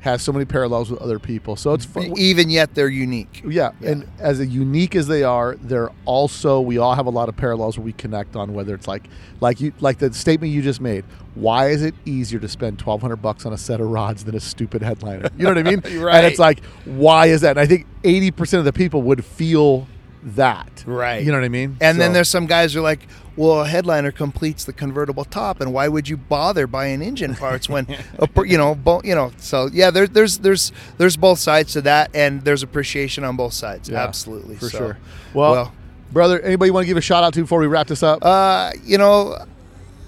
has 0.00 0.22
so 0.22 0.30
many 0.32 0.44
parallels 0.44 0.92
with 0.92 1.02
other 1.02 1.18
people. 1.18 1.56
So 1.56 1.72
it's 1.74 1.84
fun. 1.84 2.16
even 2.16 2.50
yet 2.50 2.72
they're 2.72 2.88
unique. 2.88 3.42
Yeah, 3.44 3.72
Yeah. 3.80 3.90
and 3.90 4.08
as 4.20 4.38
unique 4.46 4.94
as 4.94 5.08
they 5.08 5.24
are, 5.24 5.56
they're 5.60 5.90
also 6.04 6.60
we 6.60 6.78
all 6.78 6.94
have 6.94 7.06
a 7.06 7.10
lot 7.10 7.28
of 7.28 7.36
parallels 7.36 7.76
where 7.76 7.84
we 7.84 7.92
connect 7.94 8.36
on 8.36 8.54
whether 8.54 8.74
it's 8.74 8.86
like 8.86 9.08
like 9.40 9.60
you 9.60 9.72
like 9.80 9.98
the 9.98 10.12
statement 10.14 10.52
you 10.52 10.62
just 10.62 10.80
made. 10.80 11.04
Why 11.34 11.70
is 11.70 11.82
it 11.82 11.94
easier 12.04 12.38
to 12.38 12.48
spend 12.48 12.78
twelve 12.78 13.00
hundred 13.02 13.16
bucks 13.16 13.44
on 13.44 13.52
a 13.52 13.58
set 13.58 13.80
of 13.80 13.88
rods 13.88 14.24
than 14.24 14.36
a 14.36 14.40
stupid 14.40 14.82
headliner? 14.82 15.28
You 15.36 15.44
know 15.44 15.50
what 15.50 15.58
I 15.58 15.62
mean? 15.64 15.80
Right. 16.00 16.14
And 16.18 16.26
it's 16.26 16.38
like, 16.38 16.64
why 16.84 17.26
is 17.26 17.40
that? 17.40 17.50
And 17.50 17.60
I 17.60 17.66
think 17.66 17.86
eighty 18.04 18.30
percent 18.30 18.60
of 18.60 18.64
the 18.66 18.72
people 18.72 19.02
would 19.02 19.24
feel 19.24 19.88
that. 20.22 20.84
Right. 20.86 21.22
You 21.24 21.32
know 21.32 21.38
what 21.38 21.44
I 21.44 21.48
mean? 21.48 21.76
And 21.80 22.00
then 22.00 22.12
there's 22.12 22.28
some 22.28 22.46
guys 22.46 22.72
who 22.74 22.80
are 22.80 22.82
like, 22.82 23.06
well, 23.38 23.62
a 23.62 23.66
headliner 23.68 24.10
completes 24.12 24.64
the 24.64 24.72
convertible 24.72 25.24
top, 25.24 25.60
and 25.60 25.72
why 25.72 25.88
would 25.88 26.08
you 26.08 26.16
bother 26.16 26.66
buying 26.66 27.00
engine 27.00 27.34
parts 27.36 27.68
when, 27.68 27.86
a, 28.18 28.28
you 28.44 28.58
know, 28.58 28.74
bo- 28.74 29.00
you 29.04 29.14
know? 29.14 29.32
So 29.38 29.68
yeah, 29.72 29.90
there's 29.90 30.10
there's 30.10 30.38
there's 30.38 30.72
there's 30.98 31.16
both 31.16 31.38
sides 31.38 31.72
to 31.74 31.80
that, 31.82 32.10
and 32.14 32.42
there's 32.44 32.62
appreciation 32.62 33.24
on 33.24 33.36
both 33.36 33.52
sides. 33.54 33.88
Yeah, 33.88 34.02
Absolutely, 34.02 34.56
for 34.56 34.68
So, 34.68 34.78
sure. 34.78 34.98
Well, 35.32 35.52
well, 35.52 35.72
brother, 36.12 36.40
anybody 36.40 36.70
want 36.70 36.84
to 36.84 36.88
give 36.88 36.96
a 36.96 37.00
shout 37.00 37.24
out 37.24 37.32
to 37.34 37.40
before 37.40 37.60
we 37.60 37.66
wrap 37.66 37.86
this 37.86 38.02
up? 38.02 38.24
uh, 38.24 38.72
you 38.84 38.98
know, 38.98 39.36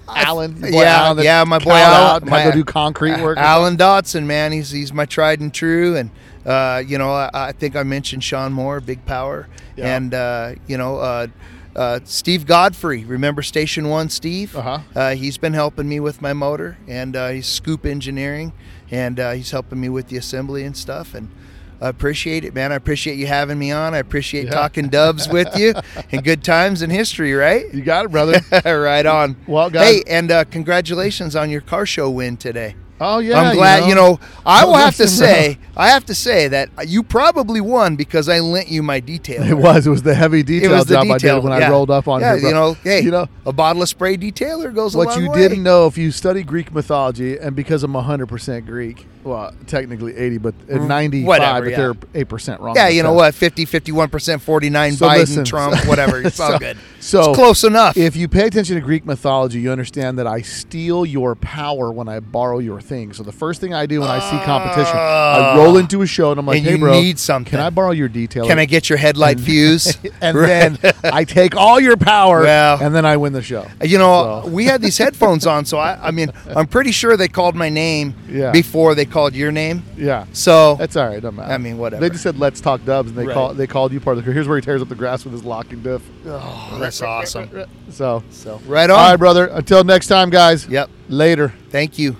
Alan, 0.07 0.57
yeah, 0.61 1.05
Alan 1.05 1.23
yeah, 1.23 1.43
my 1.45 1.57
boy 1.59 1.71
Alan, 1.71 2.23
to 2.23 2.29
go 2.29 2.51
do 2.51 2.63
concrete 2.65 3.21
work. 3.21 3.37
Alan 3.37 3.77
Dotson, 3.77 4.25
man, 4.25 4.51
he's 4.51 4.69
he's 4.71 4.91
my 4.91 5.05
tried 5.05 5.39
and 5.39 5.53
true, 5.53 5.95
and 5.95 6.09
uh, 6.45 6.83
you 6.85 6.97
know, 6.97 7.11
I, 7.13 7.29
I 7.33 7.51
think 7.53 7.75
I 7.77 7.83
mentioned 7.83 8.23
Sean 8.23 8.51
Moore, 8.51 8.81
Big 8.81 9.05
Power, 9.05 9.47
Yeah. 9.77 9.95
and 9.95 10.13
uh, 10.13 10.53
you 10.67 10.77
know, 10.77 10.97
uh, 11.75 11.99
Steve 12.05 12.45
Godfrey. 12.45 13.03
Remember 13.05 13.41
Station 13.41 13.87
One, 13.89 14.09
Steve? 14.09 14.55
Uh-huh. 14.55 14.79
Uh, 14.95 15.15
he's 15.15 15.37
been 15.37 15.53
helping 15.53 15.87
me 15.89 15.99
with 15.99 16.21
my 16.21 16.33
motor, 16.33 16.77
and 16.87 17.15
uh, 17.15 17.29
he's 17.29 17.47
Scoop 17.47 17.85
Engineering, 17.85 18.53
and 18.89 19.19
uh, 19.19 19.31
he's 19.31 19.51
helping 19.51 19.79
me 19.79 19.89
with 19.89 20.07
the 20.07 20.17
assembly 20.17 20.63
and 20.63 20.75
stuff, 20.75 21.13
and. 21.13 21.29
I 21.83 21.89
appreciate 21.89 22.45
it, 22.45 22.53
man. 22.53 22.71
I 22.71 22.75
appreciate 22.75 23.17
you 23.17 23.25
having 23.25 23.57
me 23.57 23.71
on. 23.71 23.95
I 23.95 23.97
appreciate 23.97 24.43
Yeah. 24.45 24.51
talking 24.51 24.89
dubs 24.89 25.27
with 25.27 25.57
you 25.57 25.73
and 26.11 26.23
good 26.23 26.43
times 26.43 26.83
in 26.83 26.91
history, 26.91 27.33
right? 27.33 27.73
You 27.73 27.81
got 27.81 28.05
it, 28.05 28.11
brother. 28.11 28.39
right 28.79 29.03
on. 29.03 29.35
Well, 29.47 29.71
guys- 29.71 29.87
hey, 29.95 30.03
and 30.05 30.29
uh, 30.29 30.43
congratulations 30.43 31.35
on 31.35 31.49
your 31.49 31.61
car 31.61 31.87
show 31.87 32.07
win 32.11 32.37
today. 32.37 32.75
Oh 33.03 33.17
yeah, 33.17 33.39
I'm 33.39 33.55
glad. 33.55 33.89
You 33.89 33.95
know, 33.95 34.19
I 34.45 34.63
Oh, 34.63 34.67
will 34.67 34.75
have 34.77 34.95
to 34.97 35.07
say, 35.07 35.57
I 35.75 35.89
have 35.89 36.05
to 36.05 36.13
say 36.13 36.47
that 36.49 36.69
you 36.87 37.01
probably 37.01 37.59
won 37.59 37.95
because 37.95 38.29
I 38.29 38.39
lent 38.39 38.67
you 38.67 38.83
my 38.83 38.99
detail. 38.99 39.41
It 39.41 39.55
was. 39.55 39.87
It 39.87 39.89
was 39.89 40.03
the 40.03 40.13
heavy 40.13 40.41
It 40.41 40.45
detail 40.45 40.71
was 40.71 40.85
the 40.85 40.93
job 40.95 41.03
detail 41.03 41.15
I 41.15 41.17
did 41.39 41.43
when 41.43 41.59
yeah. 41.59 41.67
I 41.67 41.71
rolled 41.71 41.89
up 41.89 42.07
on 42.07 42.21
yeah, 42.21 42.35
you 42.35 42.51
know, 42.51 42.73
hey, 42.75 43.01
you 43.01 43.09
know 43.09 43.27
a 43.45 43.51
bottle 43.51 43.81
of 43.81 43.89
spray 43.89 44.17
detailer 44.17 44.73
goes 44.73 44.93
a 44.93 44.99
what 44.99 45.19
you 45.19 45.31
way. 45.31 45.37
didn't 45.39 45.63
know 45.63 45.87
if 45.87 45.97
you 45.97 46.11
study 46.11 46.43
Greek 46.43 46.71
mythology, 46.71 47.37
and 47.37 47.55
because 47.55 47.83
I'm 47.83 47.93
100% 47.93 48.65
Greek, 48.67 49.07
well, 49.23 49.53
technically 49.67 50.15
80, 50.17 50.37
but 50.39 50.55
at 50.69 50.81
95, 50.81 51.23
Mm, 51.23 51.25
Whatever, 51.27 51.69
but 51.69 51.75
they're 52.13 52.25
8% 52.25 52.59
wrong. 52.59 52.75
Yeah, 52.75 52.87
you 52.89 53.03
know 53.03 53.13
what? 53.13 53.33
50, 53.35 53.65
51%, 53.65 54.41
49, 54.41 54.93
So 54.93 55.05
Biden, 55.07 55.17
listen, 55.17 55.45
Trump, 55.45 55.87
whatever. 55.87 56.21
It's 56.25 56.39
all 56.39 56.51
so- 56.53 56.59
good. 56.59 56.77
So 56.99 57.29
it's 57.31 57.35
close 57.35 57.63
enough. 57.63 57.97
If 57.97 58.15
you 58.15 58.27
pay 58.27 58.45
attention 58.45 58.75
to 58.75 58.81
Greek 58.81 59.07
mythology, 59.07 59.59
you 59.59 59.71
understand 59.71 60.19
that 60.19 60.27
I 60.27 60.41
steal 60.41 61.03
your 61.03 61.33
power 61.33 61.91
when 61.91 62.07
I 62.07 62.19
borrow 62.19 62.59
your 62.59 62.79
thing. 62.79 63.11
So 63.13 63.23
the 63.23 63.31
first 63.31 63.59
thing 63.59 63.73
I 63.73 63.87
do 63.87 64.01
when 64.01 64.09
I 64.11 64.19
see 64.19 64.37
competition, 64.45 64.95
I 64.95 65.55
roll 65.57 65.77
into 65.77 66.03
a 66.03 66.05
show 66.07 66.29
and 66.29 66.39
I'm 66.39 66.45
like. 66.45 66.57
And 66.59 66.65
"Hey, 66.67 66.71
you 66.73 66.77
bro, 66.77 66.91
need 66.91 67.17
something. 67.17 67.49
Can 67.49 67.59
I 67.59 67.71
borrow 67.71 67.89
your 67.89 68.07
detailer? 68.07 68.45
Can 68.45 68.59
I 68.59 68.65
get 68.65 68.87
your 68.87 68.99
headlight 68.99 69.39
fuse? 69.47 69.97
and 70.21 70.37
then 70.37 70.77
I 71.03 71.23
take 71.23 71.55
all 71.55 71.79
your 71.79 71.97
power, 71.97 72.41
Well- 72.41 72.77
and 72.79 72.93
then 72.93 73.03
I 73.03 73.17
win 73.17 73.33
the 73.33 73.41
show. 73.41 73.65
You 73.83 73.97
know, 73.97 74.43
So- 74.45 74.49
we 74.51 74.65
had 74.65 74.83
these 74.83 74.99
headphones 74.99 75.47
on, 75.47 75.65
so 75.65 75.79
I, 75.79 75.97
I 76.07 76.11
mean, 76.11 76.31
I'm 76.55 76.67
pretty 76.67 76.91
sure 76.91 77.17
they 77.17 77.27
called 77.29 77.55
my 77.55 77.69
name 77.69 78.13
Yeah. 78.29 78.51
before 78.51 78.93
they 78.93 79.05
called 79.11 79.35
your 79.35 79.51
name. 79.51 79.83
Yeah, 79.97 80.25
So 80.33 80.75
that's 80.75 80.95
all 80.95 81.07
right. 81.07 81.21
Doesn't 81.21 81.35
matter. 81.35 81.51
I 81.53 81.57
mean, 81.57 81.77
whatever. 81.77 82.01
They 82.01 82.09
just 82.09 82.23
said, 82.23 82.39
"Let's 82.39 82.59
talk 82.61 82.83
Dubs," 82.85 83.09
and 83.09 83.17
they 83.17 83.25
Right. 83.27 83.33
call 83.33 83.53
they 83.53 83.67
called 83.67 83.91
you 83.93 83.99
part 83.99 84.17
of 84.17 84.23
the 84.23 84.23
crew. 84.23 84.33
Here's 84.33 84.47
where 84.47 84.57
he 84.57 84.61
tears 84.61 84.81
up 84.81 84.89
the 84.89 84.95
grass 84.95 85.23
with 85.23 85.33
his 85.33 85.43
locking 85.43 85.81
diff. 85.83 86.01
oh, 86.25 86.77
that's 86.79 87.01
awesome. 87.01 87.49
So, 87.89 88.23
So 88.31 88.59
right 88.65 88.89
on. 88.89 88.97
all 88.99 89.09
right, 89.11 89.17
brother. 89.17 89.45
Until 89.47 89.83
next 89.83 90.07
time, 90.07 90.29
guys. 90.29 90.67
Yep. 90.67 90.89
Later. 91.09 91.53
Thank 91.69 91.99
you. 91.99 92.15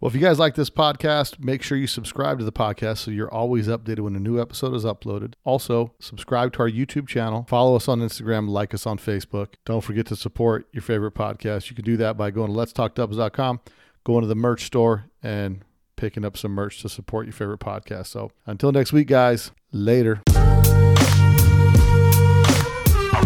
Well, 0.00 0.08
if 0.08 0.14
you 0.14 0.20
guys 0.22 0.38
like 0.38 0.54
this 0.54 0.70
podcast, 0.70 1.44
make 1.44 1.62
sure 1.62 1.76
you 1.76 1.86
subscribe 1.86 2.38
to 2.38 2.44
the 2.46 2.52
podcast 2.52 2.98
so 2.98 3.10
you're 3.10 3.30
always 3.30 3.68
updated 3.68 4.00
when 4.00 4.16
a 4.16 4.18
new 4.18 4.40
episode 4.40 4.74
is 4.74 4.82
uploaded. 4.82 5.34
Also, 5.44 5.92
subscribe 6.00 6.54
to 6.54 6.60
our 6.60 6.70
YouTube 6.70 7.06
channel, 7.06 7.44
follow 7.50 7.76
us 7.76 7.86
on 7.86 8.00
Instagram, 8.00 8.48
like 8.48 8.72
us 8.72 8.86
on 8.86 8.96
Facebook. 8.96 9.48
Don't 9.66 9.82
forget 9.82 10.06
to 10.06 10.16
support 10.16 10.66
your 10.72 10.80
favorite 10.80 11.12
podcast. 11.12 11.68
You 11.68 11.76
can 11.76 11.84
do 11.84 11.98
that 11.98 12.16
by 12.16 12.30
going 12.30 12.50
to 12.50 12.56
letstalkdubs.com, 12.58 13.60
going 14.04 14.22
to 14.22 14.26
the 14.26 14.34
merch 14.34 14.64
store, 14.64 15.04
and 15.22 15.64
picking 16.00 16.24
up 16.24 16.36
some 16.36 16.52
merch 16.52 16.80
to 16.80 16.88
support 16.88 17.26
your 17.26 17.34
favorite 17.34 17.60
podcast. 17.60 18.06
So 18.06 18.32
until 18.46 18.72
next 18.72 18.92
week, 18.92 19.06
guys, 19.06 19.52
later. 19.70 20.22
A 20.28 20.32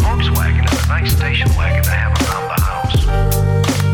Volkswagen 0.01 0.71
is 0.71 0.83
a 0.83 0.87
nice 0.89 1.15
station 1.15 1.47
wagon 1.55 1.83
to 1.83 1.89
have 1.89 2.11
around 2.21 2.47
the 2.49 2.61
house. 2.61 3.84